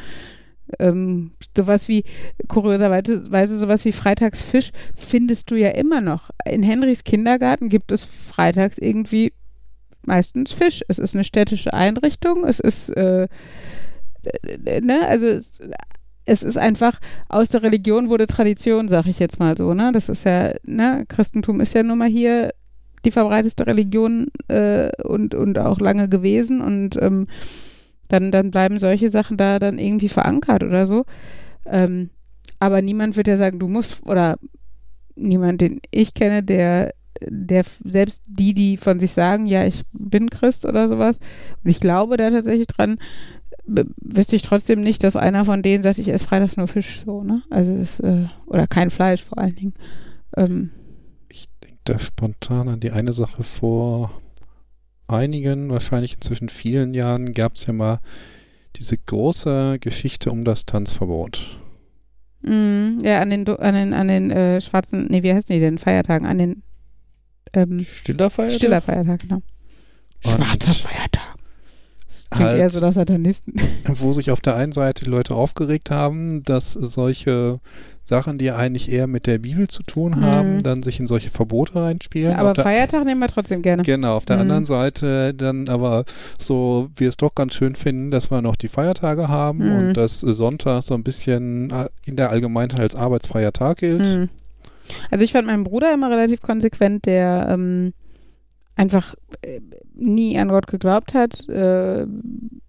ähm, 0.79 1.33
sowas 1.57 1.89
wie, 1.89 2.05
kurioserweise 2.49 3.31
Weise 3.31 3.59
sowas 3.59 3.85
wie 3.85 3.93
Freitagsfisch 3.93 4.71
findest 4.95 5.51
du 5.51 5.57
ja 5.57 5.71
immer 5.71 6.01
noch. 6.01 6.31
In 6.45 6.63
Henrys 6.63 7.05
Kindergarten 7.05 7.69
gibt 7.69 7.93
es 7.93 8.05
freitags 8.05 8.79
irgendwie 8.79 9.33
meistens 10.07 10.53
Fisch. 10.53 10.83
Es 10.89 10.99
ist 10.99 11.15
eine 11.15 11.25
städtische 11.25 11.73
Einrichtung, 11.73 12.45
es 12.45 12.61
ist, 12.61 12.91
äh, 12.91 13.29
äh, 14.23 14.81
ne, 14.81 15.07
also 15.07 15.27
es, 15.27 15.61
es 16.25 16.43
ist 16.43 16.59
einfach, 16.59 16.99
aus 17.29 17.51
der 17.51 17.63
Religion 17.63 18.09
wurde 18.09 18.27
Tradition, 18.27 18.89
sag 18.89 19.07
ich 19.07 19.19
jetzt 19.19 19.39
mal 19.39 19.57
so, 19.57 19.75
ne? 19.75 19.93
Das 19.93 20.09
ist 20.09 20.25
ja, 20.25 20.53
ne, 20.65 21.05
Christentum 21.09 21.61
ist 21.61 21.75
ja 21.75 21.83
nun 21.83 21.99
mal 21.99 22.09
hier 22.09 22.53
die 23.05 23.11
verbreiteste 23.13 23.67
Religion 23.67 24.27
äh, 24.49 24.91
und, 25.03 25.35
und 25.35 25.59
auch 25.59 25.79
lange 25.79 26.09
gewesen 26.09 26.61
und 26.61 27.01
ähm, 27.01 27.29
Dann, 28.09 28.31
dann 28.31 28.51
bleiben 28.51 28.79
solche 28.79 29.09
Sachen 29.09 29.37
da 29.37 29.59
dann 29.59 29.79
irgendwie 29.79 30.09
verankert 30.09 30.63
oder 30.63 30.87
so. 30.87 31.05
Ähm, 31.65 32.11
aber 32.59 32.83
niemand 32.83 33.17
wird 33.17 33.29
ja 33.29 33.37
sagen, 33.37 33.59
du 33.59 33.69
musst, 33.69 34.07
oder 34.07 34.37
niemand, 35.15 35.61
den 35.61 35.81
ich 35.91 36.15
kenne, 36.15 36.43
der, 36.43 36.95
der 37.21 37.65
selbst 37.85 38.23
die, 38.27 38.55
die 38.55 38.77
von 38.77 39.01
sich 39.01 39.13
sagen, 39.13 39.47
ja, 39.47 39.65
ich 39.65 39.83
bin 39.93 40.31
Christ 40.31 40.65
oder 40.65 40.89
sowas, 40.89 41.19
und 41.65 41.71
ich 41.71 41.81
glaube 41.81 42.17
da 42.17 42.31
tatsächlich 42.31 42.67
dran, 42.67 42.99
wüsste 43.67 44.37
ich 44.37 44.43
trotzdem 44.43 44.81
nicht, 44.81 45.03
dass 45.03 45.17
einer 45.17 45.45
von 45.45 45.63
denen 45.63 45.83
sagt, 45.83 45.99
ich 45.99 46.09
esse 46.09 46.25
freitags 46.25 46.57
nur 46.57 46.69
Fisch, 46.69 47.03
so, 47.05 47.25
ne? 47.25 47.43
Also 47.51 47.77
das, 47.79 47.99
äh, 48.01 48.27
oder 48.47 48.67
kein 48.69 48.91
Fleisch 48.91 49.25
vor 49.25 49.39
allen 49.39 49.57
Dingen. 49.57 49.75
Ähm, 50.37 50.71
Ich 51.29 51.49
denke 51.65 51.79
da 51.85 51.99
spontan 51.99 52.69
an 52.69 52.81
die 52.81 52.93
eine 52.93 53.13
Sache 53.13 53.43
vor 53.43 54.23
einigen, 55.09 55.71
wahrscheinlich 55.71 56.15
inzwischen 56.15 56.49
vielen 56.49 56.95
Jahren, 56.95 57.33
gab 57.33 57.55
es 57.55 57.67
ja 57.67 57.73
mal 57.73 58.01
diese 58.77 58.99
große 58.99 59.79
Geschichte 59.81 60.31
um 60.31 60.45
das 60.45 60.67
Tanzverbot. 60.67 61.59
mh, 62.43 63.03
ja, 63.03 63.21
an 63.21 63.31
den, 63.31 63.49
an 63.49 63.75
den, 63.75 63.93
an 63.95 64.09
den 64.09 64.31
äh, 64.31 64.61
schwarzen, 64.61 65.07
nee, 65.09 65.23
wie 65.23 65.33
heißen 65.33 65.55
die 65.55 65.61
denn, 65.61 65.79
Feiertagen, 65.79 66.27
an 66.27 66.39
den 66.39 66.63
ähm, 67.55 67.85
Stiller 67.85 68.31
Feiertag? 68.31 68.57
Stiller 68.59 68.81
Feiertag, 68.83 69.21
genau. 69.21 69.43
Und 70.25 70.33
Schwarzer 70.33 70.73
Feiertag. 70.73 71.35
Klingt 72.31 72.51
Halt- 72.51 72.59
eher 72.59 72.71
so 72.71 72.81
nach 72.81 72.93
Satanisten. 72.93 73.55
wo 73.87 74.13
sich 74.13 74.31
auf 74.31 74.41
der 74.41 74.57
einen 74.57 74.73
Seite 74.73 75.05
die 75.05 75.11
Leute 75.11 75.35
aufgeregt 75.35 75.91
haben, 75.91 76.43
dass 76.43 76.73
solche 76.73 77.61
Sachen, 78.09 78.39
die 78.39 78.53
eigentlich 78.53 78.91
eher 78.93 79.09
mit 79.09 79.27
der 79.27 79.39
Bibel 79.39 79.67
zu 79.67 79.83
tun 79.83 80.21
haben, 80.25 80.59
Mhm. 80.59 80.63
dann 80.63 80.83
sich 80.83 81.01
in 81.01 81.09
solche 81.09 81.29
Verbote 81.29 81.75
reinspielen. 81.75 82.35
aber 82.37 82.51
auf 82.51 82.55
der, 82.55 82.63
Feiertag 82.65 83.05
nehmen 83.05 83.19
wir 83.21 83.27
trotzdem 83.27 83.63
gerne. 83.63 83.83
Genau, 83.83 84.17
auf 84.17 84.25
der 84.25 84.37
Mhm. 84.37 84.43
anderen 84.43 84.65
Seite 84.65 85.35
dann 85.35 85.69
aber 85.69 86.05
so, 86.39 86.89
wir 86.95 87.09
es 87.09 87.17
doch 87.17 87.35
ganz 87.35 87.55
schön 87.55 87.75
finden, 87.75 88.13
dass 88.13 88.31
wir 88.31 88.43
noch 88.43 88.55
die 88.55 88.69
Feiertage 88.69 89.27
haben 89.27 89.59
Mhm. 89.59 89.77
und 89.89 89.97
dass 89.97 90.21
Sonntag 90.21 90.83
so 90.85 90.95
ein 90.95 91.03
bisschen 91.03 91.71
äh, 91.71 91.89
in 92.05 92.15
der 92.15 92.31
Allgemeinheit 92.31 92.79
als 92.81 92.95
arbeitsfreier 92.95 93.53
Tag 93.53 93.79
gilt. 93.79 94.07
Mhm. 94.07 94.29
Also 95.11 95.25
ich 95.25 95.33
fand 95.33 95.49
meinen 95.49 95.65
Bruder 95.65 95.93
immer 95.93 96.09
relativ 96.09 96.43
konsequent, 96.43 97.07
der 97.07 97.49
ähm, 97.51 97.93
einfach 98.77 99.17
äh, 99.43 99.61
nie 99.97 100.39
an 100.39 100.49
Gott 100.51 100.69
geglaubt 100.69 101.13
hat, 101.13 101.49
äh, 101.49 102.07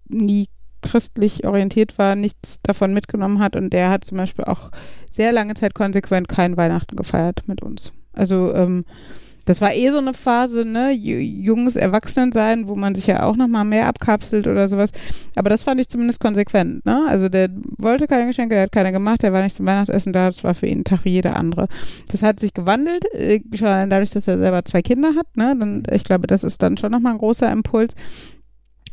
nie 0.08 0.48
christlich 0.82 1.46
orientiert 1.46 1.98
war, 1.98 2.14
nichts 2.14 2.60
davon 2.62 2.94
mitgenommen 2.94 3.38
hat 3.38 3.56
und 3.56 3.72
der 3.72 3.90
hat 3.90 4.04
zum 4.04 4.18
Beispiel 4.18 4.44
auch 4.44 4.70
sehr 5.10 5.32
lange 5.32 5.54
Zeit 5.54 5.74
konsequent 5.74 6.28
kein 6.28 6.56
Weihnachten 6.56 6.96
gefeiert 6.96 7.42
mit 7.46 7.62
uns. 7.62 7.92
Also 8.12 8.52
ähm, 8.54 8.84
das 9.44 9.62
war 9.62 9.72
eh 9.72 9.88
so 9.88 9.96
eine 9.96 10.12
Phase, 10.12 10.66
ne, 10.66 10.90
Ju- 10.90 11.20
junges 11.20 11.74
Erwachsenensein, 11.74 12.68
wo 12.68 12.74
man 12.74 12.94
sich 12.94 13.06
ja 13.06 13.22
auch 13.22 13.34
nochmal 13.34 13.64
mehr 13.64 13.86
abkapselt 13.86 14.46
oder 14.46 14.68
sowas. 14.68 14.90
Aber 15.36 15.48
das 15.48 15.62
fand 15.62 15.80
ich 15.80 15.88
zumindest 15.88 16.20
konsequent, 16.20 16.84
ne? 16.84 17.06
Also 17.08 17.30
der 17.30 17.48
wollte 17.78 18.06
keine 18.06 18.26
Geschenke, 18.26 18.54
der 18.54 18.64
hat 18.64 18.72
keine 18.72 18.92
gemacht, 18.92 19.22
der 19.22 19.32
war 19.32 19.42
nicht 19.42 19.56
zum 19.56 19.64
Weihnachtsessen 19.64 20.12
da, 20.12 20.26
das 20.26 20.44
war 20.44 20.52
für 20.52 20.66
ihn 20.66 20.80
ein 20.80 20.84
Tag 20.84 21.06
wie 21.06 21.12
jeder 21.12 21.36
andere. 21.36 21.68
Das 22.12 22.22
hat 22.22 22.40
sich 22.40 22.52
gewandelt, 22.52 23.06
äh, 23.14 23.40
schon 23.54 23.88
dadurch, 23.88 24.10
dass 24.10 24.28
er 24.28 24.36
selber 24.36 24.66
zwei 24.66 24.82
Kinder 24.82 25.14
hat, 25.16 25.34
ne? 25.38 25.56
Dann, 25.58 25.82
ich 25.92 26.04
glaube, 26.04 26.26
das 26.26 26.44
ist 26.44 26.62
dann 26.62 26.76
schon 26.76 26.90
nochmal 26.90 27.12
ein 27.12 27.18
großer 27.18 27.50
Impuls. 27.50 27.94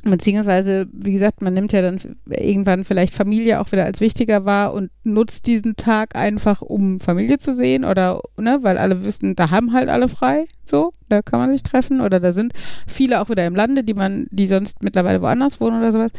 Beziehungsweise, 0.07 0.87
wie 0.93 1.13
gesagt, 1.13 1.41
man 1.41 1.55
nimmt 1.55 1.73
ja 1.73 1.81
dann 1.81 1.97
irgendwann 2.29 2.85
vielleicht 2.85 3.15
Familie 3.15 3.59
auch 3.59 3.71
wieder 3.71 3.85
als 3.85 4.01
wichtiger 4.01 4.45
wahr 4.45 4.71
und 4.71 4.91
nutzt 5.03 5.47
diesen 5.47 5.77
Tag 5.77 6.15
einfach, 6.15 6.61
um 6.61 6.99
Familie 6.99 7.39
zu 7.39 7.55
sehen 7.55 7.83
oder, 7.83 8.21
ne, 8.37 8.59
weil 8.61 8.77
alle 8.77 9.03
wissen, 9.03 9.35
da 9.35 9.49
haben 9.49 9.73
halt 9.73 9.89
alle 9.89 10.07
frei, 10.07 10.45
so, 10.63 10.91
da 11.09 11.23
kann 11.23 11.39
man 11.39 11.51
sich 11.51 11.63
treffen 11.63 12.01
oder 12.01 12.19
da 12.19 12.33
sind 12.33 12.53
viele 12.85 13.19
auch 13.19 13.29
wieder 13.29 13.47
im 13.47 13.55
Lande, 13.55 13.83
die 13.83 13.95
man, 13.95 14.27
die 14.29 14.45
sonst 14.45 14.83
mittlerweile 14.83 15.23
woanders 15.23 15.59
wohnen 15.59 15.79
oder 15.79 15.91
sowas. 15.91 16.11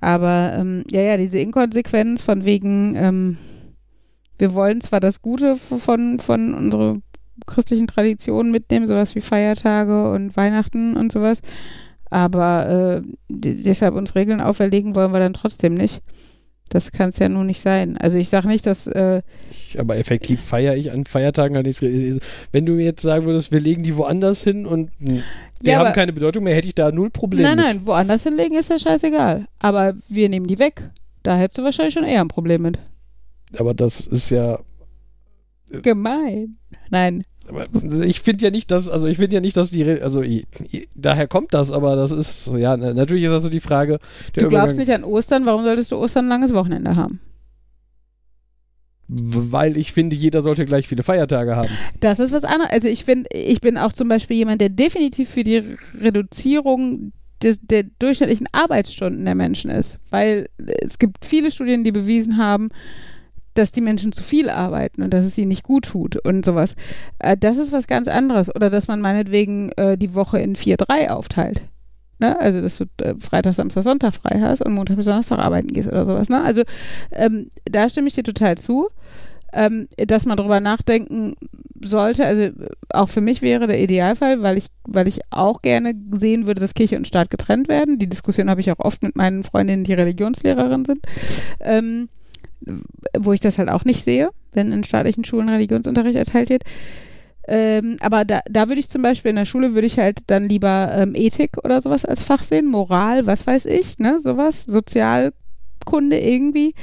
Aber, 0.00 0.54
ähm, 0.56 0.84
ja, 0.88 1.00
ja, 1.00 1.16
diese 1.16 1.40
Inkonsequenz 1.40 2.22
von 2.22 2.44
wegen, 2.44 2.94
ähm, 2.96 3.36
wir 4.38 4.54
wollen 4.54 4.80
zwar 4.80 5.00
das 5.00 5.22
Gute 5.22 5.56
von, 5.56 6.20
von 6.20 6.54
unserer 6.54 6.94
christlichen 7.46 7.88
Traditionen 7.88 8.52
mitnehmen, 8.52 8.86
sowas 8.86 9.16
wie 9.16 9.20
Feiertage 9.20 10.12
und 10.12 10.36
Weihnachten 10.36 10.96
und 10.96 11.10
sowas, 11.10 11.40
aber 12.12 13.00
äh, 13.02 13.08
deshalb 13.28 13.94
uns 13.94 14.14
Regeln 14.14 14.40
auferlegen 14.40 14.94
wollen 14.94 15.12
wir 15.12 15.18
dann 15.20 15.32
trotzdem 15.34 15.74
nicht. 15.74 16.00
Das 16.68 16.90
kann 16.90 17.10
es 17.10 17.18
ja 17.18 17.28
nun 17.28 17.46
nicht 17.46 17.60
sein. 17.60 17.96
Also 17.98 18.16
ich 18.16 18.28
sage 18.30 18.48
nicht, 18.48 18.64
dass 18.66 18.86
äh, 18.86 19.20
Ich- 19.50 19.78
Aber 19.78 19.96
effektiv 19.98 20.40
feiere 20.40 20.74
ich 20.76 20.90
an 20.90 21.04
Feiertagen 21.04 21.54
halt 21.56 21.66
nichts. 21.66 21.82
Wenn 22.50 22.64
du 22.66 22.72
mir 22.72 22.84
jetzt 22.84 23.02
sagen 23.02 23.26
würdest, 23.26 23.52
wir 23.52 23.60
legen 23.60 23.82
die 23.82 23.96
woanders 23.96 24.42
hin 24.42 24.64
und 24.66 24.90
mh, 25.00 25.20
die 25.60 25.68
Ja, 25.68 25.78
haben 25.78 25.86
aber- 25.86 25.94
keine 25.94 26.12
Bedeutung 26.14 26.44
mehr, 26.44 26.54
hätte 26.54 26.68
ich 26.68 26.74
da 26.74 26.90
null 26.90 27.10
Probleme. 27.10 27.48
nein, 27.48 27.58
nein, 27.58 27.80
woanders 27.86 28.22
hinlegen 28.22 28.56
ist 28.56 28.70
ja 28.70 28.78
scheißegal. 28.78 29.46
Aber 29.58 29.94
wir 30.08 30.28
nehmen 30.30 30.46
die 30.46 30.58
weg. 30.58 30.90
Da 31.22 31.36
hättest 31.36 31.58
du 31.58 31.62
wahrscheinlich 31.62 31.94
schon 31.94 32.04
eher 32.04 32.20
ein 32.22 32.28
Problem 32.28 32.62
mit. 32.62 32.78
mit. 33.50 33.60
Aber 33.60 33.74
das 33.74 34.06
ist 34.06 34.30
ja. 34.30 34.58
Gemein. 35.82 36.56
Nein. 36.90 37.24
Aber 37.48 37.66
ich 38.04 38.20
finde 38.20 38.44
ja 38.44 38.50
nicht, 38.50 38.70
dass, 38.70 38.88
also 38.88 39.06
ich 39.08 39.16
finde 39.18 39.34
ja 39.34 39.40
nicht, 39.40 39.56
dass 39.56 39.70
die, 39.70 39.84
also 39.84 40.22
i- 40.22 40.46
i- 40.72 40.88
daher 40.94 41.26
kommt 41.26 41.52
das, 41.54 41.72
aber 41.72 41.96
das 41.96 42.12
ist, 42.12 42.46
ja, 42.56 42.76
na- 42.76 42.94
natürlich 42.94 43.24
ist 43.24 43.30
das 43.32 43.42
so 43.42 43.48
die 43.50 43.60
Frage. 43.60 43.98
Du 44.34 44.46
glaubst 44.46 44.52
Übergang- 44.74 44.76
nicht 44.76 44.90
an 44.92 45.04
Ostern, 45.04 45.44
warum 45.44 45.64
solltest 45.64 45.90
du 45.92 45.96
Ostern 45.96 46.26
ein 46.26 46.28
langes 46.28 46.54
Wochenende 46.54 46.94
haben? 46.96 47.20
Weil 49.08 49.76
ich 49.76 49.92
finde, 49.92 50.16
jeder 50.16 50.40
sollte 50.40 50.64
gleich 50.64 50.88
viele 50.88 51.02
Feiertage 51.02 51.54
haben. 51.56 51.68
Das 52.00 52.18
ist 52.18 52.32
was 52.32 52.44
anderes. 52.44 52.72
Also 52.72 52.88
ich 52.88 53.04
finde, 53.04 53.28
ich 53.34 53.60
bin 53.60 53.76
auch 53.76 53.92
zum 53.92 54.08
Beispiel 54.08 54.36
jemand, 54.38 54.60
der 54.60 54.70
definitiv 54.70 55.28
für 55.28 55.44
die 55.44 55.76
Reduzierung 56.00 57.12
des, 57.42 57.60
der 57.60 57.82
durchschnittlichen 57.98 58.46
Arbeitsstunden 58.52 59.24
der 59.24 59.34
Menschen 59.34 59.70
ist. 59.70 59.98
Weil 60.08 60.48
es 60.58 60.98
gibt 60.98 61.24
viele 61.24 61.50
Studien, 61.50 61.84
die 61.84 61.92
bewiesen 61.92 62.38
haben, 62.38 62.68
dass 63.54 63.72
die 63.72 63.80
Menschen 63.80 64.12
zu 64.12 64.22
viel 64.22 64.48
arbeiten 64.50 65.02
und 65.02 65.12
dass 65.12 65.24
es 65.24 65.38
ihnen 65.38 65.48
nicht 65.48 65.64
gut 65.64 65.86
tut 65.86 66.16
und 66.16 66.44
sowas. 66.44 66.74
Äh, 67.18 67.36
das 67.36 67.58
ist 67.58 67.72
was 67.72 67.86
ganz 67.86 68.08
anderes. 68.08 68.54
Oder 68.54 68.70
dass 68.70 68.88
man 68.88 69.00
meinetwegen 69.00 69.72
äh, 69.72 69.96
die 69.98 70.14
Woche 70.14 70.38
in 70.38 70.56
4-3 70.56 71.08
aufteilt. 71.08 71.62
Ne? 72.22 72.38
Also, 72.40 72.60
dass 72.60 72.78
du 72.78 72.84
äh, 73.02 73.14
Freitag, 73.18 73.54
Samstag, 73.54 73.82
Sonntag 73.82 74.14
frei 74.14 74.40
hast 74.40 74.62
und 74.62 74.74
Montag 74.74 74.96
bis 74.96 75.06
Donnerstag 75.06 75.38
arbeiten 75.38 75.72
gehst 75.72 75.88
oder 75.88 76.06
sowas. 76.06 76.28
Ne? 76.28 76.40
Also, 76.40 76.62
ähm, 77.10 77.50
da 77.64 77.88
stimme 77.88 78.06
ich 78.06 78.14
dir 78.14 78.22
total 78.22 78.56
zu, 78.56 78.88
ähm, 79.52 79.88
dass 79.96 80.24
man 80.24 80.36
darüber 80.36 80.60
nachdenken 80.60 81.34
sollte. 81.80 82.24
Also, 82.24 82.50
auch 82.90 83.08
für 83.08 83.20
mich 83.20 83.42
wäre 83.42 83.66
der 83.66 83.80
Idealfall, 83.80 84.40
weil 84.40 84.56
ich, 84.56 84.66
weil 84.84 85.08
ich 85.08 85.20
auch 85.30 85.62
gerne 85.62 85.94
sehen 86.12 86.46
würde, 86.46 86.60
dass 86.60 86.74
Kirche 86.74 86.96
und 86.96 87.08
Staat 87.08 87.28
getrennt 87.28 87.68
werden. 87.68 87.98
Die 87.98 88.08
Diskussion 88.08 88.48
habe 88.48 88.60
ich 88.60 88.70
auch 88.70 88.78
oft 88.78 89.02
mit 89.02 89.16
meinen 89.16 89.42
Freundinnen, 89.42 89.82
die 89.82 89.94
Religionslehrerin 89.94 90.84
sind. 90.84 91.00
Ähm, 91.58 92.08
wo 93.18 93.32
ich 93.32 93.40
das 93.40 93.58
halt 93.58 93.68
auch 93.68 93.84
nicht 93.84 94.04
sehe, 94.04 94.28
wenn 94.52 94.72
in 94.72 94.84
staatlichen 94.84 95.24
Schulen 95.24 95.48
Religionsunterricht 95.48 96.16
erteilt 96.16 96.50
wird. 96.50 96.64
Ähm, 97.48 97.96
aber 98.00 98.24
da, 98.24 98.40
da 98.48 98.68
würde 98.68 98.80
ich 98.80 98.88
zum 98.88 99.02
Beispiel 99.02 99.30
in 99.30 99.36
der 99.36 99.44
Schule 99.44 99.74
würde 99.74 99.86
ich 99.86 99.98
halt 99.98 100.20
dann 100.28 100.48
lieber 100.48 100.92
ähm, 100.94 101.14
Ethik 101.16 101.58
oder 101.64 101.80
sowas 101.80 102.04
als 102.04 102.22
Fach 102.22 102.42
sehen, 102.42 102.66
Moral, 102.66 103.26
was 103.26 103.46
weiß 103.46 103.66
ich, 103.66 103.98
ne, 103.98 104.20
sowas, 104.20 104.64
Sozialkunde 104.64 106.20
irgendwie, 106.20 106.74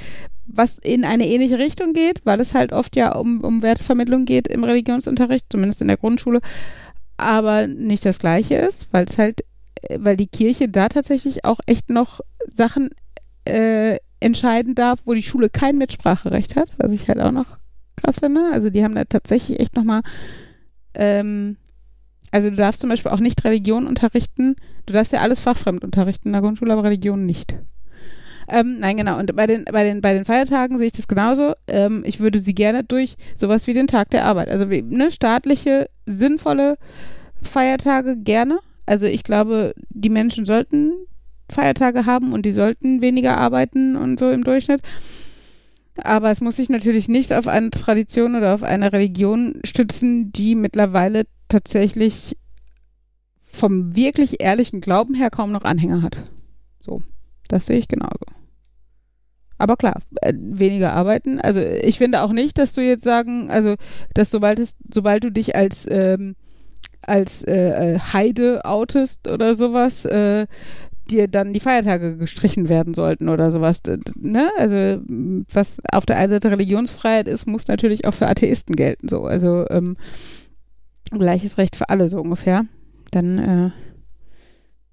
was 0.47 0.77
in 0.77 1.05
eine 1.05 1.27
ähnliche 1.27 1.59
Richtung 1.59 1.93
geht, 1.93 2.25
weil 2.25 2.41
es 2.41 2.53
halt 2.53 2.73
oft 2.73 2.97
ja 2.97 3.15
um, 3.15 3.41
um 3.41 3.61
Wertevermittlung 3.61 4.25
geht 4.25 4.47
im 4.49 4.65
Religionsunterricht, 4.65 5.45
zumindest 5.49 5.81
in 5.81 5.87
der 5.87 5.97
Grundschule, 5.97 6.41
aber 7.15 7.67
nicht 7.67 8.05
das 8.05 8.19
Gleiche 8.19 8.55
ist, 8.55 8.89
weil 8.91 9.05
es 9.05 9.17
halt, 9.17 9.41
äh, 9.83 9.97
weil 10.01 10.17
die 10.17 10.27
Kirche 10.27 10.67
da 10.67 10.89
tatsächlich 10.89 11.45
auch 11.45 11.59
echt 11.67 11.89
noch 11.89 12.19
Sachen 12.47 12.89
äh, 13.45 13.97
entscheiden 14.19 14.75
darf, 14.75 14.99
wo 15.05 15.13
die 15.13 15.23
Schule 15.23 15.49
kein 15.49 15.77
Mitspracherecht 15.77 16.55
hat, 16.55 16.71
was 16.77 16.91
ich 16.91 17.07
halt 17.07 17.19
auch 17.19 17.31
noch 17.31 17.57
krass 17.95 18.19
finde. 18.19 18.51
Also 18.53 18.69
die 18.69 18.83
haben 18.83 18.95
da 18.95 19.05
tatsächlich 19.05 19.59
echt 19.59 19.75
nochmal, 19.75 20.01
ähm, 20.93 21.57
also 22.31 22.49
du 22.49 22.55
darfst 22.55 22.81
zum 22.81 22.89
Beispiel 22.89 23.11
auch 23.11 23.19
nicht 23.19 23.43
Religion 23.43 23.87
unterrichten. 23.87 24.55
Du 24.85 24.93
darfst 24.93 25.13
ja 25.13 25.21
alles 25.21 25.39
fachfremd 25.39 25.83
unterrichten 25.83 26.29
in 26.29 26.33
der 26.33 26.41
Grundschule, 26.41 26.73
aber 26.73 26.83
Religion 26.83 27.25
nicht. 27.25 27.55
Ähm, 28.47 28.79
nein, 28.79 28.97
genau. 28.97 29.19
Und 29.19 29.35
bei 29.35 29.45
den, 29.45 29.65
bei 29.65 29.83
den, 29.83 30.01
bei 30.01 30.13
den 30.13 30.25
Feiertagen 30.25 30.77
sehe 30.77 30.87
ich 30.87 30.93
das 30.93 31.07
genauso. 31.07 31.53
Ähm, 31.67 32.03
ich 32.05 32.19
würde 32.19 32.39
sie 32.39 32.55
gerne 32.55 32.83
durch 32.83 33.15
sowas 33.35 33.67
wie 33.67 33.73
den 33.73 33.87
Tag 33.87 34.09
der 34.09 34.25
Arbeit, 34.25 34.49
also 34.49 34.65
ne, 34.65 35.11
staatliche, 35.11 35.89
sinnvolle 36.05 36.77
Feiertage 37.41 38.17
gerne. 38.17 38.59
Also 38.85 39.05
ich 39.05 39.23
glaube, 39.23 39.75
die 39.89 40.09
Menschen 40.09 40.45
sollten 40.45 40.93
Feiertage 41.49 42.05
haben 42.05 42.33
und 42.33 42.45
die 42.45 42.51
sollten 42.51 43.01
weniger 43.01 43.37
arbeiten 43.37 43.95
und 43.95 44.19
so 44.19 44.29
im 44.29 44.43
Durchschnitt. 44.43 44.81
Aber 45.97 46.31
es 46.31 46.41
muss 46.41 46.55
sich 46.55 46.69
natürlich 46.69 47.07
nicht 47.07 47.33
auf 47.33 47.47
eine 47.47 47.71
Tradition 47.71 48.35
oder 48.35 48.53
auf 48.53 48.63
eine 48.63 48.93
Religion 48.93 49.59
stützen, 49.63 50.31
die 50.31 50.55
mittlerweile 50.55 51.25
tatsächlich 51.49 52.37
vom 53.41 53.95
wirklich 53.95 54.41
ehrlichen 54.41 54.79
Glauben 54.79 55.15
her 55.15 55.29
kaum 55.29 55.51
noch 55.51 55.63
Anhänger 55.63 56.01
hat. 56.01 56.17
So, 56.79 57.01
das 57.47 57.65
sehe 57.65 57.79
ich 57.79 57.87
genauso. 57.87 58.25
Aber 59.57 59.75
klar, 59.75 59.99
äh, 60.21 60.33
weniger 60.37 60.93
arbeiten. 60.93 61.39
Also 61.41 61.59
ich 61.59 61.97
finde 61.97 62.21
auch 62.21 62.31
nicht, 62.31 62.57
dass 62.57 62.73
du 62.73 62.81
jetzt 62.81 63.03
sagen, 63.03 63.51
also 63.51 63.75
dass 64.13 64.31
sobald 64.31 64.57
es, 64.59 64.75
sobald 64.91 65.25
du 65.25 65.31
dich 65.31 65.55
als 65.55 65.85
ähm, 65.89 66.35
als 67.01 67.43
äh, 67.43 67.95
äh, 67.95 67.99
Heide 67.99 68.63
outest 68.65 69.27
oder 69.27 69.55
sowas, 69.55 70.05
äh, 70.05 70.47
dir 71.11 71.27
dann 71.27 71.53
die 71.53 71.59
Feiertage 71.59 72.17
gestrichen 72.17 72.69
werden 72.69 72.93
sollten 72.93 73.29
oder 73.29 73.51
sowas. 73.51 73.81
Ne? 74.15 74.49
Also 74.57 75.01
was 75.51 75.77
auf 75.91 76.05
der 76.05 76.17
einen 76.17 76.29
Seite 76.29 76.51
Religionsfreiheit 76.51 77.27
ist, 77.27 77.47
muss 77.47 77.67
natürlich 77.67 78.05
auch 78.05 78.13
für 78.13 78.27
Atheisten 78.27 78.75
gelten. 78.75 79.09
So. 79.09 79.25
Also 79.25 79.65
ähm, 79.69 79.97
gleiches 81.11 81.57
Recht 81.57 81.75
für 81.75 81.89
alle 81.89 82.09
so 82.09 82.19
ungefähr. 82.19 82.65
Dann 83.11 83.37
äh, 83.39 83.71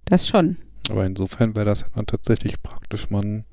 das 0.04 0.26
schon. 0.26 0.56
Aber 0.90 1.04
insofern 1.04 1.56
wäre 1.56 1.66
das 1.66 1.84
dann 1.94 2.06
tatsächlich 2.06 2.62
praktisch. 2.62 3.10
Man 3.10 3.44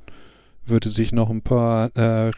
würde 0.66 0.90
sich 0.90 1.12
noch 1.12 1.30
ein 1.30 1.42
paar 1.42 1.90
äh, 1.98 2.32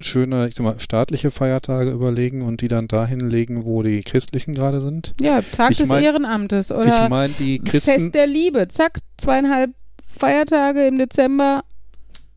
schöne, 0.00 0.46
ich 0.48 0.54
sag 0.54 0.64
mal, 0.64 0.78
staatliche 0.80 1.30
Feiertage 1.30 1.90
überlegen 1.90 2.42
und 2.42 2.60
die 2.60 2.68
dann 2.68 2.88
dahin 2.88 3.20
legen, 3.20 3.64
wo 3.64 3.82
die 3.82 4.02
christlichen 4.02 4.54
gerade 4.54 4.80
sind. 4.80 5.14
Ja, 5.20 5.40
Tag 5.40 5.70
Ich 5.72 5.78
des 5.78 5.88
mein- 5.88 6.04
Ehrenamtes 6.04 6.70
ich 6.70 6.76
oder 6.76 7.08
meine, 7.08 7.32
die 7.38 7.58
Christen, 7.60 7.90
Fest 7.92 8.14
der 8.14 8.26
Liebe. 8.26 8.68
Zack, 8.68 8.98
zweieinhalb 9.16 9.70
Feiertage 10.08 10.86
im 10.86 10.98
Dezember. 10.98 11.62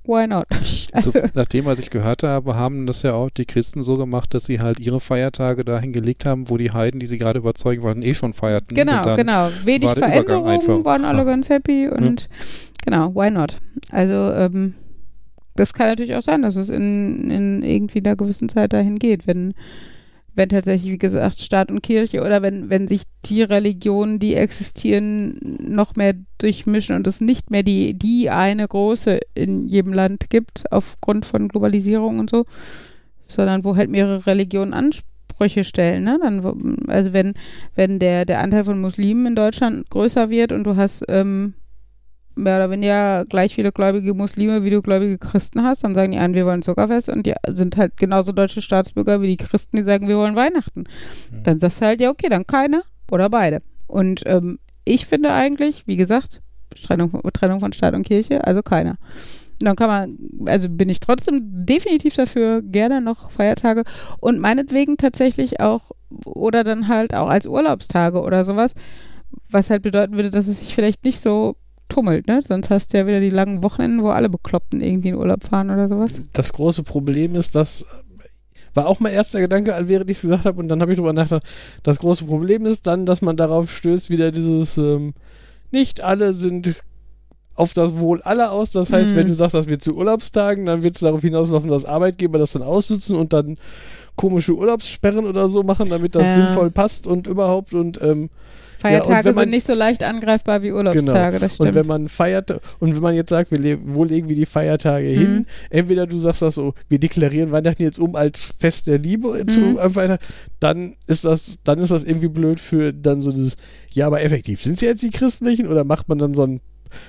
Why 0.05 0.25
not? 0.25 0.47
so, 0.95 1.11
Also, 1.11 1.11
nachdem 1.35 1.65
was 1.65 1.77
ich 1.79 1.89
gehört 1.91 2.23
habe, 2.23 2.55
haben 2.55 2.87
das 2.87 3.03
ja 3.03 3.13
auch 3.13 3.29
die 3.29 3.45
Christen 3.45 3.83
so 3.83 3.95
gemacht, 3.97 4.33
dass 4.33 4.45
sie 4.45 4.59
halt 4.59 4.79
ihre 4.79 4.99
Feiertage 4.99 5.63
dahin 5.63 5.93
gelegt 5.93 6.25
haben, 6.25 6.49
wo 6.49 6.57
die 6.57 6.71
Heiden, 6.71 6.99
die 6.99 7.05
sie 7.07 7.17
gerade 7.19 7.39
überzeugen 7.39 7.83
wollten, 7.83 8.01
eh 8.01 8.15
schon 8.15 8.33
feierten. 8.33 8.75
genau, 8.75 9.15
genau. 9.15 9.49
Wenig 9.65 9.87
war 9.87 9.95
Veränderungen, 9.95 10.83
waren 10.85 11.05
alle 11.05 11.19
Ja. 11.19 11.23
ganz 11.25 11.49
happy 11.49 11.89
und 11.89 12.27
genau, 12.83 13.13
why 13.13 13.29
not? 13.29 13.57
Also, 13.91 14.13
ähm, 14.33 14.73
das 15.59 15.73
kann 15.73 15.87
natürlich 15.87 16.15
auch 16.15 16.21
sein, 16.21 16.41
dass 16.41 16.55
es 16.55 16.69
in, 16.69 17.29
in 17.29 17.63
irgendwie 17.63 17.99
einer 17.99 18.15
gewissen 18.15 18.47
Zeit 18.47 18.71
dahin 18.71 18.97
geht, 18.97 19.27
wenn, 19.27 19.53
wenn 20.33 20.47
tatsächlich, 20.47 20.93
wie 20.93 20.97
gesagt, 20.97 21.41
Staat 21.41 21.69
und 21.69 21.83
Kirche 21.83 22.21
oder 22.21 22.41
wenn, 22.41 22.69
wenn 22.69 22.87
sich 22.87 23.03
die 23.25 23.43
Religionen, 23.43 24.19
die 24.19 24.35
existieren, 24.35 25.37
noch 25.61 25.95
mehr 25.95 26.13
durchmischen 26.37 26.95
und 26.95 27.05
es 27.07 27.19
nicht 27.19 27.51
mehr 27.51 27.63
die, 27.63 27.93
die 27.93 28.29
eine 28.29 28.65
große 28.67 29.19
in 29.35 29.67
jedem 29.67 29.91
Land 29.91 30.29
gibt, 30.29 30.63
aufgrund 30.71 31.25
von 31.25 31.49
Globalisierung 31.49 32.19
und 32.19 32.29
so, 32.29 32.45
sondern 33.27 33.65
wo 33.65 33.75
halt 33.75 33.89
mehrere 33.89 34.25
Religionen 34.27 34.73
Ansprüche 34.73 35.65
stellen, 35.65 36.05
ne? 36.05 36.19
Dann, 36.21 36.41
also 36.87 37.11
wenn, 37.11 37.33
wenn 37.75 37.99
der, 37.99 38.23
der 38.23 38.39
Anteil 38.39 38.63
von 38.63 38.79
Muslimen 38.79 39.25
in 39.27 39.35
Deutschland 39.35 39.89
größer 39.89 40.29
wird 40.29 40.53
und 40.53 40.63
du 40.63 40.77
hast 40.77 41.03
ähm, 41.09 41.53
mehr 42.39 42.57
oder 42.57 42.71
weniger 42.71 43.25
gleich 43.25 43.55
viele 43.55 43.71
gläubige 43.71 44.13
Muslime, 44.13 44.63
wie 44.63 44.69
du 44.69 44.81
gläubige 44.81 45.17
Christen 45.17 45.63
hast, 45.63 45.83
dann 45.83 45.95
sagen 45.95 46.11
die 46.11 46.17
einen, 46.17 46.33
wir 46.33 46.45
wollen 46.45 46.61
Zuckerfest 46.61 47.09
und 47.09 47.25
die 47.25 47.33
sind 47.47 47.77
halt 47.77 47.97
genauso 47.97 48.31
deutsche 48.31 48.61
Staatsbürger 48.61 49.21
wie 49.21 49.27
die 49.27 49.37
Christen, 49.37 49.77
die 49.77 49.83
sagen, 49.83 50.07
wir 50.07 50.17
wollen 50.17 50.35
Weihnachten. 50.35 50.85
Mhm. 51.31 51.43
Dann 51.43 51.59
sagst 51.59 51.81
du 51.81 51.85
halt, 51.85 52.01
ja, 52.01 52.09
okay, 52.09 52.29
dann 52.29 52.47
keiner 52.47 52.83
oder 53.11 53.29
beide. 53.29 53.59
Und 53.87 54.23
ähm, 54.25 54.59
ich 54.85 55.05
finde 55.05 55.31
eigentlich, 55.31 55.85
wie 55.87 55.97
gesagt, 55.97 56.41
Trennung, 56.83 57.09
von- 57.09 57.21
Trennung 57.33 57.59
von 57.59 57.73
Staat 57.73 57.93
und 57.93 58.03
Kirche, 58.03 58.45
also 58.45 58.61
keiner. 58.61 58.97
Und 59.59 59.65
dann 59.65 59.75
kann 59.75 59.89
man, 59.89 60.17
also 60.47 60.69
bin 60.69 60.87
ich 60.87 60.99
trotzdem 61.01 61.41
definitiv 61.65 62.15
dafür, 62.15 62.61
gerne 62.61 63.01
noch 63.01 63.31
Feiertage 63.31 63.83
und 64.19 64.39
meinetwegen 64.39 64.95
tatsächlich 64.95 65.59
auch, 65.59 65.91
oder 66.25 66.63
dann 66.63 66.87
halt 66.87 67.13
auch 67.13 67.27
als 67.27 67.45
Urlaubstage 67.45 68.21
oder 68.21 68.45
sowas, 68.45 68.73
was 69.49 69.69
halt 69.69 69.81
bedeuten 69.83 70.15
würde, 70.15 70.31
dass 70.31 70.47
es 70.47 70.59
sich 70.59 70.73
vielleicht 70.73 71.03
nicht 71.03 71.21
so 71.21 71.57
tummelt, 71.99 72.27
ne? 72.27 72.41
Sonst 72.47 72.69
hast 72.69 72.93
du 72.93 72.97
ja 72.97 73.07
wieder 73.07 73.19
die 73.19 73.29
langen 73.29 73.63
Wochenenden, 73.63 74.03
wo 74.03 74.09
alle 74.09 74.29
Bekloppten 74.29 74.81
irgendwie 74.81 75.09
in 75.09 75.15
Urlaub 75.15 75.43
fahren 75.43 75.69
oder 75.69 75.87
sowas. 75.89 76.21
Das 76.33 76.53
große 76.53 76.83
Problem 76.83 77.35
ist, 77.35 77.55
dass 77.55 77.85
war 78.75 78.85
auch 78.87 78.99
mein 78.99 79.13
erster 79.13 79.39
Gedanke, 79.39 79.75
während 79.85 80.09
ich 80.11 80.17
es 80.17 80.21
gesagt 80.21 80.45
habe, 80.45 80.59
und 80.59 80.67
dann 80.67 80.79
habe 80.81 80.91
ich 80.91 80.97
drüber 80.97 81.11
nachgedacht. 81.11 81.43
Das 81.81 81.97
große 81.99 82.25
Problem 82.25 82.65
ist 82.67 82.85
dann, 82.85 83.05
dass 83.07 83.21
man 83.23 83.35
darauf 83.35 83.71
stößt, 83.71 84.11
wieder 84.11 84.31
dieses 84.31 84.77
ähm, 84.77 85.13
nicht 85.71 86.01
alle 86.01 86.33
sind 86.33 86.75
auf 87.55 87.73
das 87.73 87.97
Wohl 87.97 88.21
aller 88.21 88.51
aus. 88.51 88.71
Das 88.71 88.93
heißt, 88.93 89.11
Mhm. 89.13 89.15
wenn 89.17 89.27
du 89.27 89.33
sagst, 89.33 89.55
das 89.55 89.65
wird 89.67 89.81
zu 89.81 89.95
Urlaubstagen, 89.95 90.65
dann 90.67 90.83
wird 90.83 90.95
es 90.95 91.01
darauf 91.01 91.21
hinauslaufen, 91.21 91.69
dass 91.69 91.83
Arbeitgeber 91.83 92.37
das 92.37 92.51
dann 92.53 92.61
ausnutzen 92.61 93.15
und 93.15 93.33
dann 93.33 93.57
komische 94.19 94.53
Urlaubssperren 94.53 95.25
oder 95.25 95.47
so 95.47 95.63
machen, 95.63 95.87
damit 95.89 96.13
das 96.13 96.27
Ja. 96.27 96.35
sinnvoll 96.35 96.71
passt 96.71 97.07
und 97.07 97.25
überhaupt 97.25 97.73
und 97.73 98.01
ähm, 98.01 98.29
Feiertage 98.79 99.25
wenn 99.25 99.35
man- 99.35 99.43
sind 99.43 99.51
nicht 99.51 99.65
so 99.67 99.73
leicht 99.73 100.03
angreifbar 100.03 100.61
wie 100.61 100.71
Urlaubstage, 100.73 101.39
das 101.39 101.53
und 101.59 101.65
stimmt. 101.67 101.75
wenn 101.75 101.87
man 101.87 102.07
feiert, 102.09 102.51
und 102.79 102.95
wenn 102.95 103.01
man 103.01 103.13
jetzt 103.15 103.29
sagt, 103.29 103.51
wir 103.51 103.59
le 103.59 103.77
wo 103.83 104.03
legen 104.03 104.27
wir 104.29 104.35
die 104.35 104.45
Feiertage 104.45 105.07
hin? 105.07 105.33
Mhm. 105.33 105.45
Entweder 105.69 106.05
du 106.07 106.17
sagst 106.17 106.41
das 106.41 106.55
so, 106.55 106.73
wir 106.89 106.99
deklarieren 106.99 107.51
Weihnachten 107.51 107.83
jetzt 107.83 107.99
um 107.99 108.15
als 108.15 108.53
Fest 108.57 108.87
der 108.87 108.97
Liebe 108.97 109.45
zu 109.47 109.59
Mhm. 109.59 109.77
einem 109.79 109.93
Feiertag, 109.93 110.21
dann 110.59 110.95
ist 111.07 111.23
das, 111.25 111.55
dann 111.63 111.79
ist 111.79 111.91
das 111.91 112.03
irgendwie 112.03 112.29
blöd 112.29 112.59
für 112.59 112.91
dann 112.93 113.21
so 113.21 113.31
dieses, 113.31 113.55
ja, 113.93 114.07
aber 114.07 114.21
effektiv, 114.21 114.61
sind 114.61 114.73
es 114.75 114.81
jetzt 114.81 115.01
die 115.03 115.11
Christlichen 115.11 115.67
oder 115.67 115.83
macht 115.85 116.07
man 116.09 116.17
dann 116.17 116.33
so 116.33 116.43
ein, 116.43 116.59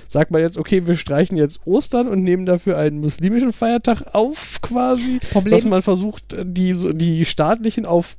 sagt 0.07 0.31
man 0.31 0.41
jetzt, 0.41 0.57
okay, 0.57 0.85
wir 0.87 0.95
streichen 0.95 1.37
jetzt 1.37 1.59
Ostern 1.65 2.07
und 2.07 2.23
nehmen 2.23 2.45
dafür 2.45 2.77
einen 2.77 2.99
muslimischen 2.99 3.53
Feiertag 3.53 4.13
auf 4.13 4.59
quasi, 4.61 5.19
dass 5.19 5.29
Problem, 5.29 5.69
man 5.69 5.81
versucht, 5.81 6.35
die, 6.43 6.75
die 6.93 7.25
staatlichen 7.25 7.85
auf 7.85 8.17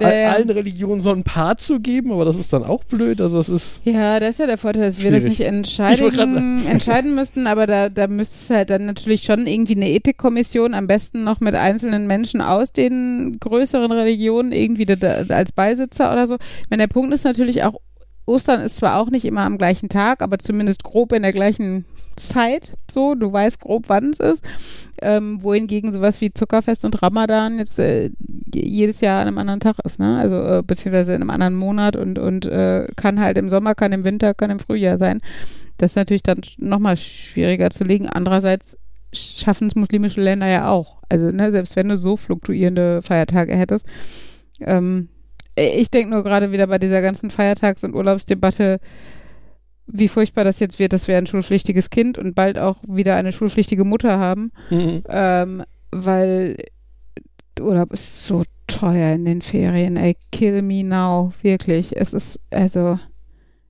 ja. 0.00 0.32
allen 0.32 0.50
Religionen 0.50 1.00
so 1.00 1.10
ein 1.10 1.22
Paar 1.22 1.56
zu 1.56 1.80
geben, 1.80 2.12
aber 2.12 2.24
das 2.24 2.36
ist 2.36 2.52
dann 2.52 2.64
auch 2.64 2.84
blöd, 2.84 3.20
also 3.20 3.38
das 3.38 3.48
ist 3.48 3.80
ja, 3.84 4.18
das 4.18 4.30
ist 4.30 4.38
ja 4.40 4.46
der 4.46 4.58
Vorteil, 4.58 4.82
dass 4.82 5.02
wir 5.02 5.10
das 5.10 5.22
Schwierig. 5.22 5.38
nicht 5.38 5.40
Ich 5.40 5.46
entscheiden, 5.46 6.66
entscheiden 6.66 7.14
müssten, 7.14 7.46
aber 7.46 7.66
da, 7.66 7.88
da 7.88 8.06
müsste 8.08 8.34
es 8.34 8.50
halt 8.50 8.70
dann 8.70 8.86
natürlich 8.86 9.22
schon 9.22 9.46
irgendwie 9.46 9.76
eine 9.76 9.90
Ethikkommission, 9.90 10.74
am 10.74 10.86
besten 10.86 11.24
noch 11.24 11.40
mit 11.40 11.54
einzelnen 11.54 12.06
Menschen 12.06 12.40
aus 12.40 12.72
den 12.72 13.36
größeren 13.40 13.92
Religionen 13.92 14.52
irgendwie 14.52 14.86
da, 14.86 15.24
als 15.28 15.52
Beisitzer 15.52 16.12
oder 16.12 16.26
so. 16.26 16.38
Wenn 16.68 16.78
der 16.78 16.88
Punkt 16.88 17.12
ist 17.12 17.24
natürlich 17.24 17.62
auch, 17.62 17.80
Ostern 18.26 18.60
ist 18.60 18.76
zwar 18.76 18.98
auch 18.98 19.10
nicht 19.10 19.24
immer 19.24 19.42
am 19.42 19.58
gleichen 19.58 19.88
Tag, 19.88 20.22
aber 20.22 20.38
zumindest 20.38 20.82
grob 20.82 21.12
in 21.12 21.22
der 21.22 21.32
gleichen 21.32 21.84
Zeit, 22.16 22.74
so, 22.90 23.14
du 23.14 23.32
weißt 23.32 23.60
grob, 23.60 23.84
wann 23.88 24.10
es 24.10 24.20
ist. 24.20 24.42
Ähm, 25.02 25.42
wohingegen 25.42 25.92
sowas 25.92 26.20
wie 26.20 26.32
Zuckerfest 26.32 26.84
und 26.84 27.02
Ramadan 27.02 27.58
jetzt 27.58 27.78
äh, 27.78 28.10
jedes 28.54 29.00
Jahr 29.00 29.20
an 29.20 29.28
einem 29.28 29.38
anderen 29.38 29.60
Tag 29.60 29.76
ist, 29.84 29.98
ne? 29.98 30.18
Also 30.18 30.36
äh, 30.36 30.62
beziehungsweise 30.64 31.12
in 31.12 31.20
einem 31.20 31.30
anderen 31.30 31.56
Monat 31.56 31.96
und, 31.96 32.18
und 32.18 32.46
äh, 32.46 32.86
kann 32.96 33.20
halt 33.20 33.36
im 33.36 33.48
Sommer, 33.48 33.74
kann 33.74 33.92
im 33.92 34.04
Winter, 34.04 34.32
kann 34.34 34.50
im 34.50 34.60
Frühjahr 34.60 34.96
sein. 34.96 35.18
Das 35.78 35.92
ist 35.92 35.96
natürlich 35.96 36.22
dann 36.22 36.40
nochmal 36.58 36.96
schwieriger 36.96 37.70
zu 37.70 37.84
legen. 37.84 38.08
Andererseits 38.08 38.78
schaffen 39.12 39.66
es 39.68 39.74
muslimische 39.74 40.20
Länder 40.20 40.46
ja 40.46 40.68
auch. 40.70 40.98
Also, 41.08 41.26
ne, 41.26 41.50
selbst 41.50 41.76
wenn 41.76 41.88
du 41.88 41.96
so 41.96 42.16
fluktuierende 42.16 43.02
Feiertage 43.02 43.56
hättest. 43.56 43.84
Ähm, 44.60 45.08
ich 45.56 45.90
denke 45.90 46.14
nur 46.14 46.24
gerade 46.24 46.52
wieder 46.52 46.66
bei 46.66 46.78
dieser 46.78 47.00
ganzen 47.02 47.30
Feiertags- 47.30 47.84
und 47.84 47.94
Urlaubsdebatte, 47.94 48.80
wie 49.86 50.08
furchtbar 50.08 50.44
das 50.44 50.60
jetzt 50.60 50.78
wird, 50.78 50.92
dass 50.92 51.08
wir 51.08 51.18
ein 51.18 51.26
schulpflichtiges 51.26 51.90
Kind 51.90 52.18
und 52.18 52.34
bald 52.34 52.58
auch 52.58 52.78
wieder 52.86 53.16
eine 53.16 53.32
schulpflichtige 53.32 53.84
Mutter 53.84 54.18
haben. 54.18 54.50
Ähm, 55.08 55.62
weil 55.90 56.56
Urlaub 57.60 57.92
ist 57.92 58.26
so 58.26 58.42
teuer 58.66 59.14
in 59.14 59.24
den 59.24 59.42
Ferien, 59.42 59.96
ey, 59.96 60.16
kill 60.32 60.62
me 60.62 60.82
now, 60.82 61.32
wirklich. 61.42 61.96
Es 61.96 62.12
ist, 62.12 62.40
also, 62.50 62.98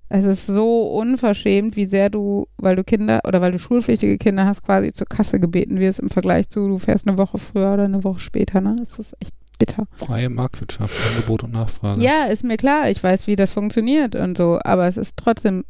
es 0.09 0.25
ist 0.25 0.47
so 0.47 0.87
unverschämt, 0.93 1.77
wie 1.77 1.87
sehr 1.87 2.11
du, 2.11 2.47
weil 2.57 2.77
du 2.77 2.85
Kinder 2.85 3.21
oder 3.27 3.41
weil 3.41 3.53
du 3.53 3.59
schulpflichtige 3.59 4.17
Kinder 4.17 4.47
hast, 4.47 4.63
quasi 4.63 4.93
zur 4.93 5.09
Kasse 5.09 5.41
gebeten 5.41 5.81
wirst 5.81 5.99
im 5.99 6.11
Vergleich 6.11 6.49
zu, 6.49 6.69
du 6.69 6.79
fährst 6.79 7.09
eine 7.09 7.19
Woche 7.19 7.39
früher 7.39 7.75
oder 7.75 7.85
eine 7.85 8.05
Woche 8.05 8.21
später, 8.21 8.61
ne? 8.61 8.77
Es 8.81 8.99
ist 8.99 9.15
echt 9.21 9.35
bitter. 9.59 9.87
freie 9.95 10.29
Marktwirtschaft, 10.29 10.95
Angebot 11.11 11.45
und 11.45 11.53
Nachfrage. 11.53 12.03
Ja, 12.03 12.25
ist 12.27 12.45
mir 12.45 12.57
klar, 12.57 12.91
ich 12.91 13.03
weiß, 13.03 13.27
wie 13.27 13.37
das 13.37 13.53
funktioniert 13.53 14.15
und 14.15 14.37
so, 14.37 14.59
aber 14.63 14.87
es 14.87 14.97
ist 14.97 15.17
trotzdem 15.17 15.65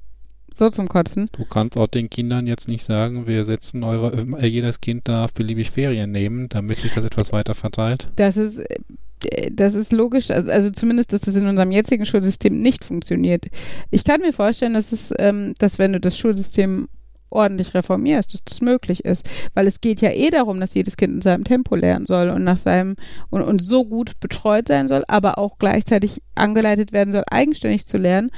so 0.54 0.70
zum 0.70 0.88
Kotzen. 0.88 1.28
Du 1.32 1.44
kannst 1.44 1.76
auch 1.76 1.88
den 1.88 2.08
Kindern 2.08 2.46
jetzt 2.46 2.68
nicht 2.68 2.82
sagen, 2.82 3.26
wir 3.26 3.44
setzen 3.44 3.82
eure, 3.82 4.12
äh, 4.38 4.46
jedes 4.46 4.80
Kind 4.80 5.08
darf 5.08 5.34
beliebig 5.34 5.70
Ferien 5.70 6.12
nehmen, 6.12 6.48
damit 6.48 6.78
sich 6.78 6.92
das 6.92 7.04
etwas 7.04 7.32
weiter 7.32 7.54
verteilt. 7.54 8.08
Das 8.16 8.36
ist, 8.36 8.58
äh, 8.58 9.50
das 9.50 9.74
ist 9.74 9.92
logisch, 9.92 10.30
also, 10.30 10.50
also 10.50 10.70
zumindest, 10.70 11.12
dass 11.12 11.22
das 11.22 11.34
in 11.34 11.46
unserem 11.46 11.72
jetzigen 11.72 12.06
Schulsystem 12.06 12.60
nicht 12.60 12.84
funktioniert. 12.84 13.46
Ich 13.90 14.04
kann 14.04 14.20
mir 14.20 14.32
vorstellen, 14.32 14.74
dass 14.74 14.92
es, 14.92 15.12
ähm, 15.18 15.54
dass 15.58 15.78
wenn 15.78 15.92
du 15.92 16.00
das 16.00 16.16
Schulsystem 16.16 16.88
ordentlich 17.34 17.74
reformierst, 17.74 18.32
dass 18.32 18.44
das 18.44 18.60
möglich 18.60 19.04
ist. 19.04 19.24
Weil 19.54 19.66
es 19.66 19.80
geht 19.80 20.00
ja 20.00 20.10
eh 20.10 20.30
darum, 20.30 20.60
dass 20.60 20.74
jedes 20.74 20.96
Kind 20.96 21.14
in 21.14 21.22
seinem 21.22 21.44
Tempo 21.44 21.74
lernen 21.74 22.06
soll 22.06 22.30
und 22.30 22.44
nach 22.44 22.58
seinem 22.58 22.96
und, 23.30 23.42
und 23.42 23.60
so 23.60 23.84
gut 23.84 24.20
betreut 24.20 24.68
sein 24.68 24.88
soll, 24.88 25.04
aber 25.08 25.38
auch 25.38 25.58
gleichzeitig 25.58 26.22
angeleitet 26.34 26.92
werden 26.92 27.12
soll, 27.12 27.24
eigenständig 27.30 27.86
zu 27.86 27.98
lernen, 27.98 28.30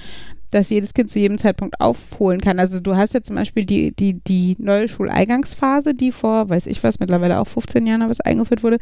dass 0.51 0.71
jedes 0.71 0.95
Kind 0.95 1.11
zu 1.11 1.19
jedem 1.19 1.39
Zeitpunkt 1.39 1.81
aufholen 1.81 2.41
kann. 2.41 2.59
Also 2.59 2.81
du 2.81 2.97
hast 2.97 3.15
ja 3.15 3.23
zum 3.23 3.37
Beispiel 3.37 3.65
die, 3.65 3.95
die, 3.95 4.15
die 4.15 4.57
neue 4.59 4.89
Schuleingangsphase, 4.89 5.95
die 5.95 6.13
vor, 6.13 6.49
weiß 6.49 6.67
ich 6.67 6.83
was, 6.83 7.01
mittlerweile 7.01 7.41
auch 7.41 7.49
15 7.49 7.87
Jahren 7.87 8.09
was 8.09 8.21
eingeführt 8.21 8.63
wurde, 8.63 8.79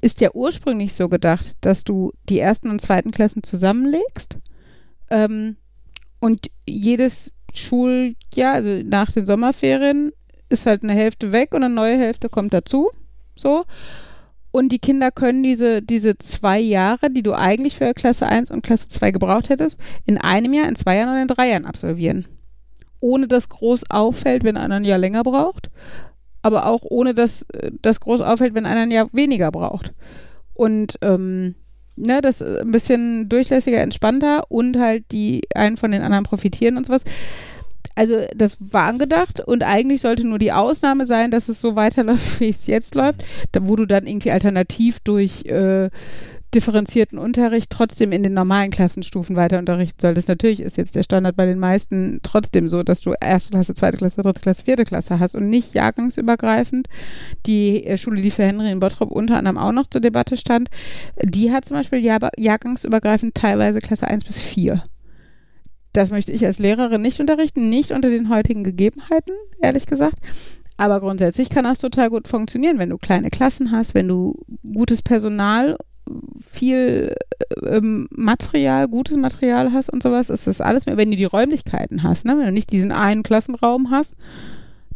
ist 0.00 0.20
ja 0.20 0.30
ursprünglich 0.32 0.94
so 0.94 1.08
gedacht, 1.08 1.56
dass 1.60 1.84
du 1.84 2.12
die 2.28 2.38
ersten 2.38 2.70
und 2.70 2.80
zweiten 2.80 3.10
Klassen 3.10 3.42
zusammenlegst 3.42 4.38
ähm, 5.10 5.56
und 6.20 6.50
jedes 6.66 7.32
Schuljahr, 7.58 8.54
also 8.54 8.82
nach 8.84 9.12
den 9.12 9.26
Sommerferien, 9.26 10.12
ist 10.48 10.66
halt 10.66 10.82
eine 10.82 10.92
Hälfte 10.92 11.32
weg 11.32 11.54
und 11.54 11.62
eine 11.62 11.74
neue 11.74 11.96
Hälfte 11.96 12.28
kommt 12.28 12.52
dazu. 12.52 12.90
So. 13.36 13.64
Und 14.50 14.70
die 14.70 14.80
Kinder 14.80 15.10
können 15.12 15.42
diese, 15.42 15.80
diese 15.80 16.18
zwei 16.18 16.58
Jahre, 16.58 17.10
die 17.10 17.22
du 17.22 17.34
eigentlich 17.34 17.76
für 17.76 17.94
Klasse 17.94 18.26
1 18.26 18.50
und 18.50 18.62
Klasse 18.62 18.88
2 18.88 19.12
gebraucht 19.12 19.48
hättest, 19.48 19.78
in 20.06 20.18
einem 20.18 20.52
Jahr, 20.52 20.68
in 20.68 20.74
zwei 20.74 20.96
Jahren 20.96 21.10
oder 21.10 21.22
in 21.22 21.28
drei 21.28 21.50
Jahren 21.50 21.66
absolvieren. 21.66 22.26
ohne 23.00 23.28
dass 23.28 23.48
groß 23.48 23.90
auffällt, 23.90 24.44
wenn 24.44 24.56
einer 24.56 24.74
ein 24.76 24.84
Jahr 24.84 24.98
länger 24.98 25.22
braucht, 25.22 25.70
aber 26.42 26.66
auch 26.66 26.82
ohne 26.82 27.14
dass 27.14 27.42
äh, 27.52 27.70
das 27.80 28.00
groß 28.00 28.20
auffällt, 28.20 28.54
wenn 28.54 28.66
einer 28.66 28.82
ein 28.82 28.90
Jahr 28.90 29.08
weniger 29.12 29.50
braucht. 29.50 29.92
Und 30.52 30.98
ähm, 31.00 31.54
ne, 31.96 32.20
das 32.20 32.40
ist 32.40 32.60
ein 32.60 32.72
bisschen 32.72 33.28
durchlässiger, 33.28 33.78
entspannter 33.78 34.50
und 34.50 34.78
halt 34.78 35.04
die 35.12 35.42
einen 35.54 35.76
von 35.76 35.92
den 35.92 36.02
anderen 36.02 36.24
profitieren 36.24 36.76
und 36.76 36.86
sowas. 36.86 37.02
Also 37.94 38.24
das 38.34 38.56
war 38.60 38.84
angedacht 38.84 39.40
und 39.40 39.62
eigentlich 39.62 40.00
sollte 40.00 40.26
nur 40.26 40.38
die 40.38 40.52
Ausnahme 40.52 41.06
sein, 41.06 41.30
dass 41.30 41.48
es 41.48 41.60
so 41.60 41.76
weiterläuft, 41.76 42.40
wie 42.40 42.48
es 42.48 42.66
jetzt 42.66 42.94
läuft, 42.94 43.24
da, 43.52 43.66
wo 43.66 43.76
du 43.76 43.86
dann 43.86 44.06
irgendwie 44.06 44.30
alternativ 44.30 45.00
durch 45.00 45.44
äh, 45.46 45.90
differenzierten 46.54 47.18
Unterricht 47.18 47.70
trotzdem 47.70 48.12
in 48.12 48.22
den 48.22 48.34
normalen 48.34 48.70
Klassenstufen 48.70 49.36
weiter 49.36 49.58
unterrichten 49.58 50.00
solltest. 50.00 50.28
Natürlich 50.28 50.60
ist 50.60 50.76
jetzt 50.76 50.96
der 50.96 51.02
Standard 51.02 51.36
bei 51.36 51.46
den 51.46 51.58
meisten 51.58 52.20
trotzdem 52.22 52.66
so, 52.66 52.82
dass 52.82 53.00
du 53.00 53.14
erste 53.20 53.50
Klasse, 53.50 53.74
zweite 53.74 53.98
Klasse, 53.98 54.22
dritte 54.22 54.40
Klasse, 54.40 54.64
vierte 54.64 54.84
Klasse 54.84 55.20
hast 55.20 55.36
und 55.36 55.48
nicht 55.48 55.74
jahrgangsübergreifend. 55.74 56.88
Die 57.46 57.84
äh, 57.86 57.98
Schule, 57.98 58.20
die 58.20 58.30
für 58.30 58.42
Henry 58.42 58.70
in 58.70 58.80
Bottrop 58.80 59.10
unter 59.10 59.36
anderem 59.36 59.58
auch 59.58 59.72
noch 59.72 59.86
zur 59.86 60.00
Debatte 60.00 60.36
stand, 60.36 60.70
die 61.22 61.52
hat 61.52 61.64
zum 61.64 61.76
Beispiel 61.76 62.00
jahr 62.00 62.30
jahrgangsübergreifend 62.36 63.34
teilweise 63.34 63.78
Klasse 63.78 64.08
1 64.08 64.24
bis 64.24 64.40
4. 64.40 64.82
Das 65.92 66.10
möchte 66.10 66.32
ich 66.32 66.44
als 66.44 66.58
Lehrerin 66.58 67.02
nicht 67.02 67.20
unterrichten, 67.20 67.68
nicht 67.68 67.90
unter 67.90 68.10
den 68.10 68.28
heutigen 68.28 68.64
Gegebenheiten, 68.64 69.34
ehrlich 69.60 69.86
gesagt. 69.86 70.16
Aber 70.76 71.00
grundsätzlich 71.00 71.50
kann 71.50 71.64
das 71.64 71.78
total 71.78 72.08
gut 72.08 72.26
funktionieren, 72.26 72.78
wenn 72.78 72.90
du 72.90 72.96
kleine 72.96 73.28
Klassen 73.28 73.70
hast, 73.70 73.94
wenn 73.94 74.08
du 74.08 74.34
gutes 74.72 75.02
Personal 75.02 75.76
viel 76.40 77.14
ähm, 77.66 78.08
Material, 78.10 78.88
gutes 78.88 79.16
Material 79.16 79.72
hast 79.72 79.92
und 79.92 80.02
sowas, 80.02 80.30
ist 80.30 80.46
das 80.46 80.60
alles 80.60 80.86
mehr, 80.86 80.96
wenn 80.96 81.10
du 81.10 81.16
die 81.16 81.24
Räumlichkeiten 81.24 82.02
hast, 82.02 82.24
ne? 82.24 82.36
wenn 82.38 82.46
du 82.46 82.52
nicht 82.52 82.72
diesen 82.72 82.92
einen 82.92 83.22
Klassenraum 83.22 83.90
hast, 83.90 84.16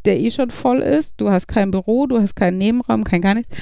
der 0.05 0.21
eh 0.21 0.31
schon 0.31 0.51
voll 0.51 0.81
ist, 0.81 1.15
du 1.17 1.31
hast 1.31 1.47
kein 1.49 1.71
Büro, 1.71 2.07
du 2.07 2.21
hast 2.21 2.37
keinen 2.37 2.59
Nebenraum, 2.59 3.05
kein 3.05 3.23
gar 3.23 3.35
nichts. 3.35 3.55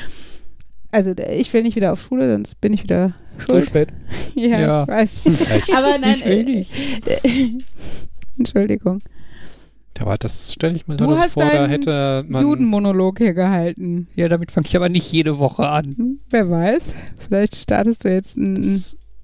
Also 0.91 1.15
ich 1.17 1.53
will 1.55 1.63
nicht 1.63 1.77
wieder 1.77 1.93
auf 1.93 2.03
Schule, 2.03 2.31
sonst 2.31 2.61
bin 2.61 2.75
ich 2.75 2.83
wieder 2.83 3.15
schuld. 3.39 3.65
Zu 3.65 3.71
spät. 3.71 3.89
ja, 4.35 4.61
Ja. 4.61 4.83
ich 4.85 4.89
weiß. 4.89 5.21
Ich, 5.25 5.75
Aber 5.75 5.99
nein, 5.99 6.17
Ich 6.19 6.25
will 6.27 6.41
äh, 6.41 6.45
nicht. 6.45 6.71
äh, 7.07 7.51
Entschuldigung. 8.39 9.01
Aber 10.01 10.17
das 10.17 10.53
stelle 10.53 10.75
ich 10.75 10.87
mir 10.87 10.97
Du 10.97 11.05
so 11.05 11.19
hast 11.19 11.33
vor, 11.33 11.45
da 11.45 11.67
hätte 11.67 12.25
man. 12.29 12.43
Judenmonolog 12.43 13.19
hier 13.19 13.35
gehalten. 13.35 14.09
Ja, 14.15 14.29
damit 14.29 14.51
fange 14.51 14.67
ich 14.69 14.77
aber 14.77 14.89
nicht 14.89 15.11
jede 15.13 15.39
Woche 15.39 15.69
an. 15.69 15.95
Hm, 15.97 16.21
Wer 16.31 16.49
weiß, 16.49 16.95
vielleicht 17.19 17.57
startest 17.57 18.05
du 18.05 18.13
jetzt 18.13 18.37
ein, 18.37 18.65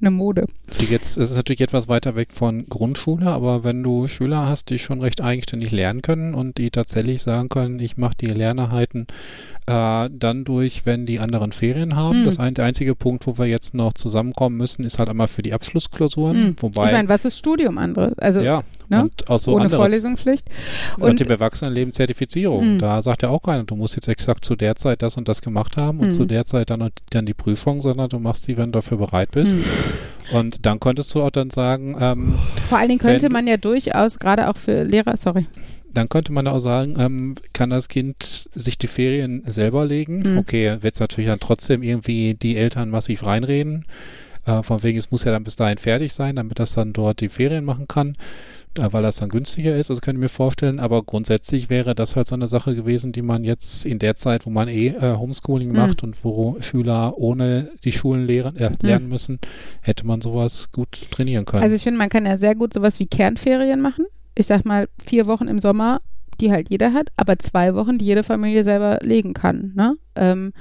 eine 0.01 0.11
Mode. 0.11 0.47
Sie 0.69 0.85
jetzt, 0.86 1.16
es 1.19 1.31
ist 1.31 1.36
natürlich 1.36 1.61
etwas 1.61 1.89
weiter 1.89 2.15
weg 2.15 2.32
von 2.32 2.66
Grundschule, 2.69 3.27
aber 3.27 3.65
wenn 3.65 3.82
du 3.82 4.07
Schüler 4.07 4.47
hast, 4.47 4.70
die 4.70 4.78
schon 4.78 5.01
recht 5.01 5.20
eigenständig 5.20 5.70
lernen 5.73 6.03
können 6.03 6.35
und 6.35 6.59
die 6.59 6.70
tatsächlich 6.70 7.23
sagen 7.23 7.49
können, 7.49 7.81
ich 7.81 7.97
mache 7.97 8.15
die 8.20 8.27
Lerneinheiten 8.27 9.07
äh, 9.69 10.11
dann 10.12 10.45
durch, 10.45 10.86
wenn 10.86 11.07
die 11.07 11.20
anderen 11.20 11.53
Ferien 11.53 11.95
haben. 11.97 12.19
Hm. 12.20 12.24
Das 12.24 12.39
ein, 12.39 12.55
der 12.55 12.65
einzige 12.65 12.95
Punkt, 12.95 13.27
wo 13.27 13.39
wir 13.39 13.47
jetzt 13.47 13.74
noch 13.74 13.93
zusammenkommen 13.93 14.57
müssen, 14.57 14.85
ist 14.85 14.99
halt 14.99 15.09
einmal 15.09 15.28
für 15.28 15.43
die 15.43 15.53
Abschlussklausuren, 15.53 16.36
Hm. 16.36 16.57
wobei 16.61 16.86
ich 16.86 16.93
meine, 16.93 17.09
was 17.09 17.24
ist 17.24 17.39
Studium 17.39 17.78
andere? 17.78 18.12
Also 18.19 18.40
ja, 18.40 18.62
ne? 18.89 19.03
und 19.03 19.28
auch 19.28 19.39
so 19.39 19.53
ohne 19.53 19.65
andere 19.65 19.78
Vorlesungspflicht. 19.81 20.49
und 20.97 21.03
Und 21.11 21.20
dem 21.20 21.31
Erwachsenenleben 21.31 21.93
Zertifizierung. 21.93 22.74
Mhm. 22.74 22.78
Da 22.78 23.03
sagt 23.03 23.23
ja 23.23 23.28
auch 23.31 23.43
keiner, 23.43 23.65
du 23.65 23.77
musst 23.77 23.95
jetzt 23.97 24.09
exakt 24.09 24.45
zu 24.45 24.57
der 24.57 24.74
Zeit 24.77 25.03
das 25.03 25.16
und 25.16 25.28
das 25.28 25.43
gemacht 25.43 25.77
haben 25.77 26.01
und 26.01 26.11
zu 26.12 26.24
der 26.24 26.45
Zeit 26.47 26.70
dann, 26.70 26.90
dann 27.11 27.27
die 27.27 27.35
Prüfung, 27.35 27.81
sondern 27.81 28.09
du 28.09 28.19
machst 28.19 28.49
die, 28.49 28.57
wenn 28.57 28.73
du 28.73 28.78
dafür 28.78 28.97
bereit 28.99 29.31
bist. 29.32 29.55
hm. 29.55 29.65
Und 30.32 30.66
dann 30.66 30.78
könntest 30.78 31.15
du 31.15 31.23
auch 31.23 31.31
dann 31.31 31.49
sagen, 31.51 31.97
ähm, 32.01 32.35
vor 32.69 32.77
allen 32.78 32.89
Dingen 32.89 33.01
könnte 33.01 33.24
wenn- 33.27 33.32
man 33.32 33.47
ja 33.47 33.57
durchaus, 33.57 34.19
gerade 34.19 34.49
auch 34.49 34.57
für 34.59 34.82
Lehrer, 34.85 35.16
sorry, 35.16 35.47
dann 35.98 36.08
könnte 36.08 36.32
man 36.32 36.46
auch 36.46 36.60
sagen, 36.60 36.94
ähm, 36.98 37.34
kann 37.52 37.70
das 37.70 37.88
Kind 37.88 38.48
sich 38.54 38.78
die 38.78 38.86
Ferien 38.86 39.42
selber 39.46 39.84
legen? 39.84 40.32
Mhm. 40.32 40.38
Okay, 40.38 40.76
wird 40.80 40.94
es 40.94 41.00
natürlich 41.00 41.28
dann 41.28 41.40
trotzdem 41.40 41.82
irgendwie 41.82 42.34
die 42.34 42.56
Eltern 42.56 42.88
massiv 42.90 43.26
reinreden. 43.26 43.84
Äh, 44.46 44.62
von 44.62 44.82
wegen, 44.82 44.98
es 44.98 45.10
muss 45.10 45.24
ja 45.24 45.32
dann 45.32 45.44
bis 45.44 45.56
dahin 45.56 45.78
fertig 45.78 46.12
sein, 46.14 46.36
damit 46.36 46.58
das 46.58 46.72
dann 46.72 46.92
dort 46.92 47.20
die 47.20 47.28
Ferien 47.28 47.64
machen 47.64 47.86
kann, 47.88 48.16
äh, 48.78 48.86
weil 48.92 49.02
das 49.02 49.16
dann 49.16 49.28
günstiger 49.28 49.76
ist. 49.76 49.90
Das 49.90 50.00
könnte 50.00 50.18
ich 50.18 50.22
mir 50.22 50.28
vorstellen. 50.28 50.78
Aber 50.80 51.02
grundsätzlich 51.02 51.68
wäre 51.68 51.94
das 51.94 52.14
halt 52.16 52.28
so 52.28 52.34
eine 52.36 52.48
Sache 52.48 52.74
gewesen, 52.74 53.12
die 53.12 53.22
man 53.22 53.42
jetzt 53.44 53.84
in 53.84 53.98
der 53.98 54.14
Zeit, 54.14 54.46
wo 54.46 54.50
man 54.50 54.68
eh 54.68 54.88
äh, 54.88 55.16
Homeschooling 55.16 55.70
Mhm. 55.70 55.76
macht 55.76 56.02
und 56.04 56.24
wo 56.24 56.56
Schüler 56.60 57.18
ohne 57.18 57.70
die 57.84 57.92
Schulen 57.92 58.24
lehren, 58.26 58.56
äh, 58.56 58.70
lernen 58.80 59.08
müssen, 59.08 59.38
hätte 59.82 60.06
man 60.06 60.20
sowas 60.20 60.70
gut 60.72 61.10
trainieren 61.10 61.44
können. 61.44 61.64
Also 61.64 61.74
ich 61.74 61.82
finde, 61.82 61.98
man 61.98 62.08
kann 62.08 62.24
ja 62.24 62.36
sehr 62.38 62.54
gut 62.54 62.72
sowas 62.72 62.98
wie 63.00 63.06
Kernferien 63.06 63.80
machen. 63.80 64.06
Ich 64.39 64.47
sag 64.47 64.65
mal, 64.65 64.89
vier 65.05 65.27
Wochen 65.27 65.48
im 65.48 65.59
Sommer, 65.59 65.98
die 66.40 66.52
halt 66.52 66.70
jeder 66.70 66.93
hat, 66.93 67.09
aber 67.16 67.40
zwei 67.40 67.74
Wochen, 67.74 67.98
die 67.98 68.05
jede 68.05 68.23
Familie 68.23 68.62
selber 68.62 69.01
legen 69.02 69.35
kann. 69.35 69.73
Ne? 69.74 69.97
Ähm, 70.15 70.52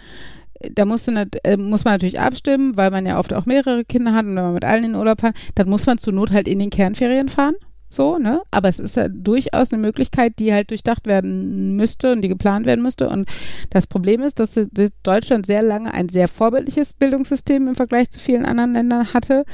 da 0.73 0.85
musst 0.85 1.07
du 1.07 1.11
äh, 1.43 1.57
muss 1.57 1.85
man 1.85 1.93
natürlich 1.93 2.19
abstimmen, 2.19 2.75
weil 2.75 2.89
man 2.89 3.05
ja 3.05 3.19
oft 3.19 3.35
auch 3.35 3.45
mehrere 3.45 3.85
Kinder 3.85 4.15
hat 4.15 4.25
und 4.25 4.35
wenn 4.35 4.43
man 4.43 4.53
mit 4.55 4.65
allen 4.65 4.83
in 4.83 4.93
den 4.93 4.99
Urlaub 4.99 5.21
fahren, 5.21 5.35
dann 5.53 5.69
muss 5.69 5.85
man 5.85 5.99
zur 5.99 6.11
Not 6.11 6.31
halt 6.31 6.47
in 6.47 6.57
den 6.57 6.71
Kernferien 6.71 7.29
fahren. 7.29 7.53
So, 7.89 8.17
ne? 8.17 8.41
Aber 8.51 8.67
es 8.67 8.79
ist 8.79 8.97
ja 8.97 9.07
durchaus 9.07 9.71
eine 9.71 9.81
Möglichkeit, 9.81 10.39
die 10.39 10.53
halt 10.53 10.71
durchdacht 10.71 11.07
werden 11.07 11.75
müsste 11.75 12.11
und 12.11 12.21
die 12.21 12.27
geplant 12.27 12.65
werden 12.65 12.83
müsste. 12.83 13.09
Und 13.09 13.27
das 13.69 13.87
Problem 13.87 14.21
ist, 14.21 14.39
dass 14.39 14.59
Deutschland 15.03 15.45
sehr 15.45 15.61
lange 15.61 15.93
ein 15.93 16.09
sehr 16.09 16.27
vorbildliches 16.27 16.93
Bildungssystem 16.93 17.67
im 17.67 17.75
Vergleich 17.75 18.09
zu 18.09 18.19
vielen 18.19 18.45
anderen 18.45 18.73
Ländern 18.73 19.13
hatte 19.13 19.45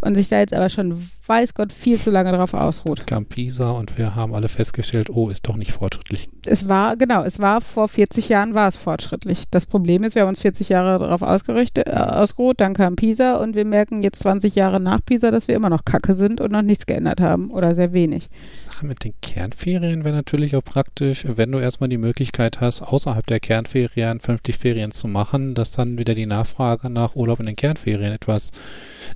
und 0.00 0.16
sich 0.16 0.28
da 0.28 0.38
jetzt 0.38 0.52
aber 0.52 0.68
schon, 0.68 1.08
weiß 1.26 1.54
Gott, 1.54 1.72
viel 1.72 1.98
zu 1.98 2.10
lange 2.10 2.32
drauf 2.32 2.54
ausruht. 2.54 3.06
kam 3.06 3.26
Pisa 3.26 3.70
und 3.70 3.96
wir 3.98 4.14
haben 4.14 4.34
alle 4.34 4.48
festgestellt, 4.48 5.08
oh, 5.10 5.28
ist 5.28 5.48
doch 5.48 5.56
nicht 5.56 5.72
fortschrittlich. 5.72 6.28
Es 6.44 6.68
war, 6.68 6.96
genau, 6.96 7.22
es 7.22 7.38
war 7.38 7.60
vor 7.60 7.88
40 7.88 8.28
Jahren 8.28 8.54
war 8.54 8.68
es 8.68 8.76
fortschrittlich. 8.76 9.44
Das 9.50 9.66
Problem 9.66 10.02
ist, 10.02 10.14
wir 10.14 10.22
haben 10.22 10.28
uns 10.28 10.40
40 10.40 10.68
Jahre 10.68 10.98
darauf 10.98 11.22
ausgerichtet, 11.22 11.86
äh, 11.86 11.92
ausgeruht, 11.92 12.60
dann 12.60 12.74
kam 12.74 12.96
Pisa 12.96 13.36
und 13.36 13.54
wir 13.54 13.64
merken 13.64 14.02
jetzt 14.02 14.20
20 14.20 14.54
Jahre 14.54 14.80
nach 14.80 15.04
Pisa, 15.04 15.30
dass 15.30 15.48
wir 15.48 15.54
immer 15.54 15.70
noch 15.70 15.84
kacke 15.84 16.14
sind 16.14 16.40
und 16.40 16.52
noch 16.52 16.62
nichts 16.62 16.86
geändert 16.86 17.20
haben 17.20 17.50
oder 17.50 17.75
sehr 17.76 17.92
wenig. 17.92 18.28
Die 18.52 18.56
Sache 18.56 18.86
mit 18.86 19.04
den 19.04 19.14
Kernferien 19.22 20.04
wäre 20.04 20.14
natürlich 20.14 20.56
auch 20.56 20.64
praktisch, 20.64 21.24
wenn 21.28 21.52
du 21.52 21.58
erstmal 21.58 21.88
die 21.88 21.98
Möglichkeit 21.98 22.60
hast, 22.60 22.82
außerhalb 22.82 23.26
der 23.26 23.40
Kernferien 23.40 24.18
vernünftig 24.20 24.58
Ferien 24.58 24.90
zu 24.90 25.06
machen, 25.06 25.54
dass 25.54 25.72
dann 25.72 25.98
wieder 25.98 26.14
die 26.14 26.26
Nachfrage 26.26 26.90
nach 26.90 27.14
Urlaub 27.14 27.40
in 27.40 27.46
den 27.46 27.56
Kernferien 27.56 28.12
etwas 28.12 28.50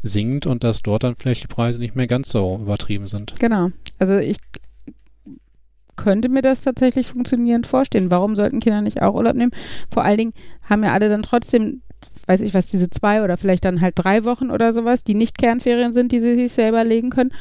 sinkt 0.02 0.46
und 0.46 0.62
dass 0.62 0.82
dort 0.82 1.02
dann 1.02 1.16
vielleicht 1.16 1.42
die 1.42 1.48
Preise 1.48 1.80
nicht 1.80 1.96
mehr 1.96 2.06
ganz 2.06 2.30
so 2.30 2.58
übertrieben 2.60 3.08
sind. 3.08 3.34
Genau. 3.40 3.70
Also 3.98 4.16
ich 4.16 4.36
könnte 6.00 6.28
mir 6.30 6.42
das 6.42 6.62
tatsächlich 6.62 7.08
funktionierend 7.08 7.66
vorstellen. 7.66 8.10
Warum 8.10 8.34
sollten 8.34 8.60
Kinder 8.60 8.80
nicht 8.80 9.02
auch 9.02 9.14
Urlaub 9.14 9.34
nehmen? 9.34 9.52
Vor 9.92 10.02
allen 10.02 10.18
Dingen 10.18 10.32
haben 10.68 10.82
ja 10.82 10.92
alle 10.92 11.10
dann 11.10 11.22
trotzdem, 11.22 11.82
weiß 12.26 12.40
ich 12.40 12.54
was, 12.54 12.70
diese 12.70 12.88
zwei 12.88 13.22
oder 13.22 13.36
vielleicht 13.36 13.66
dann 13.66 13.82
halt 13.82 13.94
drei 13.98 14.24
Wochen 14.24 14.50
oder 14.50 14.72
sowas, 14.72 15.04
die 15.04 15.14
nicht 15.14 15.36
Kernferien 15.36 15.92
sind, 15.92 16.10
die 16.12 16.20
sie 16.20 16.36
sich 16.36 16.52
selber 16.52 16.84
legen 16.84 17.10
können. 17.10 17.32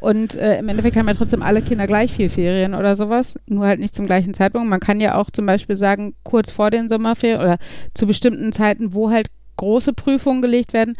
Und 0.00 0.36
äh, 0.36 0.58
im 0.60 0.68
Endeffekt 0.68 0.96
haben 0.96 1.08
ja 1.08 1.14
trotzdem 1.14 1.42
alle 1.42 1.60
Kinder 1.60 1.86
gleich 1.86 2.12
viel 2.12 2.28
Ferien 2.28 2.74
oder 2.74 2.94
sowas, 2.94 3.36
nur 3.46 3.66
halt 3.66 3.80
nicht 3.80 3.94
zum 3.94 4.06
gleichen 4.06 4.32
Zeitpunkt. 4.32 4.68
Man 4.68 4.78
kann 4.80 5.00
ja 5.00 5.16
auch 5.16 5.28
zum 5.30 5.44
Beispiel 5.44 5.74
sagen, 5.74 6.14
kurz 6.22 6.50
vor 6.52 6.70
den 6.70 6.88
Sommerferien 6.88 7.40
oder 7.40 7.58
zu 7.94 8.06
bestimmten 8.06 8.52
Zeiten, 8.52 8.94
wo 8.94 9.10
halt 9.10 9.26
große 9.56 9.92
Prüfungen 9.92 10.40
gelegt 10.40 10.72
werden, 10.72 10.94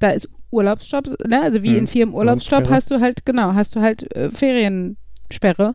da 0.00 0.10
ist 0.10 0.28
Urlaubsstopp, 0.50 1.06
ne? 1.26 1.40
also 1.40 1.62
wie 1.62 1.70
Mhm. 1.70 1.76
in 1.78 1.86
Firmen 1.86 2.14
Urlaubsstopp 2.14 2.64
hast 2.68 2.90
du 2.90 3.00
halt, 3.00 3.24
genau, 3.24 3.54
hast 3.54 3.74
du 3.74 3.80
halt 3.80 4.14
äh, 4.14 4.30
Feriensperre, 4.30 5.74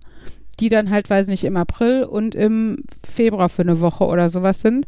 die 0.59 0.69
dann 0.69 0.91
halt, 0.91 1.09
weiß 1.09 1.27
nicht, 1.29 1.43
im 1.45 1.57
April 1.57 2.03
und 2.03 2.35
im 2.35 2.83
Februar 3.03 3.49
für 3.49 3.63
eine 3.63 3.79
Woche 3.79 4.05
oder 4.05 4.29
sowas 4.29 4.61
sind. 4.61 4.85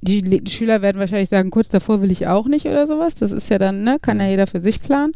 Die, 0.00 0.22
die 0.22 0.50
Schüler 0.50 0.82
werden 0.82 0.98
wahrscheinlich 0.98 1.28
sagen, 1.28 1.50
kurz 1.50 1.68
davor 1.68 2.02
will 2.02 2.10
ich 2.10 2.26
auch 2.26 2.46
nicht 2.46 2.66
oder 2.66 2.86
sowas. 2.86 3.14
Das 3.16 3.30
ist 3.32 3.48
ja 3.50 3.58
dann, 3.58 3.82
ne, 3.84 3.98
kann 4.00 4.20
ja 4.20 4.26
jeder 4.28 4.46
für 4.48 4.60
sich 4.60 4.80
planen. 4.80 5.12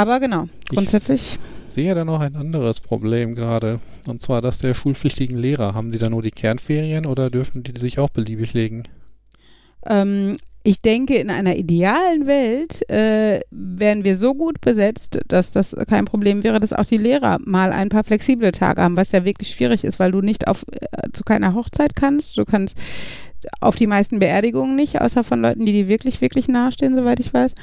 Aber 0.00 0.18
genau, 0.18 0.48
grundsätzlich. 0.66 1.38
Ich 1.68 1.74
sehe 1.74 1.94
da 1.94 2.06
noch 2.06 2.20
ein 2.20 2.34
anderes 2.34 2.80
Problem 2.80 3.34
gerade, 3.34 3.80
und 4.08 4.22
zwar 4.22 4.40
das 4.40 4.56
der 4.56 4.72
schulpflichtigen 4.72 5.36
Lehrer. 5.36 5.74
Haben 5.74 5.92
die 5.92 5.98
da 5.98 6.08
nur 6.08 6.22
die 6.22 6.30
Kernferien 6.30 7.04
oder 7.04 7.28
dürfen 7.28 7.62
die 7.62 7.78
sich 7.78 7.98
auch 7.98 8.08
beliebig 8.08 8.54
legen? 8.54 8.84
Ähm, 9.84 10.38
ich 10.62 10.80
denke, 10.80 11.16
in 11.16 11.28
einer 11.28 11.56
idealen 11.56 12.26
Welt 12.26 12.88
äh, 12.88 13.42
wären 13.50 14.02
wir 14.02 14.16
so 14.16 14.34
gut 14.34 14.62
besetzt, 14.62 15.20
dass 15.28 15.52
das 15.52 15.76
kein 15.86 16.06
Problem 16.06 16.44
wäre, 16.44 16.60
dass 16.60 16.72
auch 16.72 16.86
die 16.86 16.96
Lehrer 16.96 17.36
mal 17.44 17.70
ein 17.70 17.90
paar 17.90 18.04
flexible 18.04 18.52
Tage 18.52 18.80
haben, 18.80 18.96
was 18.96 19.12
ja 19.12 19.26
wirklich 19.26 19.50
schwierig 19.50 19.84
ist, 19.84 19.98
weil 19.98 20.12
du 20.12 20.22
nicht 20.22 20.48
auf 20.48 20.64
äh, 20.72 21.10
zu 21.12 21.24
keiner 21.24 21.54
Hochzeit 21.54 21.94
kannst. 21.94 22.38
Du 22.38 22.46
kannst 22.46 22.78
auf 23.60 23.76
die 23.76 23.86
meisten 23.86 24.18
Beerdigungen 24.18 24.76
nicht, 24.76 24.98
außer 24.98 25.24
von 25.24 25.42
Leuten, 25.42 25.66
die 25.66 25.72
dir 25.72 25.88
wirklich, 25.88 26.22
wirklich 26.22 26.48
nahestehen, 26.48 26.96
soweit 26.96 27.20
ich 27.20 27.34
weiß. 27.34 27.54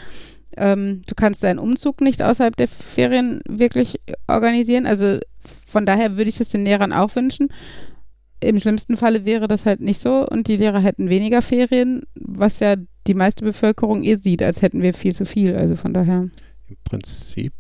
Ähm, 0.58 1.04
du 1.08 1.16
kannst 1.16 1.44
deinen 1.44 1.60
Umzug 1.60 2.02
nicht 2.02 2.22
außerhalb 2.22 2.56
der 2.56 2.68
Ferien 2.68 3.42
wirklich 3.48 4.00
organisieren. 4.28 4.86
Also 4.86 5.20
von 5.66 5.86
daher 5.86 6.18
würde 6.18 6.30
ich 6.30 6.40
es 6.40 6.50
den 6.50 6.66
Lehrern 6.66 6.94
auch 6.94 7.16
wünschen. 7.16 7.48
Im 8.40 8.60
schlimmsten 8.60 8.98
Falle 8.98 9.26
wäre 9.26 9.48
das 9.48 9.66
halt 9.66 9.82
nicht 9.82 10.00
so 10.00 10.26
und 10.28 10.48
die 10.48 10.58
Lehrer 10.58 10.80
hätten 10.80 11.10
weniger 11.10 11.42
Ferien, 11.42 12.02
was 12.16 12.60
ja 12.60 12.76
die 13.08 13.14
meiste 13.16 13.44
Bevölkerung 13.44 14.04
eh 14.04 14.16
sieht, 14.16 14.44
als 14.44 14.62
hätten 14.62 14.82
wir 14.82 14.94
viel 14.94 15.16
zu 15.16 15.26
viel. 15.26 15.56
Also 15.56 15.76
von 15.76 15.94
daher. 15.94 16.30
Im 16.68 16.76
Prinzip, 16.84 17.54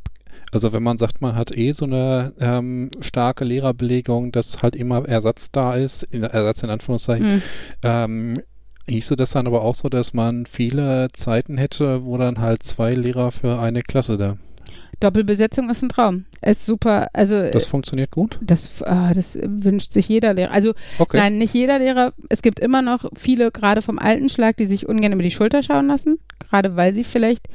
Also 0.52 0.74
wenn 0.74 0.84
man 0.84 0.98
sagt, 0.98 1.20
man 1.22 1.36
hat 1.36 1.56
eh 1.58 1.72
so 1.72 1.86
eine 1.86 2.34
ähm, 2.40 2.92
starke 3.02 3.44
Lehrerbelegung, 3.46 4.32
dass 4.32 4.62
halt 4.62 4.76
immer 4.76 5.08
Ersatz 5.08 5.52
da 5.52 5.76
ist, 5.76 6.04
in, 6.04 6.24
Ersatz 6.24 6.62
in 6.64 6.70
Anführungszeichen, 6.70 7.26
Hm. 7.26 7.42
ähm, 7.84 8.34
hieße 8.90 9.16
das 9.16 9.32
dann 9.32 9.48
aber 9.48 9.62
auch 9.62 9.76
so, 9.76 9.90
dass 9.90 10.14
man 10.14 10.46
viele 10.46 11.10
Zeiten 11.14 11.58
hätte, 11.58 12.06
wo 12.06 12.18
dann 12.18 12.40
halt 12.40 12.64
zwei 12.64 12.92
Lehrer 12.94 13.32
für 13.32 13.60
eine 13.60 13.82
Klasse 13.82 14.18
da. 14.18 14.38
Doppelbesetzung 15.00 15.70
ist 15.70 15.84
ein 15.84 15.90
Traum. 15.90 16.26
Ist 16.42 16.66
super. 16.66 17.10
Also 17.14 17.52
Das 17.52 17.66
funktioniert 17.68 18.10
gut? 18.12 18.40
das, 18.42 18.82
ah, 18.84 19.14
das 19.14 19.38
wünscht 19.44 19.92
sich 19.92 20.08
jeder 20.10 20.34
Lehrer. 20.34 20.52
Also 20.52 20.74
Okay. 20.98 21.18
nein, 21.18 21.38
nicht 21.38 21.54
jeder 21.54 21.78
Lehrer. 21.78 22.14
Es 22.30 22.42
gibt 22.42 22.60
immer 22.60 22.82
noch 22.82 23.06
viele, 23.16 23.52
gerade 23.52 23.82
vom 23.84 24.00
alten 24.00 24.30
Schlag, 24.30 24.58
die 24.58 24.66
sich 24.66 24.88
ungern 24.90 25.14
über 25.14 25.22
die 25.22 25.32
Schulter 25.32 25.62
schauen 25.62 25.88
lassen, 25.88 26.18
gerade 26.40 26.76
weil 26.76 26.94
sie 26.96 27.04
vielleicht 27.04 27.46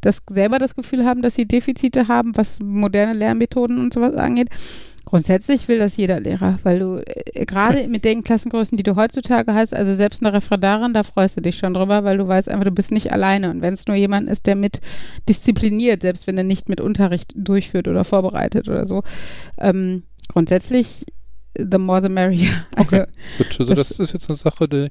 das 0.00 0.20
selber 0.30 0.58
das 0.58 0.74
Gefühl 0.76 1.04
haben, 1.04 1.22
dass 1.22 1.34
sie 1.34 1.46
Defizite 1.46 2.06
haben, 2.08 2.36
was 2.36 2.58
moderne 2.62 3.14
Lernmethoden 3.14 3.78
und 3.80 3.94
sowas 3.94 4.14
angeht. 4.14 4.48
Grundsätzlich 5.04 5.66
will 5.68 5.78
das 5.78 5.96
jeder 5.96 6.20
Lehrer, 6.20 6.58
weil 6.62 6.78
du 6.78 7.02
äh, 7.04 7.44
gerade 7.44 7.88
mit 7.88 8.04
den 8.04 8.22
Klassengrößen, 8.22 8.76
die 8.78 8.84
du 8.84 8.96
heutzutage 8.96 9.52
hast, 9.52 9.74
also 9.74 9.94
selbst 9.94 10.22
eine 10.22 10.32
Referendarin, 10.32 10.94
da 10.94 11.02
freust 11.02 11.36
du 11.36 11.40
dich 11.42 11.56
schon 11.58 11.74
drüber, 11.74 12.04
weil 12.04 12.18
du 12.18 12.26
weißt 12.28 12.48
einfach, 12.48 12.64
du 12.64 12.70
bist 12.70 12.92
nicht 12.92 13.12
alleine. 13.12 13.50
Und 13.50 13.60
wenn 13.62 13.74
es 13.74 13.86
nur 13.86 13.96
jemand 13.96 14.28
ist, 14.30 14.46
der 14.46 14.54
mit 14.54 14.80
diszipliniert, 15.28 16.02
selbst 16.02 16.26
wenn 16.26 16.38
er 16.38 16.44
nicht 16.44 16.68
mit 16.68 16.80
Unterricht 16.80 17.32
durchführt 17.36 17.88
oder 17.88 18.04
vorbereitet 18.04 18.68
oder 18.68 18.86
so, 18.86 19.02
ähm, 19.58 20.04
grundsätzlich 20.28 21.04
the 21.58 21.78
more 21.78 22.02
the 22.02 22.08
merrier. 22.08 22.48
Also 22.76 22.96
Okay. 22.96 23.06
Gut, 23.38 23.56
also 23.60 23.74
das- 23.74 23.88
das, 23.88 24.00
ist 24.00 24.12
jetzt 24.14 24.30
eine 24.30 24.36
Sache, 24.36 24.68
die 24.68 24.88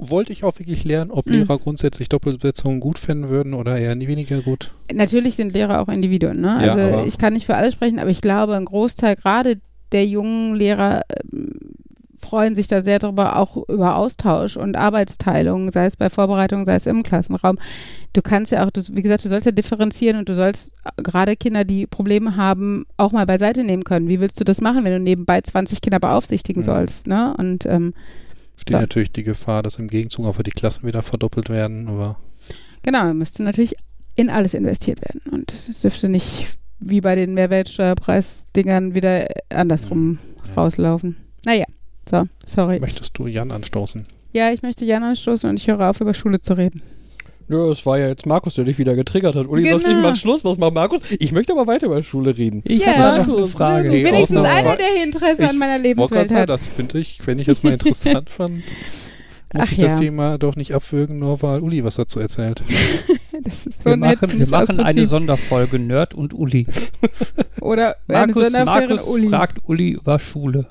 wollte 0.00 0.32
ich 0.32 0.44
auch 0.44 0.58
wirklich 0.58 0.84
lernen, 0.84 1.10
ob 1.10 1.26
Mhm. 1.26 1.32
Lehrer 1.32 1.58
grundsätzlich 1.58 2.08
Doppelbesetzungen 2.08 2.80
gut 2.80 2.98
finden 2.98 3.28
würden 3.28 3.54
oder 3.54 3.78
eher 3.78 3.94
nie 3.94 4.08
weniger 4.08 4.40
gut. 4.40 4.70
natürlich 4.92 5.34
sind 5.34 5.52
Lehrer 5.52 5.80
auch 5.80 5.88
Individuen, 5.88 6.40
ne? 6.40 6.64
Ja, 6.64 6.72
Also 6.74 7.06
ich 7.06 7.18
kann 7.18 7.34
nicht 7.34 7.46
für 7.46 7.54
alle 7.54 7.70
sprechen, 7.70 7.98
aber 7.98 8.10
ich 8.10 8.20
glaube, 8.20 8.56
ein 8.56 8.64
Großteil 8.64 9.16
gerade 9.16 9.60
der 9.92 10.06
jungen 10.06 10.54
Lehrer 10.54 11.02
ähm, 11.32 11.52
freuen 12.22 12.54
sich 12.54 12.68
da 12.68 12.82
sehr 12.82 12.98
darüber, 12.98 13.36
auch 13.36 13.56
über 13.68 13.96
Austausch 13.96 14.56
und 14.56 14.76
Arbeitsteilung, 14.76 15.72
sei 15.72 15.86
es 15.86 15.96
bei 15.96 16.10
Vorbereitung, 16.10 16.66
sei 16.66 16.74
es 16.74 16.86
im 16.86 17.02
Klassenraum. 17.02 17.58
Du 18.12 18.20
kannst 18.22 18.52
ja 18.52 18.64
auch, 18.66 18.70
du, 18.70 18.82
wie 18.92 19.02
gesagt, 19.02 19.24
du 19.24 19.28
sollst 19.28 19.46
ja 19.46 19.52
differenzieren 19.52 20.18
und 20.18 20.28
du 20.28 20.34
sollst 20.34 20.70
gerade 20.98 21.34
Kinder, 21.36 21.64
die 21.64 21.86
Probleme 21.86 22.36
haben, 22.36 22.84
auch 22.98 23.12
mal 23.12 23.24
beiseite 23.26 23.64
nehmen 23.64 23.84
können. 23.84 24.08
Wie 24.08 24.20
willst 24.20 24.38
du 24.38 24.44
das 24.44 24.60
machen, 24.60 24.84
wenn 24.84 24.92
du 24.92 25.00
nebenbei 25.00 25.40
20 25.40 25.80
Kinder 25.80 25.98
beaufsichtigen 25.98 26.60
Mhm. 26.62 26.66
sollst, 26.66 27.06
ne? 27.06 27.34
Und 27.38 27.64
ähm, 27.66 27.94
Steht 28.60 28.74
Ja. 28.74 28.80
natürlich 28.80 29.10
die 29.12 29.22
Gefahr, 29.22 29.62
dass 29.62 29.78
im 29.78 29.88
Gegenzug 29.88 30.26
einfach 30.26 30.42
die 30.42 30.50
Klassen 30.50 30.86
wieder 30.86 31.02
verdoppelt 31.02 31.48
werden, 31.48 31.88
aber 31.88 32.18
Genau, 32.82 33.12
müsste 33.14 33.42
natürlich 33.42 33.74
in 34.16 34.28
alles 34.30 34.54
investiert 34.54 35.00
werden. 35.02 35.20
Und 35.32 35.52
es 35.52 35.80
dürfte 35.80 36.08
nicht 36.08 36.46
wie 36.78 37.00
bei 37.00 37.14
den 37.14 37.34
Mehrwertsteuerpreisdingern 37.34 38.94
wieder 38.94 39.26
andersrum 39.50 40.18
Ja. 40.48 40.54
rauslaufen. 40.54 41.16
Naja, 41.44 41.64
so, 42.08 42.24
sorry. 42.44 42.80
möchtest 42.80 43.16
du 43.18 43.26
Jan 43.26 43.50
anstoßen? 43.50 44.06
Ja, 44.32 44.52
ich 44.52 44.62
möchte 44.62 44.84
Jan 44.84 45.02
anstoßen 45.02 45.48
und 45.50 45.56
ich 45.58 45.66
höre 45.68 45.88
auf, 45.90 46.00
über 46.00 46.14
Schule 46.14 46.40
zu 46.40 46.54
reden. 46.56 46.82
Ja, 47.50 47.68
es 47.68 47.84
war 47.84 47.98
ja 47.98 48.08
jetzt 48.08 48.26
Markus, 48.26 48.54
der 48.54 48.64
dich 48.64 48.78
wieder 48.78 48.94
getriggert 48.94 49.34
hat. 49.34 49.48
Uli 49.48 49.68
sagt, 49.68 49.84
Genau. 49.84 49.96
ich 49.98 50.02
mach 50.02 50.14
Schluss. 50.16 50.44
Was 50.44 50.56
macht 50.58 50.72
Markus? 50.74 51.00
Ich 51.18 51.32
möchte 51.32 51.52
aber 51.52 51.66
weiter 51.66 51.86
über 51.86 52.00
Schule 52.02 52.36
reden. 52.38 52.62
Ich 52.64 52.82
Ja. 52.84 52.94
habe 52.96 53.28
noch 53.30 53.38
eine 53.38 53.46
Frage. 53.48 53.88
Nee, 53.88 54.04
Wenigstens 54.04 54.38
einer, 54.38 54.76
der 54.76 54.86
hier 54.94 55.04
Interesse 55.04 55.48
an 55.48 55.58
meiner 55.58 55.78
Lebenswelt 55.78 56.30
hat. 56.32 56.48
das 56.48 56.68
finde 56.68 56.98
ich, 57.00 57.18
wenn 57.26 57.38
ich 57.40 57.46
das 57.48 57.62
mal 57.64 57.72
interessant 57.74 58.30
fand, 58.30 58.62
muss 59.52 59.66
Ach 59.66 59.72
ich 59.72 59.78
das 59.78 59.92
ja. 59.92 59.98
Thema 59.98 60.38
doch 60.38 60.54
nicht 60.54 60.74
abwürgen, 60.74 61.18
nur 61.18 61.42
weil 61.42 61.60
Uli 61.60 61.82
was 61.82 61.96
dazu 61.96 62.20
erzählt. 62.20 62.62
Das 63.42 63.64
ist 63.66 63.82
so 63.84 63.90
wir 63.90 63.96
nett. 63.96 64.20
machen, 64.20 64.32
wir 64.34 64.40
das 64.40 64.50
machen 64.50 64.80
eine. 64.80 65.06
Sonderfolge 65.06 65.78
Nerd 65.78 66.12
und 66.14 66.34
Uli. 66.34 66.66
Oder 67.62 67.96
eine 68.06 68.26
Markus, 68.26 68.42
Sonderferien 68.44 68.90
Markus 68.90 69.06
Uli. 69.08 69.28
fragt 69.28 69.58
Uli 69.66 69.90
über 69.92 70.18
Schule. 70.18 70.66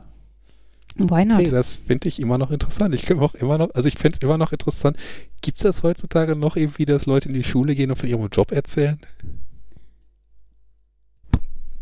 Why 0.99 1.25
not? 1.25 1.39
Hey, 1.39 1.49
das 1.49 1.77
finde 1.77 2.07
ich 2.07 2.21
immer 2.21 2.37
noch 2.37 2.51
interessant. 2.51 2.93
Ich 2.93 3.03
kann 3.03 3.19
auch 3.19 3.33
immer 3.35 3.57
noch, 3.57 3.69
also 3.73 3.87
ich 3.87 3.95
finde 3.95 4.17
es 4.17 4.23
immer 4.23 4.37
noch 4.37 4.51
interessant. 4.51 4.97
Gibt 5.41 5.57
es 5.57 5.63
das 5.63 5.83
heutzutage 5.83 6.35
noch 6.35 6.55
irgendwie, 6.55 6.85
dass 6.85 7.05
Leute 7.05 7.29
in 7.29 7.35
die 7.35 7.43
Schule 7.43 7.75
gehen 7.75 7.89
und 7.89 7.97
von 7.97 8.09
ihrem 8.09 8.27
Job 8.29 8.51
erzählen? 8.51 8.99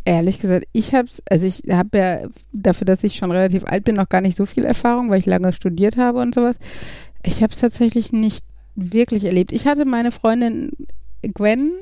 Ehrlich 0.05 0.39
gesagt, 0.39 0.67
ich 0.71 0.93
hab's, 0.93 1.21
also 1.29 1.45
ich 1.45 1.63
habe 1.69 1.97
ja 1.97 2.27
dafür, 2.53 2.85
dass 2.85 3.03
ich 3.03 3.15
schon 3.15 3.31
relativ 3.31 3.65
alt 3.65 3.83
bin, 3.83 3.95
noch 3.95 4.07
gar 4.07 4.21
nicht 4.21 4.37
so 4.37 4.45
viel 4.45 4.63
Erfahrung, 4.63 5.09
weil 5.09 5.19
ich 5.19 5.25
lange 5.25 5.51
studiert 5.51 5.97
habe 5.97 6.19
und 6.19 6.33
sowas. 6.33 6.59
Ich 7.23 7.43
habe 7.43 7.51
es 7.51 7.59
tatsächlich 7.59 8.13
nicht 8.13 8.45
wirklich 8.75 9.25
erlebt. 9.25 9.51
Ich 9.51 9.65
hatte 9.65 9.85
meine 9.85 10.11
Freundin 10.11 10.71
Gwen 11.21 11.73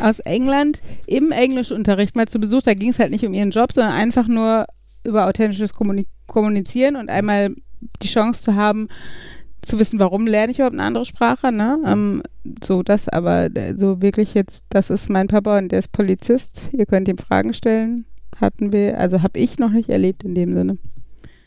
aus 0.00 0.18
England 0.20 0.80
im 1.06 1.30
Englischunterricht 1.30 2.16
mal 2.16 2.26
zu 2.26 2.40
Besuch. 2.40 2.62
Da 2.62 2.74
ging 2.74 2.90
es 2.90 2.98
halt 2.98 3.10
nicht 3.10 3.24
um 3.24 3.34
ihren 3.34 3.50
Job, 3.50 3.72
sondern 3.72 3.94
einfach 3.94 4.26
nur 4.26 4.66
über 5.04 5.26
authentisches 5.26 5.74
Kommuni 5.74 6.06
Kommunizieren 6.26 6.96
und 6.96 7.10
einmal 7.10 7.54
die 8.02 8.06
Chance 8.08 8.44
zu 8.44 8.54
haben, 8.54 8.88
zu 9.60 9.78
wissen, 9.78 9.98
warum 9.98 10.26
lerne 10.26 10.50
ich 10.52 10.58
überhaupt 10.58 10.74
eine 10.74 10.82
andere 10.82 11.04
Sprache, 11.04 11.52
ne? 11.52 11.78
Ähm, 11.86 12.22
so 12.64 12.82
das, 12.82 13.08
aber 13.08 13.54
äh, 13.54 13.76
so 13.76 14.02
wirklich 14.02 14.34
jetzt, 14.34 14.64
das 14.70 14.90
ist 14.90 15.08
mein 15.08 15.28
Papa 15.28 15.58
und 15.58 15.70
der 15.70 15.78
ist 15.78 15.92
Polizist. 15.92 16.62
Ihr 16.72 16.86
könnt 16.86 17.08
ihm 17.08 17.18
Fragen 17.18 17.52
stellen. 17.52 18.04
Hatten 18.40 18.72
wir, 18.72 18.98
also 18.98 19.22
habe 19.22 19.38
ich 19.38 19.58
noch 19.58 19.70
nicht 19.70 19.88
erlebt 19.88 20.24
in 20.24 20.34
dem 20.34 20.54
Sinne. 20.54 20.78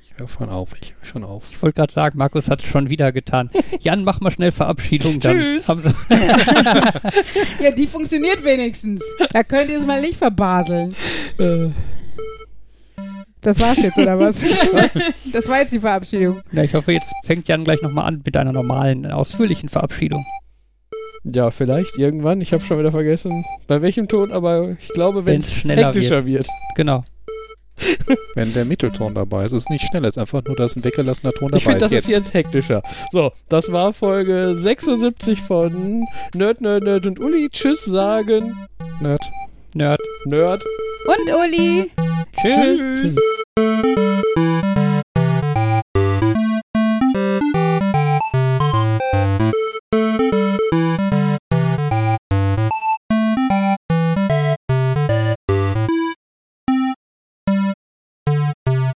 Ich 0.01 0.13
höre 0.17 0.27
von 0.27 0.49
auf, 0.49 0.73
ich 0.79 0.93
höre 0.93 1.05
schon 1.05 1.23
auf. 1.25 1.49
Ich 1.51 1.61
wollte 1.61 1.75
gerade 1.75 1.91
sagen, 1.91 2.17
Markus 2.17 2.47
hat 2.47 2.63
es 2.63 2.69
schon 2.69 2.89
wieder 2.89 3.11
getan. 3.11 3.49
Jan, 3.81 4.05
mach 4.05 4.21
mal 4.21 4.31
schnell 4.31 4.51
Verabschiedung. 4.51 5.19
Dann 5.19 5.37
Tschüss. 5.37 5.67
Haben 5.67 5.81
sie 5.81 5.89
Ja, 7.61 7.71
die 7.71 7.87
funktioniert 7.87 8.45
wenigstens. 8.45 9.03
Da 9.33 9.43
könnt 9.43 9.69
ihr 9.69 9.79
es 9.79 9.85
mal 9.85 9.99
nicht 9.99 10.15
verbaseln. 10.15 10.95
Äh, 11.37 11.69
Das 13.45 13.59
war's 13.59 13.77
jetzt, 13.77 13.97
oder 13.99 14.17
was? 14.17 14.43
das 15.31 15.47
war 15.47 15.59
jetzt 15.59 15.71
die 15.71 15.79
Verabschiedung. 15.79 16.41
ja, 16.51 16.63
ich 16.63 16.73
hoffe, 16.73 16.93
jetzt 16.93 17.13
fängt 17.25 17.47
Jan 17.47 17.63
gleich 17.63 17.79
nochmal 17.83 18.07
an 18.07 18.21
mit 18.25 18.35
einer 18.35 18.51
normalen, 18.51 19.05
ausführlichen 19.05 19.69
Verabschiedung. 19.69 20.25
ja, 21.23 21.51
vielleicht 21.51 21.95
irgendwann. 21.97 22.41
Ich 22.41 22.53
habe 22.53 22.63
schon 22.63 22.79
wieder 22.79 22.91
vergessen, 22.91 23.45
bei 23.67 23.83
welchem 23.83 24.07
Ton, 24.07 24.31
aber 24.31 24.71
ich 24.79 24.87
glaube, 24.89 25.25
wenn 25.27 25.35
Wenn's 25.35 25.47
es 25.47 25.53
schneller 25.53 25.87
hektischer 25.87 26.25
wird. 26.25 26.47
Genau. 26.75 27.03
Wenn 28.35 28.53
der 28.53 28.63
Mittelton 28.63 29.15
dabei 29.15 29.43
ist, 29.43 29.51
ist 29.51 29.63
es 29.63 29.69
nicht 29.69 29.85
schnell, 29.85 30.05
es 30.05 30.15
ist 30.15 30.17
einfach 30.17 30.41
nur, 30.45 30.55
dass 30.55 30.77
ein 30.77 30.85
weggelassener 30.85 31.33
Ton 31.33 31.51
Ich 31.53 31.65
dabei 31.65 31.77
finde, 31.77 31.79
das 31.79 31.91
ist. 31.91 32.05
ist 32.05 32.09
jetzt 32.09 32.33
hektischer. 32.33 32.81
So, 33.11 33.33
das 33.49 33.69
war 33.69 33.91
Folge 33.91 34.55
76 34.55 35.41
von 35.41 36.05
Nerd, 36.33 36.61
Nerd, 36.61 36.83
Nerd 36.83 37.05
und 37.05 37.19
Uli. 37.19 37.49
Tschüss 37.49 37.83
sagen. 37.83 38.55
Nerd. 39.01 39.29
Nerd. 39.75 39.99
Nerd. 40.23 40.63
Und 41.05 41.35
Uli. 41.35 41.91
Tschüss. 42.41 43.01
Tschüss. 43.01 44.74